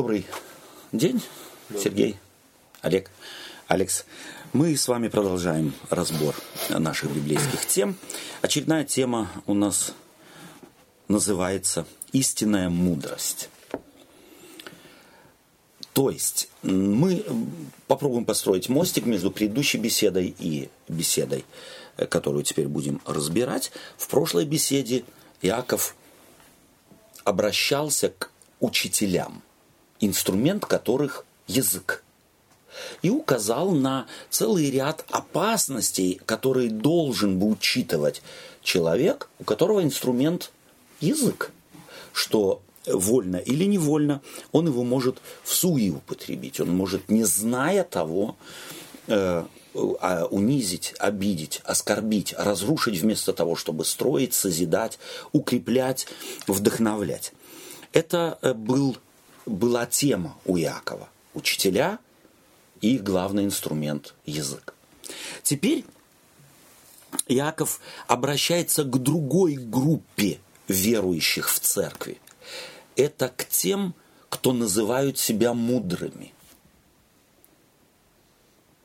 Добрый 0.00 0.24
день, 0.92 1.22
Сергей, 1.78 2.16
Олег, 2.80 3.10
Алекс. 3.68 4.06
Мы 4.54 4.74
с 4.74 4.88
вами 4.88 5.08
продолжаем 5.08 5.74
разбор 5.90 6.34
наших 6.70 7.10
библейских 7.10 7.66
тем. 7.66 7.94
Очередная 8.40 8.84
тема 8.84 9.30
у 9.44 9.52
нас 9.52 9.92
называется 11.08 11.86
«Истинная 12.12 12.70
мудрость». 12.70 13.50
То 15.92 16.08
есть 16.08 16.48
мы 16.62 17.22
попробуем 17.86 18.24
построить 18.24 18.70
мостик 18.70 19.04
между 19.04 19.30
предыдущей 19.30 19.76
беседой 19.76 20.34
и 20.38 20.70
беседой, 20.88 21.44
которую 22.08 22.42
теперь 22.42 22.68
будем 22.68 23.02
разбирать. 23.04 23.70
В 23.98 24.08
прошлой 24.08 24.46
беседе 24.46 25.04
Иаков 25.42 25.94
обращался 27.22 28.08
к 28.08 28.30
учителям, 28.60 29.42
инструмент 30.00 30.64
которых 30.64 31.24
язык. 31.46 32.02
И 33.02 33.10
указал 33.10 33.72
на 33.72 34.06
целый 34.30 34.70
ряд 34.70 35.04
опасностей, 35.10 36.20
которые 36.24 36.70
должен 36.70 37.38
бы 37.38 37.48
учитывать 37.48 38.22
человек, 38.62 39.28
у 39.38 39.44
которого 39.44 39.82
инструмент 39.82 40.52
язык, 41.00 41.50
что 42.12 42.62
вольно 42.86 43.36
или 43.36 43.64
невольно 43.64 44.22
он 44.52 44.66
его 44.66 44.84
может 44.84 45.18
в 45.42 45.52
суе 45.52 45.90
употребить, 45.90 46.60
он 46.60 46.70
может, 46.70 47.08
не 47.08 47.24
зная 47.24 47.84
того, 47.84 48.36
э, 49.06 49.44
а, 49.72 50.24
унизить, 50.24 50.94
обидеть, 50.98 51.60
оскорбить, 51.64 52.34
разрушить 52.36 52.98
вместо 53.00 53.32
того, 53.32 53.54
чтобы 53.54 53.84
строить, 53.84 54.34
созидать, 54.34 54.98
укреплять, 55.32 56.08
вдохновлять. 56.48 57.32
Это 57.92 58.38
э, 58.42 58.52
был, 58.52 58.96
была 59.46 59.86
тема 59.86 60.36
у 60.44 60.56
Якова. 60.56 61.08
Учителя– 61.34 61.98
и 62.80 62.98
главный 62.98 63.44
инструмент– 63.44 64.14
язык. 64.26 64.74
Теперь 65.42 65.84
Яков 67.28 67.80
обращается 68.06 68.84
к 68.84 69.02
другой 69.02 69.56
группе 69.56 70.40
верующих 70.68 71.50
в 71.50 71.58
церкви. 71.58 72.20
Это 72.96 73.28
к 73.28 73.46
тем, 73.46 73.94
кто 74.28 74.52
называют 74.52 75.18
себя 75.18 75.52
мудрыми. 75.52 76.32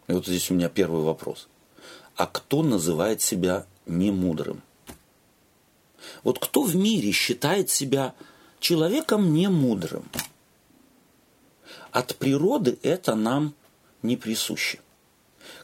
И 0.07 0.13
вот 0.13 0.25
здесь 0.25 0.51
у 0.51 0.55
меня 0.55 0.69
первый 0.69 1.01
вопрос. 1.03 1.47
А 2.15 2.27
кто 2.27 2.63
называет 2.63 3.21
себя 3.21 3.65
немудрым? 3.85 4.61
Вот 6.23 6.39
кто 6.39 6.63
в 6.63 6.75
мире 6.75 7.11
считает 7.11 7.69
себя 7.69 8.13
человеком 8.59 9.33
немудрым? 9.33 10.05
От 11.95 12.17
природы 12.17 12.77
это 12.83 13.15
нам 13.15 13.53
не 14.03 14.17
присуще. 14.17 14.79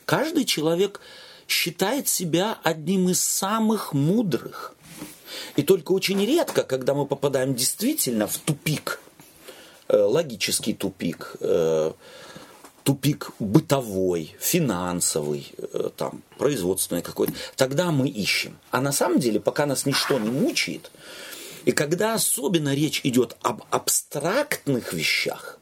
Каждый 0.06 0.46
человек 0.46 1.02
считает 1.46 2.08
себя 2.08 2.58
одним 2.64 3.10
из 3.10 3.22
самых 3.22 3.92
мудрых. 3.92 4.74
И 5.58 5.62
только 5.62 5.92
очень 5.92 6.26
редко, 6.26 6.64
когда 6.64 6.94
мы 6.94 7.06
попадаем 7.06 7.54
действительно 7.54 8.28
в 8.28 8.38
тупик, 8.38 9.02
э, 9.90 9.98
логический 9.98 10.74
тупик, 10.74 11.36
э, 11.42 11.92
тупик 12.84 13.32
бытовой, 13.40 14.34
финансовый, 14.40 15.54
э, 15.58 15.90
там, 15.98 16.24
производственный 16.38 17.02
какой-то, 17.02 17.34
тогда 17.58 17.92
мы 17.92 18.08
ищем. 18.08 18.58
А 18.70 18.80
на 18.80 18.94
самом 18.94 19.20
деле, 19.20 19.42
пока 19.42 19.66
нас 19.66 19.86
ничто 19.86 20.18
не 20.18 20.30
мучает, 20.30 20.92
и 21.66 21.74
когда 21.74 22.14
особенно 22.14 22.74
речь 22.74 23.02
идет 23.04 23.36
об 23.42 23.64
абстрактных 23.70 24.94
вещах, 24.94 25.58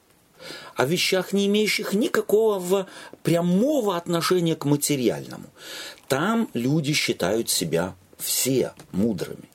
о 0.75 0.85
вещах, 0.85 1.33
не 1.33 1.47
имеющих 1.47 1.93
никакого 1.93 2.87
прямого 3.23 3.97
отношения 3.97 4.55
к 4.55 4.65
материальному. 4.65 5.49
Там 6.07 6.49
люди 6.53 6.93
считают 6.93 7.49
себя 7.49 7.95
все 8.17 8.73
мудрыми. 8.91 9.49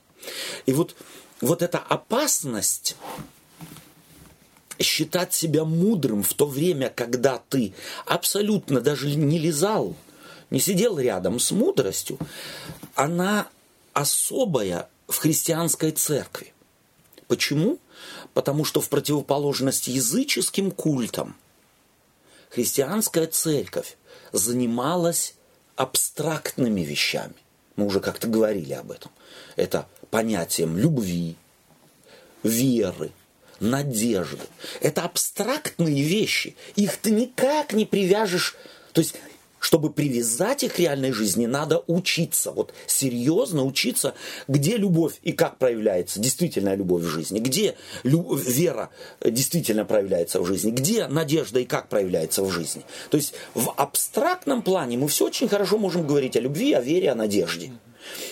И 0.67 0.73
вот, 0.73 0.95
вот 1.41 1.63
эта 1.63 1.79
опасность 1.79 2.97
считать 4.79 5.33
себя 5.33 5.65
мудрым 5.65 6.23
в 6.23 6.35
то 6.35 6.47
время, 6.47 6.91
когда 6.91 7.41
ты 7.49 7.75
абсолютно 8.07 8.81
даже 8.81 9.15
не 9.15 9.39
лизал, 9.39 9.95
не 10.51 10.61
сидел 10.61 10.99
рядом 10.99 11.39
с 11.39 11.51
мудростью, 11.51 12.19
она 12.95 13.49
особая 13.93 14.89
в 15.07 15.19
христианской 15.19 15.93
церкви. 15.93 16.53
Почему? 17.29 17.79
Потому 18.35 18.65
что 18.65 18.81
в 18.81 18.89
противоположность 18.89 19.87
языческим 19.87 20.71
культам 20.71 21.37
христианская 22.51 23.27
церковь 23.27 23.97
занималась 24.33 25.35
абстрактными 25.77 26.83
вещами. 26.83 27.35
Мы 27.77 27.87
уже 27.87 28.01
как-то 28.01 28.27
говорили 28.27 28.73
об 28.73 28.91
этом. 28.91 29.11
Это 29.57 29.89
понятием 30.11 30.77
любви, 30.77 31.37
веры, 32.43 33.13
надежды. 33.61 34.47
Это 34.81 35.03
абстрактные 35.03 36.03
вещи. 36.03 36.57
Их 36.77 36.97
ты 36.97 37.11
никак 37.11 37.73
не 37.73 37.85
привяжешь. 37.87 38.57
То 38.93 39.01
есть 39.01 39.15
чтобы 39.65 39.91
привязать 39.91 40.63
их 40.63 40.75
к 40.75 40.79
реальной 40.79 41.13
жизни, 41.13 41.47
надо 41.47 41.83
учиться, 41.87 42.53
вот 42.53 42.75
серьезно 42.87 43.65
учиться, 43.65 44.13
где 44.47 44.77
любовь 44.77 45.15
и 45.23 45.33
как 45.33 45.57
проявляется 45.57 46.21
действительно 46.21 46.75
любовь 46.75 47.03
в 47.03 47.07
жизни, 47.07 47.39
где 47.39 47.75
лю- 48.03 48.35
вера 48.35 48.91
действительно 49.25 49.87
проявляется 49.87 50.39
в 50.43 50.47
жизни, 50.47 50.71
где 50.71 51.07
надежда 51.07 51.61
и 51.61 51.65
как 51.65 51.89
проявляется 51.89 52.45
в 52.45 52.51
жизни. 52.51 52.83
То 53.09 53.17
есть 53.17 53.33
в 53.55 53.73
абстрактном 53.75 54.61
плане 54.61 54.99
мы 54.99 55.09
все 55.09 55.25
очень 55.25 55.49
хорошо 55.49 55.79
можем 55.79 56.07
говорить 56.07 56.37
о 56.37 56.41
любви, 56.41 56.75
о 56.75 56.83
вере, 56.83 57.11
о 57.11 57.15
надежде. 57.15 57.73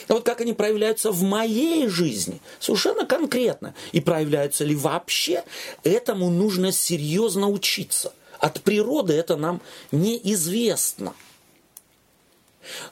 А 0.09 0.13
вот 0.13 0.25
как 0.25 0.43
они 0.43 0.53
проявляются 0.53 1.13
в 1.13 1.23
моей 1.23 1.89
жизни, 1.89 2.43
совершенно 2.61 3.07
конкретно, 3.07 3.75
и 3.93 4.03
проявляются 4.03 4.65
ли 4.65 4.75
вообще, 4.75 5.45
этому 5.83 6.29
нужно 6.29 6.73
серьезно 6.73 7.49
учиться– 7.49 8.13
от 8.43 8.61
природы 8.61 9.13
это 9.13 9.37
нам 9.37 9.63
неизвестно. 9.93 11.15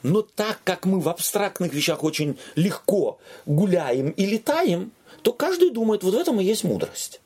Но 0.01 0.21
так 0.21 0.61
как 0.63 0.85
мы 0.85 1.01
в 1.01 1.09
абстрактных 1.09 1.73
вещах 1.73 2.05
очень 2.05 2.39
легко 2.55 3.19
гуляем 3.45 4.11
и 4.11 4.25
летаем, 4.25 4.93
то 5.23 5.33
каждый 5.33 5.69
думает, 5.69 6.03
вот 6.03 6.13
в 6.13 6.17
этом 6.17 6.39
и 6.39 6.45
есть 6.45 6.63
мудрость. 6.63 7.19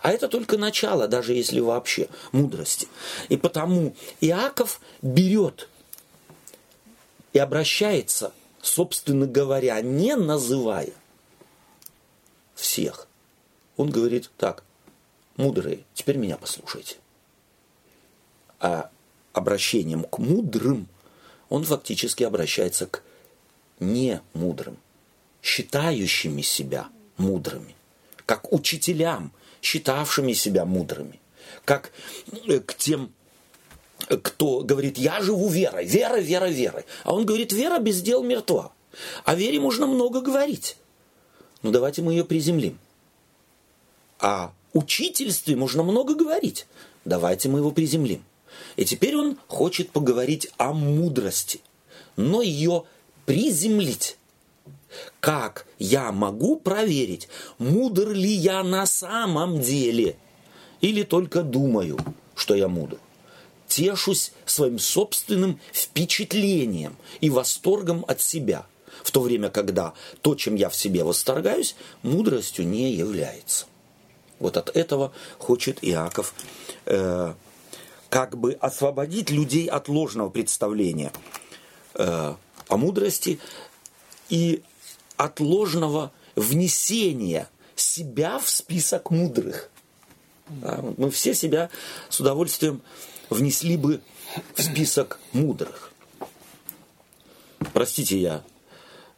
А 0.00 0.12
это 0.12 0.28
только 0.28 0.58
начало, 0.58 1.08
даже 1.08 1.34
если 1.34 1.58
вообще 1.58 2.08
мудрости. 2.30 2.86
И 3.28 3.36
потому 3.36 3.96
Иаков 4.20 4.80
берет 5.02 5.68
и 7.32 7.40
обращается, 7.40 8.32
собственно 8.62 9.26
говоря, 9.26 9.80
не 9.80 10.14
называя 10.14 10.92
всех. 12.54 13.08
Он 13.76 13.90
говорит 13.90 14.30
так, 14.36 14.62
мудрые, 15.36 15.80
теперь 15.94 16.16
меня 16.16 16.36
послушайте 16.36 16.99
а 18.60 18.90
обращением 19.32 20.04
к 20.04 20.18
мудрым, 20.18 20.88
он 21.48 21.64
фактически 21.64 22.22
обращается 22.22 22.86
к 22.86 23.02
немудрым, 23.80 24.76
считающими 25.42 26.42
себя 26.42 26.88
мудрыми, 27.16 27.74
как 28.26 28.52
учителям, 28.52 29.32
считавшими 29.62 30.32
себя 30.32 30.64
мудрыми, 30.64 31.20
как 31.64 31.92
э, 32.46 32.60
к 32.60 32.74
тем, 32.74 33.12
кто 34.06 34.60
говорит, 34.60 34.98
я 34.98 35.20
живу 35.22 35.48
верой, 35.48 35.84
вера, 35.84 36.18
вера, 36.18 36.46
вера. 36.46 36.84
А 37.04 37.14
он 37.14 37.26
говорит, 37.26 37.52
вера 37.52 37.78
без 37.78 38.02
дел 38.02 38.22
мертва. 38.22 38.72
О 39.24 39.34
вере 39.34 39.60
можно 39.60 39.86
много 39.86 40.20
говорить. 40.20 40.76
Ну 41.62 41.70
давайте 41.70 42.02
мы 42.02 42.12
ее 42.12 42.24
приземлим. 42.24 42.78
О 44.18 44.50
учительстве 44.72 45.56
можно 45.56 45.82
много 45.82 46.14
говорить. 46.14 46.66
Давайте 47.04 47.48
мы 47.48 47.60
его 47.60 47.70
приземлим. 47.70 48.24
И 48.76 48.84
теперь 48.84 49.16
он 49.16 49.38
хочет 49.46 49.90
поговорить 49.90 50.50
о 50.56 50.72
мудрости, 50.72 51.60
но 52.16 52.42
ее 52.42 52.84
приземлить. 53.26 54.16
Как 55.20 55.66
я 55.78 56.10
могу 56.10 56.56
проверить, 56.56 57.28
мудр 57.58 58.10
ли 58.10 58.30
я 58.30 58.62
на 58.62 58.86
самом 58.86 59.60
деле, 59.60 60.16
или 60.80 61.02
только 61.02 61.42
думаю, 61.42 61.98
что 62.34 62.54
я 62.54 62.68
мудр? 62.68 62.98
Тешусь 63.68 64.32
своим 64.46 64.78
собственным 64.80 65.60
впечатлением 65.72 66.96
и 67.20 67.30
восторгом 67.30 68.04
от 68.08 68.20
себя, 68.20 68.66
в 69.04 69.12
то 69.12 69.20
время, 69.20 69.48
когда 69.48 69.94
то, 70.22 70.34
чем 70.34 70.56
я 70.56 70.68
в 70.68 70.74
себе 70.74 71.04
восторгаюсь, 71.04 71.76
мудростью 72.02 72.66
не 72.66 72.92
является. 72.92 73.66
Вот 74.40 74.56
от 74.56 74.74
этого 74.74 75.12
хочет 75.38 75.78
Иаков 75.82 76.34
э, 76.86 77.34
как 78.10 78.36
бы 78.36 78.52
освободить 78.54 79.30
людей 79.30 79.66
от 79.66 79.88
ложного 79.88 80.28
представления 80.28 81.12
э, 81.94 82.34
о 82.68 82.76
мудрости 82.76 83.38
и 84.28 84.62
от 85.16 85.40
ложного 85.40 86.12
внесения 86.34 87.48
себя 87.76 88.38
в 88.38 88.48
список 88.48 89.10
мудрых. 89.10 89.70
Да, 90.48 90.84
мы 90.96 91.10
все 91.10 91.34
себя 91.34 91.70
с 92.08 92.18
удовольствием 92.18 92.82
внесли 93.30 93.76
бы 93.76 94.00
в 94.54 94.62
список 94.62 95.20
мудрых. 95.32 95.92
Простите, 97.72 98.18
я 98.18 98.42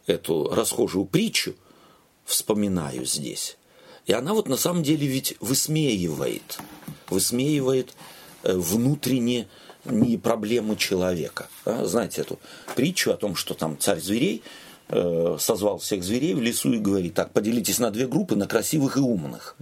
эту 0.05 0.49
расхожую 0.49 1.05
притчу 1.05 1.55
вспоминаю 2.25 3.05
здесь. 3.05 3.57
И 4.05 4.13
она 4.13 4.33
вот 4.33 4.47
на 4.47 4.57
самом 4.57 4.83
деле 4.83 5.07
ведь 5.07 5.35
высмеивает, 5.39 6.59
высмеивает 7.09 7.95
э, 8.43 8.53
внутренние 8.55 9.47
не 9.85 10.17
проблемы 10.17 10.75
человека. 10.75 11.47
Да? 11.65 11.85
Знаете 11.85 12.21
эту 12.21 12.39
притчу 12.75 13.11
о 13.11 13.17
том, 13.17 13.35
что 13.35 13.53
там 13.53 13.77
царь 13.79 13.99
зверей 13.99 14.43
э, 14.89 15.37
созвал 15.39 15.79
всех 15.79 16.03
зверей 16.03 16.33
в 16.33 16.41
лесу 16.41 16.73
и 16.73 16.79
говорит, 16.79 17.13
так, 17.13 17.31
поделитесь 17.31 17.79
на 17.79 17.91
две 17.91 18.07
группы, 18.07 18.35
на 18.35 18.47
красивых 18.47 18.97
и 18.97 18.99
умных. 18.99 19.55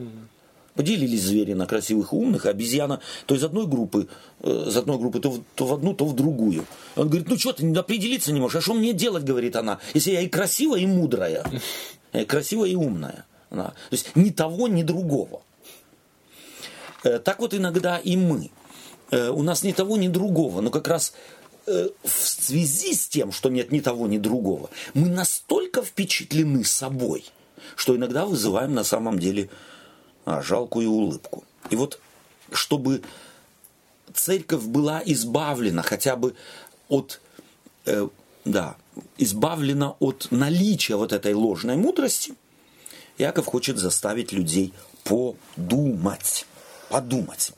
Поделились 0.74 1.24
звери 1.24 1.54
на 1.54 1.66
красивых 1.66 2.14
и 2.14 2.16
умных, 2.16 2.46
а 2.46 2.50
обезьяна 2.50 3.02
то 3.26 3.36
из 3.36 3.44
одной 3.44 3.68
группы, 3.68 4.08
э, 4.42 4.66
из 4.68 4.78
одной 4.78 4.98
группы 4.98 5.20
то 5.20 5.32
в, 5.32 5.44
то 5.56 5.66
в 5.66 5.74
одну, 5.74 5.94
то 5.94 6.06
в 6.06 6.16
другую. 6.16 6.66
Он 6.96 7.08
говорит, 7.08 7.28
ну 7.28 7.38
что 7.38 7.54
ты 7.54 7.70
определиться 7.74 8.32
не 8.32 8.40
можешь, 8.40 8.58
а 8.58 8.62
что 8.62 8.74
мне 8.74 8.94
делать, 8.94 9.24
говорит 9.24 9.56
она, 9.56 9.80
если 9.94 10.12
я 10.12 10.22
и 10.22 10.30
красивая, 10.30 10.80
и 10.80 10.86
мудрая, 10.86 11.46
и 12.14 12.26
красивая 12.26 12.70
и 12.70 12.76
умная. 12.76 13.26
Да. 13.50 13.66
То 13.66 13.74
есть 13.92 14.16
ни 14.16 14.30
того, 14.30 14.70
ни 14.70 14.84
другого. 14.84 15.42
Э, 17.04 17.20
так 17.20 17.40
вот 17.40 17.54
иногда 17.54 17.98
и 17.98 18.16
мы. 18.16 18.50
Э, 19.12 19.30
у 19.30 19.44
нас 19.44 19.64
ни 19.64 19.74
того, 19.74 19.98
ни 19.98 20.08
другого, 20.08 20.62
но 20.62 20.72
как 20.72 20.88
раз 20.88 21.14
э, 21.68 21.90
в 22.04 22.28
связи 22.28 22.94
с 22.94 23.08
тем, 23.08 23.32
что 23.32 23.50
нет 23.50 23.72
ни 23.72 23.82
того, 23.82 24.08
ни 24.08 24.18
другого, 24.18 24.70
мы 24.94 25.10
настолько 25.10 25.84
впечатлены 25.84 26.64
собой, 26.64 27.26
что 27.76 27.96
иногда 27.96 28.26
вызываем 28.26 28.74
на 28.74 28.84
самом 28.84 29.20
деле 29.20 29.50
а, 30.26 30.42
жалкую 30.42 30.90
улыбку. 30.90 31.44
И 31.70 31.76
вот, 31.76 32.00
чтобы 32.54 33.02
церковь 34.14 34.64
была 34.64 35.02
избавлена 35.06 35.82
хотя 35.82 36.16
бы 36.16 36.34
от, 36.88 37.20
э, 37.86 38.08
да, 38.46 38.78
избавлена 39.18 39.96
от 40.00 40.28
наличия 40.32 40.96
вот 40.96 41.12
этой 41.12 41.34
ложной 41.34 41.76
мудрости, 41.76 42.34
Яков 43.18 43.46
хочет 43.46 43.78
заставить 43.78 44.32
людей 44.32 44.74
подумать, 45.04 46.46
подумать, 46.90 47.52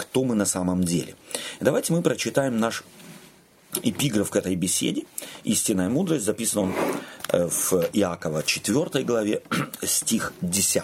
кто 0.00 0.24
мы 0.24 0.34
на 0.34 0.46
самом 0.46 0.82
деле. 0.82 1.14
Давайте 1.60 1.92
мы 1.92 2.00
прочитаем 2.00 2.58
наш 2.58 2.84
эпиграф 3.82 4.30
к 4.30 4.36
этой 4.36 4.54
беседе. 4.54 5.04
Истинная 5.44 5.90
мудрость 5.90 6.24
записан 6.24 6.58
он 6.64 6.74
э, 7.28 7.46
в 7.46 7.74
Иакова 7.92 8.42
4 8.42 9.04
главе, 9.04 9.42
стих 9.82 10.32
10. 10.40 10.82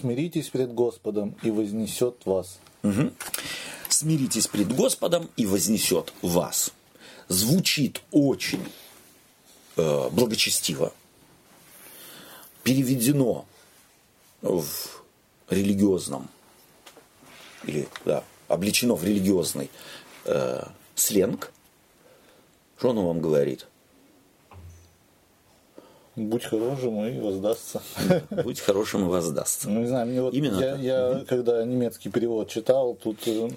Смиритесь 0.00 0.48
пред 0.48 0.72
Господом, 0.72 1.36
и 1.42 1.50
вознесет 1.50 2.24
вас. 2.24 2.58
Угу. 2.82 3.12
Смиритесь 3.90 4.46
пред 4.46 4.74
Господом, 4.74 5.28
и 5.36 5.44
вознесет 5.44 6.12
вас. 6.22 6.72
Звучит 7.28 8.00
очень 8.12 8.64
э, 9.76 10.08
благочестиво, 10.10 10.92
переведено 12.62 13.44
в 14.40 14.64
религиозном 15.50 16.28
или 17.66 17.88
да, 18.04 18.24
обличено 18.48 18.94
в 18.94 19.04
религиозный 19.04 19.70
э, 20.24 20.62
сленг, 20.94 21.52
что 22.78 22.90
оно 22.90 23.06
вам 23.06 23.20
говорит? 23.20 23.66
Будь 26.16 26.44
хорошим 26.44 27.04
и 27.04 27.18
воздастся. 27.18 27.82
Будь 28.30 28.60
хорошим 28.60 29.06
и 29.06 29.08
воздастся. 29.08 29.68
Ну, 29.68 29.80
не 29.80 29.86
знаю, 29.88 30.06
мне 30.06 30.22
вот 30.22 30.32
Именно 30.32 30.60
я, 30.60 30.76
я 30.76 31.24
когда 31.26 31.64
немецкий 31.64 32.08
перевод 32.08 32.48
читал, 32.48 32.94
тут 32.94 33.26
э, 33.26 33.50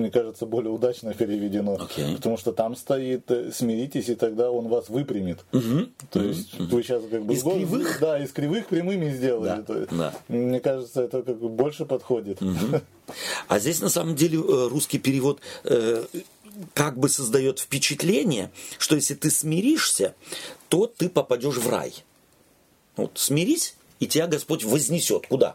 мне 0.00 0.10
кажется, 0.10 0.46
более 0.46 0.70
удачно 0.70 1.14
переведено. 1.14 1.76
Okay. 1.76 2.16
Потому 2.16 2.36
что 2.36 2.52
там 2.52 2.74
стоит 2.74 3.30
э, 3.30 3.52
«смиритесь, 3.52 4.08
и 4.08 4.14
тогда 4.14 4.50
он 4.50 4.68
вас 4.68 4.88
выпрямит». 4.88 5.38
Угу. 5.52 5.86
То 6.10 6.22
есть 6.22 6.58
угу. 6.58 6.76
вы 6.76 6.82
сейчас 6.82 7.02
как 7.10 7.24
бы... 7.24 7.34
Из 7.34 7.42
кривых? 7.42 7.98
Да, 8.00 8.18
из 8.22 8.32
кривых 8.32 8.66
прямыми 8.66 9.10
сделали. 9.10 9.48
Да. 9.48 9.62
То 9.62 9.78
есть, 9.78 9.96
да. 9.96 10.14
Мне 10.28 10.60
кажется, 10.60 11.02
это 11.02 11.22
как 11.22 11.38
бы 11.38 11.48
больше 11.48 11.84
подходит. 11.84 12.42
Угу. 12.42 12.80
А 13.48 13.58
здесь 13.58 13.80
на 13.80 13.88
самом 13.88 14.14
деле 14.14 14.38
э, 14.38 14.68
русский 14.68 14.98
перевод 14.98 15.40
э, 15.64 16.04
как 16.74 16.98
бы 16.98 17.08
создает 17.08 17.58
впечатление, 17.58 18.50
что 18.78 18.96
если 18.96 19.14
ты 19.14 19.30
смиришься, 19.30 20.14
то 20.68 20.86
ты 20.86 21.08
попадешь 21.08 21.56
в 21.56 21.68
рай. 21.68 21.94
Вот 22.96 23.12
смирись, 23.14 23.76
и 23.98 24.06
тебя 24.06 24.26
Господь 24.26 24.64
вознесет. 24.64 25.26
Куда? 25.28 25.54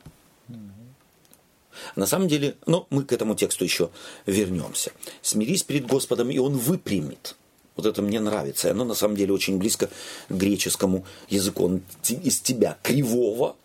На 1.95 2.05
самом 2.05 2.27
деле, 2.27 2.55
ну, 2.65 2.87
мы 2.89 3.03
к 3.03 3.13
этому 3.13 3.35
тексту 3.35 3.63
еще 3.63 3.89
вернемся. 4.25 4.91
Смирись 5.21 5.63
перед 5.63 5.87
Господом, 5.87 6.29
и 6.31 6.37
Он 6.37 6.57
выпрямит. 6.57 7.35
Вот 7.75 7.85
это 7.85 8.01
мне 8.01 8.19
нравится. 8.19 8.67
И 8.67 8.71
оно 8.71 8.85
на 8.85 8.95
самом 8.95 9.15
деле 9.15 9.33
очень 9.33 9.57
близко 9.57 9.87
к 10.29 10.33
греческому 10.33 11.05
языку. 11.29 11.65
Он 11.65 11.81
из 12.07 12.39
тебя 12.39 12.77
кривого 12.83 13.55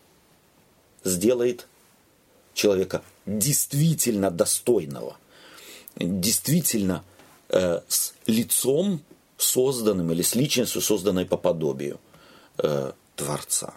сделает 1.05 1.67
человека 2.55 3.03
действительно 3.27 4.31
достойного, 4.31 5.17
действительно 5.97 7.05
э, 7.49 7.81
с 7.89 8.15
лицом 8.27 9.01
созданным 9.37 10.11
или 10.13 10.23
с 10.23 10.35
личностью, 10.35 10.83
созданной 10.83 11.25
по 11.25 11.37
подобию 11.37 12.01
э, 12.59 12.93
Творца. 13.17 13.75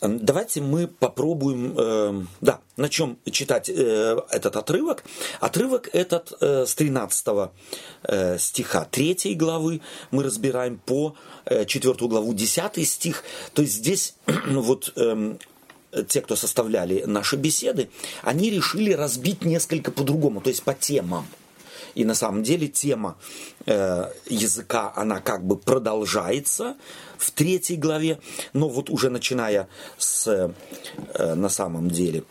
Давайте 0.00 0.62
мы 0.62 0.86
попробуем, 0.86 1.74
э, 1.76 2.24
да, 2.40 2.60
на 2.78 2.88
чем 2.88 3.18
читать 3.30 3.68
э, 3.68 4.16
этот 4.30 4.56
отрывок. 4.56 5.04
Отрывок 5.40 5.90
этот 5.92 6.32
э, 6.40 6.64
с 6.66 6.74
13 6.74 7.50
э, 8.04 8.38
стиха 8.38 8.86
3 8.90 9.34
главы 9.34 9.82
мы 10.10 10.22
разбираем 10.22 10.78
по 10.78 11.14
э, 11.44 11.66
4 11.66 11.94
главу 12.08 12.32
10 12.32 12.88
стих. 12.88 13.24
То 13.52 13.60
есть 13.60 13.74
здесь 13.74 14.14
вот 14.46 14.90
э, 14.96 15.36
те, 16.08 16.22
кто 16.22 16.34
составляли 16.34 17.04
наши 17.04 17.36
беседы, 17.36 17.90
они 18.22 18.48
решили 18.48 18.92
разбить 18.92 19.44
несколько 19.44 19.90
по-другому, 19.90 20.40
то 20.40 20.48
есть 20.48 20.62
по 20.62 20.72
темам. 20.72 21.26
И 21.94 22.04
на 22.04 22.14
самом 22.14 22.42
деле 22.42 22.68
тема 22.68 23.16
э, 23.66 24.10
языка, 24.26 24.92
она 24.96 25.20
как 25.20 25.44
бы 25.44 25.56
продолжается 25.56 26.76
в 27.18 27.30
третьей 27.30 27.76
главе, 27.76 28.18
но 28.52 28.68
вот 28.68 28.90
уже 28.90 29.10
начиная 29.10 29.68
с, 29.98 30.26
э, 30.26 31.34
на 31.34 31.48
самом 31.48 31.90
деле, 31.90 32.24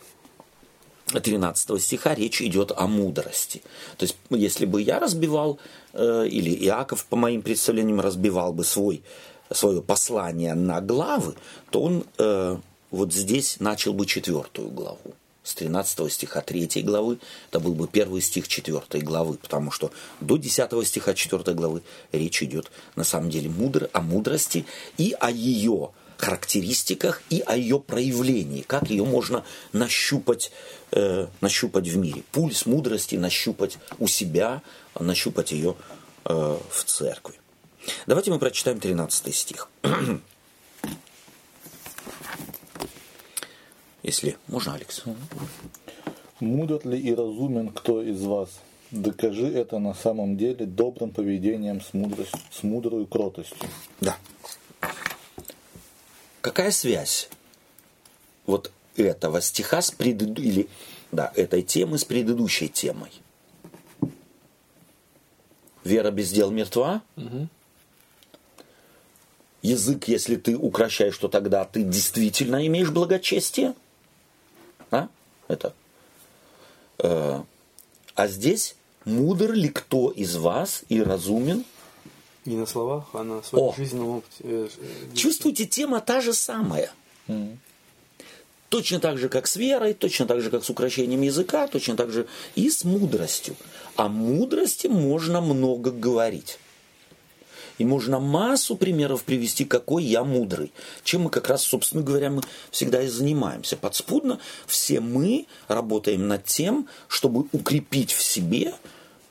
13 1.18 1.82
стиха 1.82 2.14
речь 2.14 2.40
идет 2.40 2.72
о 2.76 2.86
мудрости. 2.86 3.62
То 3.96 4.04
есть, 4.04 4.16
если 4.30 4.64
бы 4.64 4.80
я 4.80 5.00
разбивал, 5.00 5.58
э, 5.92 6.26
или 6.28 6.50
Иаков, 6.66 7.04
по 7.06 7.16
моим 7.16 7.42
представлениям, 7.42 8.00
разбивал 8.00 8.52
бы 8.52 8.64
свой, 8.64 9.02
свое 9.52 9.82
послание 9.82 10.54
на 10.54 10.80
главы, 10.80 11.34
то 11.70 11.82
он 11.82 12.04
э, 12.18 12.56
вот 12.90 13.12
здесь 13.12 13.58
начал 13.58 13.92
бы 13.92 14.06
четвертую 14.06 14.70
главу 14.70 15.14
с 15.50 15.54
13 15.54 16.12
стиха 16.12 16.40
3 16.40 16.82
главы, 16.82 17.18
это 17.50 17.60
был 17.60 17.74
бы 17.74 17.88
первый 17.88 18.22
стих 18.22 18.48
4 18.48 19.02
главы, 19.02 19.34
потому 19.34 19.70
что 19.70 19.90
до 20.20 20.36
10 20.36 20.86
стиха 20.86 21.14
4 21.14 21.42
главы 21.54 21.82
речь 22.12 22.42
идет 22.42 22.70
на 22.96 23.04
самом 23.04 23.30
деле 23.30 23.50
мудр, 23.50 23.90
о 23.92 24.00
мудрости 24.00 24.64
и 24.96 25.14
о 25.18 25.30
ее 25.30 25.90
характеристиках 26.16 27.22
и 27.30 27.40
о 27.40 27.56
ее 27.56 27.80
проявлении, 27.80 28.62
как 28.62 28.90
ее 28.90 29.04
можно 29.04 29.44
нащупать, 29.72 30.52
э, 30.92 31.26
нащупать 31.40 31.88
в 31.88 31.96
мире. 31.96 32.22
Пульс 32.30 32.66
мудрости 32.66 33.16
нащупать 33.16 33.78
у 33.98 34.06
себя, 34.06 34.62
нащупать 34.98 35.52
ее 35.52 35.76
э, 36.26 36.58
в 36.70 36.84
церкви. 36.84 37.34
Давайте 38.06 38.30
мы 38.30 38.38
прочитаем 38.38 38.78
13 38.78 39.34
стих. 39.34 39.68
Если 44.02 44.36
можно, 44.48 44.74
Алекс. 44.74 45.04
Мудр 46.40 46.80
ли 46.86 46.98
и 46.98 47.14
разумен 47.14 47.68
кто 47.68 48.02
из 48.02 48.22
вас? 48.22 48.48
Докажи 48.90 49.46
это 49.46 49.78
на 49.78 49.94
самом 49.94 50.36
деле 50.36 50.66
добрым 50.66 51.10
поведением 51.10 51.80
с, 51.80 51.92
мудрость, 51.92 52.34
с 52.50 52.62
мудрой 52.62 53.06
кротостью. 53.06 53.68
Да. 54.00 54.16
Какая 56.40 56.70
связь 56.70 57.28
вот 58.46 58.72
этого 58.96 59.40
стиха 59.40 59.82
с 59.82 59.90
предыду... 59.90 60.42
или 60.42 60.68
да, 61.12 61.30
этой 61.36 61.62
темы 61.62 61.98
с 61.98 62.04
предыдущей 62.04 62.68
темой? 62.68 63.10
Вера 65.84 66.10
без 66.10 66.32
дел 66.32 66.50
мертва. 66.50 67.02
Угу. 67.16 67.48
Язык, 69.62 70.08
если 70.08 70.36
ты 70.36 70.56
укращаешь, 70.56 71.16
то 71.18 71.28
тогда 71.28 71.64
ты 71.64 71.82
действительно 71.82 72.66
имеешь 72.66 72.90
благочестие. 72.90 73.74
А? 74.90 75.08
Это. 75.48 75.72
Э, 76.98 77.42
а 78.14 78.28
здесь 78.28 78.76
мудр 79.04 79.52
ли 79.52 79.68
кто 79.68 80.10
из 80.10 80.36
вас 80.36 80.82
и 80.88 81.02
разумен? 81.02 81.64
Не 82.44 82.56
на 82.56 82.66
словах, 82.66 83.04
а 83.12 83.22
на 83.22 83.42
своем 83.42 83.64
О. 83.66 83.74
жизненном 83.76 84.08
опыте. 84.08 84.36
Э, 84.40 84.68
Чувствуете, 85.14 85.66
тема 85.66 86.00
та 86.00 86.20
же 86.20 86.32
самая. 86.32 86.90
Mm. 87.28 87.56
Точно 88.70 89.00
так 89.00 89.18
же, 89.18 89.28
как 89.28 89.48
с 89.48 89.56
верой, 89.56 89.94
точно 89.94 90.26
так 90.26 90.40
же, 90.40 90.50
как 90.50 90.64
с 90.64 90.70
украшением 90.70 91.22
языка, 91.22 91.66
точно 91.66 91.96
так 91.96 92.12
же 92.12 92.28
и 92.54 92.70
с 92.70 92.84
мудростью. 92.84 93.56
О 93.96 94.08
мудрости 94.08 94.86
можно 94.86 95.40
много 95.40 95.90
говорить. 95.90 96.58
И 97.80 97.84
можно 97.86 98.20
массу 98.20 98.76
примеров 98.76 99.24
привести, 99.24 99.64
какой 99.64 100.04
я 100.04 100.22
мудрый. 100.22 100.70
Чем 101.02 101.22
мы 101.22 101.30
как 101.30 101.48
раз, 101.48 101.62
собственно 101.62 102.02
говоря, 102.02 102.28
мы 102.28 102.42
всегда 102.70 103.00
и 103.02 103.06
занимаемся. 103.06 103.74
Подспудно 103.74 104.38
все 104.66 105.00
мы 105.00 105.46
работаем 105.66 106.28
над 106.28 106.44
тем, 106.44 106.88
чтобы 107.08 107.46
укрепить 107.52 108.12
в 108.12 108.22
себе 108.22 108.74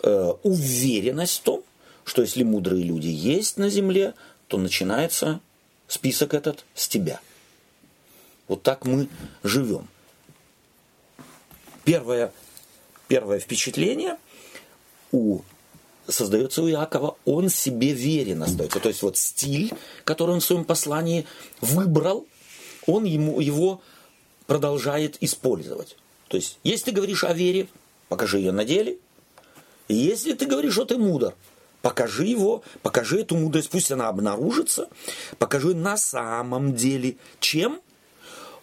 э, 0.02 0.34
уверенность 0.42 1.42
в 1.42 1.44
том, 1.44 1.64
что 2.04 2.24
если 2.24 2.42
мудрые 2.42 2.84
люди 2.84 3.10
есть 3.10 3.58
на 3.58 3.70
земле, 3.70 4.16
то 4.48 4.58
начинается 4.58 5.42
список 5.88 6.34
этот 6.34 6.66
с 6.74 6.88
тебя. 6.88 7.20
Вот 8.48 8.64
так 8.64 8.84
мы 8.84 9.10
живем. 9.44 9.88
Первое, 11.84 12.34
первое 13.08 13.38
впечатление 13.38 14.18
у 15.12 15.42
создается 16.10 16.62
у 16.62 16.70
Иакова, 16.70 17.18
он 17.26 17.50
себе 17.50 17.94
верен 17.94 18.44
остается. 18.44 18.80
То 18.80 18.90
есть 18.90 19.02
вот 19.02 19.18
стиль, 19.18 19.72
который 20.04 20.32
он 20.32 20.40
в 20.40 20.46
своем 20.46 20.66
послании 20.66 21.26
выбрал, 21.62 22.26
он 22.86 23.04
ему, 23.04 23.40
его 23.40 23.82
продолжает 24.48 25.18
использовать. 25.22 25.96
То 26.28 26.38
есть, 26.38 26.60
если 26.64 26.86
ты 26.86 26.92
говоришь 26.92 27.24
о 27.24 27.34
вере, 27.34 27.68
покажи 28.08 28.38
ее 28.38 28.52
на 28.52 28.66
деле. 28.66 28.98
Если 29.88 30.34
ты 30.34 30.46
говоришь, 30.46 30.74
что 30.74 30.86
ты 30.86 30.98
мудр, 30.98 31.34
покажи 31.82 32.26
его, 32.26 32.64
покажи 32.82 33.22
эту 33.22 33.36
мудрость, 33.36 33.70
пусть 33.70 33.92
она 33.92 34.08
обнаружится, 34.08 34.90
покажи 35.38 35.74
на 35.74 35.98
самом 35.98 36.76
деле, 36.76 37.18
чем? 37.40 37.82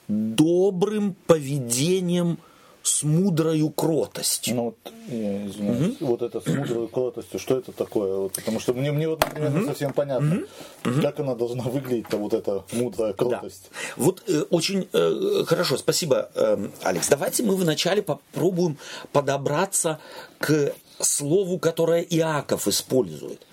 Добрым 0.08 1.16
поведением 1.26 2.38
с 2.86 3.02
мудрою 3.02 3.70
кротостью. 3.70 4.54
Ну, 4.54 4.64
вот, 4.64 4.92
я 5.08 5.46
извиняюсь, 5.46 6.00
угу. 6.00 6.06
вот 6.06 6.22
это 6.22 6.40
с 6.40 6.46
мудрой 6.46 6.86
кротостью, 6.86 7.40
что 7.40 7.58
это 7.58 7.72
такое? 7.72 8.14
Вот, 8.16 8.32
потому 8.34 8.60
что 8.60 8.74
мне, 8.74 8.92
мне 8.92 9.08
вот, 9.08 9.20
например, 9.20 9.50
угу. 9.50 9.58
не 9.58 9.66
совсем 9.66 9.92
понятно, 9.92 10.44
угу. 10.84 11.02
как 11.02 11.18
она 11.18 11.34
должна 11.34 11.64
выглядеть-то, 11.64 12.16
вот 12.16 12.32
эта 12.32 12.64
мудрая 12.72 13.12
кротость. 13.12 13.70
Да. 13.72 14.04
Вот 14.04 14.22
э, 14.28 14.42
очень 14.50 14.88
э, 14.92 15.44
хорошо, 15.46 15.76
спасибо, 15.76 16.30
э, 16.34 16.68
Алекс. 16.82 17.08
Давайте 17.08 17.42
мы 17.42 17.56
вначале 17.56 18.02
попробуем 18.02 18.78
подобраться 19.12 19.98
к 20.38 20.72
слову, 21.00 21.58
которое 21.58 22.02
Иаков 22.02 22.68
использует. 22.68 23.44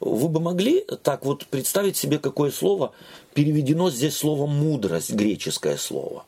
Вы 0.00 0.28
бы 0.28 0.40
могли 0.40 0.84
так 1.04 1.24
вот 1.24 1.46
представить 1.46 1.96
себе, 1.96 2.18
какое 2.18 2.50
слово 2.50 2.92
переведено 3.32 3.90
здесь 3.90 4.16
словом 4.16 4.50
мудрость, 4.50 5.12
греческое 5.12 5.76
слово? 5.76 6.24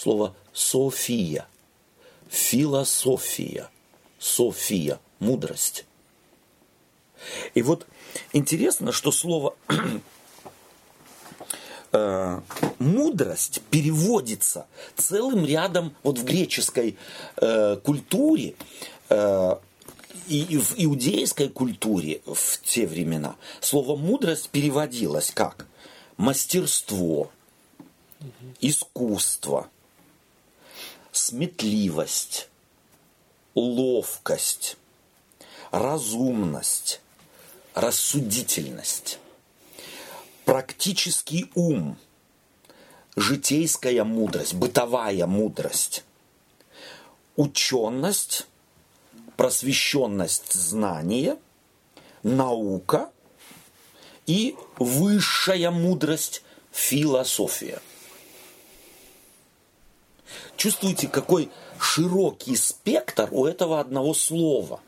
Слово 0.00 0.34
София, 0.54 1.46
философия, 2.30 3.68
София, 4.18 4.98
мудрость. 5.18 5.84
И 7.52 7.60
вот 7.60 7.86
интересно, 8.32 8.92
что 8.92 9.12
слово 9.12 9.54
э, 11.92 12.40
мудрость 12.78 13.60
переводится 13.70 14.66
целым 14.96 15.44
рядом 15.44 15.94
вот 16.02 16.18
в 16.18 16.24
греческой 16.24 16.96
э, 17.36 17.76
культуре 17.84 18.54
э, 19.10 19.56
и 20.28 20.56
в 20.56 20.76
иудейской 20.78 21.50
культуре 21.50 22.22
в 22.24 22.58
те 22.62 22.86
времена. 22.86 23.36
Слово 23.60 23.96
мудрость 23.96 24.48
переводилось 24.48 25.30
как 25.30 25.66
мастерство, 26.16 27.30
искусство, 28.62 29.68
сметливость, 31.12 32.48
ловкость, 33.54 34.76
разумность, 35.70 37.00
рассудительность 37.74 39.18
практический 40.50 41.48
ум, 41.54 41.96
житейская 43.14 44.02
мудрость, 44.02 44.54
бытовая 44.54 45.24
мудрость, 45.28 46.02
ученость, 47.36 48.48
просвещенность 49.36 50.52
знания, 50.52 51.38
наука 52.24 53.12
и 54.26 54.56
высшая 54.80 55.70
мудрость 55.70 56.42
философия. 56.72 57.80
Чувствуете, 60.60 61.08
какой 61.08 61.48
широкий 61.80 62.54
спектр 62.54 63.28
у 63.32 63.46
этого 63.46 63.80
одного 63.80 64.12
слова. 64.12 64.80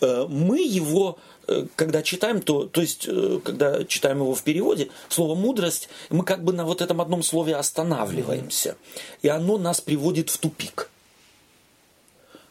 Э, 0.00 0.26
мы 0.28 0.60
его 0.60 1.18
Э, 1.48 1.66
когда 1.76 2.02
читаем, 2.02 2.40
то, 2.40 2.64
то 2.66 2.80
есть, 2.80 3.06
э, 3.08 3.40
когда 3.44 3.84
читаем 3.84 4.18
его 4.18 4.34
в 4.34 4.42
переводе, 4.42 4.90
слово 5.08 5.34
мудрость, 5.34 5.88
мы 6.10 6.24
как 6.24 6.44
бы 6.44 6.52
на 6.52 6.64
вот 6.64 6.80
этом 6.80 7.00
одном 7.00 7.22
слове 7.22 7.56
останавливаемся. 7.56 8.76
И 9.22 9.28
оно 9.28 9.58
нас 9.58 9.80
приводит 9.80 10.30
в 10.30 10.38
тупик. 10.38 10.90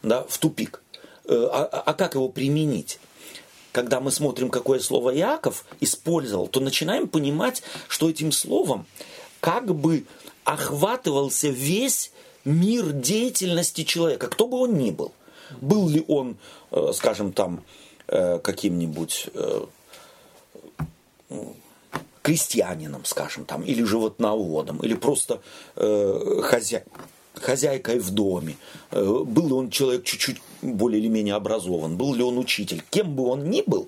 Да, 0.04 0.26
в 0.28 0.38
тупик. 0.38 0.82
А, 1.26 1.70
а, 1.72 1.84
а 1.86 1.94
как 1.94 2.16
его 2.16 2.28
применить? 2.28 3.00
Когда 3.72 4.02
мы 4.02 4.12
смотрим, 4.12 4.50
какое 4.50 4.80
слово 4.80 5.16
Иаков 5.16 5.64
использовал, 5.80 6.48
то 6.48 6.60
начинаем 6.60 7.08
понимать, 7.08 7.64
что 7.88 8.10
этим 8.10 8.32
словом 8.34 8.86
как 9.40 9.74
бы 9.74 10.06
охватывался 10.44 11.50
весь 11.50 12.12
мир 12.46 12.92
деятельности 12.92 13.84
человека, 13.84 14.28
кто 14.28 14.48
бы 14.48 14.58
он 14.58 14.78
ни 14.78 14.92
был. 14.92 15.12
Был 15.60 15.90
ли 15.90 16.04
он, 16.08 16.38
скажем, 16.94 17.34
там, 17.34 17.64
Э, 18.14 18.40
каким-нибудь 18.40 19.28
э, 19.34 19.66
крестьянином, 22.22 23.06
скажем, 23.06 23.46
там, 23.46 23.62
или 23.64 23.84
животноводом, 23.84 24.80
или 24.80 24.96
просто 24.96 25.42
э, 25.78 26.42
хозя... 26.44 26.84
хозяйкой 27.36 28.00
в 28.00 28.10
доме. 28.12 28.58
Э, 28.92 29.24
был 29.26 29.48
ли 29.48 29.54
он 29.54 29.70
человек 29.70 30.04
чуть-чуть 30.04 30.42
более 30.62 31.00
или 31.00 31.08
менее 31.08 31.36
образован, 31.36 31.96
был 31.96 32.14
ли 32.14 32.22
он 32.22 32.38
учитель, 32.38 32.84
кем 32.90 33.16
бы 33.16 33.28
он 33.28 33.50
ни 33.50 33.64
был, 33.66 33.88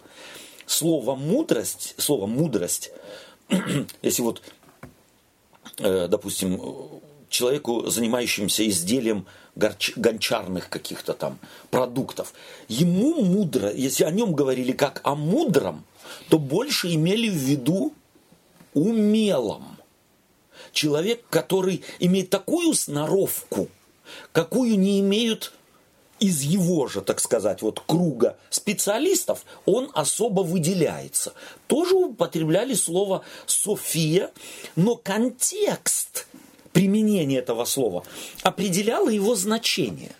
слово 0.67 1.15
мудрость, 1.15 1.93
слово 1.97 2.25
мудрость, 2.25 2.91
если 4.01 4.21
вот, 4.21 4.41
э, 4.41 4.62
допустим, 5.77 6.59
человеку, 7.29 7.89
занимающемуся 7.89 8.67
изделием 8.67 9.25
гончарных 9.55 10.69
каких-то 10.69 11.13
там 11.13 11.39
продуктов. 11.69 12.33
Ему 12.67 13.23
мудро, 13.23 13.71
если 13.71 14.03
о 14.03 14.11
нем 14.11 14.33
говорили 14.33 14.71
как 14.71 15.01
о 15.03 15.15
мудром, 15.15 15.83
то 16.29 16.39
больше 16.39 16.93
имели 16.93 17.29
в 17.29 17.35
виду 17.35 17.93
умелом. 18.73 19.77
Человек, 20.71 21.23
который 21.29 21.83
имеет 21.99 22.29
такую 22.29 22.73
сноровку, 22.73 23.69
какую 24.31 24.79
не 24.79 24.99
имеют 24.99 25.53
из 26.19 26.41
его 26.41 26.87
же, 26.87 27.01
так 27.01 27.19
сказать, 27.19 27.61
вот 27.61 27.81
круга 27.85 28.37
специалистов, 28.49 29.45
он 29.65 29.91
особо 29.93 30.41
выделяется. 30.41 31.33
Тоже 31.67 31.95
употребляли 31.95 32.73
слово 32.73 33.23
«София», 33.45 34.31
но 34.75 34.95
контекст– 34.95 36.27
применение 36.73 37.39
этого 37.39 37.65
слова 37.65 38.03
определяло 38.41 39.09
его 39.09 39.35
значение. 39.35 40.11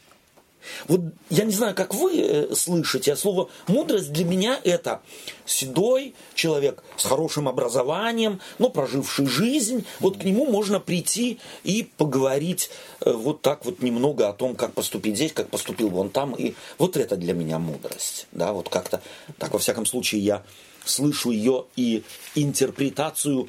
Вот 0.87 1.01
я 1.29 1.43
не 1.43 1.51
знаю, 1.51 1.75
как 1.75 1.93
вы 1.93 2.19
э, 2.19 2.55
слышите, 2.55 3.13
а 3.13 3.15
слово 3.15 3.49
мудрость 3.67 4.11
для 4.11 4.25
меня 4.25 4.59
это 4.63 5.01
седой 5.45 6.15
человек 6.35 6.83
с 6.97 7.05
хорошим 7.05 7.47
образованием, 7.47 8.39
но 8.59 8.69
проживший 8.69 9.27
жизнь. 9.27 9.85
Вот 9.99 10.17
к 10.17 10.23
нему 10.23 10.45
можно 10.45 10.79
прийти 10.79 11.39
и 11.63 11.89
поговорить 11.97 12.69
э, 13.01 13.11
вот 13.11 13.41
так 13.41 13.65
вот 13.65 13.81
немного 13.81 14.29
о 14.29 14.33
том, 14.33 14.55
как 14.55 14.73
поступить 14.73 15.15
здесь, 15.15 15.33
как 15.33 15.49
поступил 15.49 15.89
вон 15.89 16.09
там. 16.09 16.33
И 16.33 16.53
вот 16.77 16.97
это 16.97 17.15
для 17.15 17.33
меня 17.33 17.59
мудрость. 17.59 18.27
Да, 18.31 18.53
вот 18.53 18.69
как-то 18.69 19.01
так, 19.37 19.53
во 19.53 19.59
всяком 19.59 19.85
случае, 19.85 20.21
я 20.21 20.43
слышу 20.85 21.31
ее 21.31 21.65
и 21.75 22.03
интерпретацию 22.35 23.47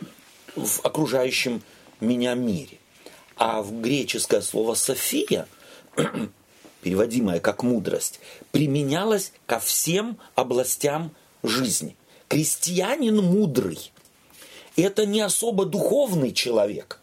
в 0.57 0.81
окружающем 0.85 1.63
меня 2.01 2.35
мире. 2.35 2.79
А 3.37 3.63
в 3.63 3.81
греческое 3.81 4.41
слово 4.41 4.75
«софия», 4.75 5.47
переводимое 6.85 7.41
как 7.41 7.63
«мудрость», 7.63 8.21
применялось 8.53 9.33
ко 9.47 9.59
всем 9.59 10.19
областям 10.35 11.13
жизни. 11.43 11.97
Крестьянин 12.29 13.17
мудрый– 13.17 13.91
это 14.77 15.07
не 15.07 15.23
особо 15.23 15.65
духовный 15.65 16.31
человек, 16.33 17.01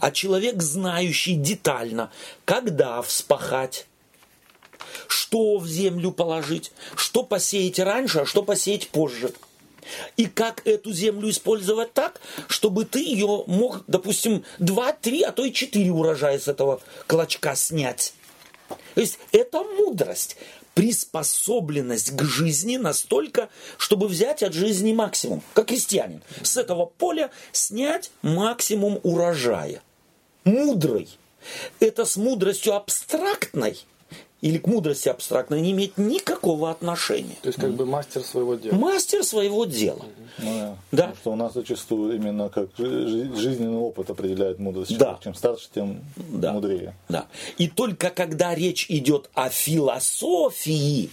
а 0.00 0.10
человек, 0.12 0.62
знающий 0.62 1.34
детально, 1.34 2.10
когда 2.46 3.02
вспахать, 3.02 3.86
что 5.08 5.58
в 5.58 5.68
землю 5.68 6.10
положить, 6.10 6.72
что 6.96 7.22
посеять 7.22 7.78
раньше, 7.78 8.20
а 8.20 8.26
что 8.26 8.42
посеять 8.42 8.88
позже. 8.88 9.32
И 10.16 10.24
как 10.24 10.66
эту 10.66 10.90
землю 10.92 11.28
использовать 11.28 11.92
так, 11.92 12.20
чтобы 12.48 12.86
ты 12.86 13.00
ее 13.00 13.44
мог, 13.46 13.84
допустим, 13.88 14.44
2, 14.58 14.92
3, 14.92 15.22
а 15.22 15.32
то 15.32 15.44
и 15.44 15.52
4 15.52 15.90
урожая 15.90 16.38
с 16.38 16.48
этого 16.48 16.80
клочка 17.06 17.54
снять. 17.56 18.14
То 18.94 19.00
есть 19.00 19.18
это 19.32 19.62
мудрость, 19.62 20.36
приспособленность 20.74 22.16
к 22.16 22.22
жизни 22.22 22.76
настолько, 22.76 23.48
чтобы 23.78 24.08
взять 24.08 24.42
от 24.42 24.52
жизни 24.52 24.92
максимум, 24.92 25.42
как 25.54 25.66
крестьянин. 25.66 26.22
С 26.42 26.56
этого 26.56 26.86
поля 26.86 27.30
снять 27.52 28.10
максимум 28.22 29.00
урожая. 29.02 29.82
Мудрый. 30.44 31.08
Это 31.80 32.04
с 32.04 32.16
мудростью 32.16 32.74
абстрактной– 32.74 33.84
или 34.42 34.58
к 34.58 34.66
мудрости 34.66 35.08
абстрактной 35.08 35.60
не 35.60 35.70
имеет 35.70 35.96
никакого 35.96 36.70
отношения. 36.70 37.36
То 37.42 37.46
есть 37.46 37.60
как 37.60 37.72
бы 37.72 37.86
мастер 37.86 38.22
своего 38.22 38.56
дела. 38.56 38.74
Мастер 38.74 39.22
своего 39.24 39.64
дела. 39.64 40.04
Ну, 40.38 40.44
да. 40.44 40.76
да. 40.90 41.02
Потому 41.06 41.16
что 41.16 41.32
у 41.32 41.36
нас 41.36 41.54
зачастую 41.54 42.16
именно 42.16 42.48
как 42.48 42.68
жизненный 42.76 43.78
опыт 43.78 44.10
определяет 44.10 44.58
мудрость. 44.58 44.98
Да. 44.98 45.18
Чем 45.22 45.34
старше, 45.34 45.68
тем 45.72 46.00
да. 46.16 46.52
мудрее. 46.52 46.94
Да. 47.08 47.26
И 47.56 47.68
только 47.68 48.10
когда 48.10 48.54
речь 48.54 48.86
идет 48.88 49.30
о 49.34 49.48
философии, 49.48 51.10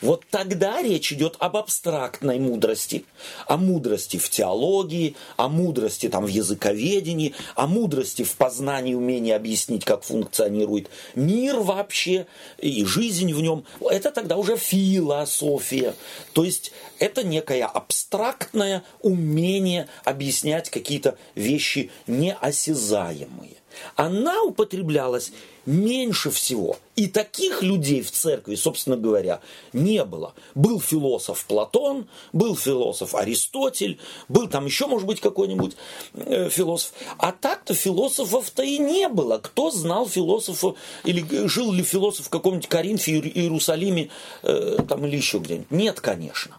вот 0.00 0.24
тогда 0.30 0.82
речь 0.82 1.12
идет 1.12 1.36
об 1.38 1.56
абстрактной 1.56 2.38
мудрости, 2.38 3.04
о 3.46 3.56
мудрости 3.56 4.16
в 4.16 4.28
теологии, 4.30 5.16
о 5.36 5.48
мудрости 5.48 6.08
там, 6.08 6.24
в 6.24 6.28
языковедении, 6.28 7.34
о 7.54 7.66
мудрости 7.66 8.22
в 8.22 8.34
познании, 8.36 8.94
умении 8.94 9.32
объяснить, 9.32 9.84
как 9.84 10.02
функционирует 10.02 10.90
мир 11.14 11.60
вообще 11.60 12.26
и 12.58 12.84
жизнь 12.84 13.32
в 13.32 13.40
нем. 13.40 13.64
Это 13.80 14.10
тогда 14.10 14.36
уже 14.36 14.56
философия. 14.56 15.94
То 16.32 16.44
есть 16.44 16.72
это 16.98 17.22
некое 17.22 17.64
абстрактное 17.64 18.82
умение 19.00 19.88
объяснять 20.04 20.70
какие-то 20.70 21.16
вещи 21.34 21.90
неосязаемые. 22.06 23.59
Она 23.96 24.42
употреблялась 24.42 25.32
меньше 25.66 26.30
всего. 26.30 26.78
И 26.96 27.06
таких 27.06 27.62
людей 27.62 28.02
в 28.02 28.10
церкви, 28.10 28.54
собственно 28.54 28.96
говоря, 28.96 29.40
не 29.72 30.04
было. 30.04 30.34
Был 30.54 30.80
философ 30.80 31.44
Платон, 31.46 32.08
был 32.32 32.56
философ 32.56 33.14
Аристотель, 33.14 33.98
был 34.28 34.48
там 34.48 34.66
еще, 34.66 34.86
может 34.86 35.06
быть, 35.06 35.20
какой-нибудь 35.20 35.76
э, 36.14 36.48
философ. 36.50 36.92
А 37.18 37.32
так-то 37.32 37.74
философов-то 37.74 38.62
и 38.62 38.78
не 38.78 39.08
было. 39.08 39.38
Кто 39.38 39.70
знал 39.70 40.08
философа, 40.08 40.74
или 41.04 41.24
жил 41.46 41.72
ли 41.72 41.82
философ 41.82 42.26
в 42.26 42.30
каком-нибудь 42.30 42.68
Коринфе, 42.68 43.18
Иерусалиме, 43.20 44.10
э, 44.42 44.78
там, 44.88 45.06
или 45.06 45.16
еще 45.16 45.38
где-нибудь? 45.38 45.70
Нет, 45.70 46.00
конечно. 46.00 46.58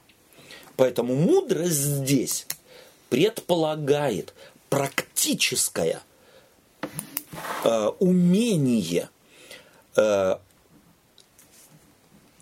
Поэтому 0.78 1.16
мудрость 1.16 1.74
здесь 1.74 2.48
предполагает 3.10 4.34
практическое– 4.70 6.02
умение 8.00 9.10
э, 9.96 10.36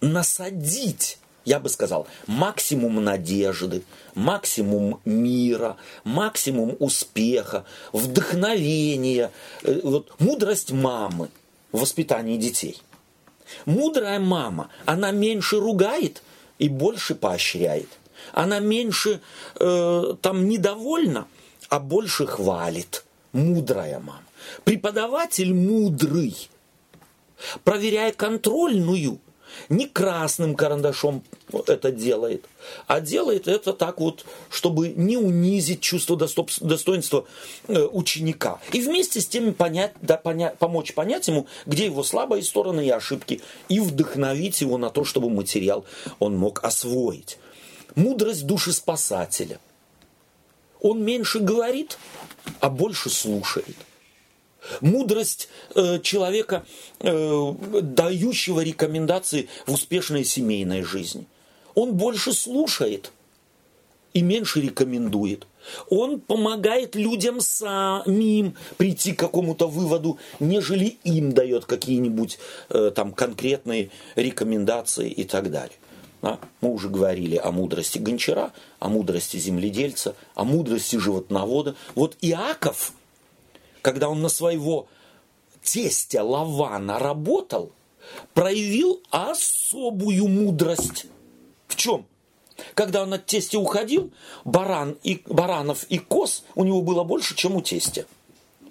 насадить, 0.02 1.18
я 1.46 1.60
бы 1.60 1.70
сказал, 1.70 2.08
максимум 2.28 3.04
надежды, 3.04 3.84
максимум 4.16 5.02
мира, 5.06 5.78
максимум 6.04 6.76
успеха, 6.80 7.66
вдохновения, 7.94 9.32
э, 9.64 9.80
вот, 9.84 10.14
мудрость 10.20 10.72
мамы 10.72 11.30
в 11.72 11.82
воспитании 11.82 12.38
детей. 12.38 12.82
Мудрая 13.66 14.20
мама, 14.20 14.70
она 14.86 15.12
меньше 15.12 15.60
ругает 15.60 16.22
и 16.60 16.70
больше 16.70 17.16
поощряет. 17.16 17.90
Она 18.32 18.60
меньше 18.60 19.22
э, 19.60 20.14
там 20.22 20.48
недовольна, 20.48 21.28
а 21.70 21.80
больше 21.80 22.28
хвалит. 22.28 23.06
Мудрая 23.32 24.00
мама. 24.00 24.24
Преподаватель 24.64 25.54
мудрый, 25.54 26.50
проверяя 27.64 28.12
контрольную, 28.12 29.20
не 29.70 29.88
красным 29.88 30.56
карандашом 30.56 31.24
это 31.68 31.92
делает, 31.92 32.46
а 32.88 33.02
делает 33.02 33.48
это 33.48 33.74
так 33.74 34.00
вот, 34.00 34.26
чтобы 34.50 34.90
не 34.90 35.18
унизить 35.18 35.82
чувство 35.82 36.16
достоинства 36.16 37.26
э, 37.68 37.88
ученика. 37.92 38.60
И 38.72 38.82
вместе 38.82 39.22
с 39.22 39.28
тем 39.28 39.54
понять, 39.54 39.94
да, 40.02 40.18
понять, 40.18 40.58
помочь 40.58 40.94
понять 40.94 41.28
ему, 41.28 41.48
где 41.66 41.86
его 41.86 42.04
слабые 42.04 42.44
стороны 42.44 42.86
и 42.86 42.90
ошибки, 42.90 43.42
и 43.68 43.80
вдохновить 43.80 44.62
его 44.62 44.78
на 44.78 44.90
то, 44.90 45.04
чтобы 45.04 45.30
материал 45.30 45.86
он 46.20 46.36
мог 46.38 46.64
освоить. 46.64 47.38
Мудрость 47.96 48.46
души 48.46 48.72
спасателя. 48.72 49.60
Он 50.82 51.04
меньше 51.04 51.40
говорит, 51.40 51.98
а 52.62 52.70
больше 52.70 53.10
слушает 53.10 53.76
мудрость 54.82 55.50
э, 55.76 56.00
человека, 56.02 56.66
э, 57.00 57.54
дающего 57.82 58.62
рекомендации 58.62 59.50
в 59.66 59.74
успешной 59.74 60.24
семейной 60.24 60.84
жизни. 60.84 61.26
Он 61.76 61.94
больше 61.94 62.34
слушает 62.34 63.12
и 64.14 64.22
меньше 64.22 64.62
рекомендует. 64.62 65.48
Он 65.90 66.20
помогает 66.20 66.96
людям 66.96 67.42
самим 67.42 68.56
прийти 68.78 69.14
к 69.14 69.20
какому-то 69.20 69.68
выводу, 69.68 70.18
нежели 70.40 70.98
им 71.04 71.32
дает 71.32 71.66
какие-нибудь 71.66 72.40
э, 72.70 72.92
там 72.96 73.12
конкретные 73.12 73.92
рекомендации 74.16 75.10
и 75.10 75.24
так 75.26 75.52
далее. 75.52 75.78
Да? 76.22 76.40
Мы 76.62 76.74
уже 76.74 76.90
говорили 76.90 77.38
о 77.38 77.52
мудрости 77.52 78.00
гончара, 78.00 78.52
о 78.80 78.90
мудрости 78.90 79.38
земледельца, 79.38 80.16
о 80.36 80.44
мудрости 80.44 80.96
животновода. 80.98 81.76
Вот 81.96 82.18
Иаков– 82.22 82.94
когда 83.82 84.10
он 84.10 84.22
на 84.22 84.30
своего 84.30 84.88
тестя 85.62 86.24
Лавана 86.24 87.00
работал, 87.00 87.72
проявил 88.34 89.02
особую 89.10 90.28
мудрость. 90.28 91.06
В 91.68 91.76
чем? 91.76 92.06
Когда 92.74 93.04
он 93.04 93.14
от 93.14 93.26
тестя 93.26 93.58
уходил, 93.58 94.12
баран 94.44 94.98
и, 95.04 95.22
баранов 95.26 95.84
и 95.86 95.98
коз 95.98 96.44
у 96.56 96.64
него 96.64 96.82
было 96.82 97.04
больше, 97.04 97.36
чем 97.36 97.56
у 97.56 97.62
тестя. 97.62 98.06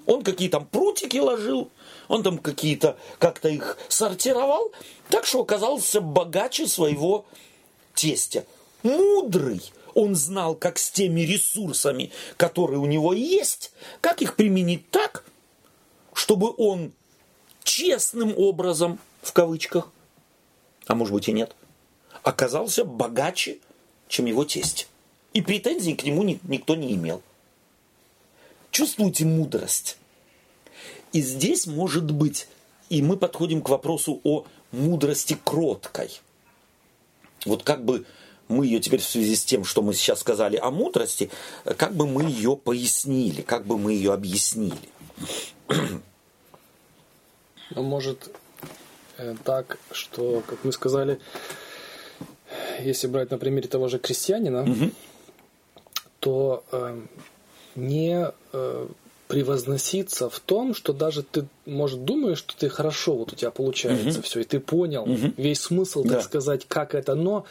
Он 0.06 0.22
какие 0.22 0.48
там 0.48 0.66
прутики 0.66 1.18
ложил, 1.18 1.70
он 2.08 2.22
там 2.22 2.38
какие-то, 2.38 2.96
как-то 3.18 3.48
их 3.48 3.78
сортировал, 3.88 4.72
так 5.10 5.26
что 5.26 5.40
оказался 5.40 6.00
богаче 6.00 6.66
своего 6.66 7.26
тестя. 7.94 8.46
Мудрый, 8.82 9.60
он 9.98 10.14
знал, 10.14 10.54
как 10.54 10.78
с 10.78 10.90
теми 10.90 11.22
ресурсами, 11.22 12.12
которые 12.36 12.78
у 12.78 12.86
него 12.86 13.12
есть, 13.12 13.72
как 14.00 14.22
их 14.22 14.36
применить 14.36 14.88
так, 14.90 15.24
чтобы 16.12 16.54
он 16.56 16.92
честным 17.64 18.32
образом, 18.36 19.00
в 19.22 19.32
кавычках, 19.32 19.90
а 20.86 20.94
может 20.94 21.12
быть 21.12 21.28
и 21.28 21.32
нет, 21.32 21.56
оказался 22.22 22.84
богаче, 22.84 23.58
чем 24.06 24.26
его 24.26 24.44
тесть. 24.44 24.86
И 25.32 25.42
претензий 25.42 25.96
к 25.96 26.04
нему 26.04 26.22
никто 26.22 26.76
не 26.76 26.94
имел. 26.94 27.20
Чувствуйте 28.70 29.24
мудрость. 29.24 29.98
И 31.12 31.20
здесь 31.20 31.66
может 31.66 32.08
быть, 32.08 32.46
и 32.88 33.02
мы 33.02 33.16
подходим 33.16 33.62
к 33.62 33.68
вопросу 33.68 34.20
о 34.22 34.44
мудрости 34.70 35.36
кроткой. 35.42 36.20
Вот 37.44 37.64
как 37.64 37.84
бы 37.84 38.06
мы 38.48 38.66
ее 38.66 38.80
теперь 38.80 39.00
в 39.00 39.04
связи 39.04 39.36
с 39.36 39.44
тем, 39.44 39.64
что 39.64 39.82
мы 39.82 39.94
сейчас 39.94 40.20
сказали 40.20 40.56
о 40.56 40.70
мудрости, 40.70 41.30
как 41.76 41.94
бы 41.94 42.06
мы 42.06 42.24
ее 42.24 42.56
пояснили, 42.56 43.42
как 43.42 43.66
бы 43.66 43.78
мы 43.78 43.92
ее 43.92 44.12
объяснили. 44.12 44.76
Ну, 47.74 47.82
может 47.82 48.30
э, 49.18 49.34
так, 49.44 49.78
что, 49.90 50.42
как 50.46 50.64
мы 50.64 50.72
сказали, 50.72 51.20
если 52.80 53.06
брать 53.08 53.30
на 53.30 53.36
примере 53.36 53.68
того 53.68 53.88
же 53.88 53.98
крестьянина, 53.98 54.62
угу. 54.62 54.90
то 56.20 56.64
э, 56.72 56.98
не 57.74 58.32
э, 58.52 58.86
превозноситься 59.28 60.30
в 60.30 60.40
том, 60.40 60.74
что 60.74 60.92
даже 60.92 61.22
ты, 61.22 61.46
может, 61.66 62.04
думаешь, 62.04 62.38
что 62.38 62.56
ты 62.56 62.68
хорошо, 62.68 63.16
вот 63.16 63.32
у 63.32 63.36
тебя 63.36 63.50
получается 63.50 64.18
угу. 64.18 64.22
все, 64.22 64.40
и 64.40 64.44
ты 64.44 64.60
понял 64.60 65.02
угу. 65.02 65.32
весь 65.36 65.60
смысл, 65.60 66.02
так 66.02 66.12
да. 66.12 66.22
сказать, 66.22 66.66
как 66.66 66.94
это, 66.94 67.14
но 67.14 67.44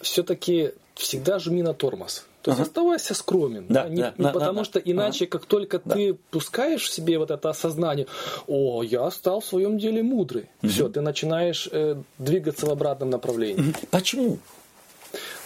все-таки 0.00 0.72
всегда 0.94 1.38
жми 1.38 1.62
на 1.62 1.74
тормоз. 1.74 2.26
То 2.42 2.52
есть 2.52 2.60
ага. 2.60 2.68
оставайся 2.68 3.14
скромен. 3.14 3.66
Да, 3.68 3.84
да? 3.84 3.88
Не, 3.88 3.96
да, 3.96 4.14
не 4.16 4.24
да, 4.24 4.32
потому 4.32 4.60
да, 4.60 4.64
что 4.64 4.78
иначе, 4.78 5.24
ага. 5.24 5.38
как 5.38 5.46
только 5.46 5.80
да. 5.84 5.94
ты 5.94 6.14
пускаешь 6.30 6.84
в 6.84 6.92
себе 6.92 7.18
вот 7.18 7.30
это 7.30 7.50
осознание, 7.50 8.06
о, 8.46 8.82
я 8.82 9.10
стал 9.10 9.40
в 9.40 9.44
своем 9.44 9.78
деле 9.78 10.02
мудрый. 10.02 10.48
Угу. 10.62 10.70
Все, 10.70 10.88
ты 10.88 11.00
начинаешь 11.00 11.68
э, 11.70 11.96
двигаться 12.18 12.66
в 12.66 12.70
обратном 12.70 13.10
направлении. 13.10 13.74
Почему? 13.90 14.38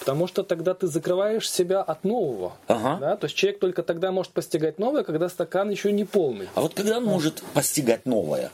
Потому 0.01 0.27
что 0.27 0.43
тогда 0.43 0.75
ты 0.75 0.87
закрываешь 0.87 1.51
себя 1.51 1.81
от 1.81 2.05
нового. 2.05 2.53
Ага. 2.67 2.99
Да? 3.01 3.17
То 3.17 3.27
есть 3.27 3.37
человек 3.37 3.61
только 3.61 3.83
тогда 3.83 4.11
может 4.11 4.33
постигать 4.33 4.79
новое, 4.79 5.05
когда 5.05 5.29
стакан 5.29 5.71
еще 5.71 5.93
не 5.93 6.05
полный. 6.05 6.49
А 6.55 6.61
вот 6.61 6.75
когда 6.75 6.99
он 6.99 7.05
может 7.05 7.43
постигать 7.55 8.05
новое? 8.05 8.51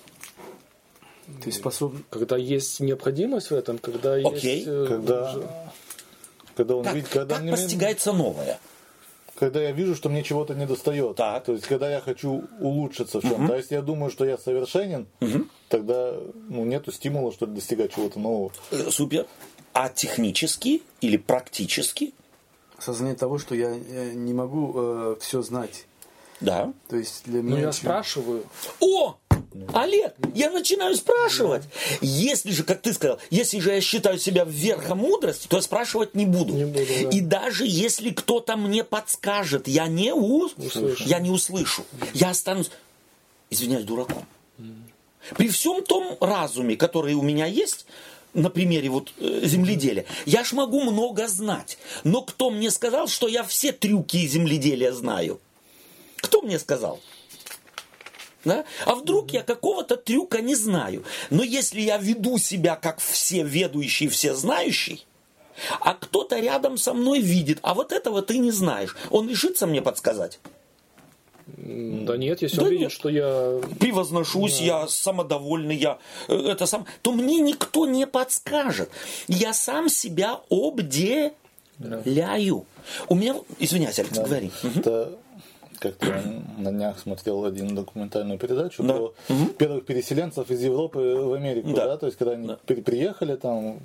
Ты 1.42 1.52
способен... 1.52 2.04
Когда 2.10 2.36
есть 2.36 2.80
необходимость 2.80 3.50
в 3.50 3.54
этом, 3.54 3.78
когда 3.78 4.18
okay. 4.18 4.40
есть... 4.40 4.66
Э, 4.66 4.86
когда 4.88 5.34
Когда 6.58 6.74
он 6.76 6.84
как, 6.84 6.94
видит, 6.94 7.08
когда 7.08 7.34
как 7.36 7.42
мне- 7.44 7.52
постигается 7.52 8.12
новое? 8.12 8.58
Когда 9.36 9.62
я 9.62 9.70
вижу, 9.70 9.94
что 9.94 10.08
мне 10.08 10.24
чего-то 10.24 10.54
не 10.54 10.66
достает. 10.66 11.14
Так. 11.16 11.44
То 11.44 11.52
есть, 11.52 11.64
когда 11.66 11.88
я 11.88 12.00
хочу 12.00 12.42
улучшиться 12.58 13.20
в 13.20 13.22
чем-то. 13.22 13.54
А 13.54 13.56
если 13.56 13.76
я 13.76 13.82
думаю, 13.82 14.10
что 14.10 14.24
я 14.24 14.36
совершенен, 14.36 15.06
тогда 15.68 16.14
ну, 16.48 16.64
нету 16.64 16.90
стимула, 16.90 17.32
что 17.32 17.46
ли, 17.46 17.52
достигать 17.52 17.94
чего-то 17.94 18.18
нового. 18.18 18.50
Э, 18.72 18.90
Супер. 18.90 19.26
А 19.72 19.88
технически 19.90 20.82
или 21.00 21.16
практически? 21.16 22.12
Осознание 22.78 23.14
того, 23.14 23.38
что 23.38 23.54
я 23.54 23.70
э, 23.70 24.12
не 24.14 24.34
могу 24.34 25.16
все 25.20 25.40
знать. 25.42 25.86
Да. 26.40 26.72
То 26.88 26.96
есть 26.96 27.22
для 27.24 27.40
Ну, 27.42 27.50
меня... 27.50 27.60
я 27.60 27.68
очень- 27.68 27.78
спрашиваю. 27.82 28.42
О! 28.80 29.16
Олег, 29.72 30.14
я 30.34 30.50
начинаю 30.50 30.94
спрашивать. 30.96 31.64
Если 32.00 32.50
же, 32.50 32.64
как 32.64 32.80
ты 32.80 32.92
сказал, 32.92 33.18
если 33.30 33.58
же 33.60 33.72
я 33.72 33.80
считаю 33.80 34.18
себя 34.18 34.44
верхом 34.44 34.98
мудрости, 34.98 35.46
то 35.46 35.56
я 35.56 35.62
спрашивать 35.62 36.14
не 36.14 36.26
буду. 36.26 36.54
Не 36.54 36.64
буду, 36.64 36.86
да. 37.02 37.10
И 37.10 37.20
даже 37.20 37.64
если 37.66 38.10
кто-то 38.10 38.56
мне 38.56 38.84
подскажет, 38.84 39.68
я 39.68 39.86
не, 39.86 40.12
у... 40.12 40.46
Услышу. 40.56 41.04
я 41.04 41.18
не 41.18 41.30
услышу. 41.30 41.84
Я 42.14 42.30
останусь, 42.30 42.70
извиняюсь, 43.50 43.84
дураком. 43.84 44.26
При 45.36 45.48
всем 45.48 45.82
том 45.82 46.16
разуме, 46.20 46.76
который 46.76 47.14
у 47.14 47.22
меня 47.22 47.46
есть, 47.46 47.86
на 48.34 48.50
примере 48.50 48.88
вот 48.88 49.12
э, 49.18 49.40
земледелия, 49.44 50.06
я 50.26 50.44
ж 50.44 50.52
могу 50.52 50.82
много 50.82 51.28
знать. 51.28 51.78
Но 52.04 52.22
кто 52.22 52.50
мне 52.50 52.70
сказал, 52.70 53.08
что 53.08 53.28
я 53.28 53.42
все 53.42 53.72
трюки 53.72 54.26
земледелия 54.26 54.92
знаю? 54.92 55.40
Кто 56.16 56.42
мне 56.42 56.58
сказал? 56.58 57.00
Да? 58.44 58.64
А 58.86 58.94
вдруг 58.94 59.32
я 59.32 59.42
какого-то 59.42 59.96
трюка 59.96 60.40
не 60.40 60.54
знаю. 60.54 61.04
Но 61.30 61.42
если 61.42 61.80
я 61.80 61.98
веду 61.98 62.38
себя 62.38 62.76
как 62.76 63.00
все 63.00 63.42
ведущий, 63.42 64.08
все 64.08 64.34
знающий, 64.34 65.04
а 65.80 65.94
кто-то 65.94 66.38
рядом 66.38 66.78
со 66.78 66.94
мной 66.94 67.20
видит, 67.20 67.58
а 67.62 67.74
вот 67.74 67.92
этого 67.92 68.22
ты 68.22 68.38
не 68.38 68.52
знаешь, 68.52 68.96
он 69.10 69.28
решится 69.28 69.66
мне 69.66 69.82
подсказать? 69.82 70.38
Да 71.56 72.16
нет, 72.16 72.42
если 72.42 72.56
Да 72.58 72.62
он 72.64 72.68
нет. 72.68 72.78
видит, 72.78 72.92
что 72.92 73.08
я... 73.08 73.60
превозношусь, 73.80 74.60
я 74.60 74.86
самодовольный, 74.86 75.76
я 75.76 75.98
э, 76.28 76.34
это 76.34 76.66
сам, 76.66 76.86
то 77.02 77.12
мне 77.12 77.40
никто 77.40 77.86
не 77.86 78.06
подскажет. 78.06 78.90
Я 79.28 79.54
сам 79.54 79.88
себя 79.88 80.40
обделяю. 80.50 81.32
У 83.08 83.14
меня, 83.14 83.34
извиняюсь, 83.58 83.98
Алекс, 83.98 84.18
говори. 84.18 84.50
Мгм. 84.62 84.80
Это 84.80 85.18
как-то 85.78 86.06
на 86.58 86.70
днях 86.72 86.98
смотрел 86.98 87.44
один 87.44 87.74
документальную 87.74 88.38
передачу 88.38 88.82
Да. 88.82 88.94
про 88.94 89.14
первых 89.58 89.84
переселенцев 89.86 90.50
из 90.50 90.62
Европы 90.62 90.98
в 90.98 91.32
Америку, 91.34 91.70
Да. 91.74 91.86
да, 91.86 91.96
то 91.98 92.06
есть 92.06 92.18
когда 92.18 92.32
они 92.32 92.46
Да. 92.48 92.58
при- 92.66 92.80
приехали 92.80 93.36
там 93.36 93.78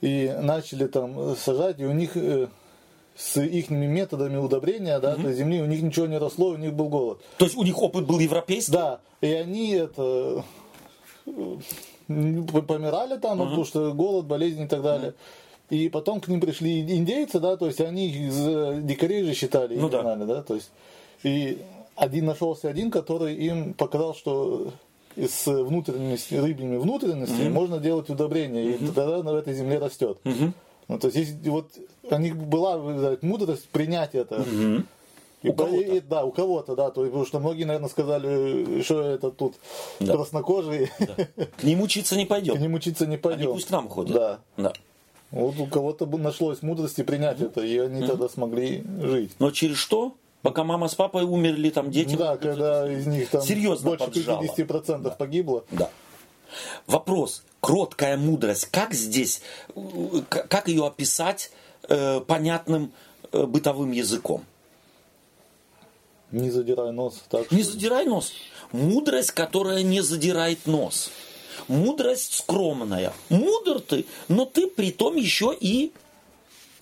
и 0.00 0.34
начали 0.42 0.86
там 0.86 1.36
сажать, 1.36 1.78
и 1.80 1.84
у 1.86 1.92
них 1.92 2.16
э, 2.16 2.48
с 3.16 3.40
их 3.40 3.70
методами 3.70 4.36
удобрения, 4.36 4.98
да, 5.00 5.14
то 5.14 5.22
есть 5.28 5.38
земли, 5.38 5.62
у 5.62 5.66
них 5.66 5.82
ничего 5.82 6.06
не 6.06 6.18
росло, 6.18 6.48
у 6.50 6.56
них 6.56 6.74
был 6.74 6.88
голод. 6.88 7.20
То 7.38 7.46
есть 7.46 7.56
у 7.56 7.62
них 7.62 7.80
опыт 7.80 8.06
был 8.06 8.18
европейский? 8.18 8.72
Да, 8.72 9.00
и 9.22 9.32
они 9.32 9.70
это 9.72 10.44
э, 11.26 11.56
помирали 12.08 13.16
там, 13.18 13.38
потому 13.38 13.64
что 13.64 13.92
голод, 13.92 14.26
болезни 14.26 14.64
и 14.64 14.68
так 14.68 14.82
далее. 14.82 15.14
И 15.70 15.88
потом 15.88 16.20
к 16.20 16.28
ним 16.28 16.40
пришли 16.40 16.80
индейцы, 16.80 17.40
да, 17.40 17.56
то 17.56 17.66
есть 17.66 17.80
они 17.80 18.06
их 18.08 18.32
за 18.32 18.74
дикарей 18.82 19.24
же 19.24 19.34
считали, 19.34 19.76
Ну 19.76 19.88
да. 19.88 20.02
знали, 20.02 20.24
да, 20.24 20.42
то 20.42 20.54
есть 20.54 20.70
и 21.24 21.58
один 21.96 22.26
нашелся 22.26 22.68
один, 22.68 22.90
который 22.90 23.34
им 23.34 23.74
показал, 23.74 24.14
что 24.14 24.72
с 25.16 25.46
внутренними 25.46 26.16
с 26.16 26.30
рыбьими 26.30 26.76
внутренностями 26.76 27.48
можно 27.48 27.78
делать 27.78 28.08
удобрения, 28.10 28.72
и 28.74 28.86
тогда 28.86 29.22
на 29.22 29.30
этой 29.30 29.54
земле 29.54 29.78
растет. 29.78 30.18
Ну, 30.24 30.98
то 31.00 31.08
есть, 31.08 31.16
если 31.16 31.48
вот 31.50 31.66
у 32.08 32.16
них 32.18 32.36
была 32.36 32.78
знаете, 32.78 33.26
мудрость 33.26 33.66
принять 33.70 34.14
это. 34.14 34.44
И 35.42 35.48
У 35.50 35.52
кого-то. 35.52 35.76
и- 35.82 36.00
да, 36.00 36.24
у 36.24 36.30
кого-то, 36.32 36.74
да, 36.76 36.90
то 36.90 37.02
есть, 37.02 37.12
потому 37.12 37.26
что 37.26 37.38
многие, 37.40 37.64
наверное, 37.64 37.88
сказали, 37.90 38.82
что 38.82 39.02
это 39.02 39.30
тут 39.30 39.54
Да. 40.00 40.14
краснокожие, 40.14 40.90
К 41.58 41.62
ним 41.62 41.82
учиться 41.82 42.16
не 42.16 42.24
к 42.24 42.28
пойдем. 42.28 42.60
ним 42.60 42.74
учиться 42.74 43.04
не 43.06 43.14
Они 43.14 43.20
пойдем. 43.22 43.52
пусть 43.52 43.66
к 43.66 43.70
нам 43.70 43.88
ходят. 43.88 44.14
Да. 44.14 44.38
Да. 44.56 44.72
Вот 45.30 45.58
у 45.58 45.66
кого-то 45.66 46.06
нашлось 46.06 46.62
мудрости 46.62 47.02
принять 47.02 47.40
это, 47.40 47.60
и 47.60 47.76
они 47.78 48.06
тогда 48.06 48.28
смогли 48.28 48.84
жить. 49.02 49.32
Но 49.38 49.50
через 49.50 49.76
что? 49.76 50.14
Пока 50.42 50.62
мама 50.62 50.86
с 50.88 50.94
папой 50.94 51.24
умерли, 51.24 51.70
там 51.70 51.90
дети. 51.90 52.14
Да, 52.14 52.36
когда 52.36 52.90
из 52.90 53.06
них 53.06 53.28
там 53.30 53.42
Серьезно 53.42 53.90
больше 53.90 54.06
поджало. 54.06 54.42
50% 54.42 55.16
погибло. 55.16 55.64
Да. 55.72 55.90
Вопрос. 56.86 57.42
Кроткая 57.60 58.16
мудрость. 58.16 58.66
Как 58.66 58.94
здесь, 58.94 59.42
как 60.28 60.68
ее 60.68 60.86
описать 60.86 61.50
э, 61.88 62.20
понятным 62.20 62.92
э, 63.32 63.44
бытовым 63.44 63.90
языком? 63.90 64.44
Не 66.30 66.50
задирай 66.50 66.92
нос. 66.92 67.24
Так 67.28 67.50
Не 67.50 67.62
что- 67.62 67.72
задирай 67.72 68.04
нос. 68.06 68.32
Мудрость, 68.72 69.32
которая 69.32 69.82
не 69.82 70.00
задирает 70.00 70.66
нос. 70.66 71.10
Мудрость 71.68 72.34
скромная. 72.34 73.12
Мудр 73.28 73.80
ты, 73.80 74.06
но 74.28 74.44
ты 74.44 74.66
при 74.68 74.90
том 74.92 75.16
еще 75.16 75.56
и 75.58 75.92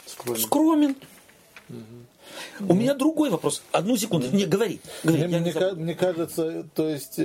Скромен. 0.07 0.41
скромен. 0.43 0.97
У 2.69 2.75
меня 2.75 2.95
другой 2.95 3.31
вопрос. 3.31 3.63
Одну 3.73 3.97
секунду. 3.97 4.29
Не, 4.31 4.45
говори. 4.45 4.81
говори. 5.03 5.25
Мне, 5.27 5.39
мне 5.39 5.53
ка- 5.53 5.75
мне 5.75 5.95
кажется, 5.95 6.65
то 6.75 6.89
есть 6.89 7.19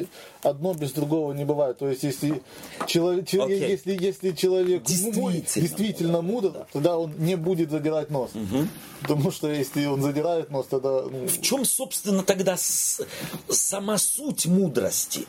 одно 0.43 0.73
без 0.73 0.91
другого 0.91 1.33
не 1.33 1.45
бывает. 1.45 1.77
То 1.77 1.88
есть 1.89 2.03
если 2.03 2.41
человек, 2.88 3.25
Окей. 3.33 3.59
если, 3.59 3.97
если 3.99 4.31
человек 4.31 4.83
Действительно 4.83 5.31
действительно 5.55 6.21
мудр, 6.21 6.65
тогда 6.73 6.97
он 6.97 7.13
не 7.17 7.35
будет 7.35 7.69
задирать 7.71 8.09
нос. 8.12 8.31
Потому 9.01 9.31
что 9.31 9.51
если 9.51 9.85
он 9.85 10.01
задирает 10.01 10.51
нос, 10.51 10.67
тогда 10.69 11.01
ну, 11.01 11.27
В 11.27 11.41
чем, 11.41 11.65
собственно, 11.65 12.23
тогда 12.23 12.55
с- 12.57 13.01
сама 13.49 13.97
суть 13.97 14.45
мудрости? 14.45 15.25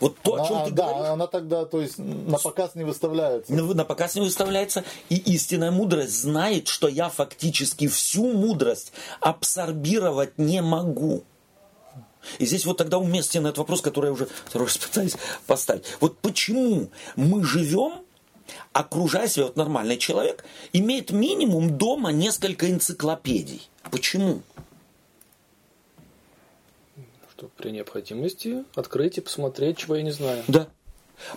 Вот 0.00 0.18
то, 0.22 0.34
о 0.34 0.46
чем 0.46 0.56
она, 0.56 0.64
ты 0.66 0.70
да, 0.72 0.88
говоришь, 0.88 1.08
она 1.10 1.26
тогда, 1.26 1.64
то 1.64 1.80
есть 1.80 1.98
на 1.98 2.38
показ 2.38 2.74
не 2.74 2.84
выставляется. 2.84 3.52
на, 3.52 3.62
на 3.62 3.84
показ 3.84 4.14
не 4.16 4.22
выставляется, 4.22 4.84
и 5.08 5.16
истинная 5.16 5.70
мудрость 5.70 6.20
знает, 6.20 6.68
что 6.68 6.88
я 6.88 7.08
фактически 7.08 7.86
всю 7.86 8.32
мудрость 8.32 8.92
абсорбировать 9.20 10.36
не 10.36 10.62
могу. 10.62 11.22
И 12.38 12.46
здесь 12.46 12.64
вот 12.64 12.78
тогда 12.78 12.98
уместен 12.98 13.46
этот 13.46 13.58
вопрос, 13.58 13.82
который 13.82 14.06
я 14.06 14.12
уже 14.12 14.28
второй 14.46 14.66
раз 14.68 14.78
пытаюсь 14.78 15.16
поставить. 15.46 15.84
Вот 16.00 16.18
почему 16.18 16.88
мы 17.16 17.44
живем, 17.44 17.92
окружая 18.72 19.28
себя, 19.28 19.44
вот 19.44 19.56
нормальный 19.56 19.98
человек, 19.98 20.44
имеет 20.72 21.10
минимум 21.10 21.76
дома 21.76 22.10
несколько 22.10 22.70
энциклопедий. 22.70 23.68
Почему? 23.90 24.42
Что 27.44 27.50
при 27.58 27.72
необходимости 27.72 28.64
открыть 28.74 29.18
и 29.18 29.20
посмотреть, 29.20 29.76
чего 29.76 29.96
я 29.96 30.02
не 30.02 30.12
знаю. 30.12 30.42
Да. 30.48 30.66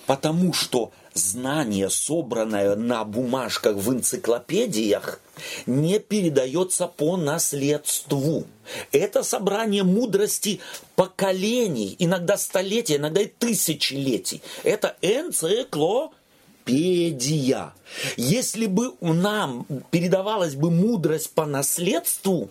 Потому 0.06 0.54
что 0.54 0.94
знание, 1.14 1.90
собранное 1.90 2.78
на 2.78 3.04
бумажках 3.04 3.76
в 3.76 3.92
энциклопедиях, 3.92 5.20
не 5.66 6.00
передается 6.00 6.88
по 6.88 7.18
наследству. 7.18 8.46
Это 8.94 9.24
собрание 9.24 9.84
мудрости 9.84 10.62
поколений, 10.96 11.98
иногда 12.00 12.38
столетий, 12.38 12.96
иногда 12.96 13.20
и 13.22 13.28
тысячелетий. 13.28 14.42
Это 14.64 14.96
энциклопедия. 15.02 17.74
Если 18.16 18.68
бы 18.68 18.94
нам 19.02 19.66
передавалась 19.92 20.56
бы 20.56 20.72
мудрость 20.72 21.32
по 21.32 21.46
наследству, 21.46 22.50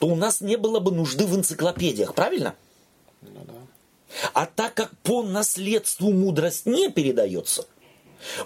то 0.00 0.08
у 0.08 0.16
нас 0.16 0.40
не 0.40 0.56
было 0.56 0.80
бы 0.80 0.90
нужды 0.90 1.26
в 1.26 1.36
энциклопедиях, 1.36 2.14
правильно? 2.14 2.56
Ну 3.22 3.44
да. 3.44 3.54
А 4.32 4.46
так 4.46 4.74
как 4.74 4.96
по 4.98 5.22
наследству 5.22 6.12
мудрость 6.12 6.66
не 6.66 6.90
передается, 6.90 7.66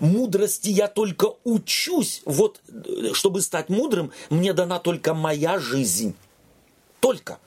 мудрости 0.00 0.68
я 0.68 0.88
только 0.88 1.34
учусь, 1.44 2.22
вот, 2.24 2.60
э, 2.68 3.12
чтобы 3.12 3.42
стать 3.42 3.68
мудрым, 3.68 4.12
мне 4.30 4.52
дана 4.52 4.78
только 4.78 5.14
моя 5.14 5.58
жизнь. 5.58 6.14
Только. 7.00 7.38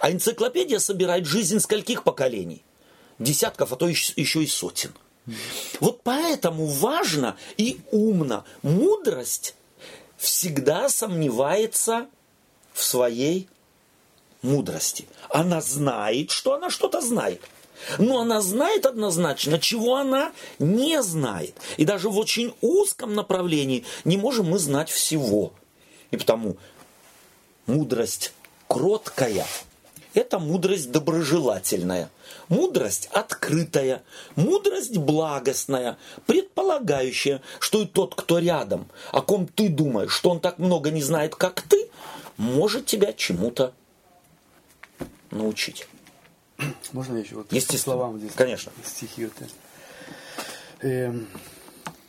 А 0.00 0.10
энциклопедия 0.10 0.78
собирает 0.78 1.26
жизнь 1.26 1.60
скольких 1.60 2.02
поколений? 2.02 2.62
Десятков, 3.18 3.72
а 3.72 3.76
то 3.76 3.88
еще 3.88 4.42
и 4.42 4.46
сотен. 4.46 4.92
Вот 5.80 6.02
поэтому 6.02 6.66
важно 6.66 7.36
и 7.56 7.80
умно. 7.90 8.44
Мудрость 8.62 9.54
всегда 10.16 10.88
сомневается 10.88 12.06
в 12.72 12.82
своей 12.84 13.48
мудрости. 14.42 15.06
Она 15.28 15.60
знает, 15.60 16.30
что 16.30 16.54
она 16.54 16.70
что-то 16.70 17.00
знает. 17.00 17.42
Но 17.98 18.20
она 18.20 18.40
знает 18.40 18.86
однозначно, 18.86 19.58
чего 19.58 19.96
она 19.96 20.32
не 20.58 21.02
знает. 21.02 21.54
И 21.76 21.84
даже 21.84 22.08
в 22.08 22.18
очень 22.18 22.54
узком 22.60 23.14
направлении 23.14 23.84
не 24.04 24.16
можем 24.16 24.50
мы 24.50 24.58
знать 24.58 24.90
всего. 24.90 25.52
И 26.10 26.16
потому 26.16 26.56
мудрость 27.66 28.32
кроткая 28.66 29.46
это 30.16 30.38
мудрость 30.38 30.90
доброжелательная, 30.90 32.08
мудрость 32.48 33.10
открытая, 33.12 34.02
мудрость 34.34 34.96
благостная, 34.96 35.98
предполагающая, 36.24 37.42
что 37.60 37.82
и 37.82 37.86
тот, 37.86 38.14
кто 38.14 38.38
рядом, 38.38 38.88
о 39.12 39.20
ком 39.20 39.46
ты 39.46 39.68
думаешь, 39.68 40.12
что 40.12 40.30
он 40.30 40.40
так 40.40 40.58
много 40.58 40.90
не 40.90 41.02
знает, 41.02 41.36
как 41.36 41.60
ты, 41.60 41.90
может 42.38 42.86
тебя 42.86 43.12
чему-то 43.12 43.74
научить. 45.36 45.86
Можно 46.92 47.18
еще 47.18 47.36
вот 47.36 47.52
Естественно. 47.52 47.82
словам 47.82 48.18
здесь? 48.18 48.32
Конечно. 48.34 48.72
Стихи 48.84 49.24
вот. 49.26 49.34
Эм, 50.80 51.26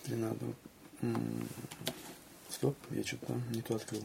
не 0.08 0.16
надо. 0.16 0.46
М, 1.02 1.48
Стоп, 2.50 2.76
я 2.92 3.04
что-то 3.04 3.34
не 3.52 3.62
то 3.62 3.76
открыл. 3.76 4.02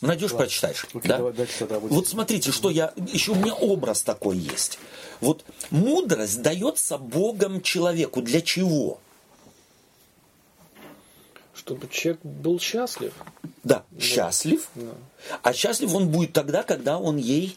Найдешь, 0.00 0.32
прочитаешь. 0.32 0.84
Окей, 0.92 1.08
да? 1.08 1.18
давай 1.18 1.32
дальше 1.32 1.58
тогда. 1.60 1.78
Вот 1.78 2.08
смотрите, 2.08 2.50
что 2.50 2.70
я... 2.70 2.92
Еще 3.12 3.30
у 3.30 3.34
меня 3.36 3.54
образ 3.54 4.02
такой 4.02 4.36
есть. 4.36 4.80
Вот 5.20 5.44
мудрость 5.70 6.42
дается 6.42 6.98
Богом 6.98 7.60
человеку. 7.62 8.20
Для 8.20 8.40
чего? 8.40 8.98
Чтобы 11.54 11.88
человек 11.88 12.20
был 12.22 12.58
счастлив. 12.58 13.12
Да, 13.62 13.84
счастлив. 14.00 14.68
Да. 14.74 14.92
А 15.42 15.52
счастлив 15.52 15.94
он 15.94 16.08
будет 16.08 16.32
тогда, 16.32 16.62
когда 16.62 16.98
он 16.98 17.16
ей 17.16 17.56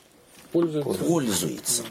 Пользуется. 0.51 1.03
пользуется. 1.03 1.83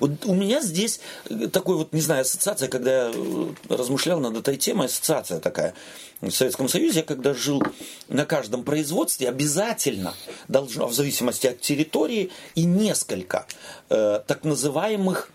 Вот 0.00 0.24
у 0.24 0.34
меня 0.34 0.60
здесь 0.60 1.00
э, 1.28 1.48
такой 1.48 1.76
вот, 1.76 1.92
не 1.92 2.00
знаю, 2.00 2.22
ассоциация, 2.22 2.68
когда 2.68 3.08
я 3.08 3.12
э, 3.14 3.48
размышлял 3.68 4.20
над 4.20 4.36
этой 4.36 4.56
темой, 4.56 4.86
ассоциация 4.86 5.40
такая. 5.40 5.74
В 6.20 6.30
Советском 6.30 6.68
Союзе, 6.68 7.00
я 7.00 7.04
когда 7.04 7.32
жил 7.32 7.62
на 8.08 8.24
каждом 8.26 8.64
производстве, 8.64 9.28
обязательно 9.28 10.14
должно, 10.48 10.88
в 10.88 10.92
зависимости 10.92 11.46
от 11.46 11.60
территории, 11.60 12.30
и 12.54 12.64
несколько 12.64 13.46
э, 13.88 14.20
так 14.26 14.44
называемых 14.44 15.30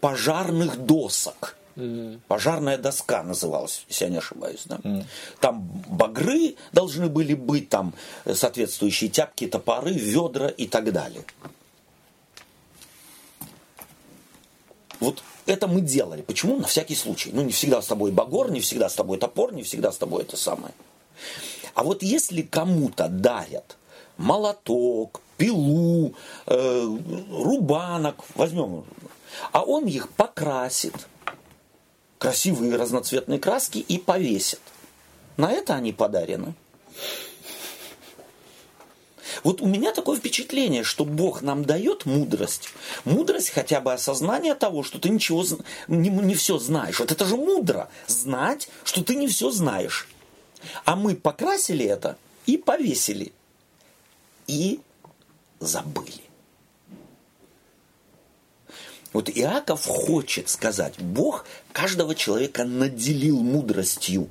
пожарных 0.00 0.78
досок. 0.78 1.56
Пожарная 2.28 2.78
доска 2.78 3.22
называлась, 3.22 3.84
если 3.88 4.04
я 4.06 4.10
не 4.10 4.16
ошибаюсь. 4.16 4.62
Да? 4.64 4.80
Там 5.40 5.68
багры 5.88 6.56
должны 6.72 7.08
были 7.08 7.34
быть, 7.34 7.68
там 7.68 7.92
э, 8.24 8.34
соответствующие 8.34 9.10
тяпки, 9.10 9.46
топоры, 9.46 9.92
ведра 9.92 10.48
и 10.48 10.66
так 10.66 10.90
далее. 10.90 11.22
Вот 15.00 15.22
это 15.44 15.66
мы 15.66 15.82
делали. 15.82 16.22
Почему? 16.22 16.56
На 16.56 16.66
всякий 16.66 16.94
случай. 16.94 17.30
Ну, 17.32 17.42
не 17.42 17.52
всегда 17.52 17.82
с 17.82 17.86
тобой 17.86 18.10
багор, 18.10 18.50
не 18.50 18.60
всегда 18.60 18.88
с 18.88 18.94
тобой 18.94 19.18
топор, 19.18 19.52
не 19.52 19.62
всегда 19.62 19.92
с 19.92 19.98
тобой 19.98 20.22
это 20.22 20.38
самое. 20.38 20.72
А 21.74 21.84
вот 21.84 22.02
если 22.02 22.40
кому-то 22.40 23.08
дарят 23.08 23.76
молоток, 24.16 25.20
пилу, 25.36 26.14
э, 26.46 26.98
рубанок, 27.30 28.24
возьмем, 28.34 28.84
а 29.52 29.62
он 29.62 29.84
их 29.84 30.08
покрасит, 30.08 30.94
красивые 32.26 32.74
разноцветные 32.74 33.38
краски 33.38 33.78
и 33.78 33.98
повесит. 33.98 34.58
На 35.36 35.52
это 35.52 35.76
они 35.76 35.92
подарены. 35.92 36.54
Вот 39.44 39.60
у 39.60 39.66
меня 39.66 39.92
такое 39.92 40.18
впечатление, 40.18 40.82
что 40.82 41.04
Бог 41.04 41.42
нам 41.42 41.64
дает 41.64 42.04
мудрость. 42.04 42.70
Мудрость 43.04 43.50
хотя 43.50 43.80
бы 43.80 43.92
осознание 43.92 44.56
того, 44.56 44.82
что 44.82 44.98
ты 44.98 45.08
ничего 45.08 45.44
не, 45.86 46.08
не 46.08 46.34
все 46.34 46.58
знаешь. 46.58 46.98
Вот 46.98 47.12
это 47.12 47.24
же 47.26 47.36
мудро, 47.36 47.88
знать, 48.08 48.68
что 48.82 49.04
ты 49.04 49.14
не 49.14 49.28
все 49.28 49.52
знаешь. 49.52 50.08
А 50.84 50.96
мы 50.96 51.14
покрасили 51.14 51.86
это 51.86 52.16
и 52.46 52.56
повесили. 52.56 53.32
И 54.48 54.80
забыли. 55.60 56.25
Вот 59.16 59.30
Иаков 59.30 59.86
хочет 59.86 60.50
сказать, 60.50 60.98
Бог 60.98 61.46
каждого 61.72 62.14
человека 62.14 62.64
наделил 62.64 63.40
мудростью. 63.40 64.28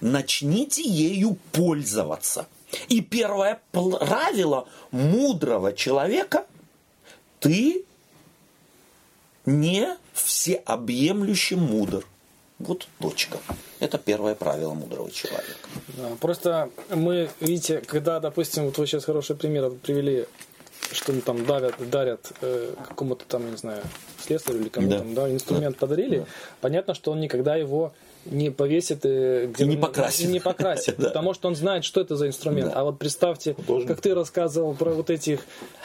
Начните 0.00 0.82
ею 0.82 1.38
пользоваться. 1.52 2.48
И 2.88 3.02
первое 3.02 3.60
правило 3.70 4.66
мудрого 4.90 5.72
человека– 5.72 6.44
ты 7.38 7.84
не 9.46 9.96
всеобъемлюще 10.12 11.54
мудр. 11.54 12.04
Вот 12.58 12.88
точка. 12.98 13.38
Это 13.78 13.96
первое 13.96 14.34
правило 14.34 14.74
мудрого 14.74 15.10
человека. 15.12 15.54
Да, 15.96 16.10
просто 16.20 16.70
мы, 16.90 17.30
видите, 17.38 17.78
когда, 17.78 18.18
допустим, 18.18 18.64
вот 18.64 18.76
вы 18.76 18.88
сейчас 18.88 19.04
хороший 19.04 19.36
пример 19.36 19.70
привели, 19.70 20.26
что 20.92 21.12
там 21.20 21.44
давят, 21.46 21.74
дарят 21.90 22.32
э, 22.42 22.74
какому-то 22.88 23.24
там, 23.26 23.44
я 23.44 23.50
не 23.50 23.56
знаю, 23.56 23.82
слесарю 24.24 24.60
или 24.60 24.68
кому 24.68 24.88
Да. 24.88 24.98
там, 24.98 25.14
да, 25.14 25.30
инструмент 25.30 25.76
подарили, 25.76 26.26
понятно, 26.60 26.94
что 26.94 27.12
он 27.12 27.20
никогда 27.20 27.56
его 27.56 27.92
не 28.26 28.50
повесит 28.50 29.00
э, 29.04 29.46
где 29.46 29.64
И 29.64 29.66
не 29.66 29.76
покрасит. 29.76 30.26
и 30.26 30.28
не 30.28 30.40
покрасит, 30.40 30.94
Да. 30.98 31.08
потому 31.08 31.32
что 31.32 31.48
он 31.48 31.56
знает, 31.56 31.84
что 31.84 32.00
это 32.00 32.16
за 32.16 32.26
инструмент. 32.28 32.72
Да. 32.72 32.80
А 32.80 32.84
вот 32.84 32.98
представьте, 32.98 33.54
Художник. 33.54 33.88
как 33.88 34.00
ты 34.02 34.14
рассказывал 34.14 34.74
про 34.74 34.90
вот 34.90 35.08
этих, 35.10 35.40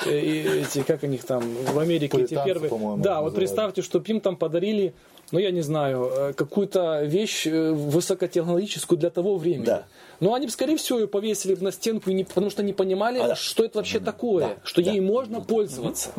э, 0.06 0.20
и 0.20 0.62
эти, 0.62 0.84
как 0.84 1.04
они 1.04 1.18
там 1.18 1.44
в 1.74 1.80
Америке 1.80 2.18
эти 2.22 2.34
первые, 2.34 2.70
да, 2.98 3.22
вот 3.22 3.36
представьте, 3.36 3.82
что 3.82 4.00
им 4.00 4.20
там 4.20 4.36
подарили, 4.36 4.94
ну 5.32 5.40
я 5.40 5.52
не 5.52 5.62
знаю, 5.62 6.10
э, 6.12 6.34
какую-то 6.34 7.04
вещь 7.04 7.48
э, 7.48 7.72
высокотехнологическую 7.72 8.98
для 8.98 9.10
того 9.10 9.38
времени. 9.38 9.66
Да. 9.66 9.86
Но 10.20 10.34
они 10.34 10.46
бы, 10.46 10.52
скорее 10.52 10.78
всего, 10.78 11.00
ее 11.00 11.08
повесили 11.08 11.56
бы 11.56 11.64
на 11.64 11.72
стенку, 11.72 12.10
потому 12.28 12.50
что 12.50 12.64
не 12.64 12.74
понимали, 12.74 13.20
А, 13.20 13.28
да. 13.30 13.36
что 13.36 13.64
это 13.66 13.80
вообще 13.80 14.00
такое, 14.00 14.48
Да, 14.48 14.56
что 14.64 14.82
да. 14.84 14.92
ей 14.92 15.00
можно 15.02 15.42
пользоваться. 15.42 16.12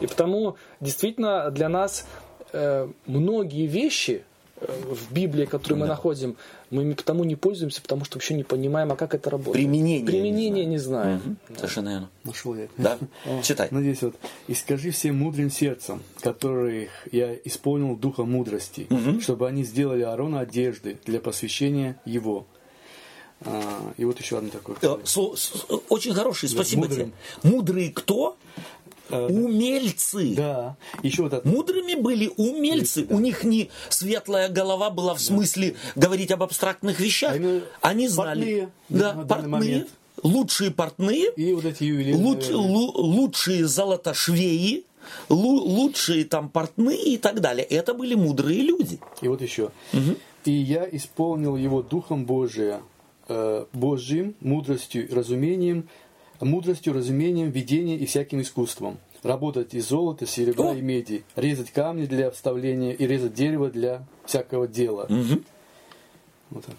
И 0.00 0.06
потому 0.06 0.56
действительно 0.80 1.50
для 1.50 1.68
нас 1.68 2.06
э, 2.52 2.88
многие 3.06 3.66
вещи 3.66 4.24
в 4.60 5.12
Библии, 5.12 5.44
которые 5.44 5.78
мы 5.78 5.86
находим, 5.86 6.36
мы 6.70 6.82
ими 6.82 6.94
потому 6.94 7.24
не 7.24 7.36
пользуемся, 7.36 7.80
потому 7.82 8.04
что 8.04 8.16
вообще 8.16 8.34
не 8.34 8.44
понимаем, 8.44 8.92
а 8.92 8.96
как 8.96 9.14
это 9.14 9.30
работает. 9.30 9.54
Применение 9.54 10.04
Применение 10.04 10.64
не 10.64 10.72
не 10.72 10.78
знаем. 10.78 11.20
Мгм. 11.24 11.56
Совершенно 11.56 11.88
верно. 11.88 12.10
Нашел 12.24 12.54
я. 12.54 12.68
Да? 12.76 12.98
Читай. 13.42 13.68
Ну, 13.70 13.80
здесь 13.80 14.02
вот. 14.02 14.14
«И 14.46 14.54
скажи 14.54 14.90
всем 14.90 15.18
мудрым 15.18 15.50
сердцем, 15.50 16.02
которых 16.20 16.90
я 17.12 17.34
исполнил 17.44 17.96
духа 17.96 18.24
мудрости, 18.24 18.86
чтобы 19.20 19.48
они 19.48 19.64
сделали 19.64 20.02
Аарона 20.02 20.40
одежды 20.40 20.98
для 21.04 21.20
посвящения 21.20 22.00
его». 22.04 22.46
А, 23.40 23.92
и 23.96 24.04
вот 24.04 24.18
еще 24.18 24.38
одно 24.38 24.50
такое. 24.50 24.76
Э, 24.82 24.96
Очень 25.88 26.12
хороший, 26.12 26.48
спасибо 26.48 26.82
мудрым. 26.82 27.12
тебе. 27.40 27.50
Мудрые 27.50 27.90
кто? 27.92 28.36
Э, 29.10 29.26
Умельцы. 29.26 30.34
Да. 30.34 30.76
Еще 31.02 31.22
вот 31.22 31.32
это. 31.32 31.48
Мудрыми 31.48 31.94
были 31.94 32.30
умельцы. 32.36 33.06
У 33.10 33.18
них 33.20 33.44
не 33.44 33.70
светлая 33.88 34.48
голова 34.48 34.90
была 34.90 35.14
в 35.14 35.20
смысле 35.20 35.76
говорить 35.96 36.30
об 36.30 36.42
абстрактных 36.42 37.00
вещах. 37.00 37.36
Именно 37.36 37.62
Они 37.80 38.08
знали. 38.08 38.40
портные 38.40 38.68
да, 38.88 39.14
на 39.14 39.24
портные. 39.26 39.48
момент. 39.50 39.88
Лучшие 40.22 40.70
портные. 40.72 41.30
И 41.36 41.52
вот 41.54 41.64
эти 41.64 41.84
ювелирные. 41.84 42.24
луч- 42.24 42.50
лу- 42.50 42.92
лучшие 42.96 43.66
золотошвеи. 43.66 44.84
лу- 45.30 45.60
лучшие 45.60 46.24
там 46.24 46.50
портные 46.50 47.02
и 47.14 47.16
так 47.16 47.40
далее. 47.40 47.64
Это 47.64 47.94
были 47.94 48.14
мудрые 48.14 48.60
люди. 48.60 48.98
И 49.22 49.28
вот 49.28 49.40
еще. 49.40 49.70
И 50.44 50.50
я 50.52 50.86
исполнил 50.90 51.56
его 51.56 51.82
духом 51.82 52.24
Божия, 52.26 52.80
э, 53.28 53.64
Божьим, 53.72 54.34
мудростью, 54.40 55.08
разумением, 55.14 55.88
мудростью, 56.44 56.92
разумением, 56.92 57.50
видением 57.50 57.98
и 57.98 58.06
всяким 58.06 58.40
искусством. 58.40 58.98
Работать 59.22 59.74
из 59.74 59.88
золота, 59.88 60.26
серебра 60.26 60.70
О! 60.70 60.74
и 60.74 60.80
меди, 60.80 61.24
резать 61.34 61.70
камни 61.72 62.06
для 62.06 62.30
вставления 62.30 62.92
и 62.92 63.06
резать 63.06 63.34
дерево 63.34 63.68
для 63.68 64.06
всякого 64.26 64.68
дела. 64.68 65.08
Вот 66.50 66.64
так. 66.64 66.74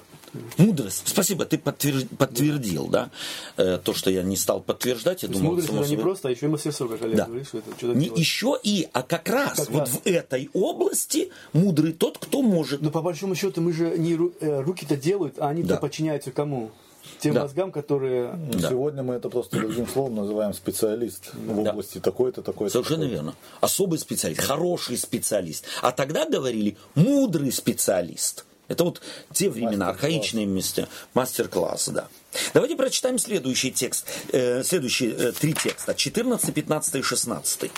Мудрость. 0.58 1.08
Спасибо, 1.08 1.44
ты 1.46 1.58
подтвер- 1.58 2.08
подтвердил, 2.18 2.88
да, 2.88 3.10
э, 3.58 3.80
то, 3.84 3.94
что 3.96 4.12
я 4.12 4.22
не 4.22 4.36
стал 4.36 4.62
подтверждать. 4.62 5.24
Я 5.24 5.28
То 5.30 5.34
думал, 5.36 5.52
мудрость 5.52 5.70
это 5.74 5.88
не 5.90 5.98
просто, 5.98 6.28
а 6.28 6.32
еще 6.32 6.46
и 6.46 6.50
мастерство, 6.50 6.88
как 6.88 7.02
Олег 7.02 7.18
Да. 7.18 7.26
говорит, 7.26 7.48
что 7.48 7.58
это 7.60 7.72
что-то 7.78 7.98
Не 7.98 8.06
делать. 8.06 8.20
еще 8.20 8.60
и, 8.64 8.88
а 8.94 9.02
как 9.02 9.28
раз 9.30 9.58
Как 9.58 9.70
вот 9.72 9.80
раз. 9.82 9.90
в 9.90 10.06
этой 10.08 10.50
области 10.54 11.30
мудрый 11.54 11.94
тот, 11.94 12.20
кто 12.20 12.42
может. 12.44 12.82
Но 12.82 12.92
по 12.92 13.02
большому 13.02 13.34
счету 13.36 13.62
мы 13.62 13.74
же 13.74 13.98
не 13.98 14.14
ру- 14.14 14.34
э, 14.40 14.62
руки-то 14.62 14.96
делают, 14.96 15.40
а 15.40 15.50
они-то 15.50 15.70
Да. 15.70 15.78
подчиняются 15.78 16.32
кому? 16.32 16.72
Тем 17.20 17.34
Да. 17.34 17.42
мозгам, 17.42 17.72
которые... 17.72 18.34
Да. 18.54 18.70
Сегодня 18.70 19.04
мы 19.04 19.16
это 19.16 19.30
просто 19.30 19.58
другим 19.60 19.88
словом 19.88 20.16
называем 20.16 20.54
специалист 20.54 21.34
в 21.34 21.64
Да. 21.64 21.72
области 21.72 22.00
такой-то, 22.00 22.42
такой-то. 22.42 22.72
Совершенно 22.74 23.04
такой-то. 23.04 23.14
верно. 23.16 23.36
Особый 23.62 24.00
специалист, 24.00 24.42
хороший 24.42 24.98
специалист. 24.98 25.66
А 25.82 25.92
тогда 25.92 26.26
говорили 26.26 26.78
мудрый 26.96 27.52
специалист. 27.52 28.46
Это 28.68 28.84
вот 28.84 29.02
те 29.34 29.50
времена, 29.50 29.90
архаичные 29.90 30.46
места. 30.46 30.88
Мастер-класс, 31.16 31.90
да. 31.90 32.08
Давайте 32.54 32.76
прочитаем 32.76 33.18
следующий 33.18 33.72
текст. 33.72 34.06
э, 34.32 34.62
следующие 34.64 35.12
э, 35.12 35.32
три 35.32 35.54
текста. 35.56 35.96
14, 35.96 36.54
15 36.54 36.96
и 36.96 37.02
16. 37.02 37.72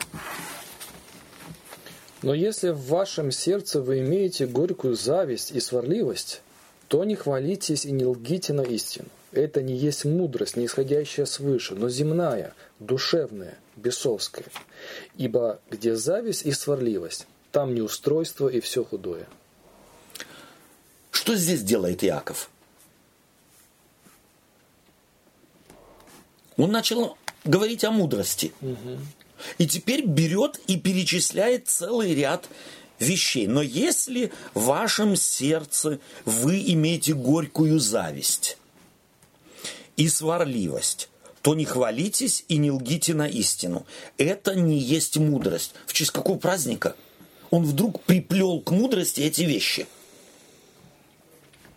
Но 2.24 2.34
если 2.34 2.70
в 2.70 2.86
вашем 2.88 3.32
сердце 3.32 3.82
вы 3.82 4.00
имеете 4.00 4.46
горькую 4.46 4.96
зависть 4.96 5.52
и 5.52 5.60
сварливость, 5.60 6.42
то 6.88 7.04
не 7.04 7.16
хвалитесь 7.16 7.86
и 7.86 7.92
не 7.92 8.06
лгите 8.06 8.54
на 8.54 8.62
истину. 8.62 9.08
Это 9.32 9.62
не 9.62 9.76
есть 9.76 10.04
мудрость, 10.04 10.58
не 10.58 10.66
исходящая 10.66 11.26
свыше, 11.26 11.76
но 11.76 11.90
земная, 11.90 12.54
душевная, 12.80 13.58
бесовская. 13.78 14.46
Ибо 15.16 15.62
где 15.70 15.96
зависть 15.96 16.46
и 16.46 16.52
сварливость, 16.52 17.28
там 17.52 17.74
неустройство 17.74 18.50
и 18.50 18.60
все 18.60 18.84
худое. 18.84 19.28
Что 21.12 21.36
здесь 21.36 21.62
делает 21.62 22.04
Иаков? 22.04 22.50
Он 26.58 26.72
начал 26.72 27.18
говорить 27.46 27.86
о 27.86 27.92
мудрости. 27.92 28.54
И 29.58 29.66
теперь 29.66 30.06
берет 30.06 30.60
и 30.68 30.78
перечисляет 30.78 31.68
целый 31.68 32.14
ряд 32.14 32.48
вещей. 33.00 33.48
Но 33.48 33.62
если 33.62 34.32
в 34.54 34.66
вашем 34.66 35.16
сердце 35.16 36.00
вы 36.26 36.62
имеете 36.68 37.14
горькую 37.14 37.80
зависть 37.80 38.58
и 39.98 40.08
сварливость, 40.08 41.10
то 41.42 41.56
не 41.56 41.66
хвалитесь 41.66 42.46
и 42.48 42.58
не 42.58 42.72
лгите 42.72 43.14
на 43.14 43.28
истину. 43.28 43.86
Это 44.18 44.56
не 44.56 44.78
есть 44.78 45.18
мудрость. 45.18 45.74
В 45.88 45.94
честь 45.94 46.12
какого 46.12 46.38
праздника? 46.38 46.96
Он 47.50 47.64
вдруг 47.66 48.02
приплел 48.04 48.62
к 48.62 48.72
мудрости 48.72 49.22
эти 49.22 49.42
вещи. 49.42 49.88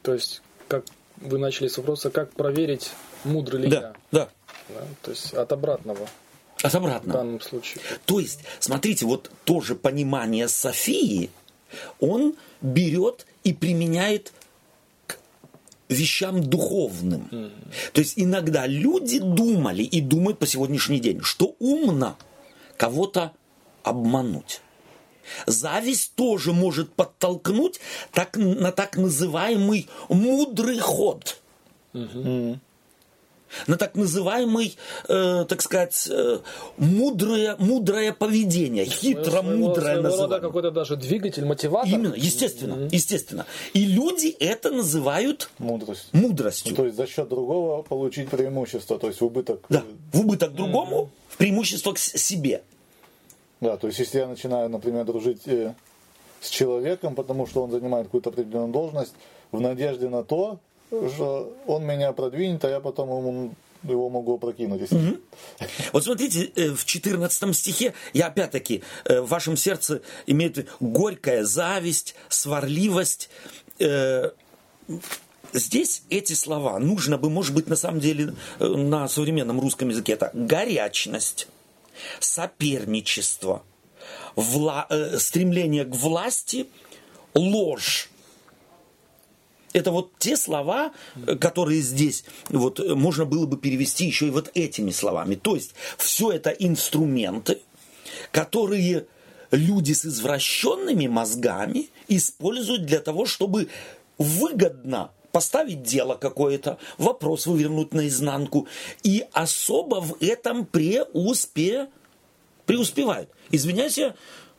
То 0.02 0.14
есть, 0.14 0.42
как 0.68 0.84
вы 1.16 1.38
начали 1.38 1.68
с 1.68 1.76
вопроса, 1.78 2.10
как 2.10 2.32
проверить, 2.32 2.90
мудрый 3.24 3.62
ли 3.62 3.68
Да, 3.70 3.76
я? 3.80 3.94
да. 4.12 4.28
Да, 4.68 4.86
То 5.02 5.10
есть 5.10 5.32
от 5.34 5.52
обратного 5.52 6.08
От 6.62 6.72
в 6.72 6.76
обратного. 6.76 7.18
данном 7.18 7.40
случае. 7.40 7.80
То 8.06 8.18
есть, 8.20 8.40
смотрите, 8.60 9.04
вот 9.06 9.30
тоже 9.44 9.74
понимание 9.74 10.48
Софии, 10.48 11.30
он 12.00 12.34
берет 12.62 13.26
и 13.42 13.52
применяет 13.52 14.32
вещам 15.94 16.42
духовным. 16.42 17.28
То 17.92 18.00
есть 18.00 18.14
иногда 18.16 18.66
люди 18.66 19.18
думали 19.18 19.82
и 19.82 20.00
думают 20.00 20.38
по 20.38 20.46
сегодняшний 20.46 21.00
день, 21.00 21.20
что 21.22 21.54
умно 21.58 22.16
кого-то 22.76 23.32
обмануть. 23.82 24.60
Зависть 25.46 26.14
тоже 26.14 26.52
может 26.52 26.92
подтолкнуть 26.92 27.80
так, 28.12 28.36
на 28.36 28.72
так 28.72 28.96
называемый 28.96 29.88
мудрый 30.08 30.78
ход. 30.78 31.40
На 33.66 33.76
так 33.76 33.94
называемый, 33.94 34.76
э, 35.08 35.44
так 35.48 35.62
сказать, 35.62 36.08
э, 36.10 36.38
мудрое, 36.76 37.56
мудрое 37.58 38.12
поведение, 38.12 38.84
хитро 38.84 39.42
мудрое 39.42 39.94
Своего 39.94 40.02
рода 40.02 40.02
называемое. 40.02 40.40
какой-то 40.40 40.70
даже 40.70 40.96
двигатель, 40.96 41.44
мотиватор. 41.44 41.92
Именно, 41.92 42.14
естественно, 42.16 42.88
естественно. 42.90 43.46
И 43.72 43.84
люди 43.84 44.28
это 44.40 44.70
называют 44.70 45.50
Мудрость. 45.58 46.08
мудростью. 46.12 46.74
То 46.74 46.84
есть 46.84 46.96
за 46.96 47.06
счет 47.06 47.28
другого 47.28 47.82
получить 47.82 48.28
преимущество, 48.28 48.98
то 48.98 49.08
есть 49.08 49.20
в 49.20 49.24
убыток. 49.24 49.60
Да, 49.68 49.82
в 50.12 50.20
убыток 50.20 50.54
другому, 50.54 51.10
в 51.28 51.36
преимущество 51.36 51.92
к 51.92 51.98
себе. 51.98 52.62
Да, 53.60 53.76
то 53.76 53.86
есть 53.86 53.98
если 53.98 54.18
я 54.18 54.26
начинаю, 54.26 54.68
например, 54.68 55.04
дружить 55.04 55.42
э, 55.46 55.74
с 56.40 56.48
человеком, 56.50 57.14
потому 57.14 57.46
что 57.46 57.62
он 57.62 57.70
занимает 57.70 58.06
какую-то 58.06 58.30
определенную 58.30 58.72
должность, 58.72 59.12
в 59.52 59.60
надежде 59.60 60.08
на 60.08 60.22
то, 60.24 60.58
что 60.90 61.56
он 61.66 61.84
меня 61.84 62.12
продвинет, 62.12 62.64
а 62.64 62.70
я 62.70 62.80
потом 62.80 63.08
ему, 63.08 63.54
его 63.82 64.08
могу 64.08 64.34
опрокинуть. 64.34 64.80
Если... 64.82 65.20
Вот 65.92 66.04
смотрите, 66.04 66.50
э, 66.56 66.70
в 66.70 66.84
14 66.84 67.56
стихе, 67.56 67.94
я 68.12 68.26
опять-таки, 68.26 68.82
э, 69.04 69.20
в 69.20 69.28
вашем 69.28 69.56
сердце 69.56 70.02
имеет 70.26 70.68
горькая 70.80 71.44
зависть, 71.44 72.14
сварливость. 72.28 73.28
Э, 73.78 74.30
Здесь 75.52 76.02
эти 76.10 76.32
слова 76.32 76.80
нужно 76.80 77.16
бы, 77.16 77.30
может 77.30 77.54
быть, 77.54 77.68
на 77.68 77.76
самом 77.76 78.00
деле 78.00 78.34
на 78.58 79.06
современном 79.06 79.60
русском 79.60 79.88
языке 79.88 80.14
это 80.14 80.32
горячность, 80.34 81.46
соперничество, 82.18 83.62
вла- 84.34 85.16
стремление 85.18 85.84
к 85.84 85.94
власти, 85.94 86.66
ложь. 87.34 88.10
Это 89.74 89.90
вот 89.90 90.12
те 90.18 90.36
слова, 90.36 90.92
э, 91.16 91.34
которые 91.36 91.82
здесь 91.82 92.24
вот, 92.48 92.80
э, 92.80 92.94
можно 92.94 93.26
было 93.26 93.44
бы 93.44 93.58
перевести 93.58 94.06
еще 94.06 94.28
и 94.28 94.30
вот 94.30 94.50
этими 94.54 94.90
словами. 94.92 95.34
То 95.34 95.56
есть 95.56 95.74
все 95.98 96.30
это 96.30 96.50
инструменты, 96.50 97.58
которые 98.30 99.06
люди 99.50 99.92
с 99.92 100.06
извращенными 100.06 101.08
мозгами 101.08 101.90
используют 102.08 102.86
для 102.86 103.00
того, 103.00 103.26
чтобы 103.26 103.68
выгодно 104.16 105.10
поставить 105.32 105.82
дело 105.82 106.14
какое-то, 106.14 106.78
вопрос 106.96 107.48
вывернуть 107.48 107.92
наизнанку, 107.92 108.68
и 109.02 109.24
особо 109.32 110.00
в 110.00 110.16
этом 110.20 110.64
преуспе... 110.64 111.88
преуспевают. 112.66 113.28
Извиняюсь, 113.50 113.98
я, 113.98 114.14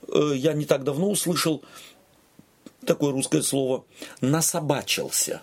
э, 0.10 0.34
я 0.36 0.52
не 0.52 0.66
так 0.66 0.84
давно 0.84 1.10
услышал 1.10 1.64
такое 2.86 3.12
русское 3.12 3.42
слово, 3.42 3.86
насобачился. 4.22 5.42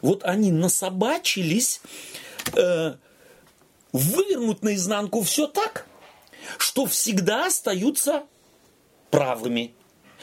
Вот 0.00 0.24
они 0.24 0.52
насобачились 0.52 1.80
э, 2.54 2.94
вывернуть 3.92 4.62
наизнанку 4.62 5.22
все 5.22 5.46
так, 5.46 5.86
что 6.58 6.86
всегда 6.86 7.46
остаются 7.46 8.24
правыми. 9.10 9.74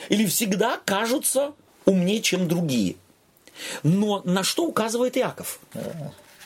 Или 0.07 0.25
всегда 0.25 0.79
кажутся 0.85 1.53
умнее, 1.85 2.21
чем 2.21 2.47
другие. 2.47 2.95
Но 3.83 4.21
на 4.23 4.43
что 4.43 4.65
указывает 4.65 5.17
Иаков? 5.17 5.59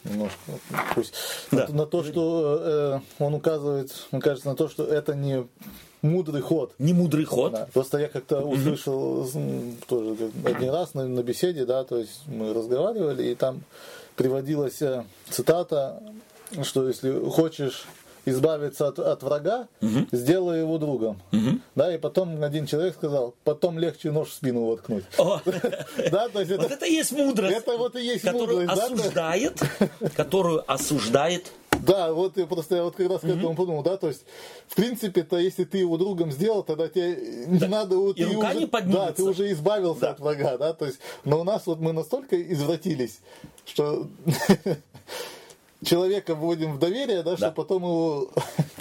Немножко. 0.04 0.38
Пусть. 0.96 1.14
Да. 1.52 1.68
На, 1.68 1.74
на 1.74 1.86
то, 1.86 2.04
что 2.04 2.60
э, 2.60 3.24
он 3.24 3.36
указывает, 3.36 4.08
мне 4.12 4.22
кажется, 4.22 4.50
на 4.50 4.56
то, 4.56 4.68
что 4.68 4.86
это 4.86 5.16
не 5.16 5.48
мудрый 6.04 6.42
ход. 6.42 6.74
Не 6.78 6.94
мудрый 6.94 7.26
ход. 7.26 7.54
Да. 7.54 7.68
Просто 7.74 7.98
я 7.98 8.08
как-то 8.08 8.42
услышал 8.42 9.28
тоже 9.88 10.16
один 10.46 10.70
раз 10.70 10.94
на, 10.94 11.08
на 11.08 11.24
беседе, 11.24 11.66
да, 11.66 11.84
то 11.84 11.98
есть 11.98 12.22
мы 12.28 12.54
разговаривали, 12.54 13.24
и 13.32 13.36
там 13.36 13.64
приводилась 14.16 14.82
э, 14.82 15.04
цитата, 15.30 16.04
что 16.62 16.88
если 16.88 17.12
хочешь 17.30 17.86
избавиться 18.26 18.88
от, 18.88 19.00
от 19.00 19.24
врага, 19.24 19.68
сделай 20.12 20.60
его 20.60 20.78
другом. 20.78 21.22
Да, 21.76 21.94
и 21.94 21.98
потом 21.98 22.42
один 22.44 22.66
человек 22.66 22.96
сказал, 22.96 23.34
потом 23.44 23.80
легче 23.80 24.12
нож 24.12 24.30
в 24.30 24.34
спину 24.34 24.66
воткнуть. 24.66 25.04
О, 25.18 25.42
Да, 26.12 26.30
то 26.30 26.40
есть 26.40 26.52
вот 26.52 26.72
это, 26.72 26.86
и 26.86 26.94
есть 26.94 27.12
мудрость. 27.12 27.58
это 27.58 27.78
вот 27.78 27.96
и 27.96 28.06
есть 28.06 28.24
мудрость, 28.32 28.70
осуждает, 28.70 29.62
которую 30.16 30.64
осуждает 30.72 31.52
Да, 31.82 32.14
вот 32.14 32.38
я 32.38 32.46
просто 32.46 32.76
я 32.76 32.84
вот 32.84 32.96
как 32.96 33.10
раз 33.10 33.22
к 33.22 33.26
этому 33.26 33.56
подумал, 33.56 33.84
да, 33.84 33.98
то 33.98 34.08
есть, 34.08 34.22
в 34.68 34.76
принципе-то, 34.76 35.38
если 35.38 35.64
ты 35.64 35.80
его 35.80 35.98
другом 35.98 36.32
сделал, 36.32 36.64
тогда 36.64 36.88
тебе 36.88 37.46
не 37.48 37.68
надо... 37.68 37.98
вот 37.98 38.18
И 38.18 38.26
рука 38.26 38.50
уже, 38.50 38.60
не 38.60 38.66
поднимется. 38.68 39.06
Да, 39.08 39.14
ты 39.14 39.24
уже 39.24 39.52
избавился 39.52 40.02
Да. 40.02 40.12
от 40.12 40.20
врага, 40.20 40.58
да, 40.58 40.74
то 40.74 40.86
есть, 40.86 41.00
но 41.24 41.42
у 41.42 41.44
нас 41.44 41.66
вот 41.66 41.80
мы 41.80 41.94
настолько 41.94 42.42
извратились, 42.42 43.20
что 43.66 44.08
человека 45.84 46.36
вводим 46.36 46.74
в 46.74 46.80
доверие, 46.80 47.24
да, 47.24 47.38
что 47.38 47.52
потом 47.52 47.84
его... 47.84 48.32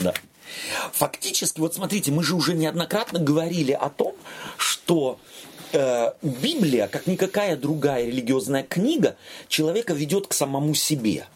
Да. 0.01 0.15
Фактически, 0.93 1.61
вот 1.61 1.75
смотрите, 1.75 2.11
мы 2.11 2.23
же 2.23 2.35
уже 2.35 2.55
неоднократно 2.55 3.19
говорили 3.19 3.73
о 3.73 3.89
том, 3.89 4.15
что 4.59 5.19
э, 5.73 6.13
Библия, 6.23 6.89
как 6.89 7.07
никакая 7.07 7.57
другая 7.57 8.07
религиозная 8.07 8.63
книга, 8.63 9.17
человека 9.49 9.95
ведет 9.95 10.27
к 10.27 10.33
самому 10.33 10.75
себе 10.75 11.27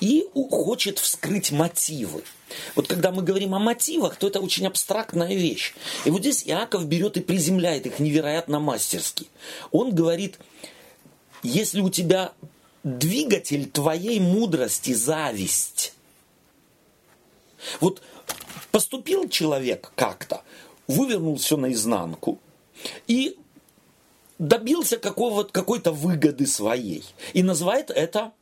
и 0.00 0.26
хочет 0.50 0.98
вскрыть 0.98 1.50
мотивы. 1.52 2.22
Вот 2.74 2.86
когда 2.86 3.10
мы 3.10 3.22
говорим 3.22 3.54
о 3.54 3.58
мотивах, 3.58 4.16
то 4.16 4.28
это 4.28 4.40
очень 4.40 4.66
абстрактная 4.66 5.34
вещь. 5.34 5.74
И 6.04 6.10
вот 6.10 6.20
здесь 6.20 6.46
Иаков 6.46 6.86
берет 6.86 7.16
и 7.16 7.20
приземляет 7.20 7.86
их 7.86 7.98
невероятно 7.98 8.60
мастерски. 8.60 9.26
Он 9.72 9.94
говорит, 9.94 10.38
если 11.42 11.80
у 11.80 11.90
тебя 11.90 12.32
двигатель 12.84 13.68
твоей 13.68 14.20
мудрости 14.20 14.92
зависть, 14.94 15.94
вот 17.80 18.02
поступил 18.70 19.28
человек 19.28 19.92
как-то, 19.96 20.42
вывернул 20.86 21.36
все 21.36 21.56
наизнанку 21.56 22.38
и 23.06 23.36
добился 24.38 24.98
какого, 24.98 25.44
какой-то 25.44 25.92
выгоды 25.92 26.46
своей 26.46 27.04
и 27.32 27.42
называет 27.42 27.90
это 27.90 28.32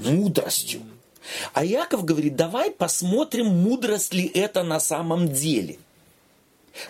мудростью. 0.00 0.82
А 1.52 1.64
Яков 1.64 2.04
говорит, 2.04 2.36
давай 2.36 2.70
посмотрим, 2.70 3.46
мудрость 3.46 4.14
ли 4.14 4.26
это 4.26 4.62
на 4.62 4.80
самом 4.80 5.32
деле. 5.32 5.78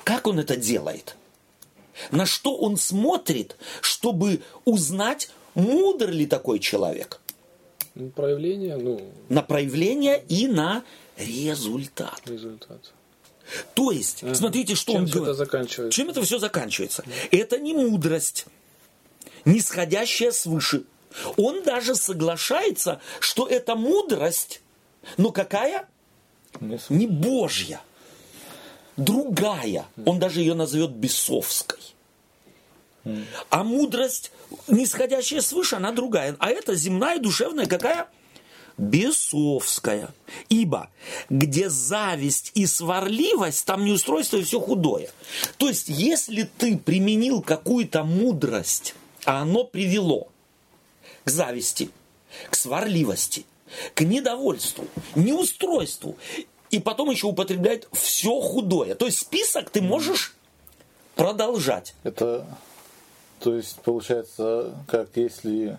Как 0.05 0.27
он 0.27 0.39
это 0.39 0.57
делает? 0.57 1.17
На 2.13 2.27
что 2.27 2.57
он 2.57 2.77
смотрит, 2.77 3.57
чтобы 3.81 4.43
узнать, 4.65 5.31
мудр 5.55 6.11
ли 6.11 6.27
такой 6.27 6.61
человек? 6.61 7.21
Ну, 7.95 8.11
Проявление, 8.11 8.77
ну, 8.77 9.01
На 9.29 9.43
проявление 9.43 10.23
и 10.29 10.47
на 10.47 10.85
результат. 11.17 12.21
результат. 12.27 12.93
То 13.75 13.91
есть, 13.91 14.23
смотрите, 14.37 14.75
что 14.77 14.93
Чем 14.93 15.01
он 15.03 15.07
все 15.09 15.15
это 15.17 15.25
говорит. 15.25 15.39
заканчивается? 15.39 15.97
Чем 15.97 16.11
это 16.11 16.23
все 16.23 16.39
заканчивается? 16.39 17.05
Это 17.33 17.59
не 17.59 17.73
мудрость, 17.75 18.47
нисходящая 19.45 20.31
свыше. 20.33 20.85
Он 21.37 21.63
даже 21.63 21.95
соглашается, 21.95 23.01
что 23.21 23.47
это 23.47 23.75
мудрость, 23.75 24.61
но 25.17 25.31
какая? 25.31 25.89
Не 26.89 27.07
Божья, 27.07 27.81
другая. 28.97 29.87
Он 30.05 30.19
даже 30.19 30.41
ее 30.41 30.55
назовет 30.55 30.91
бесовской. 30.93 31.79
А 33.49 33.65
мудрость, 33.65 34.33
нисходящая 34.67 35.41
свыше, 35.41 35.77
она 35.77 35.93
другая. 35.93 36.37
А 36.39 36.51
это 36.51 36.75
земная, 36.75 37.19
душевная, 37.19 37.67
какая? 37.67 38.09
Бесовская. 38.77 40.11
Ибо 40.49 40.91
где 41.31 41.69
зависть 41.69 42.53
и 42.55 42.67
сварливость, 42.67 43.65
там 43.65 43.85
неустройство 43.85 44.37
и 44.37 44.43
все 44.43 44.61
худое. 44.61 45.11
То 45.57 45.69
есть, 45.69 45.89
если 45.89 46.49
ты 46.59 46.77
применил 46.77 47.41
какую-то 47.43 48.05
мудрость, 48.05 48.95
а 49.25 49.43
оно 49.43 49.65
привело 49.65 50.29
к 51.29 51.31
зависти, 51.31 51.91
к 52.49 52.57
сварливости, 52.57 53.45
к 53.95 54.01
недовольству, 54.01 54.87
неустройству, 55.15 56.17
и 56.71 56.79
потом 56.79 57.11
еще 57.11 57.27
употребляет 57.27 57.87
все 57.93 58.41
худое. 58.41 58.95
То 58.95 59.05
есть 59.05 59.19
список 59.19 59.69
ты 59.69 59.83
можешь 59.83 60.35
продолжать. 61.17 61.95
Это, 62.03 62.47
то 63.41 63.55
есть, 63.55 63.77
получается, 63.81 64.73
как 64.87 65.11
если 65.17 65.79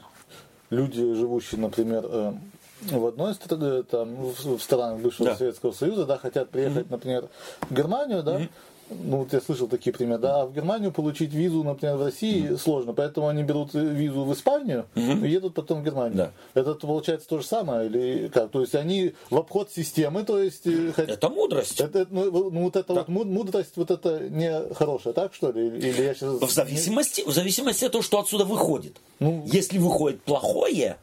люди, 0.69 1.15
живущие, 1.15 1.59
например, 1.59 2.05
э, 2.07 2.33
в 2.81 3.05
одной 3.07 3.33
стране, 3.33 3.81
там, 3.81 4.15
в 4.17 4.59
странах 4.59 4.99
бывшего 4.99 5.29
Да. 5.29 5.35
Советского 5.35 5.71
Союза, 5.71 6.05
да, 6.05 6.19
хотят 6.19 6.51
приехать, 6.51 6.91
например, 6.91 7.27
в 7.61 7.73
Германию, 7.73 8.21
да, 8.21 8.47
ну, 8.89 9.17
вот 9.17 9.33
я 9.33 9.39
слышал 9.41 9.67
такие 9.67 9.93
примеры, 9.93 10.19
да, 10.19 10.41
а 10.41 10.45
в 10.45 10.53
Германию 10.53 10.91
получить 10.91 11.31
визу, 11.33 11.63
например, 11.63 11.95
в 11.97 12.03
России 12.03 12.55
сложно, 12.55 12.93
поэтому 12.93 13.27
они 13.27 13.43
берут 13.43 13.75
э, 13.75 13.79
визу 13.79 14.23
в 14.23 14.33
Испанию 14.33 14.85
и 14.95 15.01
едут 15.29 15.53
потом 15.53 15.81
в 15.81 15.85
Германию. 15.85 16.17
Да. 16.17 16.31
Это 16.61 16.73
получается 16.75 17.27
то 17.27 17.39
же 17.39 17.45
самое, 17.45 17.87
или 17.87 18.27
как? 18.29 18.49
То 18.51 18.61
есть 18.61 18.73
они 18.75 19.13
в 19.29 19.37
обход 19.37 19.71
системы, 19.71 20.23
то 20.23 20.41
есть... 20.41 20.65
э, 20.65 20.91
хот- 20.95 21.11
Это 21.11 21.29
мудрость. 21.29 21.79
это, 21.79 22.07
ну, 22.09 22.49
ну, 22.49 22.63
вот 22.63 22.75
это 22.75 22.93
вот 22.93 23.07
муд- 23.09 23.27
мудрость, 23.27 23.73
вот 23.75 23.91
это 23.91 24.19
не 24.29 24.73
хорошая, 24.73 25.13
так 25.13 25.33
что 25.33 25.51
ли? 25.51 25.67
Или 25.67 26.01
я 26.01 26.13
сейчас... 26.13 26.41
В 26.41 26.49
зависимости, 26.49 27.23
в 27.25 27.31
зависимости 27.31 27.85
от 27.85 27.91
того, 27.91 28.01
что 28.01 28.19
отсюда 28.19 28.45
выходит. 28.45 28.97
Ну- 29.19 29.43
Если 29.45 29.77
выходит 29.77 30.21
плохое, 30.23 30.97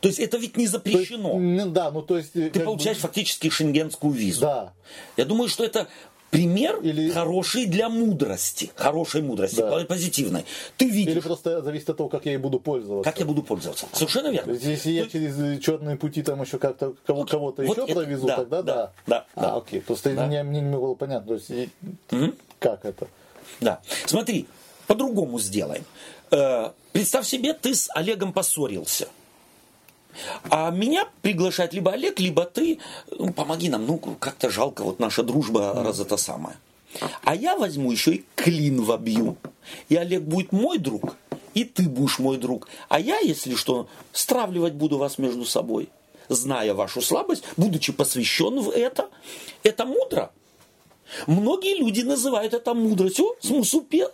то 0.00 0.08
есть 0.08 0.20
это 0.20 0.36
ведь 0.36 0.56
не 0.56 0.66
То 0.68 0.72
есть, 0.72 0.72
запрещено. 0.72 1.66
да, 1.70 1.90
ну 1.90 2.02
то 2.02 2.18
есть... 2.18 2.32
Ты 2.32 2.60
получаешь 2.60 2.98
фактически 2.98 3.48
шенгенскую 3.48 4.12
визу. 4.12 4.40
Да. 4.42 4.72
Я 5.16 5.24
думаю, 5.24 5.48
что 5.48 5.64
это 5.64 5.86
пример 6.30 6.78
Или- 6.82 7.10
хороший 7.10 7.66
для 7.66 7.88
мудрости. 7.88 8.70
Хорошей 8.74 9.22
мудрости, 9.22 9.56
Да. 9.60 9.84
позитивной. 9.84 10.44
Ты 10.76 10.86
Или 10.86 10.94
видишь, 10.94 11.22
просто 11.24 11.62
зависит 11.62 11.90
от 11.90 11.96
того, 11.98 12.08
как 12.08 12.26
я 12.26 12.32
ей 12.32 12.38
буду 12.38 12.60
пользоваться. 12.60 13.10
как 13.10 13.18
я 13.20 13.26
буду 13.26 13.42
пользоваться. 13.42 13.86
Совершенно 13.92 14.28
То 14.28 14.32
верно. 14.32 14.52
если 14.52 14.90
я 14.90 15.06
через 15.06 15.62
черные 15.62 15.96
пути 15.96 16.22
там 16.22 16.42
еще 16.42 16.58
как-то 16.58 16.94
кого- 17.06 17.24
кого-то 17.24 17.62
вот 17.62 17.78
еще 17.78 17.90
это- 17.90 17.94
провезу, 18.00 18.26
да, 18.26 18.36
тогда 18.36 18.62
да, 18.62 18.74
да. 18.74 18.92
да, 19.06 19.26
а, 19.34 19.40
да. 19.40 19.56
окей. 19.56 19.80
Просто 19.80 20.14
Да. 20.14 20.26
мне, 20.26 20.42
мне 20.42 20.60
не 20.60 20.76
было 20.76 20.94
понятно, 20.94 21.28
то 21.28 21.34
есть, 21.34 21.50
и- 21.50 21.70
как 22.58 22.84
это. 22.84 23.06
Да. 23.60 23.80
Смотри, 24.06 24.46
по-другому 24.86 25.38
сделаем. 25.38 25.84
Э, 26.30 26.70
представь 26.92 27.26
себе, 27.26 27.52
ты 27.54 27.74
с 27.74 27.88
Олегом 27.94 28.32
поссорился. 28.32 29.08
А 30.50 30.70
меня 30.70 31.08
приглашает 31.22 31.72
либо 31.72 31.92
Олег, 31.92 32.20
либо 32.20 32.44
ты, 32.44 32.78
ну, 33.10 33.32
помоги 33.32 33.68
нам, 33.68 33.86
ну, 33.86 33.98
как-то 33.98 34.50
жалко, 34.50 34.84
вот 34.84 34.98
наша 34.98 35.22
дружба 35.22 35.72
раз 35.74 36.00
это 36.00 36.16
самое. 36.16 36.56
А 37.22 37.34
я 37.34 37.56
возьму 37.56 37.92
еще 37.92 38.14
и 38.14 38.24
клин 38.34 38.82
вобью. 38.82 39.36
И 39.88 39.96
Олег 39.96 40.22
будет 40.22 40.52
мой 40.52 40.78
друг, 40.78 41.16
и 41.54 41.64
ты 41.64 41.88
будешь 41.88 42.18
мой 42.18 42.38
друг. 42.38 42.68
А 42.88 42.98
я, 42.98 43.18
если 43.18 43.54
что, 43.54 43.88
стравливать 44.12 44.74
буду 44.74 44.98
вас 44.98 45.18
между 45.18 45.44
собой. 45.44 45.88
Зная 46.28 46.74
вашу 46.74 47.02
слабость, 47.02 47.44
будучи 47.56 47.92
посвящен 47.92 48.60
в 48.60 48.70
это, 48.70 49.08
это 49.62 49.84
мудро. 49.84 50.30
Многие 51.26 51.78
люди 51.78 52.00
называют 52.00 52.52
это 52.52 52.74
мудростью, 52.74 53.36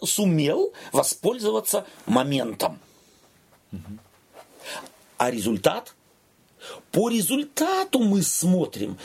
сумел 0.03 0.73
воспользоваться 0.93 1.87
моментом. 2.07 2.79
А 5.23 5.31
результат? 5.31 5.95
По 6.91 7.09
результату 7.09 8.01
мы 8.01 8.23
смотрим. 8.23 8.99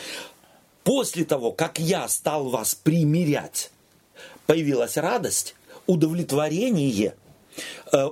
После 0.84 1.26
того, 1.26 1.52
как 1.52 1.78
я 1.78 2.08
стал 2.08 2.50
вас 2.50 2.74
примирять, 2.74 3.70
появилась 4.48 4.98
радость, 4.98 5.54
удовлетворение. 5.86 7.14
Э, 7.94 8.10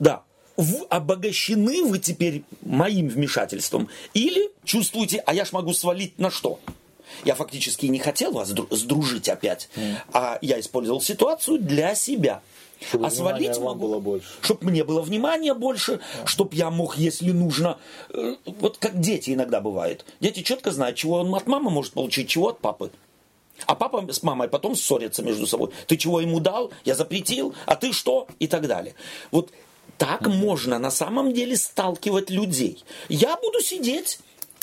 да, 0.00 0.24
в- 0.56 0.86
обогащены 0.90 1.84
вы 1.84 2.00
теперь 2.00 2.42
моим 2.62 3.06
вмешательством. 3.06 3.88
Или 4.12 4.50
чувствуете, 4.64 5.22
а 5.26 5.34
я 5.34 5.44
ж 5.44 5.52
могу 5.52 5.72
свалить 5.72 6.18
на 6.18 6.32
что? 6.32 6.58
Я 7.24 7.36
фактически 7.36 7.86
не 7.86 8.00
хотел 8.00 8.32
вас 8.32 8.50
дру- 8.52 8.74
сдружить 8.74 9.28
опять, 9.28 9.68
а 10.12 10.40
я 10.42 10.58
использовал 10.58 11.00
ситуацию 11.00 11.60
для 11.60 11.94
себя. 11.94 12.42
Чтобы 12.80 13.06
а 13.06 13.10
свалить 13.10 13.56
вам 13.56 13.64
могу, 13.64 13.88
было 13.88 13.98
больше. 14.00 14.28
чтобы 14.40 14.70
мне 14.70 14.84
было 14.84 15.00
внимания 15.00 15.54
больше, 15.54 16.00
чтобы 16.24 16.54
я 16.54 16.70
мог, 16.70 16.96
если 16.96 17.30
нужно, 17.30 17.78
э, 18.10 18.36
вот 18.44 18.78
как 18.78 19.00
дети 19.00 19.30
иногда 19.30 19.60
бывает. 19.60 20.04
Дети 20.20 20.42
четко 20.42 20.70
знают, 20.70 20.96
чего 20.96 21.20
он 21.20 21.34
от 21.34 21.46
мамы 21.46 21.70
может 21.70 21.92
получить, 21.92 22.28
чего 22.28 22.48
от 22.48 22.58
папы. 22.58 22.90
А 23.66 23.74
папа 23.74 24.12
с 24.12 24.22
мамой 24.22 24.48
потом 24.48 24.74
ссорятся 24.74 25.22
между 25.22 25.46
собой. 25.46 25.70
Ты 25.86 25.96
чего 25.96 26.20
ему 26.20 26.40
дал? 26.40 26.72
Я 26.84 26.94
запретил, 26.94 27.54
а 27.66 27.76
ты 27.76 27.92
что? 27.92 28.26
И 28.38 28.48
так 28.48 28.66
далее. 28.66 28.94
Вот 29.30 29.50
так 29.96 30.26
можно 30.26 30.78
на 30.78 30.90
самом 30.90 31.32
деле 31.32 31.56
сталкивать 31.56 32.30
людей. 32.30 32.84
Я 33.08 33.36
буду 33.36 33.60
сидеть 33.60 34.18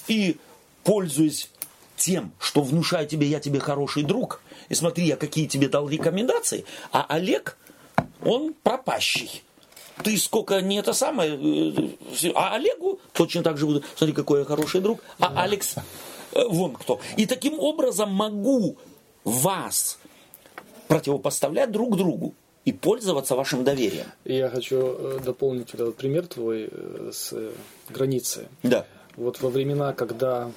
и, 0.08 0.38
пользуясь 0.84 1.50
тем, 1.96 2.32
что 2.40 2.62
внушаю 2.62 3.08
тебе, 3.08 3.28
я 3.28 3.40
тебе 3.40 3.60
хороший 3.60 4.04
друг, 4.04 4.42
и 4.70 4.74
смотри, 4.74 5.06
я 5.06 5.16
какие 5.16 5.46
тебе 5.46 5.70
дал 5.70 5.88
рекомендации, 5.88 6.66
а 6.92 7.06
Олег, 7.08 7.58
он 8.26 8.54
пропащий. 8.64 9.44
Ты 10.04 10.18
сколько 10.18 10.62
не 10.62 10.78
это 10.78 10.94
самое, 10.94 11.36
э, 11.36 12.32
а 12.34 12.56
Олегу 12.56 13.00
точно 13.14 13.44
так 13.44 13.58
же 13.58 13.66
буду, 13.66 13.84
смотри, 13.96 14.16
какой 14.16 14.40
я 14.40 14.46
хороший 14.46 14.82
друг, 14.82 15.02
а 15.20 15.44
Алекс, 15.44 15.76
э, 15.78 16.44
вон 16.48 16.74
кто. 16.74 17.00
И 17.18 17.26
таким 17.26 17.60
образом 17.60 18.12
могу 18.12 18.78
вас 19.24 20.00
противопоставлять 20.88 21.72
друг 21.72 21.98
другу 21.98 22.34
и 22.66 22.72
пользоваться 22.72 23.36
вашим 23.36 23.64
доверием. 23.64 24.08
Я 24.26 24.50
хочу 24.50 24.78
э, 24.78 25.20
дополнить 25.24 25.74
этот 25.74 25.96
пример 25.98 26.28
твой 26.28 26.70
с 27.12 27.34
границы. 27.90 28.48
Да. 28.64 28.86
Вот 29.18 29.42
во 29.42 29.50
времена, 29.50 29.94
когда 29.94 30.50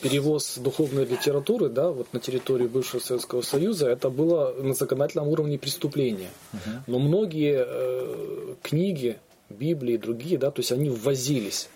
перевоз 0.00 0.58
духовной 0.58 1.04
литературы, 1.04 1.68
да, 1.68 1.90
вот 1.90 2.12
на 2.12 2.20
территорию 2.20 2.68
бывшего 2.68 3.00
Советского 3.00 3.42
Союза, 3.42 3.88
это 3.88 4.10
было 4.10 4.54
на 4.58 4.74
законодательном 4.74 5.28
уровне 5.28 5.58
преступления. 5.58 6.30
Но 6.86 6.98
многие 6.98 7.64
э, 7.66 8.54
книги, 8.62 9.18
Библии 9.50 9.94
и 9.94 9.98
другие, 9.98 10.38
да, 10.38 10.50
то 10.50 10.60
есть 10.60 10.72
они 10.72 10.90
ввозились, 10.90 11.68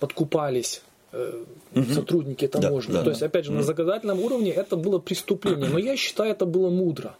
подкупались 0.00 0.82
э, 1.12 1.44
сотрудники 1.92 2.46
таможни. 2.48 2.92
да, 2.92 3.02
то 3.02 3.10
есть, 3.10 3.20
да. 3.20 3.26
опять 3.26 3.44
же, 3.44 3.52
на 3.52 3.62
законодательном 3.62 4.20
уровне 4.20 4.50
это 4.50 4.76
было 4.76 4.98
преступление. 4.98 5.68
Но 5.68 5.78
я 5.78 5.96
считаю, 5.96 6.30
это 6.30 6.46
было 6.46 6.70
мудро. 6.70 7.16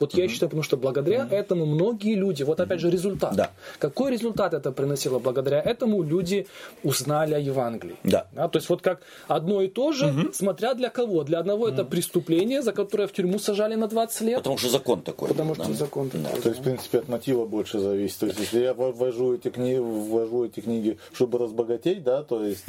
Вот 0.00 0.14
я 0.14 0.28
считаю, 0.28 0.48
потому 0.48 0.62
что 0.62 0.76
благодаря 0.76 1.28
этому 1.30 1.66
многие 1.66 2.14
люди, 2.14 2.42
вот 2.42 2.58
опять 2.58 2.80
же 2.80 2.90
результат. 2.90 3.34
Да. 3.36 3.50
Какой 3.78 4.10
результат 4.10 4.54
это 4.54 4.72
приносило? 4.72 5.18
Благодаря 5.18 5.60
этому 5.60 6.02
люди 6.02 6.46
узнали 6.82 7.34
о 7.34 7.38
Евангелии. 7.38 7.96
Да. 8.02 8.26
то 8.34 8.56
есть 8.56 8.68
вот 8.68 8.80
как 8.80 9.00
одно 9.28 9.60
и 9.60 9.68
то 9.68 9.92
же, 9.92 10.30
смотря 10.32 10.74
для 10.74 10.88
кого. 10.88 11.22
Для 11.22 11.38
одного 11.38 11.68
это 11.68 11.84
преступление, 11.84 12.62
за 12.62 12.72
которое 12.72 13.06
в 13.06 13.12
тюрьму 13.12 13.38
сажали 13.38 13.74
на 13.74 13.88
20 13.88 14.20
лет. 14.22 14.36
Потому 14.38 14.56
что 14.58 14.70
закон 14.70 15.02
такой. 15.02 15.28
Потому 15.28 15.54
да. 15.54 15.64
что 15.64 15.74
закон 15.74 16.08
такой. 16.08 16.40
То 16.40 16.48
есть, 16.48 16.60
в 16.60 16.64
принципе, 16.64 16.98
от 16.98 17.08
мотива 17.08 17.44
больше 17.44 17.78
зависит. 17.78 18.18
То 18.20 18.26
есть, 18.26 18.38
если 18.38 18.60
я 18.60 18.74
ввожу 18.74 19.34
эти 19.34 19.50
книги, 19.50 19.78
ввожу 19.78 20.44
эти 20.44 20.60
книги, 20.60 20.98
чтобы 21.12 21.38
разбогатеть, 21.38 22.02
да, 22.02 22.22
то 22.22 22.42
есть, 22.42 22.64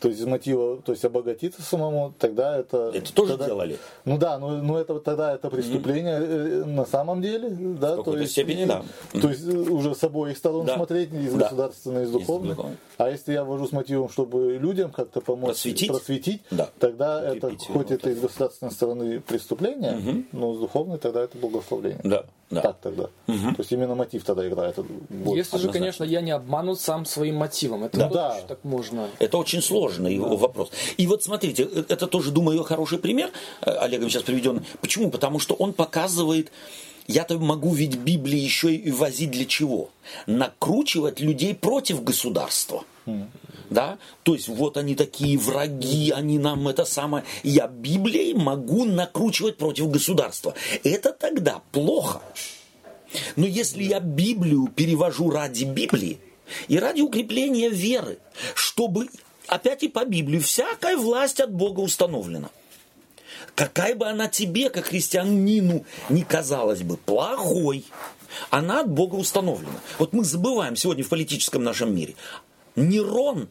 то 0.00 0.08
есть 0.08 0.20
из 0.20 0.26
мотива, 0.26 0.80
то 0.82 0.92
есть 0.92 1.04
обогатиться 1.04 1.62
самому, 1.62 2.14
тогда 2.18 2.56
это. 2.56 2.92
Это 2.94 3.12
тоже 3.12 3.32
тогда- 3.32 3.46
делали. 3.46 3.78
Ну 4.04 4.18
да, 4.18 4.38
ну, 4.38 4.62
ну 4.62 4.76
это 4.76 4.98
тогда 5.00 5.34
это 5.34 5.50
преступление 5.50 6.18
э, 6.20 6.64
на 6.74 6.84
самом 6.86 7.22
деле, 7.22 7.48
да, 7.50 7.96
то 7.96 8.16
есть. 8.16 8.32
степени, 8.32 8.64
да. 8.64 8.82
То 9.12 9.28
есть 9.30 9.46
э, 9.46 9.52
уже 9.52 9.94
с 9.94 10.02
обоих 10.04 10.36
сторон 10.36 10.66
Да. 10.66 10.76
смотреть, 10.76 11.12
из 11.12 11.32
Да. 11.34 11.40
государственной, 11.44 12.02
из 12.04 12.08
Из 12.08 12.12
духовной. 12.12 12.56
А 12.98 13.10
если 13.10 13.32
я 13.32 13.44
ввожу 13.44 13.66
с 13.68 13.72
мотивом, 13.72 14.08
чтобы 14.08 14.54
людям 14.60 14.90
как-то 14.90 15.20
помочь 15.20 15.50
Просветить. 15.50 15.88
просветить, 15.88 16.42
Да. 16.50 16.68
тогда 16.78 17.22
это 17.22 17.46
Укрепить 17.48 17.66
хоть 17.68 17.90
его, 17.90 17.94
это 17.96 18.10
из 18.10 18.20
государственной 18.20 18.72
стороны 18.72 19.20
преступление, 19.20 20.24
но 20.32 20.54
с 20.54 20.58
духовной 20.58 20.98
тогда 20.98 21.22
это 21.22 21.38
благословление. 21.38 22.00
Да, 22.04 22.24
да. 22.50 22.60
Так 22.62 22.78
тогда. 22.80 23.04
То 23.26 23.54
есть 23.58 23.72
именно 23.72 23.94
мотив 23.94 24.24
тогда 24.24 24.46
играет 24.48 24.76
больше. 25.08 25.36
Если 25.38 25.58
же, 25.58 25.70
конечно, 25.70 26.04
я 26.04 26.20
не 26.20 26.30
обманут 26.32 26.80
сам 26.80 27.04
своим 27.04 27.36
мотивом. 27.36 27.84
Это 27.84 27.98
Да. 27.98 28.08
Да. 28.08 28.40
так 28.48 28.64
можно. 28.64 29.08
Это 29.18 29.38
очень 29.38 29.62
сложный 29.62 30.18
вопрос. 30.18 30.70
И 30.96 31.06
вот 31.06 31.22
смотрите, 31.22 31.64
э, 31.70 31.84
это 31.88 32.06
тоже, 32.06 32.30
думаю, 32.32 32.62
хороший 32.64 32.98
пример, 32.98 33.30
э, 33.62 33.70
Олегом 33.70 34.08
сейчас 34.10 34.22
приведен. 34.22 34.64
Почему? 34.80 35.10
Потому 35.10 35.38
что 35.38 35.54
он 35.54 35.72
показывает 35.72 36.50
Я-то 37.06 37.38
могу 37.38 37.72
ведь 37.72 37.96
Библии 37.96 38.38
еще 38.38 38.74
и 38.74 38.90
возить 38.90 39.30
для 39.30 39.46
чего? 39.46 39.90
Накручивать 40.26 41.20
людей 41.20 41.54
против 41.54 42.04
государства. 42.04 42.84
Да? 43.70 43.98
То 44.22 44.34
есть 44.34 44.48
вот 44.48 44.76
они 44.76 44.94
такие 44.94 45.38
враги, 45.38 46.10
они 46.10 46.38
нам 46.38 46.68
это 46.68 46.84
самое. 46.84 47.24
Я 47.42 47.66
Библией 47.66 48.34
могу 48.34 48.84
накручивать 48.84 49.56
против 49.56 49.90
государства. 49.90 50.54
Это 50.84 51.12
тогда 51.12 51.62
плохо. 51.72 52.20
Но 53.36 53.46
если 53.46 53.84
я 53.84 54.00
Библию 54.00 54.68
перевожу 54.74 55.30
ради 55.30 55.64
Библии 55.64 56.18
и 56.68 56.78
ради 56.78 57.00
укрепления 57.00 57.70
веры, 57.70 58.18
чтобы 58.54 59.08
опять 59.46 59.82
и 59.82 59.88
по 59.88 60.04
Библии 60.04 60.38
всякая 60.38 60.96
власть 60.96 61.40
от 61.40 61.52
Бога 61.52 61.80
установлена. 61.80 62.50
Какая 63.58 63.96
бы 63.96 64.06
она 64.06 64.28
тебе, 64.28 64.70
как 64.70 64.84
христианину, 64.84 65.84
не 66.10 66.22
казалась 66.22 66.82
бы 66.82 66.96
плохой, 66.96 67.84
она 68.50 68.82
от 68.82 68.88
Бога 68.88 69.16
установлена. 69.16 69.80
Вот 69.98 70.12
мы 70.12 70.22
забываем 70.22 70.76
сегодня 70.76 71.02
в 71.02 71.08
политическом 71.08 71.64
нашем 71.64 71.92
мире. 71.92 72.14
Нерон 72.76 73.48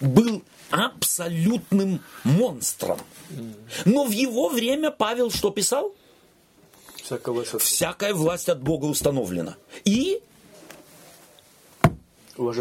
был 0.00 0.42
абсолютным 0.70 2.00
монстром. 2.24 2.98
Но 3.84 4.04
в 4.04 4.10
его 4.10 4.48
время 4.48 4.90
Павел 4.90 5.30
что 5.30 5.50
писал? 5.50 5.94
Всякая 6.96 7.32
власть 7.32 7.52
от, 7.52 7.60
Всякая 7.60 8.14
власть 8.14 8.48
от 8.48 8.62
Бога 8.62 8.86
установлена. 8.86 9.56
И 9.84 10.22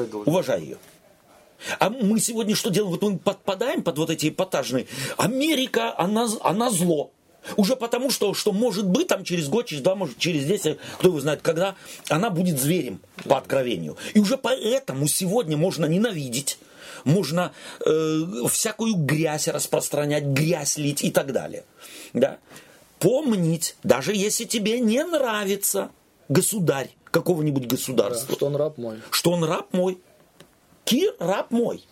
должен. 0.08 0.30
уважай 0.30 0.62
ее. 0.62 0.78
А 1.80 1.90
мы 1.90 2.20
сегодня 2.20 2.56
что 2.56 2.70
делаем? 2.70 2.92
Вот 2.92 3.02
мы 3.02 3.18
подпадаем 3.18 3.84
под 3.84 3.98
вот 3.98 4.10
эти 4.10 4.30
эпатажные. 4.30 4.88
Америка, 5.18 5.94
она, 5.98 6.28
она 6.42 6.70
зло. 6.70 7.12
Уже 7.56 7.76
потому, 7.76 8.12
что, 8.12 8.34
что 8.34 8.52
может 8.52 8.86
быть 8.86 9.08
там 9.08 9.24
через 9.24 9.48
год, 9.48 9.66
через 9.66 9.82
два, 9.82 9.96
может 9.96 10.18
через 10.18 10.46
десять, 10.46 10.78
кто 10.98 11.08
его 11.08 11.20
знает, 11.20 11.42
когда 11.42 11.76
она 12.10 12.30
будет 12.30 12.60
зверем 12.60 13.00
по 13.26 13.38
откровению. 13.38 13.98
И 14.14 14.20
уже 14.20 14.38
поэтому 14.38 15.08
сегодня 15.08 15.56
можно 15.58 15.86
ненавидеть, 15.86 16.60
можно 17.06 17.54
э, 17.86 18.22
всякую 18.50 18.96
грязь 18.96 19.48
распространять, 19.48 20.26
грязь 20.26 20.78
лить 20.78 21.04
и 21.04 21.12
так 21.12 21.32
далее. 21.32 21.64
Да? 22.14 22.38
Помнить, 23.00 23.76
даже 23.84 24.14
если 24.14 24.44
тебе 24.44 24.80
не 24.82 25.04
нравится 25.04 25.92
государь 26.28 26.90
какого-нибудь 27.10 27.64
Да, 27.64 27.76
государства, 27.76 28.36
что 28.36 28.46
он 28.48 28.56
раб 28.58 28.78
мой. 28.78 28.98
что 29.12 29.32
он 29.32 29.44
раб 29.46 29.74
мой. 29.74 29.98
Кир 30.86 31.16
раб 31.20 31.52
мой. 31.52 31.86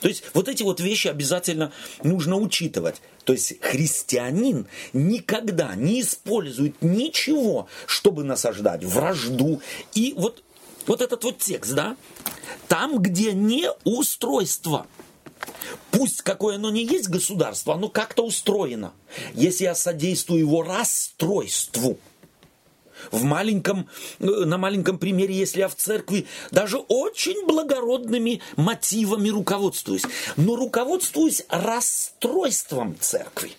То 0.00 0.08
есть 0.08 0.24
вот 0.34 0.48
эти 0.48 0.62
вот 0.62 0.80
вещи 0.80 1.08
обязательно 1.08 1.72
нужно 2.02 2.36
учитывать. 2.36 2.96
То 3.24 3.32
есть 3.32 3.60
христианин 3.60 4.66
никогда 4.92 5.74
не 5.74 6.02
использует 6.02 6.80
ничего, 6.82 7.68
чтобы 7.86 8.24
насаждать 8.24 8.84
вражду. 8.84 9.60
И 9.94 10.14
вот, 10.16 10.42
вот 10.86 11.02
этот 11.02 11.24
вот 11.24 11.38
текст, 11.38 11.72
да, 11.72 11.96
там, 12.68 12.98
где 12.98 13.32
не 13.32 13.70
устройство, 13.84 14.86
пусть 15.90 16.22
какое 16.22 16.56
оно 16.56 16.70
не 16.70 16.84
есть 16.84 17.08
государство, 17.08 17.74
оно 17.74 17.88
как-то 17.88 18.24
устроено. 18.24 18.92
Если 19.34 19.64
я 19.64 19.74
содействую 19.74 20.40
его 20.40 20.62
расстройству, 20.62 21.98
в 23.10 23.24
маленьком, 23.24 23.88
э, 24.18 24.24
на 24.24 24.58
маленьком 24.58 24.98
примере, 24.98 25.34
если 25.34 25.60
я 25.60 25.68
в 25.68 25.74
церкви 25.74 26.26
даже 26.50 26.78
очень 26.78 27.46
благородными 27.46 28.40
мотивами 28.56 29.28
руководствуюсь, 29.28 30.04
но 30.36 30.56
руководствуюсь 30.56 31.44
расстройством 31.48 32.96
церкви. 33.00 33.52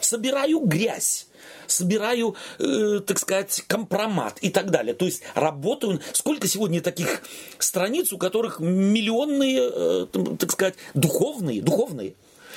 Собираю 0.00 0.60
грязь, 0.60 1.26
собираю, 1.66 2.34
э, 2.58 3.00
так 3.06 3.18
сказать, 3.18 3.62
компромат 3.66 4.38
и 4.40 4.50
так 4.50 4.70
далее. 4.70 4.94
То 4.94 5.04
есть 5.04 5.22
работаю... 5.34 6.00
Сколько 6.12 6.48
сегодня 6.48 6.80
таких 6.80 7.22
страниц, 7.58 8.12
у 8.12 8.18
которых 8.18 8.60
миллионные, 8.60 9.70
э, 9.72 10.06
так 10.38 10.52
сказать, 10.52 10.74
духовные, 10.94 11.62
духовные, 11.62 12.14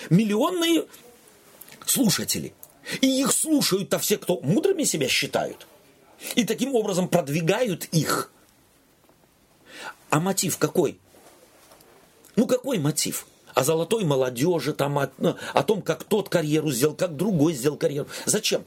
миллионные 0.09 0.85
слушатели. 1.85 2.53
И 3.01 3.21
их 3.21 3.31
слушают-то 3.31 3.99
все, 3.99 4.17
кто 4.17 4.39
мудрыми 4.41 4.83
себя 4.83 5.07
считают. 5.07 5.67
И 6.36 6.43
таким 6.45 6.76
образом 6.76 7.07
продвигают 7.07 7.86
их. 7.86 8.32
А 10.09 10.19
мотив 10.19 10.57
какой? 10.57 10.99
Ну 12.36 12.47
какой 12.47 12.80
мотив? 12.80 13.28
О 13.53 13.63
золотой 13.63 14.03
молодежи, 14.03 14.74
там, 14.74 14.97
о, 14.97 15.11
ну, 15.19 15.36
о 15.53 15.63
том, 15.63 15.82
как 15.82 16.03
тот 16.03 16.30
карьеру 16.30 16.71
сделал, 16.71 16.95
как 16.95 17.15
другой 17.15 17.53
сделал 17.53 17.78
карьеру. 17.78 18.07
Зачем? 18.26 18.65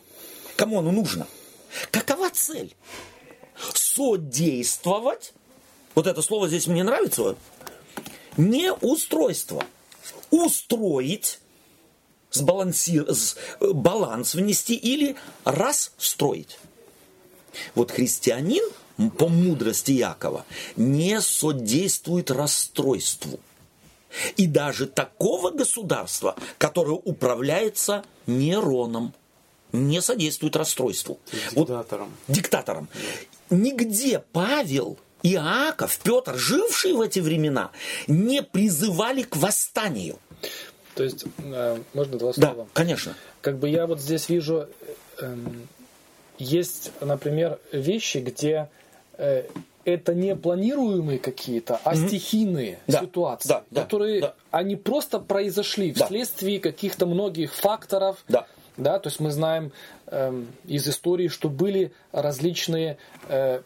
Кому 0.56 0.78
оно 0.78 0.92
нужно? 0.92 1.26
Какова 1.90 2.30
цель? 2.30 2.76
Содействовать. 3.74 5.32
Вот 5.94 6.06
это 6.06 6.22
слово 6.22 6.46
здесь 6.48 6.66
мне 6.66 6.84
нравится. 6.84 7.36
Не 8.36 8.72
устройство. 8.72 9.64
Устроить 10.30 11.40
сбалансир, 12.30 13.10
с- 13.12 13.36
э, 13.60 13.72
баланс 13.72 14.34
внести 14.34 14.74
или 14.76 15.16
расстроить. 15.44 16.58
Вот 17.74 17.90
христианин 17.90 18.64
по 19.18 19.28
мудрости 19.28 19.92
Якова 19.92 20.44
не 20.76 21.20
содействует 21.20 22.30
расстройству. 22.30 23.38
И 24.36 24.46
даже 24.46 24.86
такого 24.86 25.50
государства, 25.50 26.36
которое 26.58 26.92
управляется 27.04 28.04
Нероном, 28.26 29.12
не 29.72 30.00
содействует 30.00 30.56
расстройству. 30.56 31.18
Вот 31.52 31.66
Диктатором. 31.68 32.12
диктатором. 32.28 32.88
Нигде 33.50 34.22
Павел, 34.32 34.96
Иаков, 35.22 35.98
Петр, 36.02 36.36
жившие 36.38 36.94
в 36.94 37.00
эти 37.02 37.18
времена, 37.20 37.72
не 38.06 38.42
призывали 38.42 39.22
к 39.22 39.36
восстанию. 39.36 40.18
То 40.94 41.04
есть, 41.04 41.24
э, 41.38 41.78
можно 41.92 42.16
два 42.18 42.32
Да, 42.36 42.52
слова? 42.52 42.68
конечно. 42.72 43.14
Как 43.42 43.58
бы 43.58 43.68
я 43.68 43.86
вот 43.86 44.00
здесь 44.00 44.28
вижу, 44.30 44.66
э, 45.18 45.24
эм, 45.24 45.68
есть, 46.38 46.92
например, 47.00 47.58
вещи, 47.72 48.18
где 48.18 48.68
э, 49.18 49.44
это 49.84 50.14
не 50.14 50.34
планируемые 50.36 51.18
какие-то, 51.18 51.80
а 51.84 51.94
стихийные 51.94 52.78
Да, 52.86 53.00
ситуации, 53.00 53.48
да, 53.48 53.64
да, 53.70 53.82
которые 53.82 54.20
да. 54.20 54.34
они 54.50 54.76
просто 54.76 55.20
произошли 55.20 55.92
Да. 55.92 56.06
вследствие 56.06 56.58
каких-то 56.60 57.06
многих 57.06 57.54
факторов. 57.54 58.24
Да. 58.28 58.46
Да, 58.76 58.98
то 58.98 59.08
есть 59.08 59.20
мы 59.20 59.30
знаем 59.30 59.72
эм, 60.08 60.48
из 60.66 60.86
истории, 60.86 61.28
что 61.28 61.48
были 61.48 61.92
различные 62.12 62.98
э, 63.28 63.62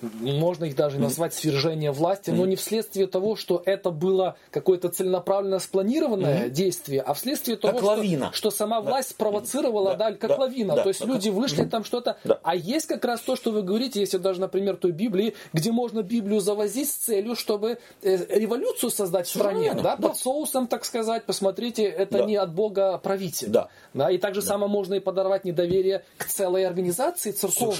можно 0.00 0.64
их 0.66 0.76
даже 0.76 0.98
назвать 0.98 1.34
свержение 1.34 1.90
власти, 1.92 2.30
но 2.30 2.46
не 2.46 2.56
вследствие 2.56 3.06
того, 3.06 3.36
что 3.36 3.62
это 3.64 3.90
было 3.90 4.36
какое-то 4.50 4.88
целенаправленно 4.88 5.58
спланированное 5.58 6.48
действие, 6.48 7.00
а 7.00 7.14
вследствие 7.14 7.56
того, 7.56 7.72
Как 7.74 7.80
что, 7.82 7.88
лавина. 7.88 8.30
что 8.32 8.50
сама 8.50 8.80
власть 8.80 9.10
спровоцировала, 9.10 9.96
Да, 9.96 10.10
да, 10.10 10.16
как 10.16 10.30
да, 10.30 10.36
лавина. 10.36 10.76
да, 10.76 10.82
то 10.82 10.88
есть 10.88 11.00
да, 11.00 11.06
люди 11.06 11.28
вышли 11.30 11.64
там 11.64 11.84
что-то. 11.84 12.16
Да. 12.24 12.38
А 12.42 12.54
есть 12.54 12.86
как 12.86 13.04
раз 13.04 13.20
то, 13.20 13.36
что 13.36 13.50
вы 13.50 13.62
говорите, 13.62 14.00
если 14.00 14.18
даже, 14.18 14.40
например, 14.40 14.76
той 14.76 14.92
Библии, 14.92 15.34
где 15.52 15.72
можно 15.72 16.02
Библию 16.02 16.40
завозить 16.40 16.88
с 16.90 16.94
целью, 16.94 17.34
чтобы 17.36 17.78
э, 18.02 18.16
революцию 18.38 18.90
создать 18.90 19.26
в 19.26 19.30
стране, 19.30 19.74
да, 19.74 19.96
да. 19.96 20.08
под 20.08 20.16
соусом, 20.16 20.66
так 20.66 20.84
сказать, 20.84 21.24
посмотрите, 21.24 21.84
это 21.84 22.18
Да. 22.18 22.24
не 22.24 22.36
от 22.36 22.52
Бога 22.52 22.98
правитель. 22.98 23.48
Да. 23.48 23.68
Да, 23.94 24.10
и 24.10 24.18
так 24.18 24.34
же 24.34 24.42
само 24.42 24.68
можно 24.68 24.94
и 24.94 25.00
подорвать 25.00 25.44
недоверие 25.44 26.04
к 26.18 26.26
целой 26.26 26.66
организации 26.66 27.32
церковной, 27.32 27.74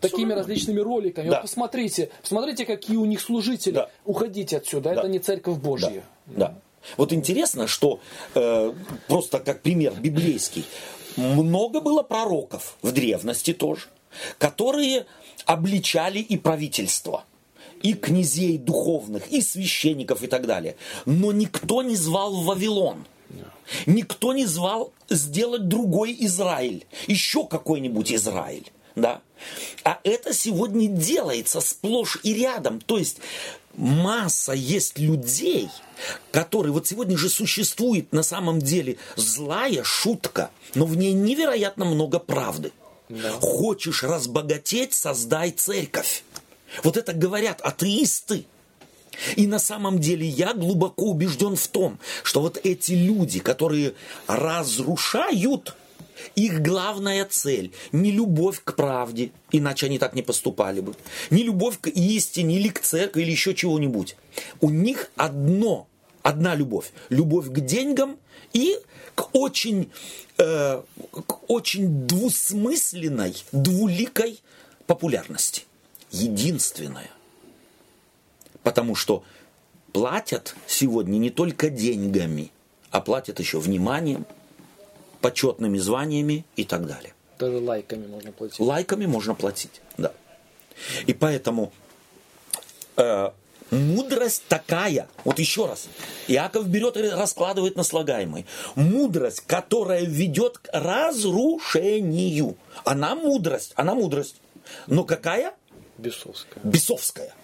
такими 0.00 0.30
Совершенно 0.30 0.34
различными 0.34 0.80
роликами. 0.80 1.28
Да. 1.30 1.36
Вот 1.36 1.42
посмотрите, 1.60 2.10
посмотрите, 2.22 2.64
какие 2.64 2.96
у 2.96 3.04
них 3.04 3.20
служители. 3.20 3.74
Да. 3.74 3.90
Уходите 4.04 4.56
отсюда, 4.56 4.94
Да. 4.94 5.00
это 5.00 5.08
не 5.08 5.18
церковь 5.18 5.58
Божья. 5.58 6.02
Да. 6.26 6.48
да. 6.48 6.54
Вот 6.96 7.12
интересно, 7.12 7.66
что 7.66 8.00
э, 8.34 8.72
просто 9.06 9.38
как 9.38 9.60
пример 9.60 9.92
библейский, 9.94 10.64
много 11.16 11.80
было 11.80 12.02
пророков 12.02 12.78
в 12.82 12.92
древности 12.92 13.52
тоже, 13.52 13.88
которые 14.38 15.04
обличали 15.44 16.20
и 16.20 16.38
правительство, 16.38 17.24
и 17.82 17.92
князей 17.92 18.56
духовных, 18.58 19.28
и 19.30 19.42
священников 19.42 20.22
и 20.22 20.26
так 20.26 20.46
далее. 20.46 20.76
Но 21.04 21.32
никто 21.32 21.82
не 21.82 21.96
звал 21.96 22.34
в 22.34 22.44
Вавилон. 22.46 23.04
Никто 23.86 24.32
не 24.32 24.46
звал 24.46 24.92
сделать 25.08 25.68
другой 25.68 26.16
Израиль, 26.20 26.86
еще 27.06 27.46
какой-нибудь 27.46 28.12
Израиль. 28.12 28.72
Да? 28.96 29.20
А 29.84 29.98
это 30.04 30.34
сегодня 30.34 30.88
делается 30.88 31.60
сплошь 31.60 32.18
и 32.22 32.34
рядом. 32.34 32.80
То 32.80 32.98
есть 32.98 33.18
масса 33.74 34.52
есть 34.52 34.98
людей, 34.98 35.68
которые... 36.32 36.72
Вот 36.72 36.86
сегодня 36.86 37.16
же 37.16 37.28
существует 37.28 38.12
на 38.12 38.22
самом 38.22 38.58
деле 38.58 38.96
злая 39.16 39.82
шутка, 39.84 40.50
но 40.74 40.86
в 40.86 40.96
ней 40.96 41.12
невероятно 41.12 41.84
много 41.84 42.18
правды. 42.18 42.72
Хочешь 43.40 44.02
разбогатеть, 44.02 44.94
создай 44.94 45.50
церковь. 45.50 46.22
Вот 46.84 46.96
это 46.96 47.12
говорят 47.12 47.60
атеисты. 47.60 48.46
И 49.36 49.46
на 49.46 49.58
самом 49.58 49.98
деле 49.98 50.26
я 50.26 50.54
глубоко 50.54 51.06
убежден 51.06 51.56
в 51.56 51.68
том, 51.68 51.98
что 52.22 52.40
вот 52.40 52.60
эти 52.62 52.92
люди, 52.92 53.40
которые 53.40 53.94
разрушают 54.26 55.74
Их 56.34 56.60
главная 56.60 57.24
цель 57.24 57.72
не 57.92 58.10
любовь 58.10 58.60
к 58.62 58.74
правде, 58.74 59.30
иначе 59.50 59.86
они 59.86 59.98
так 59.98 60.14
не 60.14 60.22
поступали 60.22 60.80
бы, 60.80 60.94
не 61.30 61.42
любовь 61.42 61.78
к 61.80 61.88
истине 61.88 62.56
или 62.56 62.68
к 62.68 62.80
церкви 62.80 63.22
или 63.22 63.30
еще 63.30 63.54
чего-нибудь. 63.54 64.16
У 64.60 64.70
них 64.70 65.10
одно, 65.16 65.86
одна 66.22 66.54
любовь. 66.54 66.92
Любовь 67.08 67.48
к 67.48 67.60
деньгам 67.60 68.18
и 68.52 68.76
к 69.14 69.34
очень, 69.34 69.90
э, 70.38 70.82
к 71.12 71.50
очень 71.50 72.06
двусмысленной, 72.06 73.34
двуликой 73.52 74.40
популярности. 74.86 75.64
Единственное. 76.10 77.10
Потому 78.62 78.94
что 78.94 79.24
платят 79.92 80.54
сегодня 80.66 81.18
не 81.18 81.30
только 81.30 81.70
деньгами, 81.70 82.50
а 82.90 83.00
платят 83.00 83.38
еще 83.38 83.58
вниманием, 83.58 84.26
почетными 85.20 85.78
званиями 85.78 86.44
и 86.56 86.64
так 86.64 86.86
далее. 86.86 87.14
Даже 87.38 87.58
лайками 87.58 88.06
можно 88.06 88.32
платить. 88.32 88.60
Лайками 88.60 89.06
можно 89.06 89.34
платить, 89.34 89.80
да. 89.96 90.12
И 91.06 91.14
поэтому 91.14 91.72
э, 92.96 93.30
мудрость 93.70 94.44
такая, 94.48 95.08
вот 95.24 95.38
еще 95.38 95.66
раз, 95.66 95.88
Иаков 96.28 96.68
берет 96.68 96.96
и 96.96 97.08
раскладывает 97.08 97.76
на 97.76 97.82
слагаемый. 97.82 98.46
Мудрость, 98.74 99.42
которая 99.46 100.04
ведет 100.04 100.58
к 100.58 100.68
разрушению. 100.72 102.56
Она 102.84 103.14
мудрость, 103.14 103.72
она 103.76 103.94
мудрость. 103.94 104.36
Но 104.86 105.04
какая? 105.04 105.54
Бесовская. 105.98 106.62
Бесовская. 106.62 107.34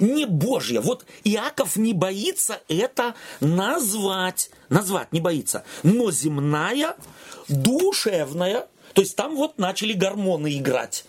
Не 0.00 0.26
Божья. 0.26 0.80
Вот 0.80 1.04
Иаков 1.24 1.76
не 1.76 1.92
боится 1.92 2.60
это 2.68 3.14
назвать. 3.40 4.50
Назвать 4.68 5.12
не 5.12 5.20
боится. 5.20 5.64
Но 5.82 6.10
земная, 6.10 6.96
душевная. 7.48 8.66
То 8.94 9.02
есть 9.02 9.16
там 9.16 9.36
вот 9.36 9.58
начали 9.58 9.92
гормоны 9.92 10.56
играть. 10.56 11.04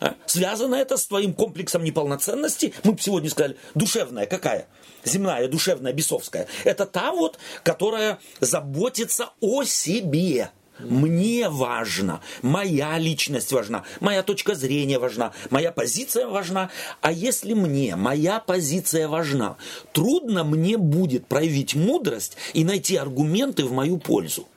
А? 0.00 0.14
Связано 0.26 0.74
это 0.74 0.96
с 0.96 1.06
твоим 1.06 1.32
комплексом 1.32 1.84
неполноценности. 1.84 2.74
Мы 2.82 2.96
сегодня 2.98 3.30
сказали, 3.30 3.56
душевная 3.74 4.26
какая? 4.26 4.66
Земная, 5.04 5.48
душевная, 5.48 5.92
бесовская. 5.92 6.46
Это 6.64 6.86
та 6.86 7.12
вот, 7.12 7.38
которая 7.62 8.18
заботится 8.40 9.30
о 9.40 9.64
себе. 9.64 10.50
Мне 10.78 11.48
важно, 11.48 12.20
моя 12.42 12.98
личность 12.98 13.52
важна, 13.52 13.84
моя 14.00 14.22
точка 14.24 14.54
зрения 14.56 14.98
важна, 14.98 15.32
моя 15.50 15.70
позиция 15.70 16.26
важна. 16.26 16.70
А 17.00 17.12
если 17.12 17.54
мне 17.54 17.94
моя 17.94 18.40
позиция 18.40 19.06
важна, 19.06 19.56
трудно 19.92 20.42
мне 20.42 20.76
будет 20.76 21.26
проявить 21.26 21.74
мудрость 21.76 22.36
и 22.54 22.64
найти 22.64 22.96
аргументы 22.96 23.64
в 23.64 23.72
мою 23.72 23.98
пользу. 23.98 24.48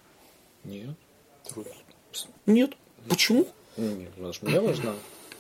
Нет. 0.64 0.96
Трудно. 1.48 1.72
Нет. 2.48 2.72
Почему? 3.08 3.48
Нет, 3.78 4.10
потому 4.16 4.34
что 4.34 4.46
мне 4.48 4.60
важна. 4.60 4.94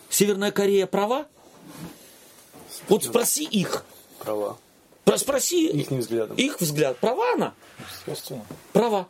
Северная 0.10 0.52
Корея 0.52 0.86
права? 0.86 1.26
Вот 2.88 3.04
спроси 3.04 3.44
их. 3.46 3.84
Права. 4.20 4.58
Про- 5.06 5.18
Спроси 5.18 5.68
Ихним 5.70 6.00
взглядом. 6.02 6.36
их 6.38 6.62
взгляд. 6.62 6.98
Права 7.00 7.34
она? 7.34 7.54
Естественно. 8.06 8.46
Права. 8.74 9.08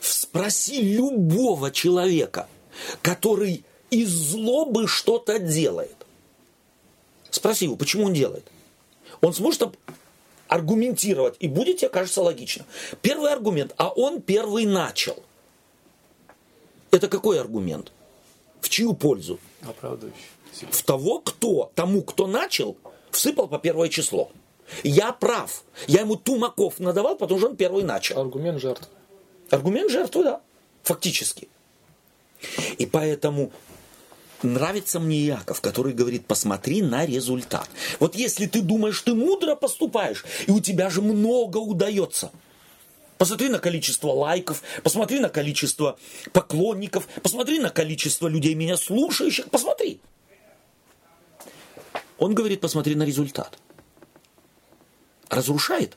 Спроси 0.00 0.80
любого 0.80 1.70
человека, 1.70 2.48
который 3.02 3.64
из 3.90 4.08
злобы 4.10 4.88
что-то 4.88 5.38
делает. 5.38 5.96
Спроси 7.30 7.64
его, 7.66 7.76
почему 7.76 8.06
он 8.06 8.12
делает. 8.12 8.44
Он 9.20 9.32
сможет 9.32 9.76
аргументировать, 10.48 11.36
и 11.40 11.48
будет 11.48 11.78
тебе 11.78 11.88
кажется 11.88 12.22
логично. 12.22 12.64
Первый 13.02 13.32
аргумент, 13.32 13.72
а 13.76 13.88
он 13.88 14.20
первый 14.20 14.66
начал. 14.66 15.22
Это 16.90 17.08
какой 17.08 17.40
аргумент? 17.40 17.92
В 18.60 18.68
чью 18.68 18.94
пользу? 18.94 19.40
Оправдывающий. 19.62 20.28
в 20.70 20.82
того, 20.84 21.18
кто, 21.20 21.72
тому, 21.74 22.02
кто 22.02 22.26
начал, 22.26 22.76
всыпал 23.10 23.48
по 23.48 23.58
первое 23.58 23.88
число. 23.88 24.30
Я 24.82 25.12
прав. 25.12 25.64
Я 25.86 26.00
ему 26.00 26.16
тумаков 26.16 26.78
надавал, 26.78 27.16
потому 27.16 27.40
что 27.40 27.50
он 27.50 27.56
первый 27.56 27.82
начал. 27.82 28.20
Аргумент 28.20 28.60
жертвы. 28.60 28.86
Аргумент 29.54 29.88
жертвы, 29.88 30.24
да, 30.24 30.40
фактически. 30.82 31.46
И 32.76 32.86
поэтому 32.86 33.52
нравится 34.42 34.98
мне 34.98 35.20
Яков, 35.20 35.60
который 35.60 35.92
говорит, 35.92 36.26
посмотри 36.26 36.82
на 36.82 37.06
результат. 37.06 37.70
Вот 38.00 38.16
если 38.16 38.46
ты 38.46 38.62
думаешь, 38.62 39.00
ты 39.02 39.14
мудро 39.14 39.54
поступаешь, 39.54 40.24
и 40.48 40.50
у 40.50 40.58
тебя 40.58 40.90
же 40.90 41.02
много 41.02 41.58
удается. 41.58 42.32
Посмотри 43.16 43.48
на 43.48 43.60
количество 43.60 44.08
лайков, 44.08 44.60
посмотри 44.82 45.20
на 45.20 45.28
количество 45.28 46.00
поклонников, 46.32 47.06
посмотри 47.22 47.60
на 47.60 47.70
количество 47.70 48.26
людей, 48.26 48.54
меня 48.54 48.76
слушающих, 48.76 49.50
посмотри. 49.50 50.00
Он 52.18 52.34
говорит, 52.34 52.60
посмотри 52.60 52.96
на 52.96 53.04
результат. 53.04 53.56
Разрушает. 55.28 55.96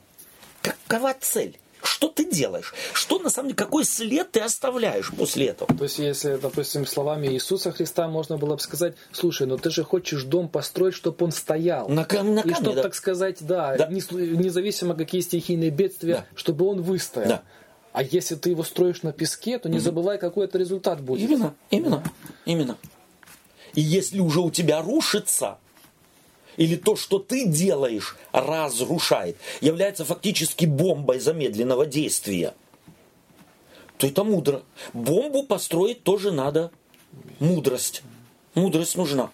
Какова 0.62 1.16
цель? 1.20 1.58
Что 1.84 2.08
ты 2.10 2.26
делаешь? 2.30 2.74
Что 2.94 3.20
на 3.20 3.30
самом 3.30 3.50
деле, 3.50 3.58
какой 3.58 3.86
след 3.86 4.32
ты 4.32 4.40
оставляешь 4.40 5.12
после 5.16 5.48
этого? 5.48 5.74
То 5.76 5.84
есть, 5.84 6.00
если, 6.00 6.36
допустим, 6.38 6.86
словами 6.86 7.28
Иисуса 7.28 7.72
Христа 7.72 8.08
можно 8.08 8.38
было 8.38 8.56
бы 8.56 8.60
сказать, 8.60 8.96
слушай, 9.12 9.46
ну 9.48 9.58
ты 9.58 9.70
же 9.70 9.84
хочешь 9.84 10.24
дом 10.24 10.50
построить, 10.50 10.96
чтобы 10.96 11.24
он 11.26 11.32
стоял. 11.32 11.88
На, 11.88 12.04
кам- 12.04 12.34
на 12.36 12.40
И 12.40 12.44
камне, 12.44 12.56
чтобы, 12.56 12.76
да. 12.76 12.82
так 12.84 12.96
сказать, 12.96 13.38
да, 13.42 13.76
Да. 13.78 13.88
не 13.88 14.02
независимо 14.12 14.96
какие 14.96 15.22
стихийные 15.22 15.70
бедствия, 15.70 16.14
Да. 16.16 16.26
чтобы 16.36 16.66
он 16.68 16.82
выстоял. 16.82 17.28
Да. 17.30 17.44
А 17.94 18.04
если 18.04 18.36
ты 18.36 18.52
его 18.52 18.64
строишь 18.64 19.02
на 19.04 19.12
песке, 19.12 19.58
то 19.58 19.70
не 19.70 19.80
забывай, 19.80 20.18
какой 20.20 20.46
это 20.46 20.58
результат 20.58 21.02
будет. 21.02 21.28
Именно, 21.30 21.56
именно, 21.72 22.04
именно. 22.46 22.78
И 23.74 23.82
если 23.82 24.20
уже 24.20 24.40
у 24.42 24.50
тебя 24.52 24.82
рушится, 24.82 25.58
или 26.58 26.76
то, 26.76 26.96
что 26.96 27.20
ты 27.20 27.46
делаешь, 27.46 28.18
разрушает, 28.32 29.38
является 29.62 30.04
фактически 30.04 30.66
бомбой 30.66 31.20
замедленного 31.20 31.86
действия, 31.86 32.54
то 33.98 34.08
это 34.08 34.24
мудро. 34.24 34.64
Бомбу 34.94 35.44
построить 35.44 36.04
тоже 36.04 36.32
надо 36.32 36.72
мудрость. 37.40 38.04
Мудрость 38.54 38.96
нужна. 38.96 39.32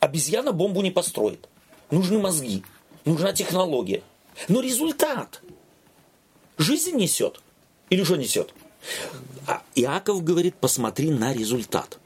Обезьяна 0.00 0.52
бомбу 0.52 0.82
не 0.82 0.90
построит. 0.90 1.48
Нужны 1.90 2.18
мозги, 2.18 2.64
нужна 3.04 3.32
технология. 3.32 4.02
Но 4.48 4.60
результат 4.60 5.42
жизнь 6.58 6.96
несет. 6.96 7.40
Или 7.90 8.02
что 8.02 8.16
несет? 8.16 8.54
А 9.46 9.62
Иаков 9.74 10.24
говорит, 10.24 10.54
посмотри 10.56 11.10
на 11.10 11.32
результат. 11.32 11.98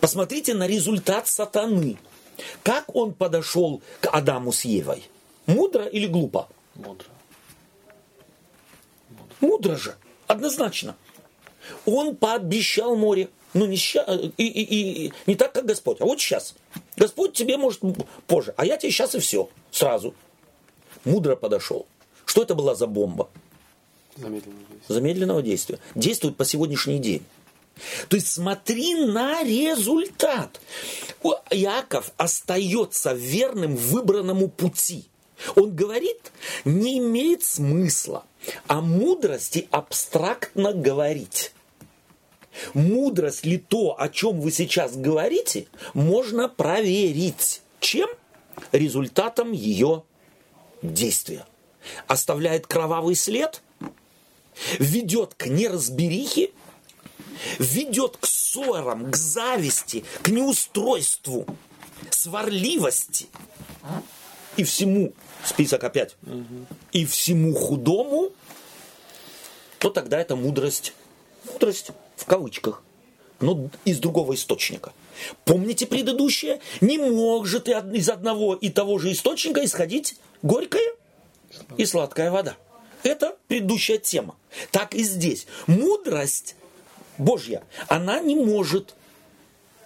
Посмотрите 0.00 0.54
на 0.54 0.66
результат 0.66 1.28
сатаны. 1.28 1.98
Как 2.62 2.94
он 2.94 3.12
подошел 3.14 3.82
к 4.00 4.08
Адаму 4.12 4.52
с 4.52 4.64
Евой? 4.64 5.04
Мудро 5.46 5.84
или 5.86 6.06
глупо? 6.06 6.48
Мудро. 6.74 7.06
Мудро 9.40 9.76
же, 9.76 9.96
однозначно. 10.26 10.96
Он 11.86 12.16
пообещал 12.16 12.96
море. 12.96 13.28
Ну, 13.54 13.66
не, 13.66 13.76
ща- 13.76 14.04
и, 14.36 14.44
и- 14.46 15.06
и- 15.06 15.12
не 15.26 15.34
так, 15.34 15.52
как 15.52 15.64
Господь, 15.64 16.00
а 16.00 16.04
вот 16.04 16.20
сейчас. 16.20 16.54
Господь 16.96 17.32
тебе 17.32 17.56
может 17.56 17.80
позже, 18.26 18.52
а 18.56 18.66
я 18.66 18.76
тебе 18.76 18.92
сейчас 18.92 19.14
и 19.14 19.20
все, 19.20 19.48
сразу. 19.70 20.14
Мудро 21.04 21.34
подошел. 21.34 21.86
Что 22.26 22.42
это 22.42 22.54
была 22.54 22.74
за 22.74 22.86
бомба? 22.86 23.28
Замедленное 24.16 24.58
действие. 24.70 24.82
замедленного 24.88 25.42
действия. 25.42 25.78
Действует 25.94 26.36
по 26.36 26.44
сегодняшний 26.44 26.98
день. 26.98 27.22
То 28.08 28.16
есть 28.16 28.28
смотри 28.28 28.94
на 28.94 29.42
результат. 29.42 30.60
Иаков 31.50 32.12
остается 32.16 33.12
верным 33.12 33.76
выбранному 33.76 34.48
пути. 34.48 35.08
Он 35.54 35.74
говорит, 35.74 36.32
не 36.64 36.98
имеет 36.98 37.42
смысла 37.42 38.24
о 38.66 38.80
мудрости 38.80 39.68
абстрактно 39.70 40.72
говорить. 40.72 41.52
Мудрость 42.74 43.46
ли 43.46 43.58
то, 43.58 44.00
о 44.00 44.08
чем 44.08 44.40
вы 44.40 44.50
сейчас 44.50 44.96
говорите, 44.96 45.66
можно 45.94 46.48
проверить. 46.48 47.62
Чем? 47.78 48.08
Результатом 48.72 49.52
ее 49.52 50.02
действия. 50.82 51.46
Оставляет 52.08 52.66
кровавый 52.66 53.14
след– 53.14 53.62
ведет 54.78 55.34
к 55.34 55.46
неразберихе, 55.46 56.50
ведет 57.58 58.16
к 58.16 58.26
ссорам, 58.26 59.10
к 59.10 59.16
зависти, 59.16 60.04
к 60.22 60.28
неустройству, 60.28 61.46
сварливости 62.10 63.26
и 64.56 64.64
всему, 64.64 65.12
список 65.44 65.84
опять, 65.84 66.16
и 66.92 67.04
всему 67.06 67.54
худому, 67.54 68.32
то 69.78 69.90
тогда 69.90 70.20
это 70.20 70.34
мудрость, 70.36 70.92
мудрость 71.52 71.92
в 72.16 72.24
кавычках, 72.24 72.82
но 73.40 73.70
из 73.84 73.98
другого 73.98 74.34
источника. 74.34 74.92
Помните 75.44 75.86
предыдущее? 75.86 76.60
Не 76.80 76.98
может 76.98 77.68
из 77.68 78.08
одного 78.08 78.54
и 78.54 78.68
того 78.68 78.98
же 78.98 79.12
источника 79.12 79.64
исходить 79.64 80.16
горькая 80.42 80.94
и 81.76 81.84
сладкая 81.84 82.30
вода. 82.30 82.56
Это 83.04 83.36
предыдущая 83.46 83.98
тема. 83.98 84.36
Так 84.72 84.94
и 84.94 85.02
здесь. 85.02 85.46
Мудрость 85.66 86.56
Божья, 87.18 87.62
она 87.88 88.20
не 88.20 88.34
может 88.34 88.94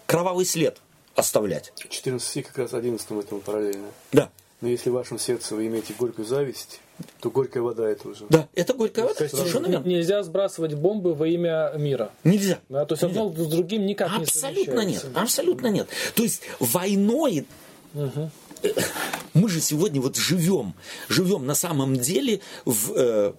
кровавый 0.06 0.44
след 0.44 0.78
оставлять. 1.14 1.72
14 1.88 2.26
стих 2.26 2.48
как 2.48 2.58
раз 2.58 2.74
11 2.74 3.10
этому 3.10 3.40
параллельно. 3.40 3.88
Да. 4.12 4.30
Но 4.60 4.68
если 4.68 4.90
в 4.90 4.92
вашем 4.92 5.18
сердце 5.18 5.56
вы 5.56 5.66
имеете 5.66 5.92
горькую 5.98 6.24
зависть, 6.24 6.80
то 7.20 7.30
горькая 7.30 7.64
вода 7.64 7.88
это 7.88 8.08
уже. 8.08 8.26
Да, 8.28 8.48
это 8.54 8.74
горькая 8.74 9.06
вода, 9.06 9.24
есть 9.24 9.36
совершенно 9.36 9.66
верно. 9.66 9.88
Нельзя 9.88 10.22
сбрасывать 10.22 10.74
бомбы 10.74 11.14
во 11.14 11.26
имя 11.26 11.72
мира. 11.76 12.12
Нельзя. 12.22 12.60
Да, 12.68 12.84
то 12.84 12.92
есть 12.94 13.02
одно 13.02 13.32
с 13.32 13.46
другим 13.48 13.86
никак 13.86 14.16
не 14.16 14.22
Абсолютно 14.22 14.80
нет, 14.84 15.04
абсолютно 15.14 15.66
нет. 15.66 15.88
То 16.14 16.22
есть 16.22 16.42
войной 16.60 17.44
э, 17.94 18.28
мы 19.34 19.48
же 19.48 19.60
сегодня 19.60 20.00
вот 20.00 20.16
живем, 20.16 20.74
живем 21.08 21.44
на 21.44 21.56
самом 21.56 21.96
деле 21.96 22.40
в 22.64 22.92
э, 22.94 23.32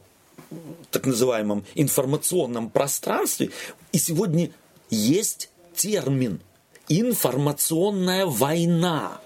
так 0.92 1.06
называемом 1.06 1.66
информационном 1.76 2.70
пространстве, 2.70 3.52
и 3.92 3.98
сегодня 3.98 4.52
есть 4.90 5.50
термин 5.76 6.42
информационная 6.88 8.26
война. 8.26 9.20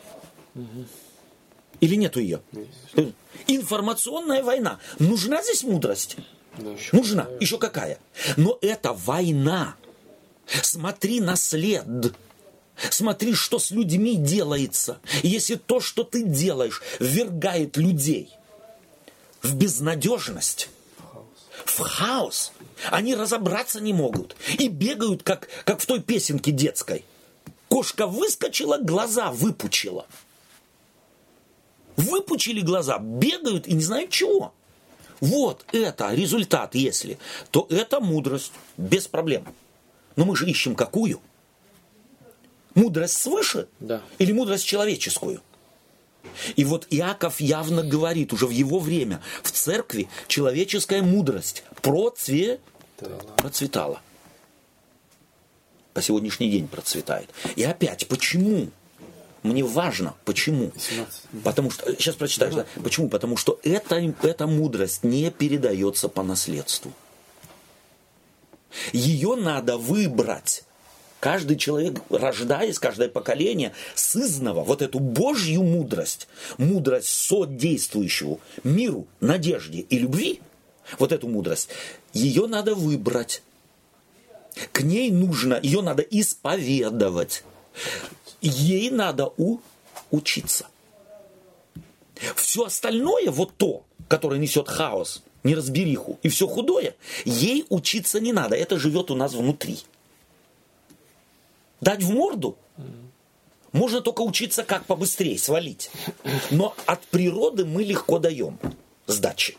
Или 1.79 1.95
нету 1.95 2.19
ее? 2.19 2.41
Информационная 3.47 4.43
война. 4.43 4.79
Нужна 4.99 5.43
здесь 5.43 5.63
мудрость? 5.63 6.17
Нужна. 6.91 7.27
Еще 7.39 7.57
какая? 7.57 7.99
Но 8.35 8.57
это 8.61 8.93
война. 8.93 9.75
Смотри 10.61 11.19
на 11.21 11.35
след. 11.35 11.85
Смотри, 12.89 13.33
что 13.33 13.59
с 13.59 13.71
людьми 13.71 14.15
делается. 14.15 14.99
Если 15.23 15.55
то, 15.55 15.79
что 15.79 16.03
ты 16.03 16.23
делаешь, 16.23 16.81
ввергает 16.99 17.77
людей 17.77 18.29
в 19.41 19.55
безнадежность, 19.55 20.69
в 21.69 21.79
хаос, 21.79 22.51
они 22.91 23.15
разобраться 23.15 23.79
не 23.81 23.93
могут. 23.93 24.35
И 24.59 24.67
бегают, 24.67 25.23
как, 25.23 25.47
как 25.65 25.79
в 25.79 25.85
той 25.85 26.01
песенке 26.01 26.51
детской. 26.51 27.05
Кошка 27.69 28.07
выскочила, 28.07 28.77
глаза 28.77 29.31
выпучила. 29.31 30.05
Выпучили 31.95 32.61
глаза, 32.61 32.99
бегают 32.99 33.67
и 33.67 33.73
не 33.73 33.81
знают 33.81 34.11
чего. 34.11 34.53
Вот 35.19 35.65
это 35.71 36.13
результат, 36.13 36.75
если, 36.75 37.17
то 37.49 37.65
это 37.69 37.99
мудрость, 37.99 38.51
без 38.77 39.07
проблем. 39.07 39.47
Но 40.15 40.25
мы 40.25 40.35
же 40.35 40.47
ищем 40.47 40.75
какую? 40.75 41.21
Мудрость 42.75 43.17
свыше 43.17 43.67
Да. 43.79 44.03
или 44.19 44.31
мудрость 44.31 44.65
человеческую? 44.65 45.41
И 46.55 46.65
вот 46.65 46.87
Иаков 46.89 47.39
явно 47.39 47.83
говорит 47.83 48.33
уже 48.33 48.47
в 48.47 48.51
его 48.51 48.79
время, 48.79 49.21
в 49.43 49.51
церкви 49.51 50.09
человеческая 50.27 51.01
мудрость 51.01 51.63
процве... 51.81 52.59
процветала. 53.37 54.01
По 55.93 56.01
сегодняшний 56.01 56.49
день 56.49 56.67
процветает. 56.67 57.29
И 57.55 57.63
опять, 57.63 58.07
почему? 58.07 58.69
Мне 59.43 59.63
важно, 59.63 60.13
почему? 60.25 60.71
17. 60.77 61.21
Потому 61.43 61.71
что, 61.71 61.91
сейчас 61.93 62.15
прочитаешь, 62.15 62.53
да? 62.53 62.65
Почему? 62.83 63.09
Потому 63.09 63.37
что 63.37 63.59
эта, 63.63 63.95
эта 64.21 64.47
мудрость 64.47 65.03
не 65.03 65.31
передается 65.31 66.09
по 66.09 66.23
наследству. 66.23 66.91
Ее 68.93 69.35
надо 69.35 69.77
выбрать. 69.77 70.63
Каждый 71.19 71.57
человек, 71.57 72.01
рождаясь, 72.09 72.77
каждое 72.77 73.09
поколение, 73.09 73.73
сызнова 73.95 74.63
вот 74.63 74.81
эту 74.83 74.99
Божью 74.99 75.63
мудрость, 75.63 76.27
мудрость 76.57 77.07
содействующего 77.07 78.39
миру, 78.63 79.07
надежде 79.19 79.79
и 79.79 79.97
любви, 79.97 80.41
вот 80.99 81.11
эту 81.11 81.27
мудрость, 81.27 81.69
ее 82.13 82.45
надо 82.45 82.75
выбрать. 82.75 83.41
К 84.71 84.81
ней 84.81 85.11
нужно, 85.11 85.59
ее 85.61 85.81
надо 85.81 86.03
исповедовать. 86.03 87.43
Ей 88.41 88.91
надо 88.91 89.31
у, 89.37 89.59
учиться. 90.11 90.67
Все 92.35 92.65
остальное, 92.65 93.31
вот 93.31 93.55
то, 93.57 93.83
которое 94.07 94.39
несет 94.39 94.67
хаос, 94.67 95.23
неразбериху 95.43 96.19
и 96.21 96.29
все 96.29 96.47
худое, 96.47 96.95
ей 97.25 97.65
учиться 97.69 98.19
не 98.19 98.33
надо. 98.33 98.55
Это 98.55 98.77
живет 98.77 99.09
у 99.09 99.15
нас 99.15 99.33
внутри. 99.33 99.79
Дать 101.81 102.03
в 102.03 102.09
морду 102.09 102.57
можно 103.71 104.01
только 104.01 104.21
учиться, 104.21 104.63
как 104.63 104.85
побыстрее 104.85 105.37
свалить. 105.37 105.91
Но 106.51 106.73
от 106.85 107.01
природы 107.01 107.65
мы 107.65 107.83
легко 107.83 108.19
даем 108.19 108.59
сдачи. 109.05 109.57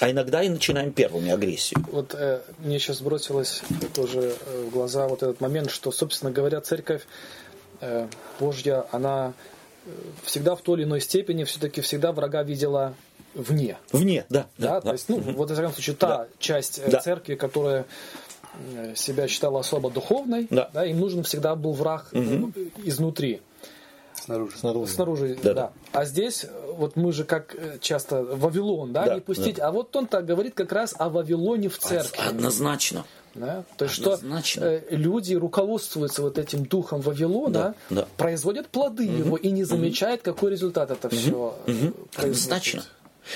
А 0.00 0.10
иногда 0.10 0.42
и 0.44 0.48
начинаем 0.48 0.92
первыми 0.92 1.30
агрессию. 1.30 1.84
Вот 1.90 2.14
э, 2.14 2.40
мне 2.58 2.78
сейчас 2.78 3.00
бросилось 3.00 3.62
тоже 3.94 4.36
э, 4.46 4.64
в 4.68 4.70
глаза 4.70 5.08
вот 5.08 5.24
этот 5.24 5.40
момент, 5.40 5.70
что, 5.72 5.90
собственно 5.90 6.30
говоря, 6.30 6.60
церковь 6.60 7.02
э, 7.80 8.06
Божья, 8.38 8.86
она 8.92 9.32
э, 9.86 9.90
всегда 10.22 10.54
в 10.54 10.62
той 10.62 10.76
или 10.78 10.84
иной 10.84 11.00
степени 11.00 11.42
все-таки 11.42 11.80
всегда 11.80 12.12
врага 12.12 12.44
видела 12.44 12.94
вне. 13.34 13.76
Вне, 13.90 14.24
да. 14.28 14.46
Да, 14.56 14.74
да, 14.74 14.80
то 14.82 14.92
есть, 14.92 15.08
ну, 15.08 15.18
вот, 15.18 15.50
в 15.50 15.54
всяком 15.54 15.72
случае, 15.72 15.96
та 15.96 16.08
Да. 16.08 16.28
часть 16.38 16.78
э, 16.78 16.88
Да. 16.88 17.00
церкви, 17.00 17.34
которая 17.34 17.84
себя 18.94 19.28
считала 19.28 19.60
особо 19.60 19.90
духовной, 19.90 20.46
Да. 20.50 20.84
им 20.84 21.00
нужен 21.00 21.22
всегда 21.22 21.54
был 21.56 21.72
враг 21.72 22.08
э, 22.12 22.42
изнутри. 22.84 23.40
Снаружи. 24.14 24.58
Снаружи. 24.58 24.92
Снаружи, 24.92 25.38
Да, 25.42 25.42
да. 25.42 25.54
да. 25.54 25.72
А 25.92 26.04
здесь, 26.04 26.44
э, 26.44 26.48
вот 26.76 26.96
мы 26.96 27.12
же 27.12 27.24
как 27.24 27.54
э, 27.54 27.78
часто 27.80 28.22
Вавилон, 28.24 28.92
да, 28.92 29.06
Да, 29.06 29.14
не 29.14 29.20
пустить. 29.20 29.60
А 29.60 29.70
вот 29.70 29.94
он 29.94 30.06
так 30.06 30.26
говорит 30.26 30.54
как 30.54 30.72
раз 30.72 30.94
о 30.98 31.08
Вавилоне 31.08 31.68
в 31.68 31.78
церкви. 31.78 32.20
Однозначно. 32.28 33.04
Да? 33.34 33.62
То 33.76 33.84
есть, 33.84 33.94
что 33.94 34.14
Однозначно. 34.14 34.64
э, 34.64 34.82
люди 34.90 35.34
руководствуются 35.34 36.22
вот 36.22 36.36
этим 36.38 36.64
духом 36.66 37.00
Вавилона, 37.00 37.50
Да, 37.50 37.74
да. 37.90 38.08
производят 38.16 38.68
плоды 38.68 39.04
его 39.04 39.36
и 39.36 39.50
не 39.50 39.62
замечают, 39.64 40.22
какой 40.22 40.50
результат 40.50 40.90
это 40.90 41.08
все 41.08 41.54
Однозначно. 42.16 42.82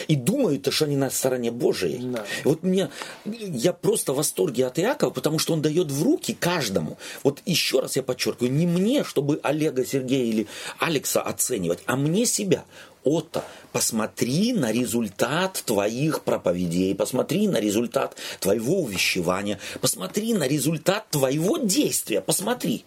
И 0.09 0.17
думают, 0.17 0.73
что 0.73 0.85
они 0.85 0.97
на 0.97 1.11
стороне 1.11 1.51
Божией. 1.51 2.01
Да. 2.03 2.25
Вот 2.45 2.63
мне, 2.63 2.91
я 3.25 3.73
просто 3.73 4.13
в 4.13 4.17
восторге 4.17 4.67
от 4.67 4.79
Иакова, 4.79 5.11
потому 5.11 5.39
что 5.39 5.53
он 5.53 5.63
дает 5.63 5.91
в 5.91 6.03
руки 6.03 6.37
каждому. 6.39 6.99
Вот 7.23 7.41
еще 7.47 7.81
раз 7.81 7.97
я 7.97 8.03
подчеркиваю, 8.03 8.53
не 8.53 8.67
мне, 8.67 9.05
чтобы 9.05 9.41
Олега, 9.43 9.85
Сергея 9.85 10.25
или 10.25 10.47
Алекса 10.79 11.23
оценивать, 11.23 11.81
а 11.87 11.97
мне 11.97 12.27
себя. 12.27 12.65
Отто, 13.05 13.45
посмотри 13.73 14.53
на 14.53 14.71
результат 14.71 15.63
твоих 15.67 16.23
проповедей, 16.23 16.95
посмотри 16.95 17.49
на 17.49 17.59
результат 17.59 18.17
твоего 18.39 18.83
увещевания, 18.83 19.59
посмотри 19.81 20.35
на 20.35 20.47
результат 20.47 21.09
твоего 21.11 21.59
действия, 21.59 22.21
посмотри. 22.21 22.85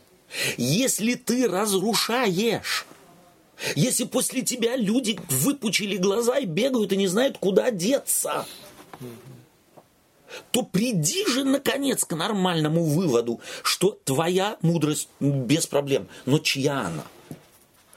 Если 0.57 1.15
ты 1.15 1.47
разрушаешь, 1.47 2.85
если 3.75 4.03
после 4.05 4.41
тебя 4.41 4.75
люди 4.75 5.19
выпучили 5.29 5.97
глаза 5.97 6.39
и 6.39 6.45
бегают 6.45 6.91
и 6.91 6.97
не 6.97 7.07
знают, 7.07 7.37
куда 7.37 7.71
деться, 7.71 8.45
то 10.51 10.63
приди 10.63 11.25
же, 11.27 11.43
наконец, 11.43 12.03
к 12.03 12.15
нормальному 12.15 12.83
выводу, 12.83 13.39
что 13.63 13.97
твоя 14.03 14.57
мудрость 14.61 15.09
без 15.19 15.67
проблем. 15.67 16.07
Но 16.25 16.39
чья 16.39 16.81
она? 16.81 17.05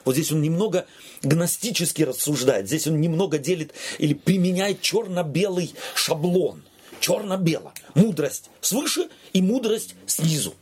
Вот 0.05 0.15
здесь 0.15 0.33
он 0.33 0.41
немного 0.41 0.87
гностически 1.23 2.03
рассуждает, 2.03 2.67
здесь 2.67 2.87
он 2.87 3.01
немного 3.01 3.39
делит 3.39 3.75
или 3.99 4.15
применяет 4.15 4.81
черно-белый 4.81 5.75
шаблон. 5.95 6.63
Черно-бело. 7.01 7.73
Мудрость 7.95 8.51
свыше 8.61 9.09
и 9.33 9.43
мудрость 9.43 9.95
снизу. 10.07 10.55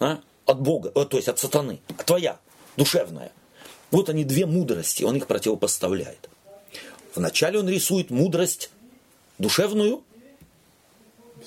А? 0.00 0.20
От 0.46 0.60
Бога, 0.60 0.90
э, 0.94 1.04
то 1.04 1.16
есть 1.16 1.28
от 1.28 1.38
сатаны. 1.38 1.80
Твоя, 2.04 2.38
душевная. 2.76 3.32
Вот 3.92 4.08
они 4.08 4.24
две 4.24 4.46
мудрости, 4.46 5.04
он 5.04 5.16
их 5.16 5.26
противопоставляет. 5.26 6.28
Вначале 7.14 7.58
он 7.58 7.68
рисует 7.68 8.10
мудрость 8.10 8.70
душевную, 9.38 10.02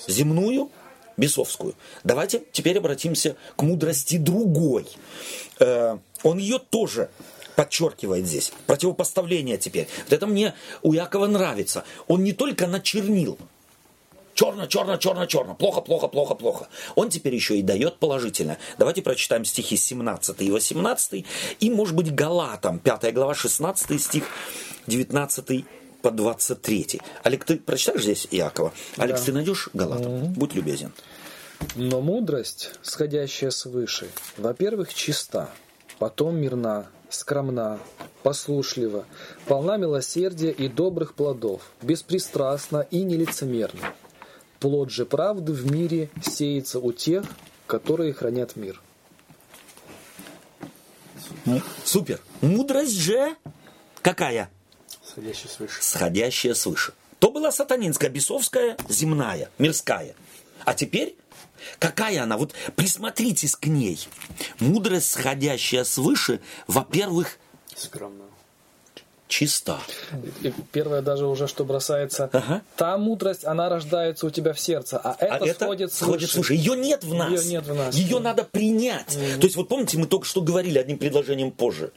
земную, 0.08 0.70
бесовскую. 1.18 1.76
Давайте 2.04 2.44
теперь 2.52 2.78
обратимся 2.78 3.36
к 3.56 3.64
мудрости 3.64 4.18
другой. 4.18 4.86
Э, 5.60 5.98
Он 6.24 6.38
ее 6.38 6.60
тоже 6.60 7.10
подчеркивает 7.56 8.28
здесь. 8.28 8.52
Противопоставление 8.68 9.58
теперь. 9.58 9.88
Вот 10.04 10.14
это 10.14 10.28
мне 10.28 10.54
у 10.84 10.94
Якова 10.94 11.28
нравится. 11.28 11.84
Он 12.08 12.24
не 12.24 12.34
только 12.34 12.68
начернил. 12.68 13.38
Черно, 14.36 14.68
черно, 14.68 14.98
черно, 14.98 15.26
черно. 15.26 15.56
Плохо, 15.56 15.80
плохо, 15.80 16.08
плохо, 16.10 16.36
плохо. 16.36 16.68
Он 16.96 17.10
теперь 17.10 17.34
еще 17.34 17.58
и 17.58 17.62
дает 17.62 18.00
положительное. 18.00 18.58
Давайте 18.78 19.02
прочитаем 19.02 19.46
стихи 19.46 19.78
17 19.78 20.42
и 20.42 20.52
18. 20.52 21.26
И, 21.62 21.70
может 21.70 21.96
быть, 21.96 22.14
Галатам, 22.14 22.80
5 22.80 23.14
глава, 23.14 23.34
16 23.34 24.02
стих, 24.02 24.26
19 24.88 25.66
по 26.02 26.12
23. 26.12 27.00
Олег, 27.24 27.46
ты 27.46 27.56
прочитаешь 27.56 28.04
здесь 28.04 28.28
Иакова? 28.30 28.74
Алекс, 28.98 29.22
ты 29.22 29.32
найдешь 29.32 29.70
Галатам? 29.74 30.34
Будь 30.34 30.54
любезен. 30.54 30.92
Но 31.76 32.02
мудрость, 32.02 32.72
сходящая 32.82 33.52
свыше, 33.52 34.10
во-первых, 34.36 34.94
чиста, 34.94 35.50
потом 35.98 36.36
мирна, 36.36 36.88
скромна, 37.10 37.80
послушлива, 38.22 39.06
полна 39.48 39.78
милосердия 39.78 40.52
и 40.52 40.68
добрых 40.68 41.14
плодов, 41.14 41.62
беспристрастна 41.82 42.86
и 42.92 43.04
нелицемерна. 43.04 43.94
Плод 44.60 44.90
же 44.90 45.06
правды 45.06 45.54
в 45.54 45.72
мире 45.72 46.10
сеется 46.24 46.80
у 46.80 46.92
тех, 46.92 47.26
которые 47.68 48.14
хранят 48.14 48.56
мир. 48.56 48.82
Супер. 51.84 52.20
Мудрость 52.42 52.98
же 52.98 53.36
какая? 54.02 54.50
Сходящий 55.04 55.50
свыше. 55.50 55.82
Сходящая 55.82 56.54
свыше. 56.54 56.94
То 57.20 57.32
была 57.32 57.52
сатанинская, 57.52 58.10
бесовская, 58.10 58.78
земная, 58.90 59.50
мирская. 59.58 60.16
А 60.64 60.74
теперь 60.74 61.16
какая 61.80 62.24
она? 62.24 62.38
Вот 62.38 62.54
присмотритесь 62.76 63.56
к 63.56 63.68
ней. 63.68 64.08
Мудрость, 64.60 65.12
сходящая 65.12 65.84
свыше, 65.84 66.42
во-первых, 66.68 67.38
Скромно. 67.76 68.24
Чиста. 69.28 69.80
Первое 70.72 71.02
даже 71.02 71.26
уже, 71.26 71.48
что 71.48 71.66
бросается. 71.66 72.30
Ага. 72.32 72.62
Та 72.76 72.98
мудрость, 72.98 73.46
она 73.46 73.70
рождается 73.70 74.28
у 74.28 74.30
тебя 74.30 74.54
в 74.54 74.60
сердце, 74.60 74.98
а 74.98 75.16
это, 75.20 75.36
а 75.36 75.48
это 75.48 75.66
сходит 75.66 75.94
сходит 75.94 76.30
свыше. 76.30 76.54
Ее 76.54 76.76
нет 76.76 77.04
в 77.04 77.14
нас. 77.14 77.32
Ее 77.32 77.50
нет 77.50 77.68
в 77.68 77.76
нас. 77.76 77.96
Ее 77.96 78.20
надо 78.20 78.44
принять. 78.44 79.18
То 79.40 79.46
есть 79.46 79.56
вот 79.56 79.68
помните, 79.68 79.98
мы 79.98 80.08
только 80.08 80.26
что 80.26 80.42
говорили 80.42 80.78
одним 80.78 80.98
предложением 80.98 81.52
позже. 81.52 81.92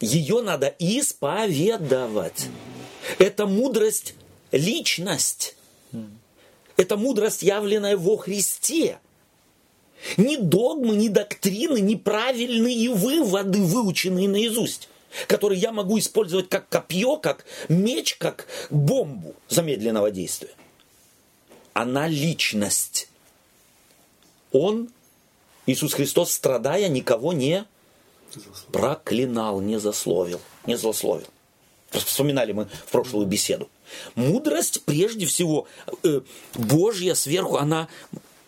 Ее 0.00 0.42
надо 0.42 0.74
исповедовать. 0.78 2.48
Это 3.18 3.46
мудрость 3.46 4.14
личность. 4.52 5.56
Это 6.76 6.96
мудрость, 6.96 7.42
явленная 7.42 7.96
во 7.96 8.16
Христе. 8.18 8.98
Ни 10.18 10.36
догмы, 10.36 10.94
ни 10.94 11.08
доктрины, 11.08 11.80
ни 11.80 11.94
правильные 11.94 12.90
выводы, 12.90 13.62
выученные 13.62 14.28
наизусть, 14.28 14.88
которые 15.28 15.60
я 15.60 15.72
могу 15.72 15.98
использовать 15.98 16.48
как 16.48 16.68
копье, 16.68 17.16
как 17.16 17.44
меч, 17.68 18.16
как 18.16 18.46
бомбу 18.70 19.34
замедленного 19.48 20.10
действия. 20.10 20.50
Она 21.72 22.08
личность. 22.08 23.08
Он, 24.52 24.88
Иисус 25.66 25.94
Христос, 25.94 26.32
страдая, 26.32 26.88
никого 26.88 27.32
не 27.32 27.64
проклинал, 28.72 29.60
не 29.60 29.78
засловил, 29.78 30.40
не 30.66 30.76
злословил. 30.76 31.26
Вспоминали 31.90 32.52
мы 32.52 32.64
в 32.64 32.90
прошлую 32.90 33.26
беседу. 33.26 33.68
Мудрость, 34.14 34.82
прежде 34.84 35.26
всего, 35.26 35.68
э, 36.02 36.20
Божья 36.54 37.14
сверху, 37.14 37.56
она, 37.56 37.88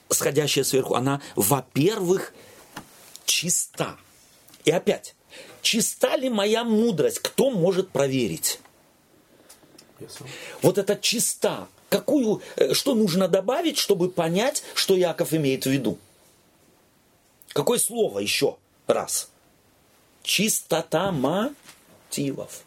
сходящая 0.09 0.65
сверху, 0.65 0.95
она, 0.95 1.23
во-первых, 1.37 2.35
чиста. 3.25 3.97
И 4.65 4.71
опять, 4.71 5.15
чиста 5.63 6.17
ли 6.17 6.29
моя 6.29 6.65
мудрость? 6.65 7.19
Кто 7.21 7.51
может 7.51 7.91
проверить? 7.91 8.61
Вот 10.63 10.79
это 10.79 10.97
чиста. 10.97 11.69
Какую, 11.89 12.43
э, 12.57 12.75
что 12.75 12.95
нужно 12.95 13.29
добавить, 13.29 13.79
чтобы 13.79 14.11
понять, 14.11 14.63
что 14.75 14.95
Яков 14.97 15.33
имеет 15.33 15.65
в 15.65 15.71
виду? 15.71 15.99
Какое 17.49 17.79
слово 17.79 18.21
еще 18.21 18.57
раз? 18.87 19.31
Чистота 20.23 21.11
мотивов. 21.11 22.63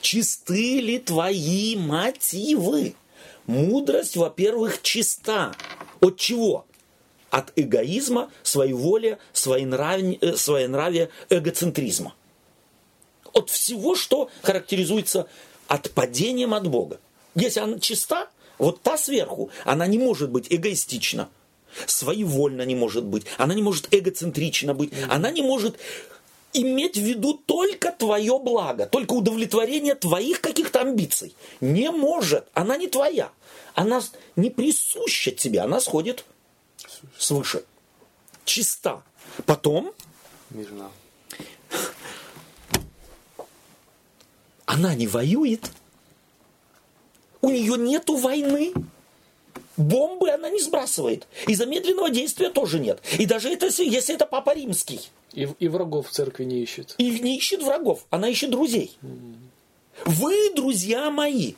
Чисты 0.00 0.80
ли 0.80 0.98
твои 0.98 1.76
мотивы? 1.76 2.94
Мудрость, 3.46 4.16
во-первых, 4.16 4.82
чиста. 4.82 5.54
От 6.00 6.16
чего? 6.18 6.66
От 7.30 7.52
эгоизма, 7.56 8.30
своеволия, 8.42 9.18
своенравия, 9.32 10.18
э, 10.20 10.36
своенравия 10.36 11.10
эгоцентризма. 11.28 12.14
От 13.32 13.50
всего, 13.50 13.94
что 13.94 14.30
характеризуется 14.42 15.28
отпадением 15.66 16.54
от 16.54 16.66
Бога. 16.68 17.00
Если 17.34 17.60
она 17.60 17.78
чиста, 17.78 18.28
вот 18.58 18.82
та 18.82 18.96
сверху, 18.96 19.50
она 19.64 19.86
не 19.86 19.98
может 19.98 20.30
быть 20.30 20.46
эгоистична, 20.50 21.28
своевольно 21.86 22.62
не 22.62 22.74
может 22.74 23.04
быть, 23.04 23.26
она 23.36 23.54
не 23.54 23.62
может 23.62 23.88
эгоцентрично 23.90 24.74
быть, 24.74 24.92
она 25.08 25.30
не 25.30 25.42
может 25.42 25.76
иметь 26.52 26.96
в 26.96 27.02
виду 27.02 27.34
только 27.34 27.92
твое 27.92 28.38
благо, 28.38 28.86
только 28.86 29.12
удовлетворение 29.12 29.94
твоих 29.94 30.40
каких-то 30.40 30.80
амбиций. 30.80 31.34
Не 31.60 31.90
может, 31.90 32.46
она 32.54 32.76
не 32.76 32.88
твоя, 32.88 33.30
она 33.74 34.00
не 34.36 34.50
присуща 34.50 35.30
тебе, 35.30 35.60
она 35.60 35.80
сходит 35.80 36.24
свыше. 37.18 37.64
Чиста. 38.44 39.02
Потом 39.46 39.92
Мирно. 40.50 40.90
она 44.66 44.94
не 44.94 45.06
воюет. 45.06 45.70
У 47.40 47.50
нее 47.50 47.76
нету 47.78 48.16
войны. 48.16 48.72
Бомбы 49.76 50.30
она 50.30 50.50
не 50.50 50.60
сбрасывает. 50.60 51.26
И 51.46 51.54
замедленного 51.54 52.10
действия 52.10 52.50
тоже 52.50 52.80
нет. 52.80 53.00
И 53.18 53.26
даже 53.26 53.48
это, 53.50 53.66
если- 53.66 53.84
если 53.88 54.14
это 54.14 54.26
Папа 54.26 54.54
Римский. 54.54 55.08
И, 55.32 55.48
и 55.60 55.68
врагов 55.68 56.08
в 56.08 56.10
церкви 56.10 56.44
не 56.44 56.60
ищет. 56.62 56.94
И 56.98 57.20
не 57.20 57.36
ищет 57.36 57.62
врагов, 57.62 58.04
она 58.10 58.28
ищет 58.28 58.50
друзей. 58.50 58.98
Вы 60.04 60.52
друзья 60.54 61.10
мои, 61.10 61.54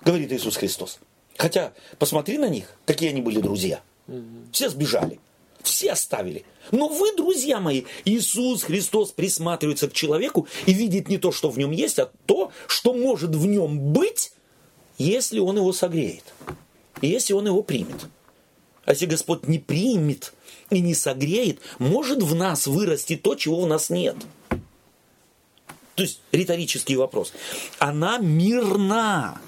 говорит 0.00 0.32
Иисус 0.32 0.56
Христос. 0.56 1.00
Хотя, 1.38 1.72
посмотри 1.98 2.36
на 2.36 2.48
них, 2.48 2.74
какие 2.84 3.10
они 3.10 3.22
были 3.22 3.40
друзья. 3.40 3.80
Все 4.50 4.68
сбежали, 4.68 5.20
все 5.62 5.92
оставили. 5.92 6.44
Но 6.72 6.88
вы, 6.88 7.14
друзья 7.16 7.60
мои, 7.60 7.84
Иисус 8.04 8.64
Христос 8.64 9.12
присматривается 9.12 9.88
к 9.88 9.92
человеку 9.92 10.48
и 10.66 10.72
видит 10.72 11.08
не 11.08 11.16
то, 11.16 11.30
что 11.30 11.48
в 11.48 11.56
нем 11.56 11.70
есть, 11.70 12.00
а 12.00 12.10
то, 12.26 12.50
что 12.66 12.92
может 12.92 13.36
в 13.36 13.46
нем 13.46 13.78
быть, 13.78 14.32
если 14.98 15.38
он 15.38 15.56
его 15.56 15.72
согреет. 15.72 16.24
И 17.02 17.06
если 17.06 17.34
он 17.34 17.46
его 17.46 17.62
примет. 17.62 18.06
А 18.84 18.90
если 18.90 19.06
Господь 19.06 19.46
не 19.46 19.60
примет 19.60 20.32
и 20.70 20.80
не 20.80 20.94
согреет, 20.94 21.60
может 21.78 22.20
в 22.20 22.34
нас 22.34 22.66
вырасти 22.66 23.14
то, 23.16 23.36
чего 23.36 23.60
в 23.60 23.66
нас 23.68 23.90
нет. 23.90 24.16
То 25.94 26.02
есть 26.02 26.20
риторический 26.32 26.96
вопрос. 26.96 27.32
Она 27.78 28.18
мирна. 28.18 29.40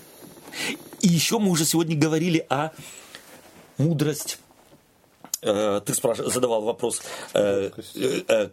И 1.01 1.09
еще 1.09 1.39
мы 1.39 1.51
уже 1.51 1.65
сегодня 1.65 1.97
говорили 1.97 2.45
о 2.49 2.71
мудрость. 3.79 4.39
Э, 5.43 5.81
Ты 5.85 5.93
спраш- 5.95 6.29
задавал 6.31 6.63
вопрос 6.63 7.01
э, 7.35 7.71
э, 7.95 8.23
э, 8.29 8.47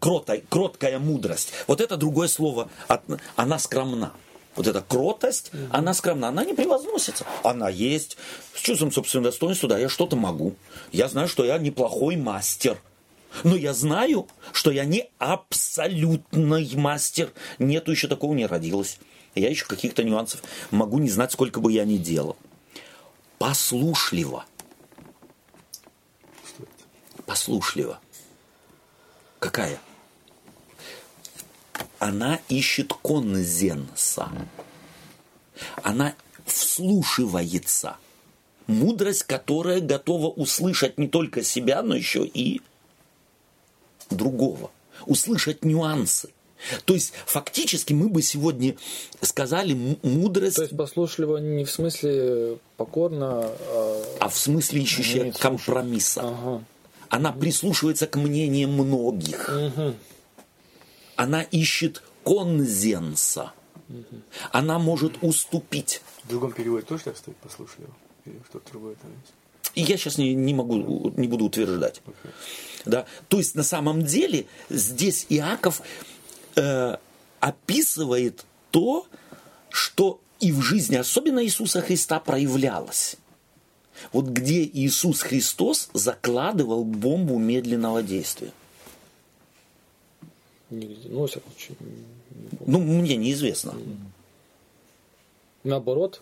кроткая 0.50 1.00
мудрость. 1.00 1.52
Вот 1.68 1.82
это 1.82 1.98
другое 1.98 2.28
слово. 2.28 2.70
От- 2.88 3.04
Она 3.36 3.60
скромна. 3.60 4.14
Вот 4.56 4.66
эта 4.66 4.82
кротость, 4.82 5.52
она 5.70 5.94
скромна, 5.94 6.30
она 6.30 6.44
не 6.44 6.56
превозносится. 6.56 7.26
Она 7.44 7.70
есть 7.70 8.18
с 8.56 8.60
чувством 8.60 8.92
собственного 8.92 9.30
достоинства, 9.30 9.70
да, 9.70 9.78
я 9.78 9.88
что-то 9.88 10.16
могу. 10.16 10.56
Я 10.92 11.10
знаю, 11.10 11.28
что 11.28 11.46
я 11.46 11.60
неплохой 11.60 12.16
мастер. 12.16 12.80
Но 13.44 13.56
я 13.56 13.76
знаю, 13.76 14.28
что 14.54 14.72
я 14.72 14.86
не 14.86 15.12
абсолютный 15.20 16.68
мастер. 16.74 17.32
Нету 17.60 17.92
еще 17.92 18.08
такого 18.08 18.34
не 18.34 18.48
родилось. 18.48 18.98
Я 19.38 19.50
еще 19.50 19.66
каких-то 19.66 20.04
нюансов 20.04 20.44
могу 20.72 21.00
не 21.00 21.10
знать, 21.10 21.32
сколько 21.32 21.60
бы 21.60 21.72
я 21.72 21.86
ни 21.86 21.98
делал. 21.98 22.38
Послушливо. 23.38 24.46
Послушливо. 27.26 28.00
Какая? 29.40 29.80
Она 32.00 32.40
ищет 32.50 32.94
конзенса. 32.94 34.30
Она 35.84 36.16
вслушивается. 36.46 37.98
Мудрость, 38.68 39.24
которая 39.24 39.80
готова 39.80 40.28
услышать 40.28 40.98
не 40.98 41.08
только 41.08 41.44
себя, 41.44 41.82
но 41.82 41.96
еще 41.96 42.26
и 42.26 42.62
другого. 44.10 44.72
Услышать 45.06 45.64
нюансы. 45.64 46.30
То 46.86 46.94
есть, 46.94 47.14
фактически, 47.26 47.94
мы 47.94 48.10
бы 48.10 48.22
сегодня 48.22 48.76
сказали 49.22 49.74
мудрость, 50.04 50.58
То 50.58 50.64
есть 50.64 50.78
послушливо 50.78 51.38
не 51.38 51.66
в 51.66 51.72
смысле 51.72 52.58
покорно, 52.78 53.46
а... 53.46 54.04
а 54.22 54.30
в 54.30 54.38
смысле 54.38 54.82
ищущая 54.82 55.32
компромисса. 55.32 56.22
Ага. 56.24 56.64
Она 57.10 57.32
прислушивается 57.32 58.08
к 58.08 58.18
мнениям 58.18 58.72
многих. 58.72 59.50
Мгм. 59.50 59.96
Она 61.16 61.42
ищет 61.42 62.04
конзенса. 62.24 63.54
Она 64.52 64.80
может 64.80 65.14
уступить. 65.22 66.02
В 66.24 66.30
другом 66.30 66.52
переводе 66.52 66.86
тоже 66.86 67.06
так 67.06 67.18
стоит 67.18 67.38
послушливо? 67.38 67.90
Или 68.26 68.42
что-то 68.50 68.72
другое 68.72 68.96
там 68.96 69.10
есть? 69.22 69.34
И 69.76 69.82
я 69.82 69.98
сейчас 69.98 70.18
не, 70.18 70.34
не 70.34 70.54
могу, 70.54 71.14
не 71.16 71.28
буду 71.28 71.46
утверждать. 71.46 72.02
Да? 72.86 73.06
То 73.28 73.38
есть 73.38 73.56
на 73.56 73.64
самом 73.64 74.04
деле 74.04 74.48
здесь 74.70 75.26
Иаков 75.30 75.82
э, 76.58 76.98
описывает 77.40 78.46
то, 78.72 79.08
что 79.70 80.20
и 80.40 80.52
в 80.52 80.62
жизни, 80.62 80.96
особенно 80.96 81.44
Иисуса 81.44 81.82
Христа, 81.82 82.20
проявлялось. 82.20 83.16
Вот 84.14 84.26
где 84.26 84.64
Иисус 84.64 85.22
Христос 85.22 85.90
закладывал 85.94 86.84
бомбу 86.84 87.38
медленного 87.40 88.04
действия. 88.04 88.52
Нигде. 90.70 91.10
Ну, 91.10 91.22
во 91.22 91.28
всяком 91.28 91.52
случае. 91.54 91.78
Ну, 92.66 92.80
мне 92.80 93.16
неизвестно. 93.16 93.74
Наоборот, 95.64 96.22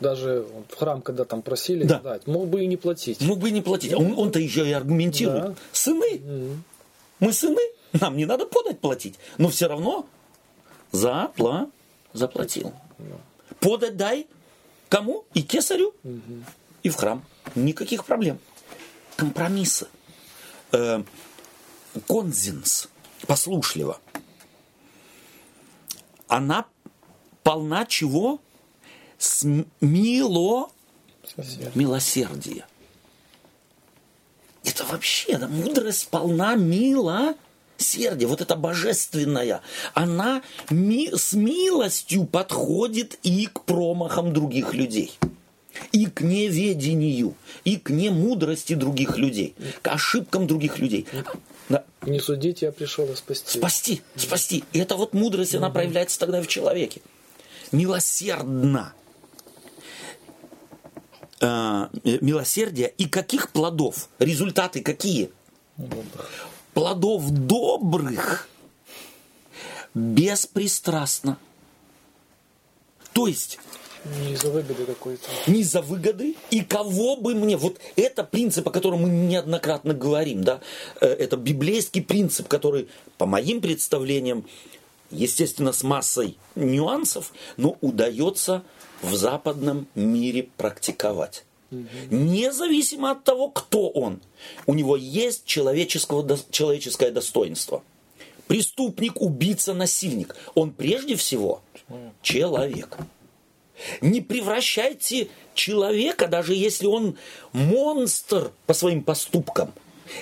Даже 0.00 0.44
в 0.68 0.74
храм, 0.76 1.00
когда 1.00 1.24
там 1.24 1.40
просили 1.40 1.84
Да. 1.84 2.00
дать, 2.00 2.26
мог 2.26 2.48
бы 2.48 2.64
и 2.64 2.66
не 2.66 2.76
платить. 2.76 3.20
Мог 3.20 3.38
бы 3.38 3.48
и 3.48 3.52
не 3.52 3.62
платить. 3.62 3.94
Он, 3.94 4.18
он-то 4.18 4.40
еще 4.40 4.68
и 4.68 4.72
аргументирует. 4.72 5.44
Да. 5.44 5.54
Сыны. 5.72 6.20
Мы 7.20 7.32
сыны, 7.32 7.62
нам 8.00 8.16
не 8.16 8.26
надо 8.26 8.46
подать 8.46 8.80
платить. 8.80 9.18
Но 9.38 9.48
все 9.48 9.68
равно 9.68 10.06
запла, 10.92 11.70
заплатил. 12.12 12.72
Подать 13.60 13.96
дай 13.96 14.26
кому? 14.88 15.24
И 15.34 15.42
кесарю, 15.42 15.94
и 16.82 16.88
в 16.88 16.96
храм. 16.96 17.24
Никаких 17.54 18.04
проблем. 18.04 18.38
Компромиссы. 19.16 19.86
Э, 20.72 21.02
конзинс, 22.06 22.88
послушливо. 23.26 24.00
Она 26.26 26.66
полна 27.42 27.86
чего? 27.86 28.40
Смило 29.18 30.70
милосердия. 31.74 32.66
Это 34.64 34.84
вообще, 34.84 35.38
да, 35.38 35.46
мудрость 35.46 36.08
полна 36.08 36.56
милосердия. 37.78 38.26
Вот 38.26 38.40
это 38.40 38.56
божественная. 38.56 39.60
Она 39.94 40.42
ми- 40.70 41.10
с 41.14 41.32
милостью 41.32 42.24
подходит 42.24 43.18
и 43.22 43.46
к 43.46 43.62
промахам 43.62 44.32
других 44.32 44.74
людей. 44.74 45.12
И 45.90 46.06
к 46.06 46.20
неведению, 46.20 47.34
и 47.64 47.76
к 47.76 47.90
немудрости 47.90 48.74
других 48.74 49.18
людей, 49.18 49.54
к 49.82 49.88
ошибкам 49.88 50.46
других 50.46 50.78
людей. 50.78 51.06
Да. 51.68 51.84
Не 52.06 52.20
судите, 52.20 52.66
я 52.66 52.72
пришел 52.72 53.10
и 53.10 53.16
спасти. 53.16 53.58
Спасти, 53.58 54.02
спасти. 54.14 54.64
И 54.72 54.78
эта 54.78 54.94
вот 54.94 55.14
мудрость, 55.14 55.54
она 55.54 55.70
проявляется 55.70 56.18
тогда 56.20 56.40
в 56.42 56.46
человеке. 56.46 57.00
Милосердно. 57.72 58.92
А, 61.40 61.90
э, 62.04 62.18
милосердие 62.20 62.94
и 62.96 63.06
каких 63.06 63.50
плодов? 63.50 64.08
Результаты 64.20 64.80
какие? 64.80 65.30
Плодов 66.74 67.30
добрых 67.30 68.48
беспристрастно. 69.94 71.38
То 73.12 73.28
есть 73.28 73.58
Не 74.04 74.32
из-за 74.34 74.50
выгоды 74.50 74.84
какой-то. 74.84 75.22
не 75.46 75.62
за 75.62 75.80
выгоды 75.80 76.34
и 76.50 76.60
кого 76.62 77.16
бы 77.16 77.34
мне. 77.34 77.56
Вот 77.56 77.78
это 77.96 78.24
принцип, 78.24 78.66
о 78.68 78.72
котором 78.72 79.02
мы 79.02 79.08
неоднократно 79.08 79.94
говорим, 79.94 80.42
да, 80.42 80.60
Э, 81.00 81.06
это 81.06 81.36
библейский 81.36 82.02
принцип, 82.02 82.48
который, 82.48 82.88
по 83.18 83.26
моим 83.26 83.60
представлениям, 83.60 84.44
естественно, 85.10 85.72
с 85.72 85.82
массой 85.84 86.36
нюансов, 86.56 87.32
но 87.56 87.76
удается 87.80 88.62
в 89.00 89.14
западном 89.14 89.86
мире 89.94 90.48
практиковать. 90.56 91.44
Независимо 92.10 93.12
от 93.12 93.24
того, 93.24 93.48
кто 93.48 93.88
он, 93.88 94.20
у 94.66 94.74
него 94.74 94.96
есть 94.96 95.44
человеческого, 95.44 96.38
человеческое 96.50 97.10
достоинство. 97.10 97.82
Преступник, 98.46 99.20
убийца, 99.20 99.72
насильник. 99.72 100.36
Он 100.54 100.70
прежде 100.70 101.16
всего 101.16 101.62
человек. 102.22 102.98
Не 104.00 104.20
превращайте 104.20 105.28
человека, 105.54 106.28
даже 106.28 106.54
если 106.54 106.86
он 106.86 107.16
монстр 107.52 108.52
по 108.66 108.74
своим 108.74 109.02
поступкам. 109.02 109.72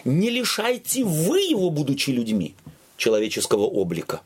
Не 0.04 0.30
лишайте 0.30 1.04
вы 1.04 1.40
его, 1.40 1.70
будучи 1.70 2.10
людьми, 2.10 2.54
человеческого 2.96 3.64
облика. 3.64 4.22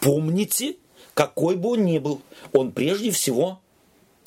Помните, 0.00 0.76
какой 1.14 1.56
бы 1.56 1.70
он 1.70 1.84
ни 1.84 1.98
был, 1.98 2.20
он 2.52 2.72
прежде 2.72 3.10
всего 3.10 3.60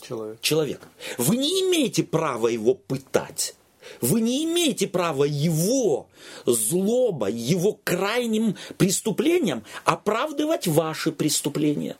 Человек. 0.01 0.41
человек. 0.41 0.87
Вы 1.17 1.37
не 1.37 1.61
имеете 1.61 2.03
права 2.03 2.47
его 2.47 2.73
пытать. 2.73 3.55
Вы 4.01 4.21
не 4.21 4.43
имеете 4.43 4.87
права 4.87 5.23
его 5.23 6.07
злоба, 6.45 7.29
его 7.29 7.79
крайним 7.83 8.55
преступлением 8.77 9.63
оправдывать 9.85 10.67
ваши 10.67 11.11
преступления. 11.11 11.97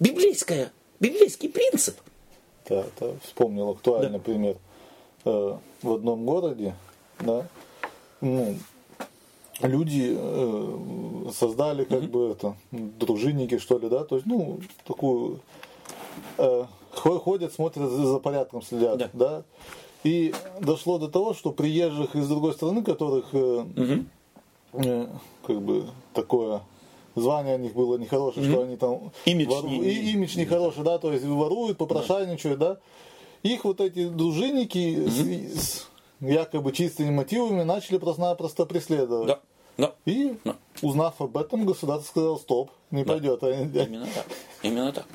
Библейская, 0.00 0.72
библейский 1.00 1.48
принцип. 1.48 1.96
Да, 2.68 2.80
это 2.80 3.16
вспомнил 3.24 3.70
актуальный 3.70 4.18
пример. 4.18 4.56
Э, 5.24 5.56
в 5.82 5.92
одном 5.92 6.24
городе, 6.26 6.74
да, 7.20 7.46
ну, 8.20 8.56
люди 9.60 10.16
э, 10.16 11.30
создали 11.32 11.84
как 11.84 12.04
бы 12.04 12.30
это, 12.30 12.56
дружинники, 12.72 13.58
что 13.58 13.78
ли, 13.78 13.88
да, 13.88 14.04
то 14.04 14.16
есть, 14.16 14.26
ну, 14.26 14.60
такую, 14.84 15.40
э, 16.38 16.64
ходят, 16.94 17.52
смотрят 17.52 17.90
за 17.90 18.18
порядком, 18.18 18.62
следят, 18.62 18.98
Да. 18.98 19.10
да. 19.12 19.42
И 20.04 20.34
дошло 20.60 20.98
до 20.98 21.08
того, 21.08 21.32
что 21.34 21.52
приезжих 21.52 22.16
из 22.16 22.26
другой 22.28 22.52
страны, 22.54 22.82
которых 22.82 23.26
э, 23.32 23.64
э, 24.74 25.06
как 25.46 25.62
бы 25.62 25.84
такое 26.12 26.62
звание 27.14 27.56
у 27.56 27.58
них 27.58 27.74
было 27.74 27.96
нехорошее, 27.98 28.50
что 28.50 28.62
они 28.62 28.76
там 28.76 29.12
Имидж 29.26 29.48
вору- 29.50 29.68
не- 29.68 29.78
и- 29.84 30.12
имидж 30.12 30.36
нехороший, 30.38 30.82
да, 30.82 30.98
то 30.98 31.12
есть 31.12 31.24
воруют, 31.24 31.78
попрошайничают, 31.78 32.58
да. 32.58 32.78
Их 33.42 33.64
вот 33.64 33.80
эти 33.80 34.08
дружинники 34.08 35.08
с, 35.08 35.18
с 35.58 35.88
якобы 36.20 36.72
чистыми 36.72 37.10
мотивами 37.10 37.62
начали 37.64 37.98
просто-напросто 37.98 38.66
преследовать. 38.66 39.26
Да, 39.26 39.40
да. 39.78 39.94
И 40.06 40.34
Да. 40.44 40.56
узнав 40.82 41.20
об 41.20 41.36
этом, 41.36 41.64
государство 41.66 42.08
сказало, 42.10 42.38
стоп, 42.38 42.70
не 42.90 43.04
пойдет. 43.04 43.42
Они- 43.42 43.64
Именно 43.64 44.06
так. 44.14 44.26
Именно 44.62 44.92
так. 44.92 45.06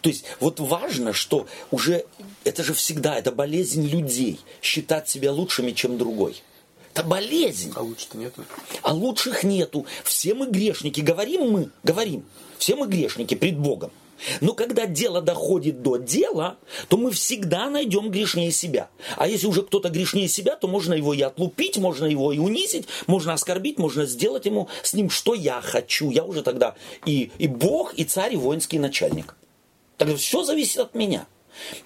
То 0.00 0.08
есть 0.10 0.24
вот 0.40 0.60
важно, 0.60 1.12
что 1.12 1.46
уже 1.70 2.04
это 2.44 2.62
же 2.62 2.74
всегда, 2.74 3.16
это 3.18 3.32
болезнь 3.32 3.86
людей, 3.86 4.38
считать 4.60 5.08
себя 5.08 5.32
лучшими, 5.32 5.72
чем 5.72 5.98
другой. 5.98 6.42
Это 6.94 7.04
болезнь. 7.04 7.72
А 7.74 7.80
лучше-то 7.82 8.18
нету. 8.18 8.44
А 8.82 8.92
лучших 8.92 9.44
нету. 9.44 9.86
Все 10.04 10.34
мы 10.34 10.46
грешники. 10.50 11.00
Говорим 11.00 11.50
мы, 11.50 11.70
говорим. 11.82 12.22
Все 12.58 12.76
мы 12.76 12.86
грешники 12.86 13.34
пред 13.34 13.58
Богом. 13.58 13.90
Но 14.40 14.54
когда 14.54 14.86
дело 14.86 15.20
доходит 15.20 15.82
до 15.82 15.96
дела, 15.96 16.58
то 16.88 16.96
мы 16.96 17.10
всегда 17.10 17.70
найдем 17.70 18.10
грешнее 18.10 18.52
себя. 18.52 18.88
А 19.16 19.26
если 19.26 19.46
уже 19.46 19.62
кто-то 19.62 19.88
грешнее 19.88 20.28
себя, 20.28 20.56
то 20.56 20.68
можно 20.68 20.94
его 20.94 21.14
и 21.14 21.22
отлупить, 21.22 21.78
можно 21.78 22.06
его 22.06 22.32
и 22.32 22.38
унизить, 22.38 22.86
можно 23.06 23.32
оскорбить, 23.32 23.78
можно 23.78 24.06
сделать 24.06 24.46
ему 24.46 24.68
с 24.82 24.94
ним, 24.94 25.10
что 25.10 25.34
я 25.34 25.60
хочу. 25.60 26.10
Я 26.10 26.24
уже 26.24 26.42
тогда 26.42 26.74
и, 27.04 27.30
и 27.38 27.48
Бог, 27.48 27.94
и 27.94 28.04
царь, 28.04 28.34
и 28.34 28.36
воинский 28.36 28.78
начальник. 28.78 29.36
Тогда 29.96 30.16
все 30.16 30.42
зависит 30.44 30.78
от 30.78 30.94
меня. 30.94 31.26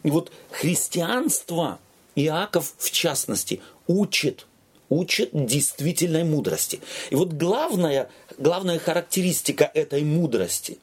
И 0.02 0.10
вот 0.10 0.30
христианство, 0.50 1.78
Иаков 2.14 2.74
в 2.78 2.90
частности, 2.90 3.60
учит, 3.86 4.46
учит 4.88 5.30
действительной 5.32 6.24
мудрости. 6.24 6.80
И 7.10 7.14
вот 7.14 7.32
главная, 7.32 8.08
главная 8.38 8.78
характеристика 8.78 9.70
этой 9.74 10.02
мудрости 10.02 10.78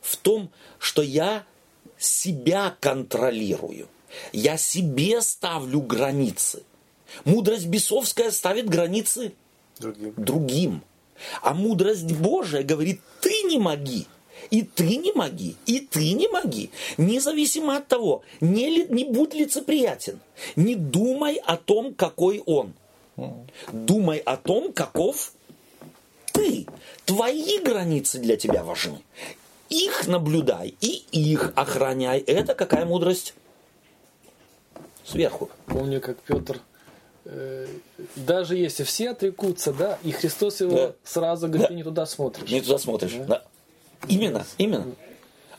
в 0.00 0.16
том, 0.16 0.50
что 0.78 1.02
я 1.02 1.44
себя 1.98 2.76
контролирую. 2.80 3.88
Я 4.32 4.56
себе 4.56 5.20
ставлю 5.20 5.80
границы. 5.80 6.62
Мудрость 7.24 7.66
бесовская 7.66 8.30
ставит 8.30 8.68
границы 8.68 9.32
Другим. 9.78 10.14
другим. 10.16 10.82
А 11.42 11.52
мудрость 11.54 12.12
Божия 12.12 12.62
говорит, 12.62 13.00
ты 13.20 13.42
не 13.42 13.58
моги, 13.58 14.06
и 14.50 14.62
ты 14.62 14.96
не 14.96 15.12
моги, 15.12 15.56
и 15.66 15.80
ты 15.80 16.12
не 16.12 16.28
моги. 16.28 16.70
Независимо 16.96 17.76
от 17.76 17.88
того, 17.88 18.22
не, 18.40 18.70
ли, 18.70 18.86
не 18.88 19.04
будь 19.04 19.34
лицеприятен, 19.34 20.20
не 20.56 20.74
думай 20.74 21.36
о 21.36 21.56
том, 21.56 21.94
какой 21.94 22.40
он. 22.46 22.72
Думай 23.72 24.18
о 24.18 24.36
том, 24.36 24.72
каков 24.72 25.32
ты. 26.32 26.66
Твои 27.04 27.58
границы 27.58 28.18
для 28.18 28.36
тебя 28.36 28.62
важны. 28.62 29.00
Их 29.68 30.06
наблюдай 30.06 30.74
и 30.80 31.04
их 31.12 31.52
охраняй. 31.54 32.20
Это 32.20 32.54
какая 32.54 32.84
мудрость? 32.86 33.34
Сверху. 35.04 35.50
Помню, 35.66 36.00
как 36.00 36.18
Петр, 36.20 36.60
э, 37.24 37.66
даже 38.16 38.56
если 38.56 38.84
все 38.84 39.10
отрекутся, 39.10 39.72
да, 39.72 39.98
и 40.02 40.10
Христос 40.12 40.60
его 40.60 40.76
Да. 40.76 40.92
сразу 41.04 41.46
говорит, 41.46 41.62
Да. 41.62 41.68
ты 41.68 41.74
не 41.74 41.82
туда 41.84 42.06
смотришь. 42.06 42.50
Не 42.50 42.60
туда 42.60 42.78
смотришь. 42.78 43.12
Да. 43.26 43.42
Именно, 44.06 44.46
именно. 44.58 44.86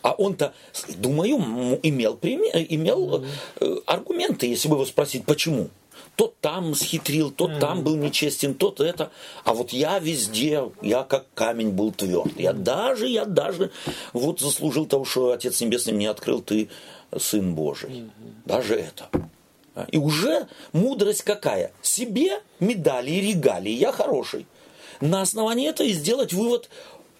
А 0.01 0.14
он-то, 0.14 0.53
думаю, 0.95 1.80
имел, 1.84 2.16
приме- 2.16 2.66
имел 2.70 3.26
э, 3.60 3.76
аргументы, 3.86 4.45
если 4.47 4.70
бы 4.70 4.76
его 4.76 4.86
спросить, 4.86 5.26
почему. 5.26 5.70
Тот 6.20 6.38
там 6.41 6.76
схитрил, 6.76 7.32
тот 7.32 7.59
там 7.59 7.82
был 7.82 7.95
нечестен, 7.95 8.53
тот 8.53 8.82
это. 8.82 9.09
А 9.45 9.53
вот 9.53 9.72
я 9.72 9.99
везде, 9.99 10.70
я 10.82 11.03
как 11.03 11.28
камень 11.34 11.70
был 11.70 11.93
тверд. 11.93 12.38
Я 12.38 12.51
даже, 12.51 13.07
я 13.07 13.24
даже 13.24 13.72
вот 14.11 14.41
заслужил 14.41 14.86
того, 14.86 15.05
что 15.05 15.32
Отец 15.32 15.61
Небесный 15.61 15.93
мне 15.93 16.09
открыл, 16.09 16.41
ты 16.41 16.67
Сын 17.17 17.55
Божий. 17.55 18.11
Даже 18.43 18.76
это. 18.76 19.07
А, 19.76 19.88
И 19.93 19.97
уже 19.97 20.49
мудрость 20.74 21.24
какая? 21.24 21.72
Себе 21.82 22.41
медали 22.59 23.11
и 23.11 23.22
регалии, 23.22 23.72
я 23.72 23.93
хороший. 23.93 24.45
На 24.99 25.22
основании 25.22 25.70
этого 25.70 25.88
и 25.88 25.93
сделать 25.93 26.34
вывод 26.34 26.70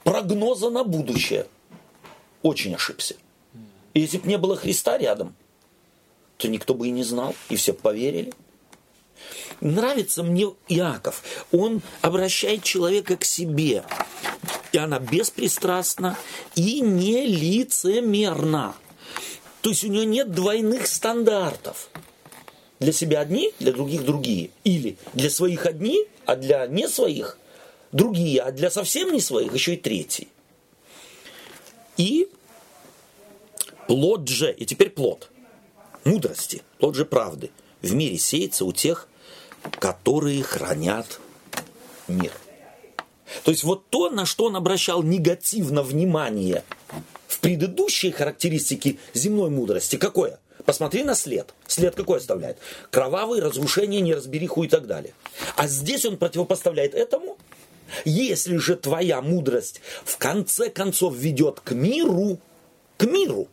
прогноза 0.04 0.70
на 0.70 0.84
будущее. 0.84 1.48
Очень 2.42 2.76
ошибся. 2.76 3.16
И 3.94 4.02
если 4.02 4.18
бы 4.18 4.28
не 4.28 4.38
было 4.38 4.58
Христа 4.58 4.98
рядом, 4.98 5.38
то 6.36 6.50
никто 6.50 6.74
бы 6.74 6.90
и 6.90 6.92
не 6.92 7.04
знал, 7.04 7.34
и 7.48 7.56
все 7.56 7.72
поверили. 7.72 8.34
Нравится 9.62 10.24
мне 10.24 10.54
Иаков. 10.68 11.24
Он 11.52 11.82
обращает 12.02 12.64
человека 12.64 13.18
к 13.18 13.26
себе. 13.26 13.84
И 14.72 14.78
она 14.78 15.00
беспристрастна 15.00 16.18
и 16.56 16.82
не 16.82 17.26
лицемерна. 17.26 18.76
То 19.62 19.70
есть 19.70 19.84
у 19.84 19.88
нее 19.88 20.06
нет 20.06 20.32
двойных 20.32 20.88
стандартов. 20.88 21.90
Для 22.80 22.94
себя 22.94 23.20
одни, 23.20 23.54
для 23.60 23.74
других 23.74 24.06
другие. 24.06 24.52
Или 24.64 24.98
для 25.14 25.30
своих 25.30 25.66
одни, 25.66 26.06
а 26.26 26.36
для 26.36 26.66
не 26.68 26.88
своих 26.88 27.38
другие, 27.92 28.42
а 28.42 28.52
для 28.52 28.70
совсем 28.70 29.12
не 29.12 29.20
своих 29.20 29.54
еще 29.54 29.74
и 29.74 29.78
третий. 29.78 30.30
И 31.98 32.30
плод 33.88 34.30
же, 34.30 34.54
и 34.54 34.66
теперь 34.66 34.92
плод 34.92 35.30
мудрости, 36.06 36.62
плод 36.78 36.96
же 36.96 37.06
правды 37.06 37.52
в 37.82 37.94
мире 37.94 38.18
сеется 38.18 38.64
у 38.64 38.72
тех, 38.72 39.09
которые 39.80 40.44
хранят 40.44 41.20
мир. 42.08 42.32
То 43.44 43.52
есть 43.52 43.64
вот 43.64 43.88
то, 43.90 44.10
на 44.10 44.26
что 44.26 44.46
он 44.46 44.56
обращал 44.56 45.04
негативно 45.04 45.84
внимание 45.84 46.64
в 47.28 47.40
предыдущей 47.40 48.12
характеристике 48.12 48.98
земной 49.14 49.50
мудрости, 49.50 49.98
какое? 49.98 50.40
Посмотри 50.66 51.04
на 51.04 51.16
след. 51.16 51.54
След 51.68 51.96
какой 51.96 52.18
оставляет? 52.18 52.58
Кровавый, 52.92 53.40
разрушение, 53.40 54.02
неразбериху 54.02 54.64
и 54.64 54.68
так 54.68 54.88
далее. 54.88 55.14
А 55.56 55.68
здесь 55.68 56.06
он 56.06 56.18
противопоставляет 56.18 56.94
этому. 56.94 57.38
Если 58.06 58.58
же 58.58 58.76
твоя 58.76 59.22
мудрость 59.22 59.82
в 60.04 60.18
конце 60.18 60.70
концов 60.70 61.16
ведет 61.16 61.60
к 61.60 61.72
миру, 61.72 62.40
к 62.98 63.06
миру, 63.06 63.48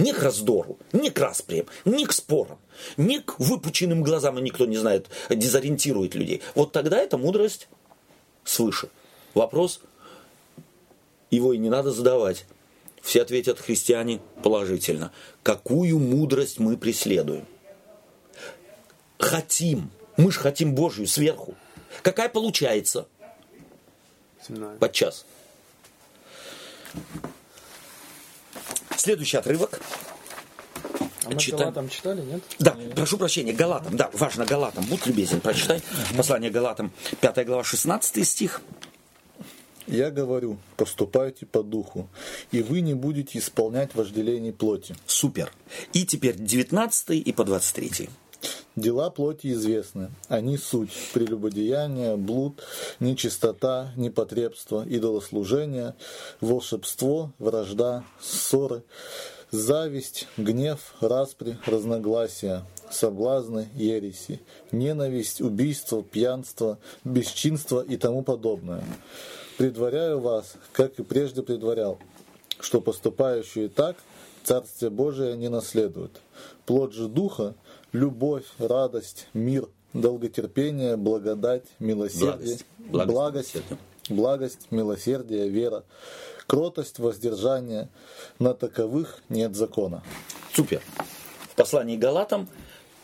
не 0.00 0.12
к 0.12 0.22
раздору, 0.22 0.78
не 0.92 1.10
к 1.10 1.18
расприям, 1.18 1.66
не 1.84 2.06
к 2.06 2.12
спорам, 2.12 2.58
не 2.96 3.20
к 3.20 3.38
выпученным 3.38 4.02
глазам, 4.02 4.38
и 4.38 4.42
никто 4.42 4.66
не 4.66 4.76
знает, 4.76 5.08
дезориентирует 5.28 6.14
людей. 6.14 6.42
Вот 6.54 6.72
тогда 6.72 6.98
это 6.98 7.18
мудрость 7.18 7.68
свыше. 8.44 8.88
Вопрос, 9.34 9.80
его 11.30 11.52
и 11.52 11.58
не 11.58 11.68
надо 11.68 11.92
задавать. 11.92 12.46
Все 13.02 13.22
ответят 13.22 13.60
христиане 13.60 14.20
положительно. 14.42 15.12
Какую 15.42 15.98
мудрость 15.98 16.58
мы 16.58 16.76
преследуем? 16.76 17.46
Хотим. 19.18 19.90
Мы 20.16 20.32
же 20.32 20.40
хотим 20.40 20.74
Божью 20.74 21.06
сверху. 21.06 21.54
Какая 22.02 22.28
получается? 22.28 23.06
Подчас. 24.78 25.24
Следующий 29.00 29.38
отрывок. 29.38 29.80
А 31.24 31.30
мы 31.30 31.38
Читаем. 31.38 31.62
Галатам 31.62 31.88
читали, 31.88 32.20
нет? 32.20 32.42
Да, 32.58 32.76
прошу 32.94 33.16
прощения, 33.16 33.54
Галатам, 33.54 33.96
да, 33.96 34.10
важно, 34.12 34.44
Галатам, 34.44 34.84
будь 34.84 35.06
любезен, 35.06 35.40
прочитай. 35.40 35.82
Послание 36.14 36.50
Галатам, 36.50 36.92
5 37.22 37.46
глава, 37.46 37.64
16 37.64 38.28
стих. 38.28 38.60
Я 39.86 40.10
говорю, 40.10 40.58
поступайте 40.76 41.46
по 41.46 41.62
духу, 41.62 42.10
и 42.52 42.60
вы 42.60 42.82
не 42.82 42.92
будете 42.92 43.38
исполнять 43.38 43.94
вожделений 43.94 44.52
плоти. 44.52 44.94
Супер. 45.06 45.50
И 45.94 46.04
теперь 46.04 46.36
19 46.36 47.26
и 47.26 47.32
по 47.32 47.44
23. 47.44 48.10
Дела 48.80 49.10
плоти 49.10 49.52
известны. 49.52 50.10
Они 50.28 50.56
суть 50.56 50.92
прелюбодеяние, 51.12 52.16
блуд, 52.16 52.62
нечистота, 52.98 53.92
непотребство, 53.94 54.86
идолослужение, 54.88 55.94
волшебство, 56.40 57.30
вражда, 57.38 58.04
ссоры, 58.22 58.82
зависть, 59.50 60.28
гнев, 60.38 60.94
распри, 61.02 61.58
разногласия, 61.66 62.64
соблазны, 62.90 63.68
ереси, 63.74 64.40
ненависть, 64.72 65.42
убийство, 65.42 66.02
пьянство, 66.02 66.78
бесчинство 67.04 67.84
и 67.86 67.98
тому 67.98 68.22
подобное. 68.22 68.82
Предваряю 69.58 70.20
вас, 70.20 70.54
как 70.72 70.98
и 70.98 71.02
прежде 71.02 71.42
предварял, 71.42 71.98
что 72.60 72.80
поступающие 72.80 73.68
так 73.68 73.96
Царствие 74.42 74.90
Божие 74.90 75.36
не 75.36 75.48
наследуют. 75.50 76.22
Плод 76.64 76.94
же 76.94 77.08
Духа– 77.08 77.54
любовь, 77.92 78.44
радость, 78.58 79.28
мир, 79.34 79.68
долготерпение, 79.92 80.96
благодать, 80.96 81.64
милосердие, 81.78 82.58
благость, 82.78 83.14
благость, 83.14 83.56
благость, 84.08 84.66
милосердие, 84.70 85.48
вера, 85.48 85.84
кротость, 86.46 86.98
воздержание. 86.98 87.88
На 88.38 88.54
таковых 88.54 89.18
нет 89.28 89.54
закона. 89.54 90.02
Супер. 90.52 90.82
В 91.50 91.54
послании 91.54 91.96
Галатам 91.96 92.48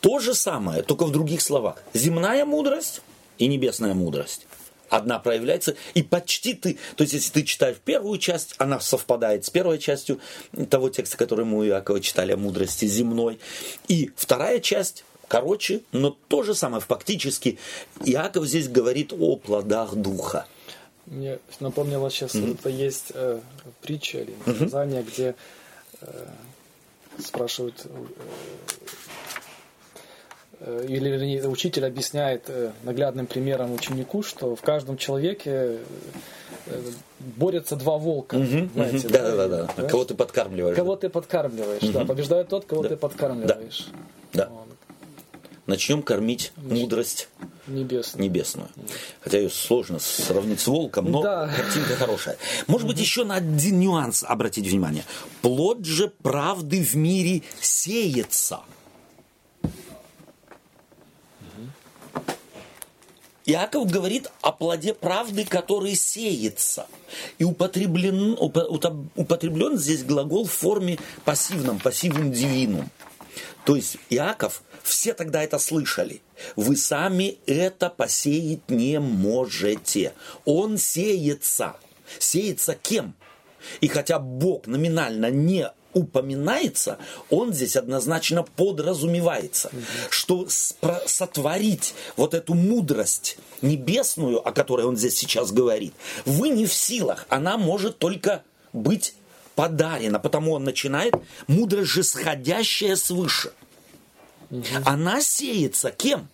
то 0.01 0.19
же 0.19 0.33
самое, 0.33 0.83
только 0.83 1.05
в 1.05 1.11
других 1.11 1.41
словах. 1.41 1.83
Земная 1.93 2.45
мудрость 2.45 3.01
и 3.37 3.47
небесная 3.47 3.93
мудрость. 3.93 4.47
Одна 4.89 5.19
проявляется, 5.19 5.75
и 5.93 6.03
почти 6.03 6.53
ты, 6.53 6.77
то 6.95 7.03
есть 7.03 7.13
если 7.13 7.31
ты 7.31 7.43
читаешь 7.43 7.77
первую 7.83 8.17
часть, 8.19 8.55
она 8.57 8.79
совпадает 8.79 9.45
с 9.45 9.49
первой 9.49 9.79
частью 9.79 10.19
того 10.69 10.89
текста, 10.89 11.17
который 11.17 11.45
мы 11.45 11.59
у 11.59 11.65
Иакова 11.65 11.99
читали 11.99 12.33
о 12.33 12.37
мудрости 12.37 12.85
земной. 12.85 13.39
И 13.87 14.11
вторая 14.15 14.59
часть 14.59 15.03
короче, 15.27 15.81
но 15.91 16.15
то 16.27 16.43
же 16.43 16.55
самое. 16.55 16.81
Фактически 16.81 17.59
Иаков 18.05 18.45
здесь 18.45 18.69
говорит 18.69 19.13
о 19.13 19.35
плодах 19.35 19.95
духа. 19.95 20.45
Мне 21.05 21.39
напомнило 21.59 22.11
сейчас, 22.11 22.35
mm-hmm. 22.35 22.59
это 22.59 22.69
есть 22.69 23.11
э, 23.13 23.39
притча 23.81 24.19
или 24.19 24.33
наказание, 24.45 25.01
mm-hmm. 25.01 25.11
где 25.13 25.35
э, 26.01 26.27
спрашивают 27.23 27.85
э, 27.85 28.05
э, 30.59 30.85
или 30.87 31.45
учитель 31.45 31.85
объясняет 31.85 32.43
э, 32.47 32.71
наглядным 32.83 33.27
примером 33.27 33.73
ученику, 33.73 34.23
что 34.23 34.55
в 34.55 34.61
каждом 34.61 34.97
человеке 34.97 35.79
э, 36.65 36.81
борются 37.19 37.75
два 37.75 37.97
волка. 37.97 38.35
Угу, 38.35 38.69
знаете, 38.73 39.07
да, 39.09 39.35
да, 39.35 39.47
да, 39.47 39.69
да. 39.75 39.83
Кого 39.87 40.05
ты 40.05 40.15
подкармливаешь. 40.15 40.75
Кого 40.75 40.95
ты 40.95 41.09
подкармливаешь, 41.09 41.83
угу. 41.83 41.91
да. 41.93 42.05
Побеждает 42.05 42.49
тот, 42.49 42.65
кого 42.65 42.83
да. 42.83 42.89
ты 42.89 42.97
подкармливаешь. 42.97 43.87
Да. 44.33 44.45
да 44.45 44.51
начнем 45.67 46.01
кормить 46.01 46.53
мудрость 46.55 47.27
небесную. 47.67 48.23
небесную. 48.23 48.69
Хотя 49.21 49.37
ее 49.37 49.49
сложно 49.49 49.99
сравнить 49.99 50.61
с 50.61 50.67
волком, 50.67 51.11
но 51.11 51.21
да. 51.21 51.49
картинка 51.49 51.95
хорошая. 51.95 52.37
Может 52.65 52.87
быть, 52.87 52.99
еще 52.99 53.25
на 53.25 53.35
один 53.35 53.79
нюанс 53.79 54.23
обратить 54.23 54.65
внимание. 54.65 55.03
Плод 55.41 55.85
же 55.85 56.07
правды 56.07 56.81
в 56.81 56.95
мире 56.95 57.43
сеется. 57.59 58.61
Иаков 63.47 63.89
говорит 63.89 64.29
о 64.41 64.51
плоде 64.51 64.93
правды, 64.93 65.45
который 65.45 65.95
сеется. 65.95 66.85
И 67.37 67.45
употреблен, 67.45 68.37
употреблен 68.37 69.77
здесь 69.77 70.03
глагол 70.03 70.45
в 70.45 70.51
форме 70.51 70.99
пассивном, 71.23 71.79
пассивным 71.79 72.33
дивинум. 72.33 72.89
То 73.63 73.77
есть 73.77 73.97
Иаков, 74.09 74.63
все 74.83 75.13
тогда 75.13 75.41
это 75.41 75.59
слышали. 75.59 76.21
Вы 76.57 76.75
сами 76.75 77.37
это 77.45 77.89
посеять 77.89 78.69
не 78.69 78.99
можете. 78.99 80.13
Он 80.43 80.77
сеется. 80.77 81.77
Сеется 82.19 82.75
кем? 82.75 83.15
И 83.79 83.87
хотя 83.87 84.19
Бог 84.19 84.67
номинально 84.67 85.31
не 85.31 85.71
упоминается, 85.97 86.97
он 87.29 87.53
здесь 87.53 87.75
однозначно 87.75 88.43
подразумевается, 88.43 89.71
что 90.09 90.47
сотворить 90.47 91.93
вот 92.15 92.33
эту 92.33 92.53
мудрость 92.53 93.37
небесную, 93.61 94.45
о 94.47 94.51
которой 94.51 94.85
он 94.85 94.95
здесь 94.95 95.17
сейчас 95.17 95.51
говорит, 95.51 95.93
вы 96.25 96.49
не 96.49 96.65
в 96.65 96.73
силах, 96.73 97.25
она 97.29 97.57
может 97.57 97.97
только 97.97 98.43
быть 98.73 99.15
подарена, 99.55 100.19
потому 100.19 100.53
он 100.53 100.63
начинает 100.63 101.15
мудрость 101.47 101.89
же 101.89 102.03
сходящая 102.03 102.95
свыше. 102.95 103.51
Угу. 104.51 104.63
Она 104.85 105.21
сеется 105.21 105.91
кем? 105.91 106.29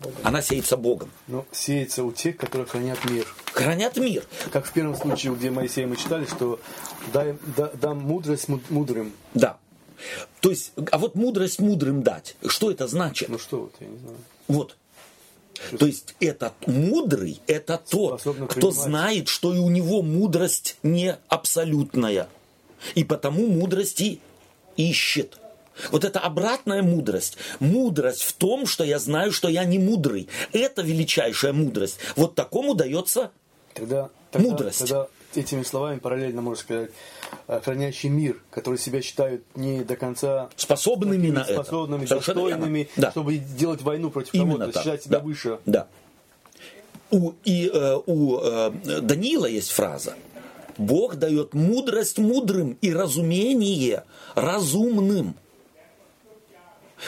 Богом. 0.00 0.16
Она 0.22 0.42
сеется 0.42 0.76
Богом. 0.76 1.10
Но 1.28 1.46
сеется 1.52 2.04
у 2.04 2.12
тех, 2.12 2.36
которые 2.36 2.66
хранят 2.66 3.04
мир. 3.04 3.26
Хранят 3.52 3.96
мир. 3.96 4.24
Как 4.52 4.66
в 4.66 4.72
первом 4.72 4.96
случае, 4.96 5.34
где 5.34 5.50
Моисея 5.50 5.86
мы 5.86 5.96
читали, 5.96 6.26
что 6.26 6.60
дай, 7.12 7.36
да, 7.56 7.70
дам 7.74 7.98
мудрость 7.98 8.48
мудрым. 8.70 9.12
Да. 9.32 9.58
То 10.40 10.50
есть, 10.50 10.72
а 10.90 10.98
вот 10.98 11.14
мудрость 11.14 11.60
мудрым 11.60 12.02
дать, 12.02 12.36
что 12.46 12.70
это 12.70 12.86
значит? 12.86 13.28
Ну 13.28 13.38
что 13.38 13.60
вот, 13.60 13.74
я 13.80 13.86
не 13.86 13.98
знаю. 13.98 14.16
Вот. 14.48 14.76
То 15.78 15.86
есть 15.86 16.14
этот 16.20 16.54
мудрый, 16.66 17.40
это 17.46 17.80
тот, 17.88 18.22
кто 18.50 18.70
знает, 18.70 19.28
что 19.28 19.54
и 19.54 19.58
у 19.58 19.70
него 19.70 20.02
мудрость 20.02 20.76
не 20.82 21.16
абсолютная. 21.28 22.28
И 22.94 23.04
потому 23.04 23.46
мудрости 23.46 24.20
ищет. 24.76 25.38
Вот 25.90 26.04
это 26.04 26.20
обратная 26.20 26.82
мудрость. 26.82 27.36
Мудрость 27.60 28.22
в 28.22 28.32
том, 28.34 28.66
что 28.66 28.84
я 28.84 28.98
знаю, 28.98 29.32
что 29.32 29.48
я 29.48 29.64
не 29.64 29.78
мудрый. 29.78 30.28
Это 30.52 30.82
величайшая 30.82 31.52
мудрость. 31.52 31.98
Вот 32.16 32.34
такому 32.34 32.74
дается 32.74 33.30
тогда, 33.74 34.10
тогда, 34.30 34.48
мудрость. 34.48 34.78
Тогда 34.80 35.08
этими 35.36 35.62
словами 35.62 35.98
параллельно, 35.98 36.42
можно 36.42 36.60
сказать, 36.62 36.90
э, 37.48 37.60
хранящий 37.64 38.08
мир, 38.08 38.40
которые 38.50 38.78
себя 38.78 39.02
считают 39.02 39.42
не 39.56 39.82
до 39.82 39.96
конца 39.96 40.48
Способными 40.56 41.30
на 41.30 41.40
это. 41.40 41.54
способными, 41.54 42.06
Совершенно 42.06 42.42
достойными. 42.42 42.88
Да. 42.96 43.10
чтобы 43.10 43.38
делать 43.38 43.82
войну 43.82 44.10
против 44.10 44.32
кого-то, 44.32 44.72
считать 44.72 45.02
себя 45.02 45.18
да. 45.18 45.24
выше. 45.24 45.58
Да. 45.66 45.88
У, 47.10 47.32
и 47.44 47.70
э, 47.72 47.98
у 48.06 48.38
э, 48.38 48.70
Даниила 49.00 49.46
есть 49.46 49.70
фраза. 49.70 50.14
Бог 50.78 51.16
дает 51.16 51.54
мудрость 51.54 52.18
мудрым 52.18 52.76
и 52.80 52.92
разумение 52.92 54.04
разумным. 54.34 55.34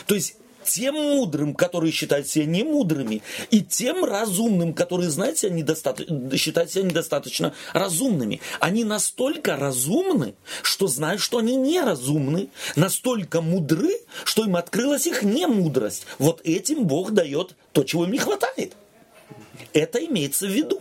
То 0.07 0.15
есть 0.15 0.37
тем 0.67 0.95
мудрым, 0.95 1.55
которые 1.55 1.93
считают 1.93 2.29
себя 2.29 2.45
немудрыми, 2.45 3.23
и 3.51 3.63
тем 3.63 4.05
разумным, 4.05 4.75
которые 4.75 5.11
знают 5.11 5.39
себя 5.39 5.53
недостаточно, 5.53 6.37
считают 6.37 6.71
себя 6.71 6.83
недостаточно 6.85 7.55
разумными. 7.73 8.41
Они 8.61 8.85
настолько 8.85 9.57
разумны, 9.57 10.35
что 10.63 10.89
знают, 10.89 11.21
что 11.21 11.39
они 11.39 11.57
неразумны, 11.57 12.49
настолько 12.75 13.41
мудры, 13.41 13.93
что 14.25 14.45
им 14.45 14.57
открылась 14.57 15.07
их 15.07 15.23
немудрость. 15.23 16.07
Вот 16.19 16.41
этим 16.45 16.85
Бог 16.85 17.13
дает 17.13 17.55
то, 17.73 17.85
чего 17.85 18.05
им 18.05 18.13
не 18.13 18.19
хватает. 18.19 18.75
Это 19.73 20.05
имеется 20.05 20.47
в 20.47 20.51
виду. 20.51 20.81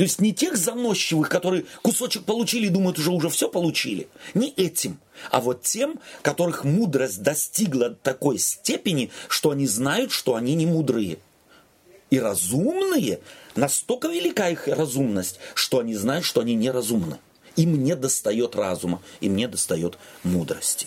То 0.00 0.04
есть 0.04 0.18
не 0.18 0.32
тех 0.32 0.56
заносчивых, 0.56 1.28
которые 1.28 1.66
кусочек 1.82 2.24
получили 2.24 2.68
и 2.68 2.70
думают, 2.70 2.98
уже 2.98 3.10
уже 3.10 3.28
все 3.28 3.50
получили. 3.50 4.08
Не 4.32 4.48
этим, 4.48 4.98
а 5.30 5.40
вот 5.40 5.62
тем, 5.62 6.00
которых 6.22 6.64
мудрость 6.64 7.22
достигла 7.22 7.90
такой 7.90 8.38
степени, 8.38 9.10
что 9.28 9.50
они 9.50 9.66
знают, 9.66 10.12
что 10.12 10.34
они 10.34 10.54
не 10.54 10.66
мудрые. 10.66 11.18
И 12.10 12.18
разумные, 12.18 13.20
настолько 13.54 14.08
велика 14.08 14.48
их 14.48 14.66
разумность, 14.66 15.38
что 15.54 15.78
они 15.78 15.94
знают, 15.94 16.24
что 16.24 16.40
они 16.40 16.54
неразумны. 16.54 17.18
Им 17.56 17.82
не 17.82 17.94
достает 17.94 18.56
разума, 18.56 19.00
им 19.20 19.36
не 19.36 19.46
достает 19.46 19.98
мудрости. 20.22 20.86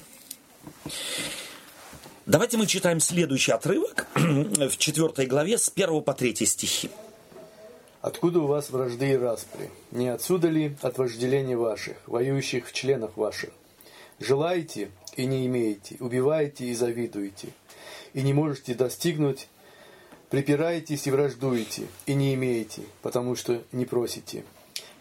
Давайте 2.26 2.58
мы 2.58 2.68
читаем 2.68 3.00
следующий 3.00 3.52
отрывок 3.52 4.08
в 4.16 4.78
4 4.78 5.28
главе 5.28 5.58
с 5.58 5.72
1 5.74 6.02
по 6.02 6.14
3 6.14 6.46
стихи. 6.46 6.90
Откуда 8.02 8.40
у 8.40 8.48
вас 8.48 8.70
вражды 8.70 9.12
и 9.12 9.18
распри? 9.18 9.70
Не 9.92 10.10
отсюда 10.10 10.50
ли 10.50 10.76
от 10.82 10.98
вожделения 10.98 11.56
ваших, 11.56 11.98
воюющих 12.06 12.68
в 12.68 12.74
членах 12.74 13.16
ваших? 13.16 13.52
Желаете 14.20 14.92
и 15.16 15.26
не 15.26 15.46
имеете, 15.46 15.98
убиваете 16.00 16.66
и 16.66 16.74
завидуете, 16.74 17.50
и 18.14 18.22
не 18.22 18.34
можете 18.34 18.74
достигнуть, 18.74 19.48
припираетесь 20.30 21.08
и 21.08 21.12
враждуете, 21.12 21.88
и 22.06 22.14
не 22.14 22.34
имеете, 22.34 22.84
потому 23.02 23.36
что 23.36 23.62
не 23.72 23.86
просите. 23.86 24.44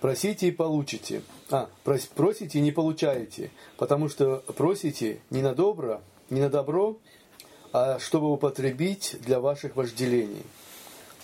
Просите 0.01 0.49
и 0.49 0.51
получите. 0.51 1.23
А, 1.51 1.69
прос- 1.85 2.11
просите 2.15 2.59
и 2.59 2.63
не 2.63 2.73
получаете, 2.73 3.51
потому 3.77 4.09
что 4.09 4.43
просите 4.57 5.21
не 5.31 5.43
на 5.43 5.55
добро, 5.55 6.01
не 6.29 6.41
на 6.41 6.51
добро, 6.51 6.99
а 7.73 7.99
чтобы 8.01 8.33
употребить 8.33 9.17
для 9.21 9.39
ваших 9.41 9.77
вожделений. 9.77 10.43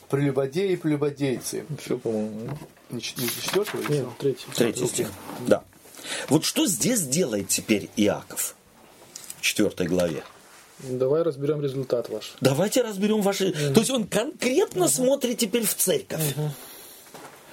Прелюбодеи 0.09 0.73
и 0.73 0.77
прелюбодейцы. 0.77 1.67
Все, 1.79 1.99
по-моему. 1.99 2.57
Не 2.91 2.97
не 2.97 3.01
четвертого 3.03 3.83
Нет, 3.93 4.07
третий. 4.19 4.47
Третий 4.55 4.87
стих. 4.87 5.11
Да. 5.47 5.65
Вот 6.29 6.45
что 6.45 6.67
здесь 6.67 7.03
делает 7.03 7.49
теперь 7.49 7.91
Иаков 7.97 8.55
в 9.39 9.43
4 9.43 9.89
главе? 9.89 10.23
Давай 10.81 11.23
разберем 11.23 11.61
результат 11.61 12.09
ваш. 12.09 12.35
Давайте 12.41 12.83
разберем 12.83 13.21
ваши... 13.21 13.53
То 13.53 13.81
есть 13.81 13.91
он 13.91 14.07
конкретно 14.07 14.89
смотрит 14.89 15.39
теперь 15.39 15.67
в 15.67 15.75
церковь. 15.75 16.35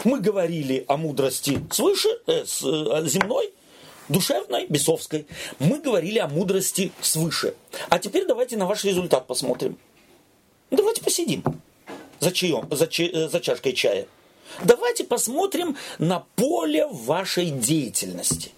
Мы 0.03 0.19
говорили 0.19 0.85
о 0.87 0.97
мудрости 0.97 1.59
свыше, 1.71 2.09
э, 2.27 2.45
с, 2.45 2.61
э, 2.63 3.07
земной, 3.07 3.51
душевной, 4.09 4.67
бесовской. 4.67 5.25
Мы 5.57 5.79
говорили 5.79 6.19
о 6.19 6.27
мудрости 6.27 6.91
свыше. 7.01 7.55
А 7.89 7.97
теперь 7.97 8.27
давайте 8.27 8.57
на 8.57 8.67
ваш 8.67 8.83
результат 8.83 9.25
посмотрим. 9.25 9.77
Давайте 10.69 11.01
посидим 11.01 11.43
за, 12.19 12.31
чаем, 12.31 12.67
за, 12.69 12.85
э, 12.85 13.29
за 13.29 13.39
чашкой 13.39 13.73
чая. 13.73 14.07
Давайте 14.63 15.03
посмотрим 15.03 15.75
на 15.99 16.25
поле 16.35 16.87
вашей 16.87 17.49
деятельности. 17.49 18.51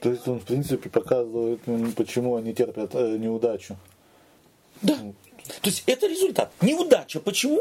То 0.00 0.10
есть 0.10 0.26
он, 0.28 0.40
в 0.40 0.44
принципе, 0.44 0.88
показывает, 0.88 1.60
м, 1.66 1.92
почему 1.92 2.36
они 2.36 2.52
терпят 2.52 2.94
э, 2.94 3.16
неудачу. 3.18 3.76
Да. 4.82 4.96
То 5.62 5.70
есть 5.70 5.84
это 5.86 6.06
результат. 6.06 6.52
Неудача. 6.60 7.20
Почему? 7.20 7.60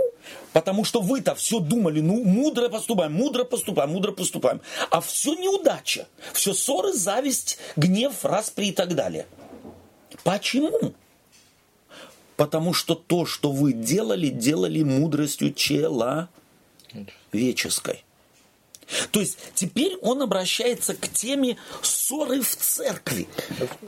Потому 0.54 0.84
что 0.84 1.02
вы-то 1.02 1.36
все 1.36 1.60
думали, 1.60 2.02
ну, 2.02 2.24
мудро 2.24 2.70
поступаем, 2.70 3.14
мудро 3.14 3.44
поступаем, 3.44 3.92
мудро 3.92 4.12
поступаем. 4.12 4.62
А 4.90 5.02
все 5.02 5.36
неудача. 5.36 6.08
Все 6.34 6.54
ссоры, 6.54 6.94
зависть, 6.94 7.58
гнев, 7.76 8.26
распри 8.26 8.68
и 8.68 8.72
так 8.72 8.96
далее. 8.96 9.28
Почему? 10.24 10.94
Потому 12.36 12.74
что 12.74 12.96
то, 12.96 13.26
что 13.26 13.52
вы 13.52 13.72
делали, 13.74 14.28
делали 14.28 14.84
мудростью 14.84 15.54
человеческой. 17.36 18.04
То 19.12 19.20
есть 19.20 19.40
теперь 19.56 19.96
он 20.04 20.22
обращается 20.22 20.94
к 20.94 21.08
теме 21.08 21.58
ссоры 21.82 22.42
в 22.42 22.56
церкви. 22.56 23.28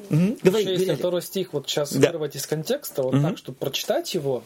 Говори, 0.09 0.65
Если 0.71 0.95
второй 0.95 1.21
стих 1.21 1.53
вот 1.53 1.69
сейчас 1.69 1.93
Да. 1.93 2.09
вырвать 2.11 2.35
из 2.35 2.47
контекста, 2.47 3.03
вот 3.03 3.21
так, 3.21 3.37
чтобы 3.37 3.59
прочитать 3.59 4.11
его 4.15 4.43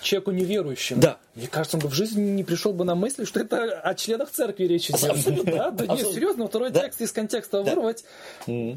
человеку 0.00 0.30
неверующему, 0.30 1.02
Да. 1.02 1.18
мне 1.34 1.48
кажется, 1.48 1.76
он 1.76 1.82
бы 1.82 1.90
в 1.90 1.92
жизни 1.92 2.22
не 2.30 2.44
пришел 2.44 2.72
бы 2.72 2.86
на 2.86 2.94
мысль, 2.94 3.26
что 3.26 3.40
это 3.40 3.78
о 3.78 3.94
членах 3.94 4.30
церкви 4.30 4.64
речь 4.64 4.88
идет. 4.88 5.04
Абсолютно. 5.04 5.52
Да, 5.52 5.70
да, 5.70 5.94
нет, 5.94 6.06
серьезно, 6.14 6.48
второй 6.48 6.70
Да. 6.70 6.80
текст 6.80 7.02
из 7.02 7.12
контекста 7.12 7.62
Да. 7.62 7.70
вырвать, 7.74 8.02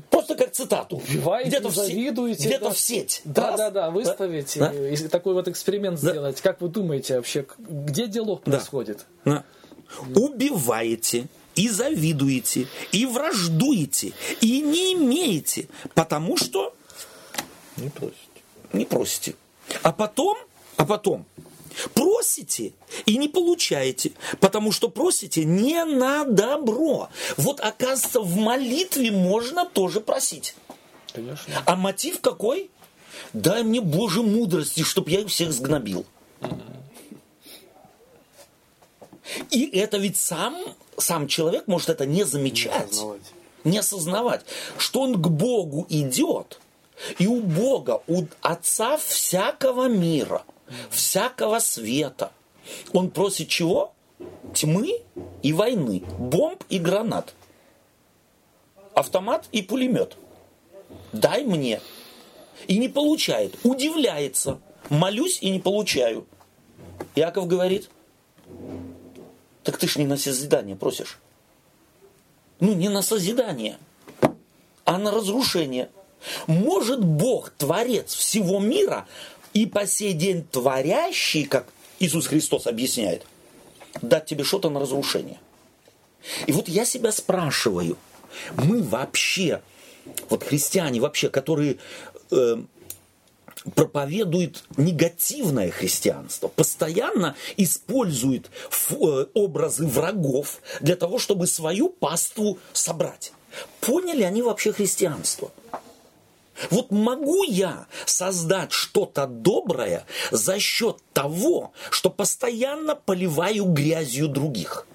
Просто 0.09 0.35
как 0.35 0.51
цитату. 0.51 0.97
убиваете, 0.97 1.51
Где-то 1.51 1.69
завидуете. 1.69 2.47
где-то 2.49 2.65
да. 2.65 2.71
в 2.71 2.77
сеть. 2.77 3.21
Да, 3.23 3.47
Раз. 3.51 3.57
да, 3.57 3.71
да, 3.71 3.91
выставить, 3.91 4.57
Да. 4.59 4.73
и 4.73 4.93
и 4.93 5.07
такой 5.07 5.35
вот 5.35 5.47
эксперимент 5.47 6.01
Да. 6.01 6.11
сделать. 6.11 6.41
Как 6.41 6.59
вы 6.59 6.67
думаете 6.67 7.15
вообще, 7.15 7.45
где 7.57 8.07
диалог 8.07 8.41
Да. 8.43 8.51
происходит? 8.57 9.05
Да. 9.23 9.45
Убиваете 10.15 11.27
и 11.55 11.69
завидуете, 11.69 12.67
и 12.91 13.05
враждуете, 13.05 14.13
и 14.41 14.61
не 14.61 14.93
имеете, 14.93 15.67
потому 15.93 16.37
что 16.37 16.73
Не 17.77 17.89
просите. 17.89 18.17
не 18.73 18.85
просите. 18.85 19.35
А 19.83 19.91
потом, 19.91 20.37
а 20.77 20.85
потом 20.85 21.25
просите 21.93 22.73
и 23.05 23.17
не 23.17 23.27
получаете, 23.27 24.13
потому 24.39 24.71
что 24.71 24.89
просите 24.89 25.45
не 25.45 25.83
на 25.85 26.25
добро. 26.25 27.09
Вот 27.37 27.59
оказывается, 27.59 28.19
в 28.21 28.35
молитве 28.35 29.11
можно 29.11 29.65
тоже 29.65 30.01
просить. 30.01 30.55
Конечно. 31.13 31.61
А 31.65 31.75
мотив 31.75 32.19
какой? 32.21 32.69
Дай 33.33 33.63
мне 33.63 33.79
Боже 33.81 34.23
мудрости, 34.23 34.81
чтоб 34.83 35.07
я 35.07 35.21
их 35.21 35.27
всех 35.29 35.53
сгнобил. 35.53 36.05
И 39.51 39.69
это 39.77 39.97
ведь 39.97 40.17
сам, 40.17 40.55
сам 40.97 41.27
человек 41.27 41.67
может 41.67 41.89
это 41.89 42.05
не 42.05 42.23
замечать, 42.23 42.91
осознавать. 42.91 43.21
не 43.63 43.77
осознавать, 43.77 44.45
что 44.77 45.01
он 45.01 45.21
к 45.21 45.27
Богу 45.27 45.85
идет, 45.89 46.59
и 47.19 47.27
у 47.27 47.41
Бога, 47.41 48.01
у 48.07 48.23
Отца 48.41 48.97
всякого 48.97 49.87
мира, 49.87 50.43
всякого 50.89 51.59
света, 51.59 52.31
он 52.91 53.09
просит 53.09 53.47
чего? 53.47 53.93
Тьмы 54.53 55.01
и 55.41 55.53
войны, 55.53 56.03
бомб 56.19 56.63
и 56.69 56.79
гранат, 56.79 57.33
автомат 58.93 59.45
и 59.51 59.61
пулемет. 59.61 60.17
Дай 61.11 61.43
мне. 61.43 61.81
И 62.67 62.77
не 62.77 62.87
получает. 62.87 63.55
Удивляется. 63.63 64.59
Молюсь 64.89 65.39
и 65.41 65.49
не 65.49 65.59
получаю. 65.59 66.25
Яков 67.15 67.47
говорит, 67.47 67.89
так 69.63 69.77
ты 69.77 69.87
ж 69.87 69.97
не 69.97 70.05
на 70.05 70.17
созидание 70.17 70.75
просишь. 70.75 71.19
Ну, 72.59 72.73
не 72.73 72.89
на 72.89 73.01
созидание, 73.01 73.77
а 74.85 74.97
на 74.97 75.11
разрушение. 75.11 75.89
Может 76.47 77.03
Бог, 77.03 77.49
Творец 77.51 78.13
всего 78.13 78.59
мира, 78.59 79.05
и 79.53 79.65
по 79.65 79.85
сей 79.85 80.13
день 80.13 80.45
творящий, 80.49 81.45
как 81.45 81.67
Иисус 81.99 82.27
Христос 82.27 82.67
объясняет, 82.67 83.25
дать 84.01 84.25
тебе 84.25 84.43
что-то 84.43 84.69
на 84.69 84.79
разрушение. 84.79 85.39
И 86.47 86.51
вот 86.51 86.69
я 86.69 86.85
себя 86.85 87.11
спрашиваю, 87.11 87.97
мы 88.55 88.81
вообще, 88.81 89.61
вот 90.29 90.43
христиане 90.43 91.01
вообще, 91.01 91.29
которые 91.29 91.77
э, 92.31 92.57
проповедуют 93.75 94.63
негативное 94.77 95.71
христианство, 95.71 96.47
постоянно 96.47 97.35
используют 97.57 98.49
фу- 98.69 99.21
э, 99.21 99.27
образы 99.33 99.85
врагов 99.87 100.59
для 100.81 100.95
того, 100.95 101.19
чтобы 101.19 101.47
свою 101.47 101.89
паству 101.89 102.59
собрать. 102.73 103.31
Поняли 103.81 104.23
они 104.23 104.41
вообще 104.41 104.73
христианство? 104.73 105.51
Вот 106.69 106.91
могу 106.91 107.43
я 107.43 107.87
создать 108.05 108.71
что-то 108.71 109.25
доброе 109.27 110.05
за 110.31 110.59
счет 110.59 110.97
того, 111.13 111.71
что 111.89 112.09
постоянно 112.09 112.95
поливаю 112.95 113.65
грязью 113.65 114.27
других? 114.27 114.85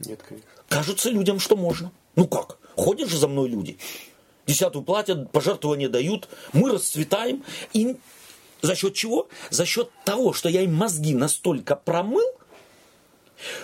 Нет, 0.00 0.20
конечно. 0.26 0.48
Кажется 0.68 1.10
людям, 1.10 1.40
что 1.40 1.56
можно. 1.56 1.90
Ну 2.16 2.26
как? 2.26 2.58
Ходят 2.76 3.08
же 3.08 3.18
за 3.18 3.28
мной 3.28 3.48
люди. 3.48 3.78
Десятую 4.50 4.82
платят, 4.82 5.30
пожертвования 5.30 5.88
дают, 5.88 6.28
мы 6.52 6.72
расцветаем. 6.72 7.44
И 7.72 7.94
за 8.62 8.74
счет 8.74 8.94
чего? 8.94 9.28
За 9.50 9.64
счет 9.64 9.90
того, 10.04 10.32
что 10.32 10.48
я 10.48 10.62
им 10.62 10.74
мозги 10.74 11.14
настолько 11.14 11.76
промыл, 11.76 12.26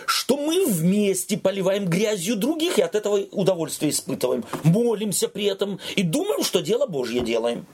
что 0.06 0.36
мы 0.36 0.64
вместе 0.64 1.38
поливаем 1.38 1.86
грязью 1.86 2.36
других 2.36 2.78
и 2.78 2.82
от 2.82 2.94
этого 2.94 3.16
удовольствие 3.32 3.90
испытываем. 3.90 4.44
Молимся 4.62 5.26
при 5.26 5.46
этом 5.46 5.80
и 5.96 6.04
думаем, 6.04 6.44
что 6.44 6.60
дело 6.60 6.86
Божье 6.86 7.20
делаем. 7.20 7.66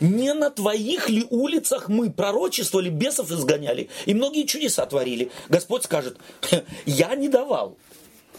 Не 0.00 0.34
на 0.34 0.50
твоих 0.50 1.08
ли 1.08 1.24
улицах 1.30 1.88
мы 1.88 2.10
пророчествовали, 2.10 2.88
бесов 2.88 3.30
изгоняли 3.30 3.90
и 4.06 4.14
многие 4.14 4.44
чудеса 4.44 4.84
творили. 4.86 5.30
Господь 5.48 5.84
скажет, 5.84 6.18
я 6.84 7.14
не 7.14 7.28
давал. 7.28 7.76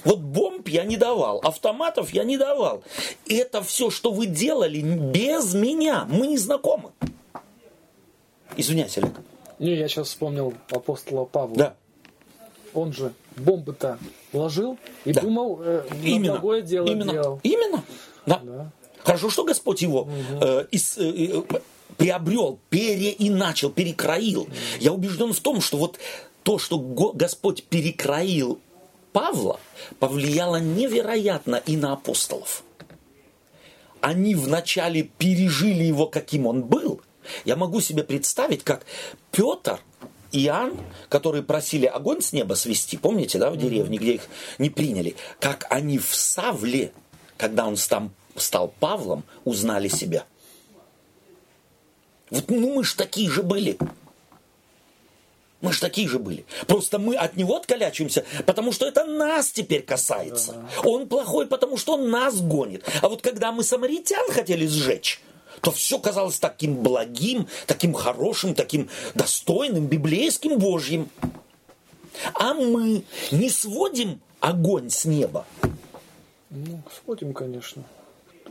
Вот 0.05 0.19
бомб 0.19 0.67
я 0.69 0.83
не 0.85 0.97
давал, 0.97 1.39
автоматов 1.39 2.11
я 2.13 2.23
не 2.23 2.37
давал. 2.37 2.83
Это 3.27 3.61
все, 3.63 3.89
что 3.89 4.11
вы 4.11 4.27
делали 4.27 4.79
без 4.81 5.53
меня. 5.53 6.05
Мы 6.09 6.27
не 6.27 6.37
знакомы. 6.37 6.91
Извиняйся, 8.57 9.01
Олег. 9.01 9.13
Не, 9.59 9.75
я 9.75 9.87
сейчас 9.87 10.07
вспомнил 10.09 10.53
апостола 10.69 11.25
Павла. 11.25 11.55
Да. 11.55 11.75
Он 12.73 12.93
же 12.93 13.13
бомбы-то 13.37 13.97
ложил 14.33 14.77
и 15.05 15.13
Да. 15.13 15.21
думал, 15.21 15.59
э, 15.61 15.85
Именно. 16.03 16.33
благое 16.33 16.61
дело 16.61 16.87
Именно. 16.87 17.11
делал. 17.11 17.39
Именно. 17.43 17.83
Да. 18.25 18.39
Да. 18.43 18.71
Хорошо, 19.03 19.29
что 19.29 19.43
Господь 19.43 19.81
его 19.81 20.07
э, 20.41 20.65
ис- 20.71 20.99
э, 21.01 21.41
э, 21.41 21.59
приобрел, 21.97 22.59
переиначил, 22.69 23.69
перекроил. 23.71 24.47
Я 24.79 24.91
убежден 24.93 25.31
в 25.33 25.39
том, 25.39 25.61
что 25.61 25.77
вот 25.77 25.99
то, 26.43 26.57
что 26.59 26.77
Го- 26.77 27.13
Господь 27.13 27.63
перекроил 27.63 28.59
Павла, 29.15 29.61
повлияло 29.99 30.57
невероятно 30.57 31.55
и 31.65 31.77
на 31.77 31.93
апостолов. 31.93 32.63
Они 34.01 34.35
вначале 34.35 35.03
пережили 35.03 35.85
его, 35.85 36.07
каким 36.07 36.45
он 36.45 36.63
был. 36.63 36.99
Я 37.45 37.55
могу 37.55 37.79
себе 37.79 38.03
представить, 38.03 38.65
как 38.65 38.85
Петр, 39.31 39.79
Иоанн, 40.33 40.77
которые 41.07 41.43
просили 41.43 41.85
огонь 41.85 42.21
с 42.21 42.33
неба 42.33 42.55
свести, 42.55 42.97
помните, 42.97 43.39
да, 43.39 43.51
в 43.51 43.55
деревне, 43.55 43.99
где 43.99 44.15
их 44.15 44.23
не 44.57 44.69
приняли, 44.69 45.15
как 45.39 45.65
они 45.69 45.97
в 45.97 46.13
Савле, 46.13 46.91
когда 47.37 47.67
он 47.67 47.77
стал, 47.77 48.09
стал 48.35 48.73
Павлом, 48.81 49.23
узнали 49.45 49.87
себя. 49.87 50.25
Вот 52.31 52.49
ну 52.49 52.75
мы 52.75 52.83
ж 52.83 52.95
такие 52.95 53.31
же 53.31 53.43
были. 53.43 53.77
Мы 55.61 55.73
же 55.73 55.79
такие 55.79 56.07
же 56.07 56.19
были. 56.19 56.45
Просто 56.67 56.99
мы 56.99 57.15
от 57.15 57.37
него 57.37 57.55
откалячиваемся, 57.55 58.25
потому 58.45 58.71
что 58.71 58.85
это 58.85 59.05
нас 59.05 59.49
теперь 59.49 59.81
касается. 59.81 60.63
Он 60.83 61.07
плохой, 61.07 61.47
потому 61.47 61.77
что 61.77 61.93
он 61.93 62.09
нас 62.09 62.39
гонит. 62.41 62.83
А 63.01 63.09
вот 63.09 63.21
когда 63.21 63.51
мы 63.51 63.63
самаритян 63.63 64.31
хотели 64.31 64.67
сжечь, 64.67 65.21
то 65.61 65.71
все 65.71 65.97
казалось 65.97 66.39
таким 66.39 66.75
благим, 66.75 67.47
таким 67.65 67.93
хорошим, 67.93 68.53
таким 68.53 68.89
достойным, 69.15 69.87
библейским, 69.87 70.59
божьим. 70.59 71.09
А 72.33 72.53
мы 72.53 73.03
не 73.31 73.49
сводим 73.49 74.21
огонь 74.39 74.89
с 74.89 75.05
неба. 75.05 75.45
Ну, 76.49 76.81
сводим, 77.03 77.33
конечно. 77.33 77.83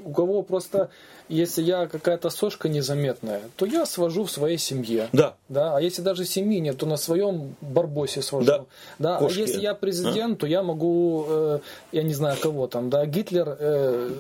У 0.04 0.12
кого 0.12 0.42
просто, 0.42 0.90
если 1.28 1.62
я 1.62 1.86
какая-то 1.86 2.30
сошка 2.30 2.68
незаметная, 2.68 3.40
то 3.56 3.66
я 3.66 3.86
свожу 3.86 4.24
в 4.24 4.30
своей 4.30 4.58
семье. 4.58 5.08
Да. 5.12 5.34
Да, 5.48 5.76
а 5.76 5.80
если 5.80 6.02
даже 6.02 6.24
семьи 6.24 6.60
нет, 6.60 6.76
то 6.78 6.86
на 6.86 6.96
своем 6.96 7.54
барбосе 7.60 8.22
свожу. 8.22 8.46
Да. 8.46 8.64
Да. 8.98 9.18
Кошки. 9.18 9.38
А 9.38 9.40
если 9.40 9.60
я 9.60 9.74
президент, 9.74 10.38
то 10.38 10.46
я 10.46 10.62
могу, 10.62 11.24
э, 11.28 11.58
я 11.92 12.02
не 12.02 12.14
знаю 12.14 12.36
кого 12.40 12.66
там, 12.66 12.90
да, 12.90 13.06
Гитлер 13.06 13.56
э, 13.58 14.10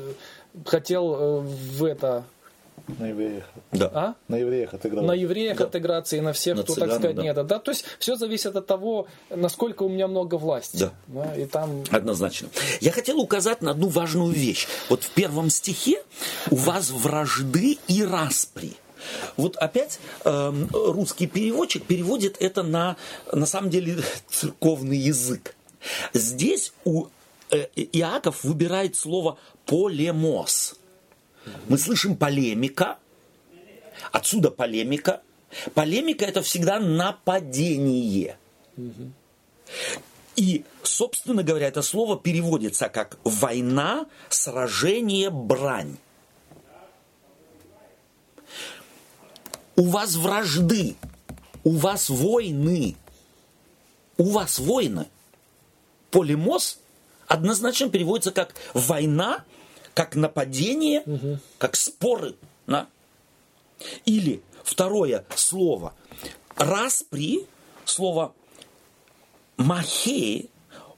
хотел 0.64 1.14
э, 1.14 1.40
в 1.40 1.84
это, 1.84 2.24
На 2.86 3.08
евреях. 3.08 3.44
Да. 3.72 3.90
а? 3.94 4.14
На 4.28 4.36
евреях 4.36 4.74
отыграл. 4.74 5.04
На 5.04 5.12
евреев 5.12 5.60
отыграться 5.60 6.16
и 6.16 6.20
на 6.20 6.32
всех, 6.32 6.56
На 6.56 6.62
кто, 6.64 6.74
цыган, 6.74 6.88
так 6.88 6.98
сказать, 6.98 7.16
да. 7.16 7.22
нет. 7.22 7.46
Да, 7.46 7.58
то 7.58 7.70
есть 7.70 7.84
все 7.98 8.16
зависит 8.16 8.54
от 8.56 8.66
того, 8.66 9.06
насколько 9.30 9.84
у 9.84 9.88
меня 9.88 10.06
много 10.06 10.34
власти. 10.34 10.90
Да. 11.08 11.34
и 11.34 11.46
там 11.46 11.84
Однозначно. 11.90 12.48
Я 12.80 12.92
хотел 12.92 13.18
указать 13.20 13.62
на 13.62 13.70
одну 13.70 13.88
важную 13.88 14.32
вещь. 14.32 14.66
Вот 14.90 15.02
в 15.02 15.10
первом 15.10 15.48
стихе 15.50 16.02
у 16.50 16.56
вас 16.56 16.90
вражды 16.90 17.78
и 17.88 18.04
распри. 18.04 18.72
Вот 19.36 19.56
опять 19.56 19.98
эм, 20.24 20.68
русский 20.72 21.26
переводчик 21.26 21.84
переводит 21.84 22.36
это 22.40 22.62
на, 22.62 22.96
на 23.32 23.46
самом 23.46 23.70
деле, 23.70 24.02
церковный 24.28 24.96
язык. 24.96 25.54
Здесь 26.12 26.72
у 26.84 27.06
э, 27.50 27.66
Иаков 27.76 28.44
выбирает 28.44 28.96
слово 28.96 29.38
полемос. 29.66 30.76
Мы 31.68 31.78
слышим 31.78 32.16
полемика, 32.16 32.98
отсюда 34.12 34.50
полемика. 34.50 35.22
Полемика 35.74 36.24
это 36.24 36.42
всегда 36.42 36.78
нападение. 36.80 38.36
И, 40.36 40.64
собственно 40.82 41.42
говоря, 41.42 41.68
это 41.68 41.82
слово 41.82 42.18
переводится 42.18 42.88
как 42.88 43.18
война, 43.24 44.06
сражение, 44.28 45.30
брань. 45.30 45.96
У 49.76 49.84
вас 49.84 50.16
вражды, 50.16 50.96
у 51.62 51.70
вас 51.70 52.08
войны, 52.08 52.96
у 54.16 54.24
вас 54.24 54.58
войны. 54.58 55.06
Полемос 56.10 56.78
однозначно 57.26 57.88
переводится 57.88 58.30
как 58.30 58.54
война, 58.72 59.44
как 59.94 60.16
нападение, 60.16 61.02
как 61.58 61.76
споры. 61.76 62.34
да. 62.66 62.88
Или 64.04 64.42
второе 64.62 65.24
слово 65.36 65.94
распри, 66.56 67.46
слово 67.84 68.34
махе, 69.56 70.46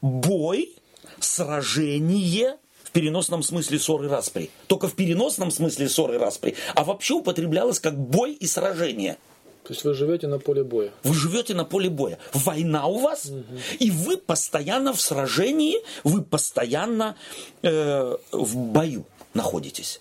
бой, 0.01 0.75
сражение, 1.21 2.59
в 2.85 2.91
переносном 2.93 3.43
смысле 3.43 3.79
ссоры 3.79 4.09
распри. 4.09 4.51
Только 4.67 4.89
в 4.89 4.95
переносном 4.95 5.51
смысле 5.51 5.89
ссоры 5.89 6.19
распри, 6.19 6.55
а 6.75 6.85
вообще 6.85 7.15
употреблялось 7.15 7.81
как 7.81 7.99
бой 7.99 8.33
и 8.33 8.47
сражение. 8.47 9.19
То 9.67 9.73
есть 9.73 9.85
вы 9.85 9.95
живете 9.95 10.29
на 10.29 10.39
поле 10.39 10.63
боя. 10.63 10.93
Вы 11.03 11.15
живете 11.15 11.55
на 11.55 11.65
поле 11.65 11.91
боя. 11.91 12.19
Война 12.33 12.87
у 12.87 12.99
вас, 12.99 13.33
и 13.81 13.91
вы 13.91 14.17
постоянно 14.17 14.93
в 14.93 15.01
сражении, 15.01 15.79
вы 16.05 16.23
постоянно 16.23 17.17
э, 17.63 18.17
в 18.31 18.57
бою 18.57 19.05
находитесь. 19.35 20.01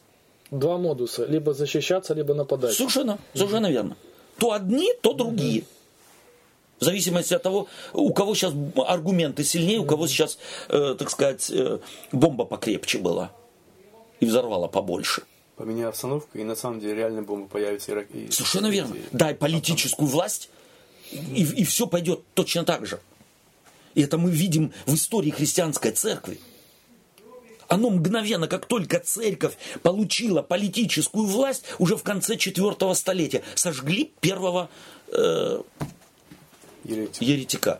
Два 0.51 0.77
модуса. 0.77 1.25
Либо 1.25 1.53
защищаться, 1.53 2.13
либо 2.13 2.35
нападать. 2.35 2.75
Совершенно, 2.75 3.17
совершенно 3.33 3.71
верно. 3.71 3.97
То 4.37 4.51
одни, 4.51 4.93
то 5.01 5.13
другие. 5.13 5.63
В 6.79 6.83
зависимости 6.83 7.33
от 7.33 7.41
того, 7.41 7.67
у 7.93 8.13
кого 8.13 8.35
сейчас 8.35 8.53
аргументы 8.75 9.43
сильнее, 9.43 9.79
у 9.79 9.85
кого 9.85 10.07
сейчас, 10.07 10.37
э, 10.69 10.95
так 10.99 11.09
сказать, 11.09 11.49
э, 11.49 11.79
бомба 12.11 12.45
покрепче 12.45 12.99
была 12.99 13.31
и 14.19 14.27
взорвала 14.27 14.67
побольше. 14.67 15.23
Поменяй 15.57 15.87
обстановку, 15.87 16.37
и 16.37 16.43
на 16.43 16.55
самом 16.55 16.79
деле 16.81 16.95
реально 16.95 17.21
бомба 17.21 17.47
появится. 17.47 17.91
И, 17.91 17.95
рак- 17.95 18.11
и- 18.13 18.29
Совершенно 18.31 18.67
верно. 18.67 18.93
и- 18.95 19.01
Дай 19.13 19.33
политическую 19.33 20.07
власть, 20.09 20.49
и, 21.11 21.63
все 21.63 21.87
пойдет 21.87 22.21
точно 22.33 22.65
так 22.65 22.85
же. 22.85 22.99
И 23.93 24.01
это 24.01 24.17
мы 24.17 24.31
видим 24.31 24.73
в 24.85 24.93
истории 24.95 25.29
христианской 25.31 25.91
церкви. 25.91 26.39
Оно 27.69 27.89
мгновенно, 27.89 28.47
как 28.47 28.65
только 28.65 28.99
церковь 28.99 29.57
получила 29.81 30.41
политическую 30.41 31.25
власть, 31.25 31.63
уже 31.79 31.95
в 31.95 32.03
конце 32.03 32.35
четвертого 32.35 32.93
столетия 32.93 33.41
сожгли 33.55 34.11
первого 34.19 34.69
э, 35.07 35.61
еретик. 36.83 37.21
еретика. 37.21 37.79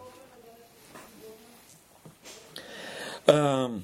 Эм, 3.28 3.84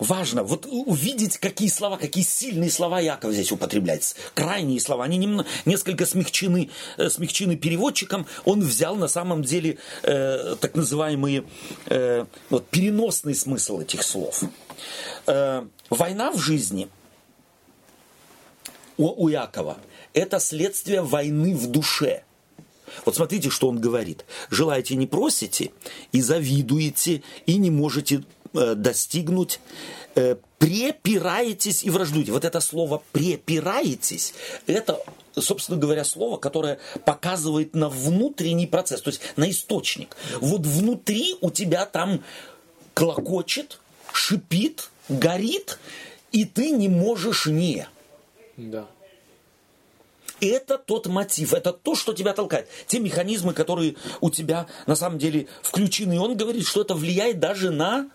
Важно 0.00 0.42
вот 0.42 0.66
увидеть, 0.66 1.36
какие 1.36 1.68
слова, 1.68 1.98
какие 1.98 2.24
сильные 2.24 2.70
слова 2.70 3.00
Яков 3.00 3.32
здесь 3.32 3.52
употребляет. 3.52 4.16
Крайние 4.34 4.80
слова, 4.80 5.04
они 5.04 5.18
немно- 5.18 5.46
несколько 5.66 6.06
смягчены, 6.06 6.70
э, 6.96 7.10
смягчены 7.10 7.56
переводчиком. 7.56 8.26
Он 8.46 8.62
взял 8.62 8.96
на 8.96 9.08
самом 9.08 9.42
деле 9.42 9.76
э, 10.02 10.56
так 10.58 10.74
называемые 10.74 11.44
э, 11.86 12.24
вот, 12.48 12.66
переносный 12.68 13.34
смысл 13.34 13.80
этих 13.80 14.02
слов. 14.02 14.42
Э, 15.26 15.66
война 15.90 16.32
в 16.32 16.38
жизни 16.38 16.88
у, 18.96 19.24
у 19.24 19.28
Якова– 19.28 19.76
это 20.14 20.40
следствие 20.40 21.02
войны 21.02 21.54
в 21.54 21.66
душе. 21.66 22.24
Вот 23.04 23.16
смотрите, 23.16 23.50
что 23.50 23.68
он 23.68 23.78
говорит. 23.80 24.24
Желаете, 24.50 24.96
не 24.96 25.06
просите, 25.06 25.72
и 26.12 26.22
завидуете, 26.22 27.22
и 27.46 27.56
не 27.58 27.70
можете 27.70 28.24
достигнуть, 28.52 29.60
э, 30.14 30.36
препираетесь 30.58 31.84
и 31.84 31.90
враждуете. 31.90 32.32
Вот 32.32 32.44
это 32.44 32.60
слово 32.60 33.02
препираетесь, 33.12 34.34
это, 34.66 35.02
собственно 35.36 35.78
говоря, 35.78 36.04
слово, 36.04 36.36
которое 36.36 36.78
показывает 37.04 37.74
на 37.74 37.88
внутренний 37.88 38.66
процесс, 38.66 39.02
то 39.02 39.10
есть 39.10 39.20
на 39.36 39.50
источник. 39.50 40.16
Вот 40.40 40.62
внутри 40.62 41.36
у 41.40 41.50
тебя 41.50 41.86
там 41.86 42.22
клокочет, 42.94 43.80
шипит, 44.12 44.90
горит, 45.08 45.78
и 46.32 46.44
ты 46.44 46.70
не 46.70 46.88
можешь 46.88 47.46
не. 47.46 47.86
Да. 48.56 48.86
Это 50.40 50.78
тот 50.78 51.06
мотив, 51.06 51.52
это 51.52 51.72
то, 51.72 51.94
что 51.94 52.14
тебя 52.14 52.32
толкает. 52.32 52.66
Те 52.86 52.98
механизмы, 52.98 53.52
которые 53.52 53.96
у 54.20 54.30
тебя 54.30 54.66
на 54.86 54.96
самом 54.96 55.18
деле 55.18 55.48
включены. 55.62 56.14
И 56.14 56.18
он 56.18 56.36
говорит, 56.36 56.66
что 56.66 56.80
это 56.80 56.94
влияет 56.94 57.40
даже 57.40 57.70
на, 57.70 58.08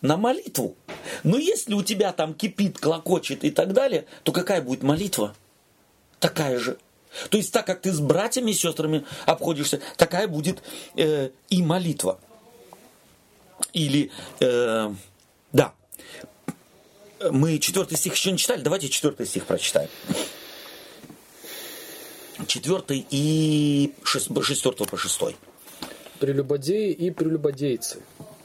на 0.00 0.16
молитву. 0.16 0.76
Но 1.24 1.38
если 1.38 1.74
у 1.74 1.82
тебя 1.82 2.12
там 2.12 2.34
кипит, 2.34 2.78
клокочет 2.78 3.44
и 3.44 3.50
так 3.50 3.72
далее, 3.72 4.06
то 4.22 4.32
какая 4.32 4.62
будет 4.62 4.82
молитва? 4.82 5.34
Такая 6.20 6.58
же. 6.58 6.78
То 7.30 7.38
есть 7.38 7.52
так 7.52 7.66
как 7.66 7.80
ты 7.80 7.92
с 7.92 8.00
братьями 8.00 8.50
и 8.50 8.54
сестрами 8.54 9.04
обходишься, 9.26 9.80
такая 9.96 10.28
будет 10.28 10.62
э, 10.96 11.30
и 11.48 11.62
молитва. 11.62 12.20
Или, 13.72 14.10
э, 14.40 14.92
да, 15.52 15.74
мы 17.30 17.58
четвертый 17.58 17.96
стих 17.96 18.14
еще 18.14 18.30
не 18.30 18.38
читали, 18.38 18.62
давайте 18.62 18.88
четвертый 18.88 19.26
стих 19.26 19.46
прочитаем. 19.46 19.88
Четвертый 22.46 23.04
и 23.10 23.94
шестертого 24.04 24.86
по 24.86 24.96
шестой. 24.96 25.36
Прелюбодеи 26.20 26.92
и 26.92 27.10
прелюбодейцы, 27.10 28.00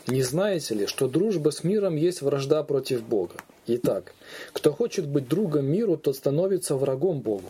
не 0.08 0.22
знаете 0.22 0.76
ли, 0.76 0.86
что 0.86 1.08
дружба 1.08 1.52
с 1.52 1.64
миром 1.64 1.96
есть 1.96 2.22
вражда 2.22 2.64
против 2.64 3.04
Бога? 3.04 3.36
Итак, 3.68 4.14
кто 4.52 4.74
хочет 4.74 5.08
быть 5.08 5.28
другом 5.28 5.66
миру, 5.66 5.96
тот 5.98 6.16
становится 6.18 6.76
врагом 6.76 7.22
Богу. 7.22 7.50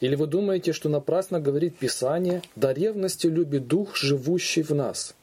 Или 0.00 0.14
вы 0.14 0.26
думаете, 0.26 0.72
что 0.72 0.88
напрасно 0.88 1.40
говорит 1.40 1.76
Писание, 1.76 2.42
да 2.56 2.72
ревности 2.72 3.26
любит 3.26 3.66
Дух, 3.66 3.96
живущий 3.96 4.62
в 4.62 4.70
нас? 4.70 5.14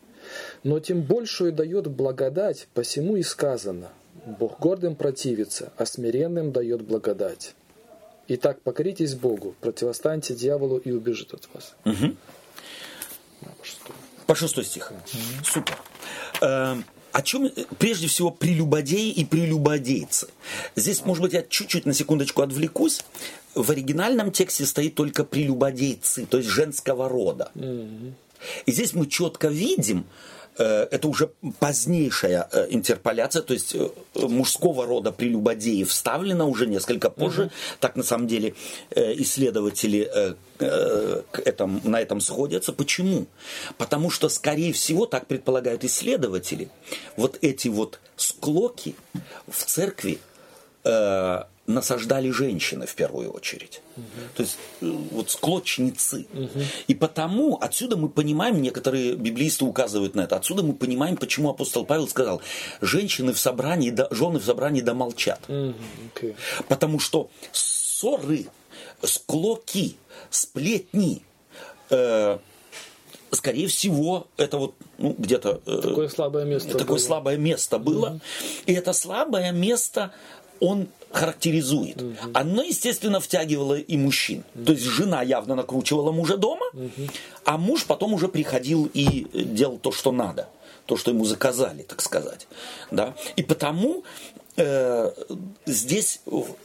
Но 0.64 0.80
тем 0.80 1.02
большую 1.02 1.52
дает 1.52 1.88
благодать, 1.88 2.68
посему 2.74 3.16
и 3.16 3.24
сказано, 3.24 3.90
Бог 4.26 4.60
гордым 4.60 4.96
противится, 4.96 5.72
а 5.78 5.86
смиренным 5.86 6.52
дает 6.52 6.82
благодать. 6.82 7.56
Итак, 8.28 8.62
покоритесь 8.62 9.16
Богу, 9.16 9.56
противостаньте 9.62 10.36
дьяволу 10.36 10.78
и 10.78 10.92
убежит 10.92 11.34
от 11.34 11.48
вас. 11.54 11.76
Угу. 11.86 12.14
По 14.28 14.36
шестой 14.36 14.66
стих. 14.66 14.92
Супер. 15.44 15.78
Эм, 16.42 16.86
о 17.14 17.22
чем, 17.22 17.50
прежде 17.80 18.08
всего, 18.08 18.30
прелюбодеи 18.30 19.10
и 19.10 19.26
прелюбодейцы. 19.26 20.28
Здесь, 20.76 21.04
может 21.06 21.24
быть, 21.24 21.34
я 21.34 21.44
чуть-чуть 21.44 21.86
на 21.86 21.94
секундочку 21.94 22.42
отвлекусь. 22.42 23.02
В 23.56 23.72
оригинальном 23.72 24.32
тексте 24.32 24.66
стоит 24.66 24.96
только 24.96 25.24
прелюбодейцы, 25.24 26.26
то 26.26 26.38
есть 26.38 26.50
женского 26.50 27.10
рода. 27.10 27.52
И 27.56 28.72
здесь 28.72 28.94
мы 28.94 29.08
четко 29.08 29.48
видим, 29.48 30.06
Э, 30.06 30.37
это 30.64 31.08
уже 31.08 31.30
позднейшая 31.60 32.48
э, 32.52 32.68
интерполяция, 32.70 33.42
то 33.42 33.54
есть 33.54 33.76
э, 33.76 33.90
мужского 34.16 34.86
рода 34.86 35.12
прелюбодеи 35.12 35.84
вставлено 35.84 36.50
уже 36.50 36.68
несколько 36.68 37.10
позже. 37.10 37.44
Угу. 37.44 37.52
Так 37.80 37.96
на 37.96 38.04
самом 38.04 38.28
деле 38.28 38.54
исследователи 38.96 40.36
этом, 40.60 41.82
на 41.84 42.02
этом 42.02 42.20
сходятся. 42.22 42.74
Почему? 42.74 43.28
Потому 43.78 44.10
что, 44.10 44.30
скорее 44.30 44.74
всего, 44.74 45.06
так 45.06 45.28
предполагают 45.28 45.84
исследователи, 45.84 46.70
вот 47.16 47.38
эти 47.42 47.68
вот 47.68 48.00
склоки 48.16 48.96
в 49.48 49.64
церкви 49.66 50.20
насаждали 51.68 52.32
женщины 52.32 52.86
в 52.88 52.96
первую 52.96 53.30
очередь. 53.32 53.82
Угу. 53.98 54.06
То 54.36 54.44
есть 54.44 54.58
э, 54.82 54.86
вот 55.12 55.30
склочницы. 55.30 56.26
Угу. 56.34 56.64
И 56.88 56.96
потому 56.96 57.58
отсюда 57.58 57.98
мы 57.98 58.10
понимаем, 58.10 58.62
некоторые 58.62 59.16
библисты 59.16 59.66
указывают 59.66 60.16
на 60.16 60.22
это, 60.22 60.38
отсюда 60.38 60.64
мы 60.64 60.74
понимаем, 60.74 61.18
почему 61.18 61.50
апостол 61.50 61.86
Павел 61.86 62.08
сказал, 62.08 62.42
женщины 62.82 63.34
в 63.34 63.40
собрании, 63.40 63.96
жены 64.12 64.40
в 64.40 64.46
собрании 64.46 64.82
да 64.82 64.94
молчат. 64.94 65.42
Угу. 65.50 65.74
Okay. 66.16 66.36
Потому 66.70 67.00
что 67.00 67.30
ссоры, 67.52 68.46
склоки, 69.04 69.98
сплетни, 70.30 71.22
э, 71.90 72.38
скорее 73.32 73.68
всего, 73.68 74.28
это 74.38 74.58
вот 74.58 74.76
ну, 74.98 75.16
где-то... 75.18 75.62
Э, 75.66 75.82
такое 75.82 76.08
слабое 76.10 76.46
место 76.46 76.72
Такое 76.72 76.86
было. 76.86 76.98
слабое 76.98 77.38
место 77.38 77.78
было. 77.78 78.10
Угу. 78.10 78.22
И 78.68 78.74
это 78.74 78.94
слабое 78.94 79.52
место 79.52 80.14
он 80.60 80.88
характеризует. 81.12 82.02
Угу. 82.02 82.16
Оно, 82.34 82.64
естественно, 82.64 83.20
втягивало 83.20 83.76
и 83.76 83.98
мужчин. 83.98 84.44
Угу. 84.56 84.66
То 84.66 84.72
есть 84.74 84.84
жена 84.84 85.22
явно 85.22 85.56
накручивала 85.56 86.12
мужа 86.12 86.38
дома, 86.38 86.66
угу. 86.74 86.90
а 87.46 87.58
муж 87.58 87.86
потом 87.86 88.14
уже 88.14 88.28
приходил 88.28 88.90
и 88.94 89.28
делал 89.34 89.78
то, 89.78 89.92
что 89.92 90.12
надо. 90.12 90.50
То, 90.86 90.96
что 90.96 91.12
ему 91.12 91.26
заказали, 91.26 91.84
так 91.84 92.02
сказать. 92.02 92.48
Да? 92.92 93.14
И 93.36 93.44
потому 93.44 94.04
э, 94.56 95.12
здесь 95.66 96.22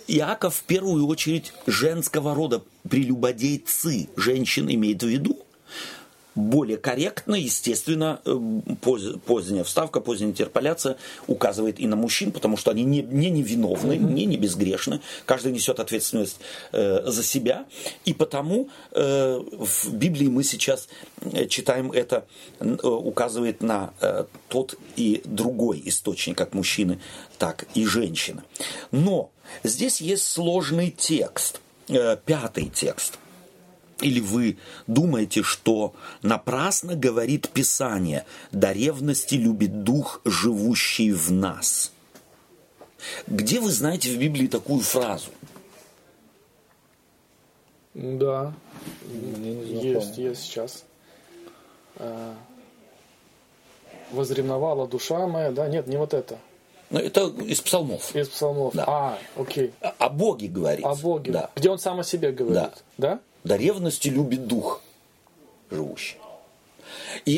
Иаков 0.06 0.56
в 0.56 0.62
первую 0.62 1.06
очередь 1.06 1.52
женского 1.66 2.34
рода 2.34 2.62
прелюбодейцы 2.88 4.08
женщин 4.16 4.72
имеет 4.72 5.02
в 5.02 5.06
виду, 5.06 5.38
более 6.34 6.78
корректно, 6.78 7.34
естественно, 7.34 8.20
э, 8.24 8.38
поздняя 9.26 9.64
вставка, 9.64 10.00
поздняя 10.00 10.30
интерполяция 10.30 10.96
указывает 11.26 11.78
и 11.80 11.86
на 11.86 11.96
мужчин, 11.96 12.32
потому 12.32 12.56
что 12.56 12.70
они 12.70 12.84
не, 12.84 13.02
не 13.02 13.30
невиновны, 13.30 13.94
mm-hmm. 13.94 14.12
не, 14.12 14.24
не 14.24 14.36
безгрешны, 14.36 15.00
каждый 15.26 15.52
несет 15.52 15.80
ответственность 15.80 16.38
э, 16.72 17.02
за 17.04 17.22
себя, 17.22 17.66
и 18.04 18.14
потому 18.14 18.68
э, 18.92 19.40
в 19.52 19.94
Библии 19.94 20.28
мы 20.28 20.44
сейчас 20.44 20.88
э, 21.20 21.46
читаем 21.46 21.92
это, 21.92 22.26
э, 22.60 22.66
указывает 22.82 23.62
на 23.62 23.92
э, 24.00 24.24
тот 24.48 24.76
и 24.96 25.22
другой 25.24 25.82
источник, 25.84 26.38
как 26.38 26.54
мужчины, 26.54 27.00
так 27.38 27.66
и 27.74 27.84
женщины. 27.84 28.42
Но 28.90 29.30
здесь 29.64 30.00
есть 30.00 30.26
сложный 30.26 30.90
текст, 30.90 31.60
э, 31.88 32.16
пятый 32.24 32.68
текст– 32.68 33.18
или 34.02 34.20
вы 34.20 34.58
думаете, 34.86 35.42
что 35.42 35.94
напрасно 36.22 36.94
говорит 36.94 37.48
Писание, 37.48 38.24
до 38.50 38.72
ревности 38.72 39.34
любит 39.34 39.84
Дух, 39.84 40.20
живущий 40.24 41.12
в 41.12 41.30
нас? 41.30 41.92
Где 43.26 43.60
вы 43.60 43.70
знаете 43.70 44.14
в 44.14 44.18
Библии 44.18 44.46
такую 44.46 44.80
фразу? 44.80 45.30
Да, 47.94 48.54
есть, 49.04 50.16
есть 50.16 50.42
сейчас. 50.42 50.84
А, 51.96 52.34
возревновала 54.12 54.86
душа 54.86 55.26
моя, 55.26 55.50
да, 55.50 55.68
нет, 55.68 55.86
не 55.86 55.98
вот 55.98 56.14
это. 56.14 56.38
Ну, 56.90 56.98
это 56.98 57.26
из 57.26 57.60
псалмов. 57.60 58.14
Из 58.14 58.28
псалмов. 58.28 58.74
Да. 58.74 58.84
А, 58.86 59.18
окей. 59.36 59.72
О 59.80 60.08
Боге 60.10 60.48
говорит. 60.48 60.84
О 60.84 60.94
Боге. 60.94 61.32
Да. 61.32 61.50
Где 61.56 61.70
он 61.70 61.78
сам 61.78 62.00
о 62.00 62.04
себе 62.04 62.32
говорит. 62.32 62.54
Да? 62.54 62.72
да? 62.98 63.20
До 63.44 63.56
ревности 63.56 64.08
любит 64.08 64.46
дух 64.46 64.80
живущий. 65.70 66.16
И 67.24 67.36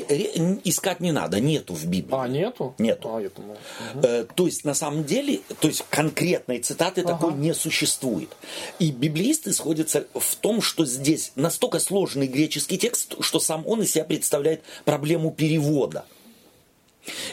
искать 0.65 1.01
не 1.01 1.13
надо, 1.13 1.41
нету 1.41 1.75
в 1.75 1.85
Библии. 1.87 2.15
А, 2.17 2.29
нету? 2.29 2.75
Нету. 2.79 3.15
А, 3.15 3.21
я 3.21 3.29
думал. 3.29 3.57
Угу. 3.95 4.07
Э, 4.07 4.25
то 4.35 4.47
есть, 4.47 4.65
на 4.65 4.75
самом 4.75 5.05
деле, 5.05 5.41
то 5.61 5.69
есть 5.69 5.85
конкретной 5.91 6.61
цитаты 6.61 7.03
ага. 7.03 7.11
такой 7.13 7.35
не 7.35 7.55
существует. 7.55 8.31
И 8.79 8.91
библеисты 8.91 9.53
сходятся 9.53 10.07
в 10.15 10.37
том, 10.37 10.63
что 10.63 10.85
здесь 10.85 11.33
настолько 11.35 11.79
сложный 11.81 12.27
греческий 12.27 12.79
текст, 12.79 13.17
что 13.21 13.41
сам 13.41 13.67
он 13.67 13.83
из 13.83 13.93
себя 13.93 14.05
представляет 14.05 14.63
проблему 14.85 15.31
перевода. 15.31 16.05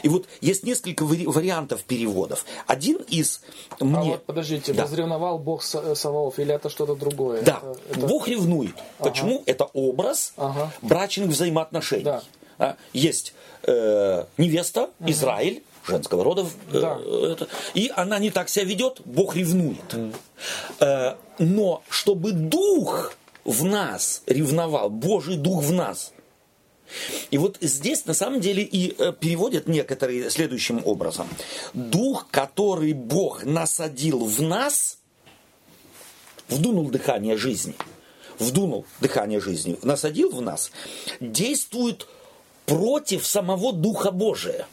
И 0.02 0.08
вот 0.08 0.26
есть 0.40 0.64
несколько 0.64 1.04
вариантов 1.04 1.84
переводов. 1.84 2.44
Один 2.66 2.98
из 3.08 3.42
мне... 3.80 3.98
А 3.98 4.02
вот 4.02 4.24
подождите, 4.24 4.72
да. 4.72 4.84
возревновал 4.84 5.38
Бог 5.38 5.62
Саваоф 5.62 6.38
или 6.38 6.54
это 6.54 6.68
что-то 6.68 6.94
другое? 6.94 7.42
Да, 7.42 7.60
это, 7.62 7.98
это... 7.98 8.06
Бог 8.06 8.28
ревнует. 8.28 8.74
Ага. 8.98 9.10
Почему? 9.10 9.42
Это 9.46 9.64
образ 9.72 10.32
ага. 10.36 10.72
брачных 10.82 11.30
взаимоотношений. 11.30 12.04
Да. 12.04 12.22
А, 12.58 12.76
есть 12.92 13.34
э, 13.64 14.24
невеста, 14.36 14.90
ага. 15.00 15.10
Израиль, 15.10 15.62
женского 15.86 16.22
рода, 16.22 16.46
э, 16.72 16.80
да. 16.80 16.98
это, 17.32 17.48
и 17.74 17.90
она 17.94 18.18
не 18.18 18.30
так 18.30 18.48
себя 18.48 18.64
ведет, 18.64 19.00
Бог 19.04 19.34
ревнует. 19.36 19.92
Mm. 19.92 20.14
Э, 20.80 21.14
но 21.38 21.82
чтобы 21.88 22.32
дух 22.32 23.12
в 23.44 23.64
нас 23.64 24.22
ревновал, 24.26 24.90
Божий 24.90 25.36
дух 25.36 25.62
в 25.62 25.72
нас– 25.72 26.12
и 27.30 27.38
вот 27.38 27.58
здесь 27.60 28.06
на 28.06 28.14
самом 28.14 28.40
деле 28.40 28.62
и 28.62 28.94
э, 28.98 29.12
переводят 29.18 29.68
некоторые 29.68 30.30
следующим 30.30 30.82
образом. 30.84 31.28
Дух, 31.74 32.28
который 32.30 32.92
Бог 32.92 33.44
насадил 33.44 34.24
в 34.24 34.42
нас, 34.42 34.98
вдунул 36.48 36.90
дыхание 36.90 37.36
жизни, 37.36 37.74
вдунул 38.38 38.84
дыхание 39.00 39.40
жизни, 39.40 39.78
насадил 39.82 40.30
в 40.30 40.40
нас, 40.40 40.70
действует 41.20 42.06
против 42.66 43.26
самого 43.26 43.72
Духа 43.72 44.10
Божия. 44.10 44.66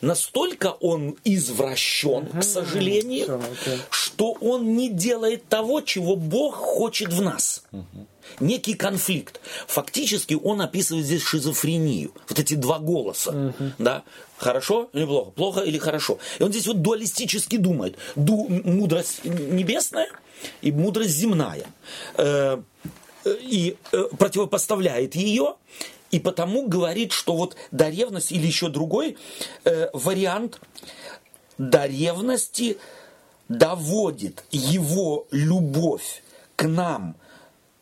настолько 0.00 0.72
он 0.80 1.16
извращен, 1.24 2.26
к 2.26 2.42
сожалению, 2.42 3.40
окей. 3.52 3.78
что 3.90 4.32
он 4.32 4.74
не 4.74 4.90
делает 4.90 5.48
того, 5.48 5.80
чего 5.80 6.16
Бог 6.16 6.54
хочет 6.54 7.12
в 7.12 7.22
нас. 7.22 7.64
Некий 8.40 8.74
конфликт. 8.74 9.40
Фактически 9.66 10.34
он 10.34 10.60
описывает 10.60 11.06
здесь 11.06 11.22
шизофрению. 11.22 12.12
Вот 12.28 12.38
эти 12.38 12.54
два 12.54 12.78
голоса. 12.78 13.54
Да? 13.78 14.02
Хорошо 14.36 14.88
или 14.92 15.04
плохо? 15.04 15.30
Плохо 15.30 15.60
или 15.60 15.78
хорошо? 15.78 16.18
И 16.38 16.42
он 16.42 16.50
здесь 16.50 16.66
вот 16.66 16.82
дуалистически 16.82 17.56
думает. 17.56 17.96
Ду- 18.16 18.48
мудрость 18.48 19.24
небесная 19.24 20.08
и 20.62 20.72
мудрость 20.72 21.10
земная. 21.10 21.66
Э, 22.16 22.58
э, 23.24 23.36
и 23.40 23.76
э, 23.92 24.04
противопоставляет 24.18 25.14
ее, 25.14 25.54
и 26.10 26.20
потому 26.20 26.66
говорит, 26.68 27.12
что 27.12 27.34
вот 27.36 27.56
до 27.70 27.88
ревности 27.88 28.34
или 28.34 28.46
еще 28.46 28.68
другой 28.68 29.16
э, 29.64 29.88
вариант 29.92 30.60
до 31.58 31.86
ревности 31.86 32.78
доводит 33.48 34.44
его 34.50 35.26
любовь 35.30 36.22
к 36.56 36.66
нам, 36.66 37.16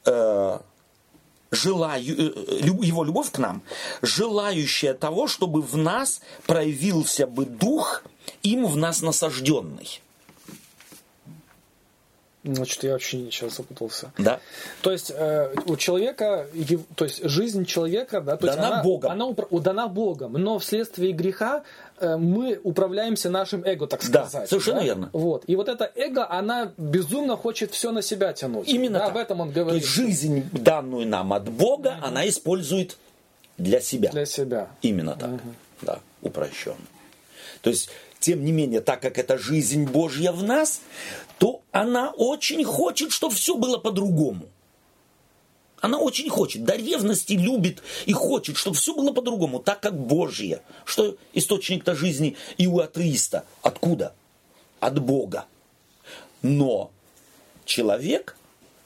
э, 0.06 0.58
желаю, 1.50 2.04
э, 2.04 2.58
лю- 2.60 2.82
его 2.82 3.04
любовь 3.04 3.30
к 3.30 3.38
нам, 3.38 3.62
желающая 4.02 4.94
того, 4.94 5.26
чтобы 5.28 5.62
в 5.62 5.76
нас 5.76 6.20
проявился 6.46 7.26
бы 7.26 7.44
дух, 7.44 8.02
им 8.42 8.66
в 8.66 8.76
нас 8.76 9.02
насажденный. 9.02 10.00
Значит, 12.44 12.82
я 12.82 12.92
вообще 12.92 13.30
сейчас 13.30 13.56
запутался. 13.56 14.10
Да? 14.18 14.40
То 14.80 14.90
есть 14.90 15.12
э, 15.14 15.54
у 15.66 15.76
человека, 15.76 16.48
то 16.96 17.04
есть 17.04 17.22
жизнь 17.22 17.64
человека, 17.66 18.20
да, 18.20 18.36
то 18.36 18.46
есть 18.46 18.58
Дана 18.58 18.74
она, 18.74 18.82
Богом. 18.82 19.12
она 19.12 19.60
дана 19.60 19.86
Богом, 19.86 20.32
но 20.32 20.58
вследствие 20.58 21.12
греха 21.12 21.62
э, 21.91 21.91
мы 22.02 22.60
управляемся 22.62 23.30
нашим 23.30 23.64
эго, 23.64 23.86
так 23.86 24.00
Да, 24.10 24.26
сказать. 24.26 24.48
совершенно 24.48 24.80
верно. 24.80 25.10
Вот. 25.12 25.44
И 25.46 25.56
вот 25.56 25.68
это 25.68 25.90
эго, 25.94 26.28
она 26.30 26.72
безумно 26.76 27.36
хочет 27.36 27.72
все 27.72 27.90
на 27.92 28.02
себя 28.02 28.32
тянуть. 28.32 28.68
Именно 28.68 28.98
да, 28.98 29.06
так. 29.06 29.10
об 29.10 29.16
этом 29.18 29.40
он 29.40 29.48
То 29.52 29.60
говорит. 29.60 29.82
есть 29.82 29.94
жизнь, 29.94 30.44
данную 30.52 31.06
нам 31.06 31.32
от 31.32 31.48
Бога, 31.48 31.96
она 32.02 32.28
использует 32.28 32.96
для 33.58 33.80
себя. 33.80 34.10
Для 34.10 34.26
себя. 34.26 34.68
Именно 34.82 35.16
так. 35.16 35.30
Да, 35.82 35.98
упрощенно. 36.22 36.76
То 37.60 37.70
есть, 37.70 37.90
тем 38.20 38.44
не 38.44 38.52
менее, 38.52 38.80
так 38.80 39.00
как 39.00 39.18
это 39.18 39.38
жизнь 39.38 39.84
Божья 39.84 40.32
в 40.32 40.42
нас, 40.42 40.80
то 41.38 41.62
она 41.72 42.10
очень 42.10 42.64
хочет, 42.64 43.12
чтобы 43.12 43.34
все 43.34 43.56
было 43.56 43.78
по-другому. 43.78 44.46
Она 45.82 45.98
очень 45.98 46.30
хочет, 46.30 46.62
до 46.62 46.76
ревности 46.76 47.32
любит 47.32 47.82
и 48.06 48.12
хочет, 48.12 48.56
чтобы 48.56 48.76
все 48.76 48.94
было 48.94 49.12
по-другому, 49.12 49.58
так 49.58 49.80
как 49.80 49.98
Божье. 49.98 50.62
Что 50.84 51.16
источник-то 51.34 51.96
жизни 51.96 52.36
и 52.56 52.68
у 52.68 52.78
атеиста? 52.78 53.44
Откуда? 53.62 54.14
От 54.78 55.00
Бога. 55.00 55.46
Но 56.40 56.92
человек 57.64 58.36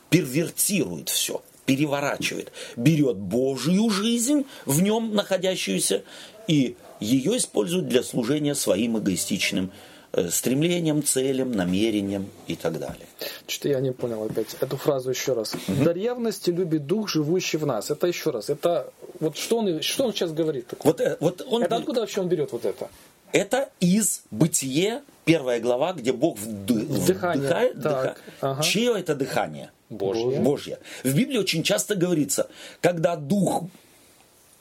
первертирует 0.09 1.11
все, 1.11 1.43
переворачивает, 1.67 2.51
берет 2.77 3.19
Божью 3.19 3.91
жизнь, 3.91 4.47
в 4.65 4.81
нем 4.81 5.15
находящуюся, 5.15 6.03
и 6.49 6.77
ее 6.99 7.37
использует 7.37 7.89
для 7.89 8.03
служения 8.03 8.55
своим 8.55 8.99
эгоистичным 8.99 9.67
э, 9.67 9.96
стремлениям, 10.31 11.03
целям, 11.03 11.53
намерениям 11.53 12.27
и 12.47 12.57
так 12.57 12.79
далее. 12.79 13.07
Что-то 13.47 13.69
я 13.71 13.81
не 13.81 13.93
понял 13.93 14.25
опять 14.25 14.57
эту 14.61 14.77
фразу 14.77 15.11
еще 15.11 15.33
раз. 15.35 15.55
До 15.69 15.93
ревности 15.93 16.51
любит 16.51 16.87
дух, 16.87 17.09
живущий 17.09 17.59
в 17.59 17.67
нас. 17.67 17.91
Это 17.91 18.07
еще 18.07 18.31
раз. 18.31 18.51
Это 18.51 18.93
вот 19.21 19.37
что 19.37 19.59
он, 19.59 19.83
что 19.83 20.05
он 20.05 20.13
сейчас 20.13 20.33
говорит 20.33 20.67
такое? 20.69 20.93
Вот, 20.93 21.01
э, 21.01 21.17
вот 21.21 21.47
он, 21.49 21.63
Это 21.63 21.77
откуда 21.77 22.01
вообще 22.01 22.21
он 22.21 22.29
берет 22.29 22.53
вот 22.53 22.65
это? 22.65 22.89
это 23.33 23.69
из 23.81 24.23
Бытие, 24.31 25.03
первая 25.25 25.61
глава, 25.61 25.93
где 25.93 26.13
Бог 26.13 26.39
вды- 26.39 26.87
Дыхание. 27.07 27.39
вдыхает. 27.45 27.83
Так, 27.83 28.05
дыха- 28.05 28.17
ага. 28.41 28.63
Чье 28.63 28.99
это 28.99 29.15
дыхание? 29.15 29.71
Божье. 29.91 30.41
Божье. 30.41 30.79
В 31.05 31.15
Библии 31.15 31.39
очень 31.39 31.63
часто 31.63 31.95
говорится, 31.95 32.49
когда 32.81 33.15
дух 33.17 33.65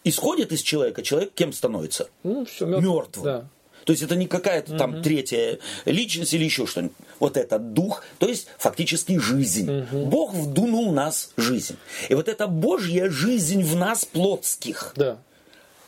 исходит 0.03 0.51
из 0.51 0.61
человека, 0.61 1.01
человек 1.01 1.31
кем 1.33 1.51
становится? 1.53 2.09
Ну, 2.23 2.45
все, 2.45 2.65
Мертвым. 2.65 3.23
Да. 3.23 3.45
То 3.85 3.93
есть 3.93 4.03
это 4.03 4.15
не 4.15 4.27
какая-то 4.27 4.77
там 4.77 5.01
третья 5.01 5.59
личность 5.85 6.33
или 6.33 6.43
еще 6.43 6.65
что-нибудь. 6.67 6.95
Вот 7.19 7.37
этот 7.37 7.71
дух, 7.73 8.03
то 8.17 8.27
есть 8.27 8.47
фактически 8.57 9.17
жизнь. 9.17 9.85
Бог 9.91 10.33
вдунул 10.33 10.91
нас 10.91 11.31
жизнь. 11.37 11.77
И 12.09 12.15
вот 12.15 12.27
эта 12.27 12.47
Божья 12.47 13.09
жизнь 13.09 13.63
в 13.63 13.75
нас 13.75 14.03
плотских 14.03 14.93
Да. 14.97 15.19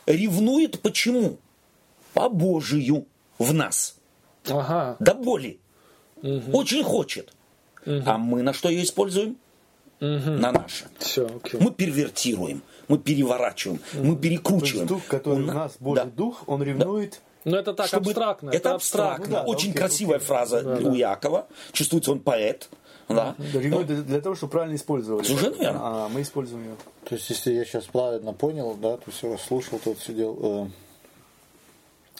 ревнует 0.06 0.80
почему? 0.80 1.38
По 2.14 2.28
Божию 2.28 3.06
в 3.38 3.52
нас. 3.52 3.96
Ага. 4.48 4.96
До 5.00 5.14
боли. 5.14 5.58
Очень 6.52 6.82
хочет. 6.84 7.32
А 7.84 8.16
мы 8.18 8.42
на 8.42 8.52
что 8.52 8.68
ее 8.68 8.84
используем? 8.84 9.36
На 10.00 10.52
наше. 10.52 10.84
Все, 10.98 11.26
окей. 11.26 11.60
Мы 11.60 11.72
первертируем, 11.72 12.62
мы 12.86 12.98
переворачиваем, 12.98 13.80
мы 13.94 14.14
То 14.14 14.22
перекручиваем. 14.22 14.76
есть 14.84 14.86
дух, 14.86 15.04
который 15.08 15.40
У 15.40 15.42
у 15.42 15.46
на- 15.46 15.54
нас, 15.54 15.76
Божий 15.80 16.04
Да. 16.04 16.10
дух, 16.10 16.44
он 16.46 16.62
ревнует. 16.62 17.20
Но 17.50 17.58
это 17.58 17.72
так 17.74 17.86
Чтобы- 17.86 18.10
абстрактно. 18.10 18.50
Это 18.50 18.74
абстрактно. 18.74 19.26
Ну 19.26 19.32
да, 19.32 19.42
Очень 19.44 19.70
окей, 19.70 19.78
красивая 19.80 20.16
окей. 20.16 20.26
фраза 20.26 20.78
у 20.84 20.94
Якова. 20.94 21.46
Чувствуется, 21.72 22.12
он 22.12 22.20
поэт. 22.20 22.68
Да. 23.08 23.34
Ревнует 23.54 23.86
для, 23.86 24.02
для 24.02 24.20
того, 24.20 24.34
чтобы 24.34 24.50
правильно 24.52 24.76
использовали. 24.76 25.24
Совершенно 25.24 25.54
верно. 25.54 25.80
А 25.82 26.08
мы 26.08 26.20
используем 26.20 26.62
ее. 26.64 26.76
То 27.04 27.14
есть, 27.14 27.30
если 27.30 27.52
я 27.54 27.64
сейчас 27.64 27.84
правильно 27.84 28.32
понял, 28.34 28.74
да, 28.74 28.96
то 28.98 29.04
есть 29.06 29.22
я 29.22 29.38
слушал, 29.38 29.78
тут 29.82 29.98
сидел, 30.00 30.38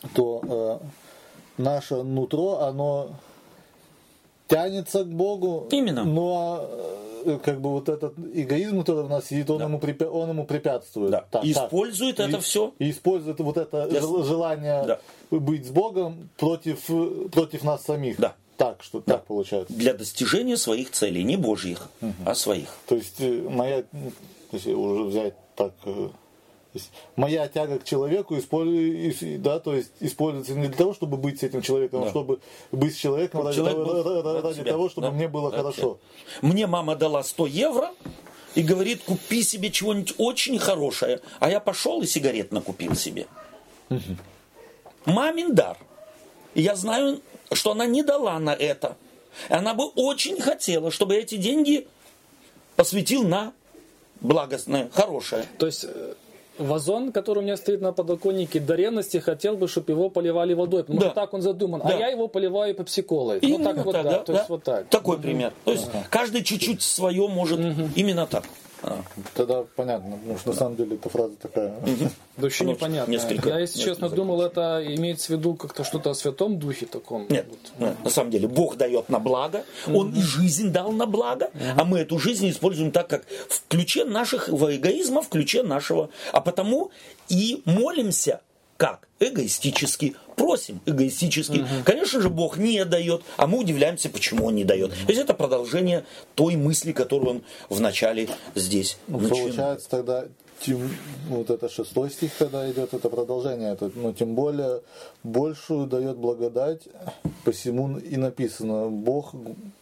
э, 0.02 0.06
то 0.14 0.80
э, 1.58 1.62
наше 1.62 2.02
нутро, 2.02 2.60
оно 2.60 3.10
тянется 4.46 5.04
к 5.04 5.08
Богу. 5.08 5.66
Именно. 5.70 6.04
Но 6.04 6.60
э, 6.62 7.07
как 7.44 7.60
бы 7.60 7.70
вот 7.70 7.88
этот 7.88 8.14
эгоизм, 8.34 8.80
который 8.80 9.04
в 9.04 9.08
нас 9.08 9.26
сидит, 9.26 9.48
он, 9.50 9.62
ему, 9.62 9.78
препя- 9.78 10.06
он 10.08 10.30
ему 10.30 10.44
препятствует. 10.44 11.10
Да. 11.10 11.40
И 11.42 11.52
использует 11.52 12.20
это 12.20 12.36
И- 12.36 12.40
всё. 12.40 12.72
И 12.78 12.90
использует 12.90 13.40
вот 13.40 13.56
это 13.56 13.90
жел- 13.90 14.22
желание 14.24 14.84
Да. 14.86 14.98
быть 15.30 15.66
с 15.66 15.70
Богом 15.70 16.28
против, 16.36 16.86
против 17.30 17.64
нас 17.64 17.84
самих. 17.84 18.18
Да. 18.18 18.34
Так, 18.56 18.82
что 18.82 19.00
так 19.00 19.24
получается. 19.24 19.72
Для 19.72 19.94
достижения 19.94 20.56
своих 20.56 20.90
целей, 20.90 21.22
не 21.22 21.36
божьих, 21.36 21.88
а 22.26 22.34
своих. 22.34 22.68
То 22.88 22.96
есть 22.96 23.20
э, 23.20 23.46
моя, 23.48 23.84
если 24.50 24.72
уже 24.72 25.04
взять 25.04 25.34
так, 25.54 25.72
э, 25.84 26.08
есть 26.78 26.90
моя 27.16 27.46
тяга 27.48 27.78
к 27.78 27.84
человеку 27.84 28.36
используется, 28.38 29.26
да, 29.38 29.58
то 29.60 29.74
есть 29.74 29.90
используется 30.00 30.54
не 30.54 30.68
для 30.68 30.76
того, 30.76 30.94
чтобы 30.94 31.16
быть 31.16 31.40
с 31.40 31.42
этим 31.42 31.62
человеком, 31.62 32.00
а 32.02 32.04
Да. 32.04 32.10
чтобы 32.10 32.40
быть 32.72 32.94
с 32.94 32.96
человеком 32.96 33.44
ради, 33.46 33.56
Человек 33.56 33.76
того, 33.76 33.86
был 34.02 34.22
ради- 34.22 34.42
ради 34.46 34.54
себя. 34.56 34.72
того, 34.72 34.88
чтобы 34.88 35.06
Да. 35.08 35.12
мне 35.12 35.28
было 35.28 35.50
Ради 35.50 35.56
хорошо. 35.62 35.98
Мне 36.42 36.66
мама 36.66 36.96
дала 36.96 37.22
100 37.22 37.46
евро 37.46 37.92
и 38.54 38.62
говорит, 38.62 39.02
купи 39.04 39.42
себе 39.42 39.70
чего-нибудь 39.70 40.14
очень 40.18 40.58
хорошее. 40.58 41.20
А 41.40 41.50
я 41.50 41.60
пошел 41.60 42.00
и 42.02 42.06
сигарет 42.06 42.50
накупил 42.52 42.94
себе. 42.94 43.26
Мамин 45.04 45.54
дар. 45.54 45.78
И 46.54 46.62
я 46.62 46.74
знаю, 46.76 47.20
что 47.52 47.72
она 47.72 47.86
не 47.86 48.02
дала 48.02 48.38
на 48.38 48.54
это. 48.54 48.96
И 49.48 49.52
Она 49.52 49.74
бы 49.74 49.86
очень 49.86 50.40
хотела, 50.40 50.90
чтобы 50.90 51.14
эти 51.16 51.36
деньги 51.36 51.86
посвятил 52.76 53.22
на 53.22 53.52
благостное, 54.20 54.90
хорошее. 54.92 55.44
То 55.58 55.66
есть 55.66 55.84
э, 55.84 56.14
вазон, 56.58 57.12
который 57.12 57.38
у 57.40 57.42
меня 57.42 57.56
стоит 57.56 57.80
на 57.80 57.92
подоконнике, 57.92 58.60
до 58.60 58.74
ревности 58.74 59.18
хотел 59.18 59.56
бы, 59.56 59.68
чтобы 59.68 59.92
его 59.92 60.10
поливали 60.10 60.54
водой. 60.54 60.82
Потому 60.82 61.00
Да. 61.00 61.06
что 61.06 61.14
так 61.14 61.34
он 61.34 61.42
задуман. 61.42 61.80
Да. 61.82 61.88
А 61.88 61.98
я 61.98 62.08
его 62.08 62.28
поливаю 62.28 62.74
пепсиколой. 62.74 63.38
Именно 63.40 63.68
вот 63.72 63.76
так 63.76 63.84
вот, 63.86 63.92
так, 63.92 64.04
да. 64.04 64.10
да, 64.10 64.18
То 64.18 64.32
да. 64.32 64.38
есть 64.38 64.50
вот 64.50 64.62
так. 64.64 64.88
Такой 64.88 65.18
пример. 65.18 65.52
То 65.64 65.72
есть 65.72 65.88
каждый 66.10 66.42
чуть-чуть 66.42 66.82
свое 66.82 67.26
может 67.28 67.60
именно 67.96 68.26
так. 68.26 68.44
А. 68.82 69.02
Тогда 69.34 69.64
понятно, 69.76 70.16
потому 70.16 70.38
что 70.38 70.50
на 70.50 70.54
самом 70.56 70.76
деле 70.76 70.96
эта 70.96 71.08
фраза 71.08 71.34
такая. 71.36 71.74
Да 71.80 72.08
вообще 72.36 72.64
непонятно. 72.64 73.10
несколько- 73.10 73.48
я, 73.48 73.58
если 73.58 73.80
честно, 73.80 74.08
думал, 74.08 74.40
это 74.42 74.82
имеется 74.86 75.26
в 75.28 75.30
виду 75.30 75.54
как-то 75.54 75.82
что-то 75.84 76.10
о 76.10 76.14
святом 76.14 76.58
духе 76.58 76.86
таком. 76.86 77.26
Нет, 77.28 77.46
нет, 77.78 77.96
на 78.04 78.10
самом 78.10 78.30
деле 78.30 78.46
Бог 78.46 78.76
дает 78.76 79.08
на 79.08 79.18
благо, 79.18 79.64
Он 79.92 80.14
и 80.14 80.20
жизнь 80.22 80.70
дал 80.70 80.92
на 80.92 81.06
благо, 81.06 81.50
а 81.76 81.84
мы 81.84 81.98
эту 81.98 82.18
жизнь 82.18 82.48
используем 82.50 82.92
так, 82.92 83.08
как 83.08 83.24
в 83.48 83.66
ключе 83.68 84.04
нашего 84.04 84.74
эгоизма, 84.76 85.22
в 85.22 85.28
ключе 85.28 85.62
нашего, 85.62 86.10
а 86.32 86.40
потому 86.40 86.90
и 87.28 87.62
молимся 87.64 88.40
как? 88.78 89.06
Эгоистически. 89.20 90.14
Просим 90.36 90.80
эгоистически. 90.86 91.66
Конечно 91.84 92.20
же, 92.22 92.30
Бог 92.30 92.56
не 92.58 92.84
дает, 92.84 93.22
а 93.36 93.46
мы 93.48 93.58
удивляемся, 93.58 94.08
почему 94.08 94.46
Он 94.46 94.54
не 94.54 94.64
дает. 94.64 94.92
То 94.92 95.08
есть 95.12 95.20
это 95.20 95.34
продолжение 95.34 96.04
той 96.36 96.54
мысли, 96.56 96.92
которую 96.92 97.30
Он 97.30 97.42
вначале 97.68 98.28
здесь 98.54 98.96
начинал. 99.08 99.30
Получается 99.36 99.90
тогда 99.90 100.24
тем, 100.60 100.90
вот 101.28 101.50
это 101.50 101.68
шестой 101.68 102.10
стих 102.10 102.32
тогда 102.38 102.68
идет, 102.70 102.94
это 102.94 103.08
продолжение. 103.10 103.72
Это, 103.72 103.90
ну, 103.94 104.12
тем 104.12 104.34
более 104.34 104.82
большую 105.24 105.86
дает 105.86 106.16
благодать, 106.16 106.82
посему 107.44 107.98
и 107.98 108.16
написано, 108.16 108.88
Бог 108.88 109.34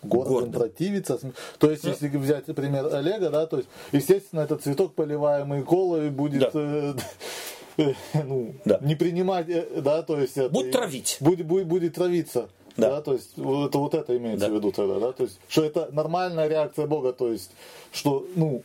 гордым 0.03 0.33
Гордым. 0.33 0.53
противится. 0.53 1.19
То 1.59 1.71
есть, 1.71 1.85
если 1.85 2.09
взять 2.09 2.47
пример 2.47 2.95
Олега, 2.95 3.29
да, 3.31 3.47
то 3.47 3.59
есть, 3.59 3.69
естественно, 3.93 4.41
этот 4.41 4.63
цветок, 4.63 4.95
поливаемый 4.95 5.63
колой, 5.65 6.09
будет 6.11 6.41
Да. 6.41 6.51
э, 6.55 6.95
ну, 8.15 8.55
Да. 8.65 8.79
не 8.83 8.95
принимать, 8.95 9.49
э, 9.49 9.67
да, 9.81 10.03
то 10.03 10.19
есть... 10.21 10.37
это 10.37 10.49
Будь 10.51 10.67
и- 10.67 10.71
травить. 10.71 11.17
Будет, 11.21 11.47
будет, 11.47 11.67
будет 11.67 11.95
травиться. 11.95 12.49
Да. 12.77 12.91
Да. 12.97 13.01
то 13.01 13.15
есть 13.15 13.31
это, 13.39 13.79
вот 13.79 13.95
это 13.95 14.17
имеется 14.17 14.47
Да. 14.47 14.53
в 14.53 14.57
виду 14.57 14.71
тогда, 14.71 14.99
да, 15.01 15.13
то 15.13 15.23
есть, 15.23 15.39
что 15.49 15.65
это 15.65 15.89
нормальная 15.93 16.47
реакция 16.47 16.87
Бога, 16.87 17.15
то 17.15 17.33
есть, 17.33 17.51
что, 17.91 18.27
ну, 18.37 18.63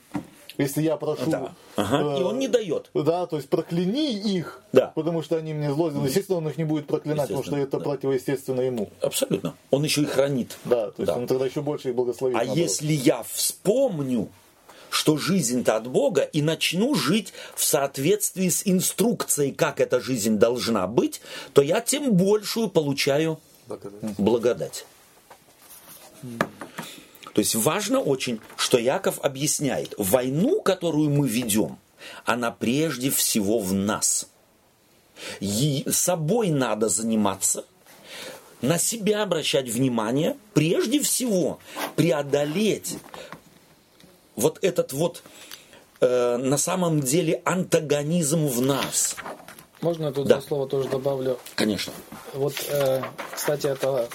если 0.58 0.82
я 0.82 0.98
прошу... 0.98 1.30
Да. 1.32 1.54
Ага. 1.78 2.18
э, 2.18 2.20
И 2.20 2.24
он 2.24 2.38
не 2.38 2.50
дает. 2.50 2.90
Да, 2.94 3.26
то 3.26 3.38
есть 3.38 3.48
прокляни 3.48 4.12
их, 4.12 4.62
Да. 4.74 4.92
потому 4.96 5.22
что 5.22 5.38
они 5.38 5.54
мне 5.54 5.72
зло 5.74 5.90
сделали. 5.90 6.10
Естественно, 6.10 6.40
он 6.40 6.50
их 6.50 6.58
не 6.58 6.66
будет 6.66 6.88
проклинать, 6.88 7.30
потому 7.30 7.44
что 7.44 7.56
это 7.56 7.78
да. 7.78 7.84
противоестественно 7.86 8.60
ему. 8.60 8.90
Абсолютно. 9.02 9.54
Он 9.72 9.82
еще 9.86 10.02
и 10.02 10.06
хранит. 10.06 10.58
Да, 10.66 10.88
то 10.92 11.02
есть 11.04 11.08
Да. 11.14 11.18
он 11.18 11.26
тогда 11.28 11.46
еще 11.46 11.62
больше 11.62 11.90
их 11.90 11.96
благословит. 11.96 12.36
А 12.36 12.40
наоборот. 12.40 12.58
если 12.58 12.92
я 12.92 13.24
вспомню, 13.24 14.28
что 14.92 15.18
жизнь-то 15.18 15.78
от 15.78 15.88
Бога, 15.88 16.22
и 16.22 16.42
начну 16.42 16.94
жить 16.96 17.34
в 17.56 17.64
соответствии 17.64 18.50
с 18.50 18.62
инструкцией, 18.66 19.54
как 19.54 19.80
эта 19.80 20.02
жизнь 20.02 20.38
должна 20.38 20.86
быть, 20.86 21.22
то 21.54 21.62
я 21.62 21.80
тем 21.80 22.12
большую 22.12 22.70
получаю 22.70 23.40
Благодать. 23.68 24.16
благодать. 24.18 24.86
То 26.22 27.40
есть 27.40 27.56
важно 27.56 28.02
очень, 28.02 28.42
что 28.58 28.78
Яков 28.78 29.20
объясняет, 29.22 29.96
войну, 29.98 30.62
которую 30.62 31.10
мы 31.10 31.28
ведем, 31.28 31.80
она 32.26 32.52
прежде 32.52 33.10
всего 33.10 33.60
в 33.60 33.74
нас. 33.74 34.28
Е- 35.40 35.90
собой 35.90 36.50
надо 36.50 36.90
заниматься, 36.90 37.64
на 38.62 38.78
себя 38.78 39.24
обращать 39.24 39.70
внимание, 39.70 40.36
прежде 40.54 41.00
всего 41.02 41.60
преодолеть 41.96 42.98
вот 44.36 44.60
этот 44.62 44.94
вот 44.94 45.24
э, 46.00 46.38
на 46.38 46.58
самом 46.58 47.02
деле 47.02 47.42
антагонизм 47.46 48.48
в 48.48 48.62
нас. 48.62 49.16
Можно 49.82 50.06
я 50.08 50.12
тут 50.12 50.28
Да. 50.28 50.36
два 50.36 50.48
слова 50.48 50.68
тоже 50.68 50.90
добавлю? 50.90 51.38
Конечно. 51.56 51.94
Вот, 52.34 52.54
э, 52.70 53.02
кстати, 53.34 53.68
это 53.68 54.08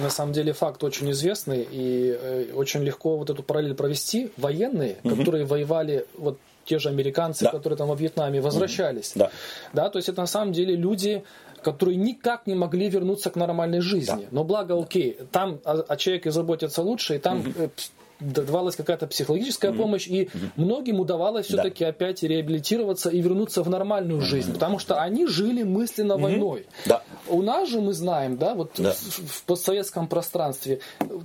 на 0.00 0.10
самом 0.10 0.32
деле 0.32 0.52
факт 0.52 0.82
очень 0.82 1.10
известный, 1.12 1.66
и 1.70 2.16
э, 2.20 2.52
очень 2.54 2.82
легко 2.82 3.16
вот 3.16 3.30
эту 3.30 3.42
параллель 3.42 3.74
провести. 3.74 4.30
Военные, 4.36 4.96
которые 5.04 5.44
воевали, 5.44 6.06
вот 6.18 6.38
те 6.64 6.78
же 6.78 6.88
американцы, 6.88 7.44
Да. 7.44 7.50
которые 7.50 7.76
там 7.76 7.88
во 7.88 7.94
Вьетнаме, 7.94 8.40
возвращались. 8.40 9.12
Да. 9.14 9.30
Да, 9.72 9.88
то 9.90 9.98
есть 9.98 10.08
это 10.08 10.20
на 10.22 10.26
самом 10.26 10.52
деле 10.52 10.74
люди, 10.74 11.22
которые 11.62 11.96
никак 11.96 12.46
не 12.46 12.54
могли 12.54 12.88
вернуться 12.88 13.30
к 13.30 13.36
нормальной 13.36 13.80
жизни. 13.80 14.26
Но 14.30 14.44
благо, 14.44 14.80
окей, 14.80 15.16
там 15.30 15.60
о, 15.64 15.72
о 15.80 15.96
человеке 15.96 16.30
заботятся 16.30 16.82
лучше, 16.82 17.16
и 17.16 17.18
там 17.18 17.40
пс- 17.42 17.90
давалась 18.20 18.76
какая-то 18.76 19.06
психологическая 19.06 19.72
помощь, 19.72 20.06
и 20.06 20.28
многим 20.56 21.00
удавалось 21.00 21.46
все-таки 21.46 21.84
опять 21.84 22.22
реабилитироваться 22.22 23.10
и 23.10 23.20
вернуться 23.20 23.62
в 23.62 23.68
нормальную 23.68 24.20
жизнь, 24.20 24.52
потому 24.52 24.78
что 24.78 25.00
они 25.00 25.26
жили 25.26 25.62
мысленно 25.62 26.16
войной. 26.16 26.66
Да. 26.86 27.02
У 27.28 27.42
нас 27.42 27.68
же 27.68 27.80
мы 27.80 27.92
знаем, 27.92 28.36
да, 28.36 28.54
вот 28.54 28.72
Да. 28.78 28.92
В, 28.92 28.96
в 28.96 29.42
постсоветском 29.44 30.08
пространстве 30.08 30.80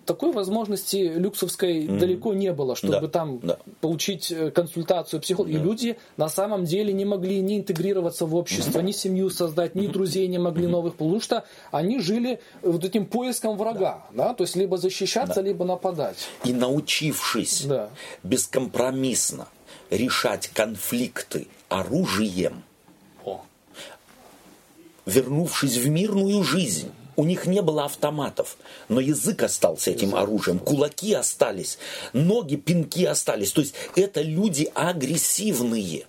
такой 0.05 0.31
возможности 0.31 0.97
люксовской 1.15 1.87
далеко 1.87 2.33
не 2.33 2.53
было, 2.53 2.75
чтобы 2.75 3.01
Да. 3.01 3.07
там 3.07 3.39
Да. 3.39 3.57
получить 3.81 4.31
э, 4.31 4.51
консультацию 4.51 5.21
психолога. 5.21 5.51
И 5.51 5.57
люди 5.57 5.97
на 6.17 6.29
самом 6.29 6.65
деле 6.65 6.93
не 6.93 7.05
могли 7.05 7.41
ни 7.41 7.57
интегрироваться 7.57 8.25
в 8.25 8.35
общество, 8.35 8.79
ни 8.79 8.91
семью 8.91 9.29
создать, 9.29 9.75
ни 9.75 9.87
друзей 9.87 10.27
не 10.27 10.37
могли 10.39 10.67
новых, 10.67 10.95
потому 10.95 11.19
что 11.21 11.43
они 11.71 11.99
жили 11.99 12.39
вот 12.61 12.83
этим 12.83 13.05
поиском 13.05 13.57
врага, 13.57 14.05
да, 14.13 14.33
то 14.33 14.43
есть 14.43 14.55
либо 14.55 14.77
защищаться, 14.77 15.41
либо 15.41 15.65
нападать. 15.65 16.17
И 16.43 16.53
научившись 16.89 17.63
Да. 17.65 17.89
бескомпромиссно 18.23 19.47
решать 19.89 20.49
конфликты 20.53 21.47
оружием, 21.69 22.63
О. 23.25 23.41
вернувшись 25.05 25.77
в 25.77 25.87
мирную 25.89 26.43
жизнь, 26.43 26.91
у 27.15 27.25
них 27.25 27.45
не 27.45 27.61
было 27.61 27.85
автоматов, 27.85 28.57
но 28.87 28.99
язык 28.99 29.43
остался 29.43 29.91
этим 29.91 30.15
оружием, 30.15 30.59
кулаки 30.59 31.13
остались, 31.13 31.77
ноги, 32.13 32.55
пинки 32.55 33.03
остались. 33.03 33.51
То 33.51 33.61
есть 33.61 33.73
это 33.95 34.21
люди 34.21 34.71
агрессивные. 34.73 36.05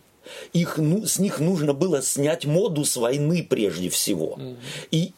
Их, 0.53 0.79
ну, 0.79 1.05
с 1.05 1.19
них 1.19 1.41
нужно 1.41 1.73
было 1.75 2.03
снять 2.03 2.45
моду 2.45 2.85
с 2.85 2.97
войны 2.97 3.45
прежде 3.49 3.89
всего. 3.89 4.39
И 4.93 5.13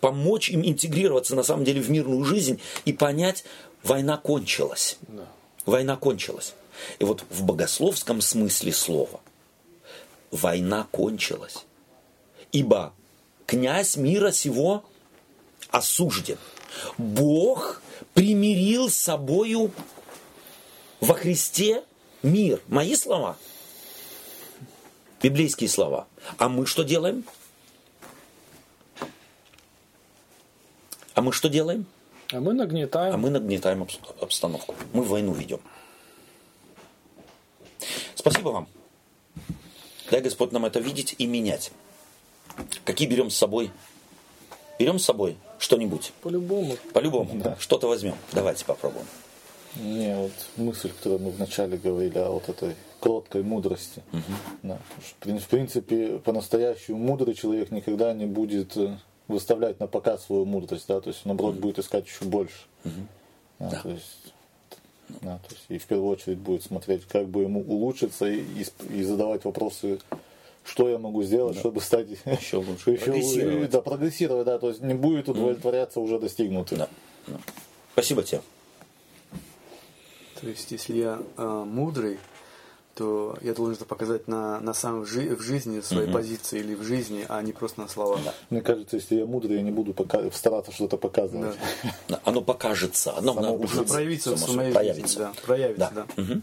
помочь 0.00 0.50
им 0.50 0.66
интегрироваться 0.66 1.36
на 1.36 1.44
самом 1.44 1.64
деле 1.64 1.80
в 1.80 1.90
мирную 1.90 2.24
жизнь 2.24 2.60
и 2.84 2.92
понять, 2.92 3.44
война 3.82 4.16
кончилась. 4.16 4.98
Война 5.66 5.96
кончилась. 5.96 6.54
И 6.98 7.04
вот 7.04 7.24
в 7.30 7.44
богословском 7.44 8.20
смысле 8.20 8.72
слова 8.72 9.20
война 10.30 10.86
кончилась. 10.90 11.64
Ибо 12.52 12.92
князь 13.46 13.96
мира 13.96 14.32
сего 14.32 14.84
осужден. 15.70 16.38
Бог 16.98 17.82
примирил 18.14 18.88
с 18.88 18.96
собою 18.96 19.72
во 21.00 21.14
Христе 21.14 21.84
мир. 22.22 22.60
Мои 22.68 22.94
слова. 22.94 23.36
Библейские 25.22 25.68
слова. 25.68 26.06
А 26.38 26.48
мы 26.48 26.66
что 26.66 26.82
делаем? 26.82 27.24
А 31.14 31.22
мы 31.22 31.32
что 31.32 31.48
делаем? 31.48 31.86
А 32.32 32.40
мы 32.40 32.52
нагнетаем. 32.54 33.14
А 33.14 33.16
мы 33.16 33.30
нагнетаем 33.30 33.82
обс- 33.82 33.98
обстановку. 34.20 34.74
Мы 34.92 35.02
войну 35.02 35.32
ведем. 35.32 35.60
Спасибо 38.14 38.50
вам. 38.50 38.68
Дай 40.10 40.20
Господь 40.20 40.52
нам 40.52 40.64
это 40.64 40.80
видеть 40.80 41.14
и 41.18 41.26
менять. 41.26 41.72
Какие 42.84 43.08
берем 43.08 43.30
с 43.30 43.36
собой? 43.36 43.70
Берем 44.78 44.98
с 44.98 45.04
собой 45.04 45.36
что-нибудь. 45.58 46.12
По-любому. 46.22 46.76
По-любому. 46.92 47.56
Что-то 47.58 47.86
возьмем. 47.88 48.14
Давайте 48.32 48.64
попробуем. 48.64 49.06
Не, 49.76 50.16
вот 50.16 50.32
мысль, 50.56 50.90
которую 50.90 51.20
мы 51.20 51.30
вначале 51.30 51.76
говорили 51.76 52.18
о 52.18 52.30
вот 52.32 52.48
этой 52.48 52.74
кроткой 52.98 53.42
мудрости. 53.44 54.02
Да, 54.62 54.78
в 54.98 55.24
прин- 55.24 55.38
в 55.38 55.46
принципе, 55.46 56.18
по-настоящему 56.18 56.98
мудрый 56.98 57.34
человек 57.34 57.70
никогда 57.70 58.12
не 58.12 58.26
будет 58.26 58.76
э, 58.76 58.96
выставлять 59.30 59.80
на 59.80 59.86
показ 59.86 60.24
свою 60.26 60.44
мудрость, 60.44 60.86
да, 60.88 61.00
то 61.00 61.08
есть 61.08 61.24
наоборот 61.24 61.56
будет 61.56 61.78
искать 61.78 62.06
еще 62.06 62.24
больше. 62.24 62.56
Да, 63.58 63.70
То 63.82 63.88
есть, 63.90 64.32
да, 65.20 65.38
то 65.38 65.54
есть 65.54 65.64
и 65.68 65.78
в 65.78 65.84
первую 65.86 66.08
очередь 66.10 66.38
будет 66.38 66.62
смотреть, 66.62 67.04
как 67.06 67.28
бы 67.28 67.42
ему 67.42 67.60
улучшиться 67.60 68.26
и, 68.26 68.40
и 68.40 68.66
и 68.94 69.02
задавать 69.02 69.44
вопросы, 69.44 70.00
что 70.64 70.88
я 70.88 70.98
могу 70.98 71.22
сделать, 71.22 71.58
чтобы 71.58 71.80
стать 71.80 72.08
Еще 72.24 72.56
лучше. 72.58 72.92
еще 72.92 73.04
Прогрессировать. 73.04 73.70
да, 73.70 73.80
прогрессировать, 73.82 74.46
да, 74.46 74.58
то 74.58 74.68
есть 74.68 74.80
не 74.80 74.94
будет 74.94 75.28
удовлетворяться 75.28 76.00
уже 76.00 76.18
достигнутым. 76.18 76.78
Да. 76.78 76.88
Да. 77.26 77.38
Спасибо 77.92 78.22
тебе. 78.22 78.40
То 80.40 80.48
есть, 80.48 80.70
если 80.70 80.96
я 80.96 81.20
э, 81.36 81.64
мудрый, 81.66 82.18
то 83.00 83.34
я 83.40 83.54
должен 83.54 83.76
это 83.76 83.86
показать 83.86 84.28
на, 84.28 84.60
на 84.60 84.74
самом 84.74 85.06
жи- 85.06 85.34
в 85.34 85.40
жизни, 85.40 85.80
в 85.80 85.86
своей 85.86 86.12
позиции 86.12 86.58
или 86.60 86.74
в 86.74 86.82
жизни, 86.82 87.24
а 87.30 87.40
не 87.40 87.52
просто 87.52 87.80
на 87.80 87.88
словах. 87.88 88.20
Мне 88.50 88.60
кажется, 88.60 88.96
если 88.96 89.14
я 89.16 89.24
мудрый, 89.24 89.56
я 89.56 89.62
не 89.62 89.70
буду 89.70 89.94
пока- 89.94 90.30
стараться 90.32 90.70
что-то 90.70 90.98
показывать. 90.98 91.56
Да. 92.08 92.20
Оно 92.24 92.42
покажется, 92.42 93.16
оно. 93.16 93.32
Нужно 93.56 93.84
проявиться 93.84 94.32
в 94.36 94.38
само 94.38 94.52
своей 94.52 94.72
собой, 94.74 94.88
жизни. 94.88 95.02
проявится. 95.02 95.18
Да, 95.18 95.32
проявится, 95.46 95.92
Да. 95.94 96.06
да. 96.16 96.22
Мгм. 96.22 96.42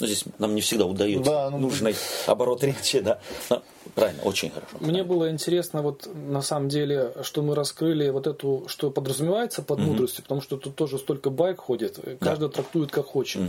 Ну, 0.00 0.06
здесь 0.06 0.24
нам 0.38 0.54
не 0.54 0.60
всегда 0.60 0.86
удается 0.86 1.30
Да, 1.30 1.50
ну, 1.50 1.58
нужный 1.58 1.94
оборот 2.26 2.64
речи, 2.64 3.00
да. 3.00 3.20
Но 3.50 3.62
правильно, 3.94 4.22
очень 4.22 4.50
хорошо. 4.50 4.76
Мне 4.80 5.04
было 5.04 5.30
интересно, 5.30 5.82
вот 5.82 6.08
на 6.14 6.42
самом 6.42 6.68
деле, 6.68 7.12
что 7.22 7.42
мы 7.42 7.54
раскрыли 7.54 8.08
вот 8.10 8.26
эту, 8.26 8.64
что 8.66 8.90
подразумевается 8.90 9.62
под 9.62 9.78
мудростью, 9.78 10.22
потому 10.22 10.40
что 10.40 10.56
тут 10.56 10.74
тоже 10.74 10.98
столько 10.98 11.30
байк 11.30 11.60
ходит, 11.60 11.98
каждый 12.20 12.48
трактует 12.48 12.90
как 12.90 13.06
хочет. 13.06 13.42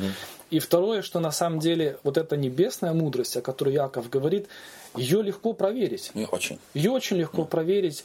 И 0.49 0.59
второе, 0.59 1.01
что 1.01 1.19
на 1.19 1.31
самом 1.31 1.59
деле 1.59 1.97
вот 2.03 2.17
эта 2.17 2.37
небесная 2.37 2.93
мудрость, 2.93 3.37
о 3.37 3.41
которой 3.41 3.73
Яков 3.73 4.09
говорит, 4.09 4.47
ее 4.95 5.23
легко 5.23 5.53
проверить. 5.53 6.11
Не 6.13 6.27
очень. 6.27 6.59
Ее 6.73 6.91
очень 6.91 7.17
легко 7.17 7.45
проверить. 7.45 8.03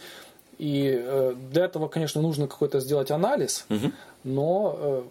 И 0.58 0.98
э, 1.00 1.34
для 1.52 1.66
этого, 1.66 1.88
конечно, 1.88 2.20
нужно 2.20 2.48
какой-то 2.48 2.80
сделать 2.80 3.10
анализ, 3.10 3.66
но 4.24 4.76
э, 4.78 5.02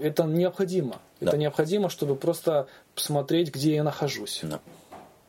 это 0.00 0.24
необходимо. 0.24 1.00
Это 1.20 1.32
Да. 1.32 1.36
необходимо, 1.36 1.88
чтобы 1.88 2.16
просто 2.16 2.66
посмотреть, 2.94 3.50
где 3.54 3.74
я 3.74 3.82
нахожусь 3.84 4.40
Да. 4.42 4.60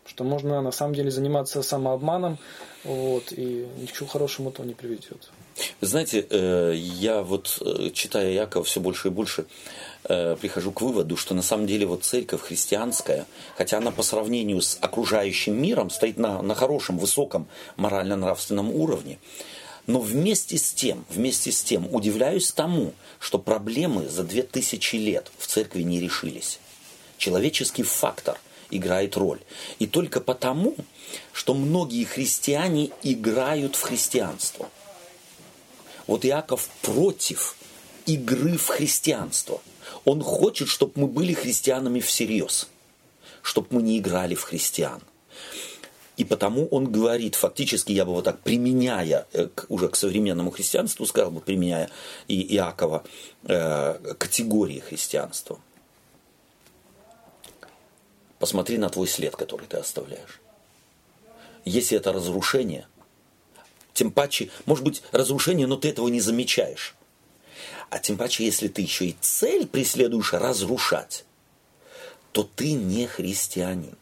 что 0.06 0.24
можно 0.26 0.62
на 0.62 0.72
самом 0.72 0.96
деле 0.96 1.12
заниматься 1.12 1.62
самообманом, 1.64 2.38
вот, 2.84 3.32
и 3.32 3.66
ни 3.80 3.86
к 3.86 3.92
чему 3.94 4.10
хорошему 4.10 4.50
это 4.50 4.64
не 4.64 4.74
приведет. 4.74 5.32
Вы 5.80 5.88
знаете, 5.88 6.26
э, 6.30 6.74
я 6.76 7.22
вот, 7.22 7.58
э, 7.62 7.90
читая 7.94 8.32
Якова, 8.32 8.66
все 8.66 8.80
больше 8.82 9.08
и 9.08 9.12
больше 9.12 9.46
э, 10.10 10.36
прихожу 10.36 10.74
к 10.74 10.82
выводу, 10.82 11.16
что 11.16 11.34
на 11.34 11.42
самом 11.42 11.66
деле 11.68 11.86
вот 11.86 12.04
церковь 12.04 12.42
христианская, 12.42 13.26
хотя 13.56 13.78
она 13.78 13.92
по 13.92 14.04
сравнению 14.04 14.62
с 14.62 14.78
окружающим 14.82 15.62
миром 15.62 15.90
стоит 15.90 16.18
на, 16.18 16.42
на 16.42 16.56
хорошем, 16.56 16.98
высоком 16.98 17.48
морально-нравственном 17.78 18.70
уровне, 18.76 19.20
но 19.88 20.00
вместе 20.00 20.58
с 20.58 20.72
тем, 20.72 21.06
вместе 21.10 21.52
с 21.52 21.62
тем 21.64 21.94
удивляюсь 21.94 22.52
тому, 22.52 22.94
что 23.20 23.40
проблемы 23.40 24.08
за 24.08 24.24
две 24.24 24.44
тысячи 24.44 24.96
лет 24.96 25.32
в 25.38 25.48
церкви 25.48 25.82
не 25.82 26.00
решились. 26.00 26.60
Человеческий 27.18 27.84
фактор 27.84 28.40
играет 28.70 29.18
роль. 29.18 29.40
И 29.80 29.88
только 29.88 30.20
потому, 30.20 30.76
что 31.32 31.54
многие 31.54 32.06
христиане 32.06 32.92
играют 33.04 33.76
в 33.76 33.82
христианство. 33.82 34.70
Вот 36.08 36.26
Иаков 36.26 36.70
против 36.82 37.56
игры 38.06 38.58
в 38.58 38.68
христианство. 38.68 39.62
Он 40.06 40.22
хочет, 40.22 40.68
чтобы 40.68 40.94
мы 40.96 41.08
были 41.08 41.34
христианами 41.34 42.00
всерьез, 42.00 42.68
чтобы 43.42 43.68
мы 43.72 43.82
не 43.82 44.00
играли 44.00 44.36
в 44.36 44.44
христиан. 44.44 45.02
И 46.16 46.24
потому 46.24 46.68
он 46.68 46.92
говорит, 46.92 47.36
фактически, 47.36 47.92
я 47.92 48.06
бы 48.06 48.12
вот 48.12 48.26
так, 48.26 48.40
применяя 48.42 49.26
э, 49.34 49.48
к, 49.48 49.66
уже 49.70 49.90
к 49.90 49.96
современному 49.96 50.52
христианству, 50.52 51.06
сказал 51.08 51.32
бы, 51.32 51.42
применяя 51.42 51.90
и 52.28 52.56
Иакова 52.56 53.04
э, 53.44 54.16
категории 54.18 54.80
христианства. 54.80 55.60
Посмотри 58.38 58.78
на 58.78 58.90
твой 58.90 59.08
след, 59.08 59.36
который 59.36 59.68
ты 59.68 59.78
оставляешь. 59.78 60.40
Если 61.66 61.98
это 61.98 62.14
разрушение, 62.14 62.88
тем 63.94 64.12
паче, 64.12 64.52
может 64.66 64.84
быть, 64.84 65.02
разрушение, 65.12 65.66
но 65.66 65.78
ты 65.78 65.90
этого 65.90 66.10
не 66.10 66.22
замечаешь. 66.22 66.96
А 67.90 68.00
тем 68.00 68.18
паче, 68.18 68.46
если 68.46 68.68
ты 68.68 68.82
еще 68.82 69.06
и 69.06 69.16
цель 69.20 69.66
преследуешь 69.66 70.34
разрушать, 70.34 71.26
то 72.32 72.44
ты 72.44 72.74
не 72.74 73.08
христианин 73.08 73.96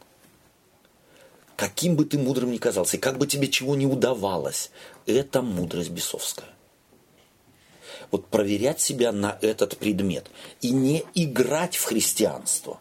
каким 1.55 1.95
бы 1.95 2.05
ты 2.05 2.17
мудрым 2.17 2.51
ни 2.51 2.57
казался, 2.57 2.97
и 2.97 2.99
как 2.99 3.17
бы 3.17 3.27
тебе 3.27 3.47
чего 3.47 3.75
не 3.75 3.85
удавалось, 3.85 4.71
это 5.05 5.41
мудрость 5.41 5.89
бесовская. 5.89 6.49
Вот 8.09 8.27
проверять 8.27 8.81
себя 8.81 9.11
на 9.11 9.37
этот 9.41 9.77
предмет 9.77 10.29
и 10.59 10.71
не 10.71 11.05
играть 11.15 11.77
в 11.77 11.83
христианство, 11.85 12.79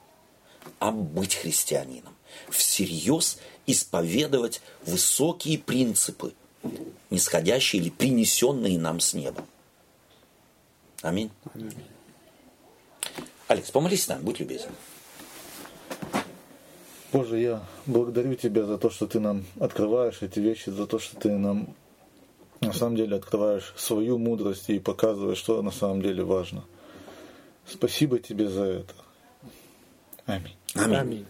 а 0.78 0.90
быть 0.90 1.34
христианином. 1.36 2.14
Всерьез 2.48 3.38
исповедовать 3.66 4.60
высокие 4.84 5.58
принципы, 5.58 6.32
нисходящие 7.10 7.82
или 7.82 7.90
принесенные 7.90 8.78
нам 8.78 8.98
с 9.00 9.14
неба. 9.14 9.44
Аминь. 11.02 11.30
Аминь. 11.54 11.74
Алекс, 13.46 13.70
помолись 13.70 14.04
с 14.04 14.08
нами, 14.08 14.22
будь 14.22 14.40
любезен. 14.40 14.70
Боже, 17.12 17.40
я 17.40 17.62
благодарю 17.86 18.34
Тебя 18.34 18.64
за 18.64 18.78
то, 18.78 18.90
что 18.90 19.06
Ты 19.06 19.20
нам 19.20 19.44
открываешь 19.58 20.22
эти 20.22 20.38
вещи, 20.38 20.70
за 20.70 20.86
то, 20.86 20.98
что 20.98 21.16
Ты 21.16 21.30
нам 21.36 21.74
на 22.60 22.72
самом 22.72 22.96
деле 22.96 23.16
открываешь 23.16 23.72
свою 23.76 24.18
мудрость 24.18 24.68
и 24.68 24.78
показываешь, 24.78 25.38
что 25.38 25.62
на 25.62 25.70
самом 25.70 26.02
деле 26.02 26.22
важно. 26.22 26.64
Спасибо 27.66 28.18
Тебе 28.18 28.48
за 28.48 28.64
это. 28.64 28.94
Аминь. 30.26 30.56
Аминь. 30.74 30.96
Аминь. 30.96 31.26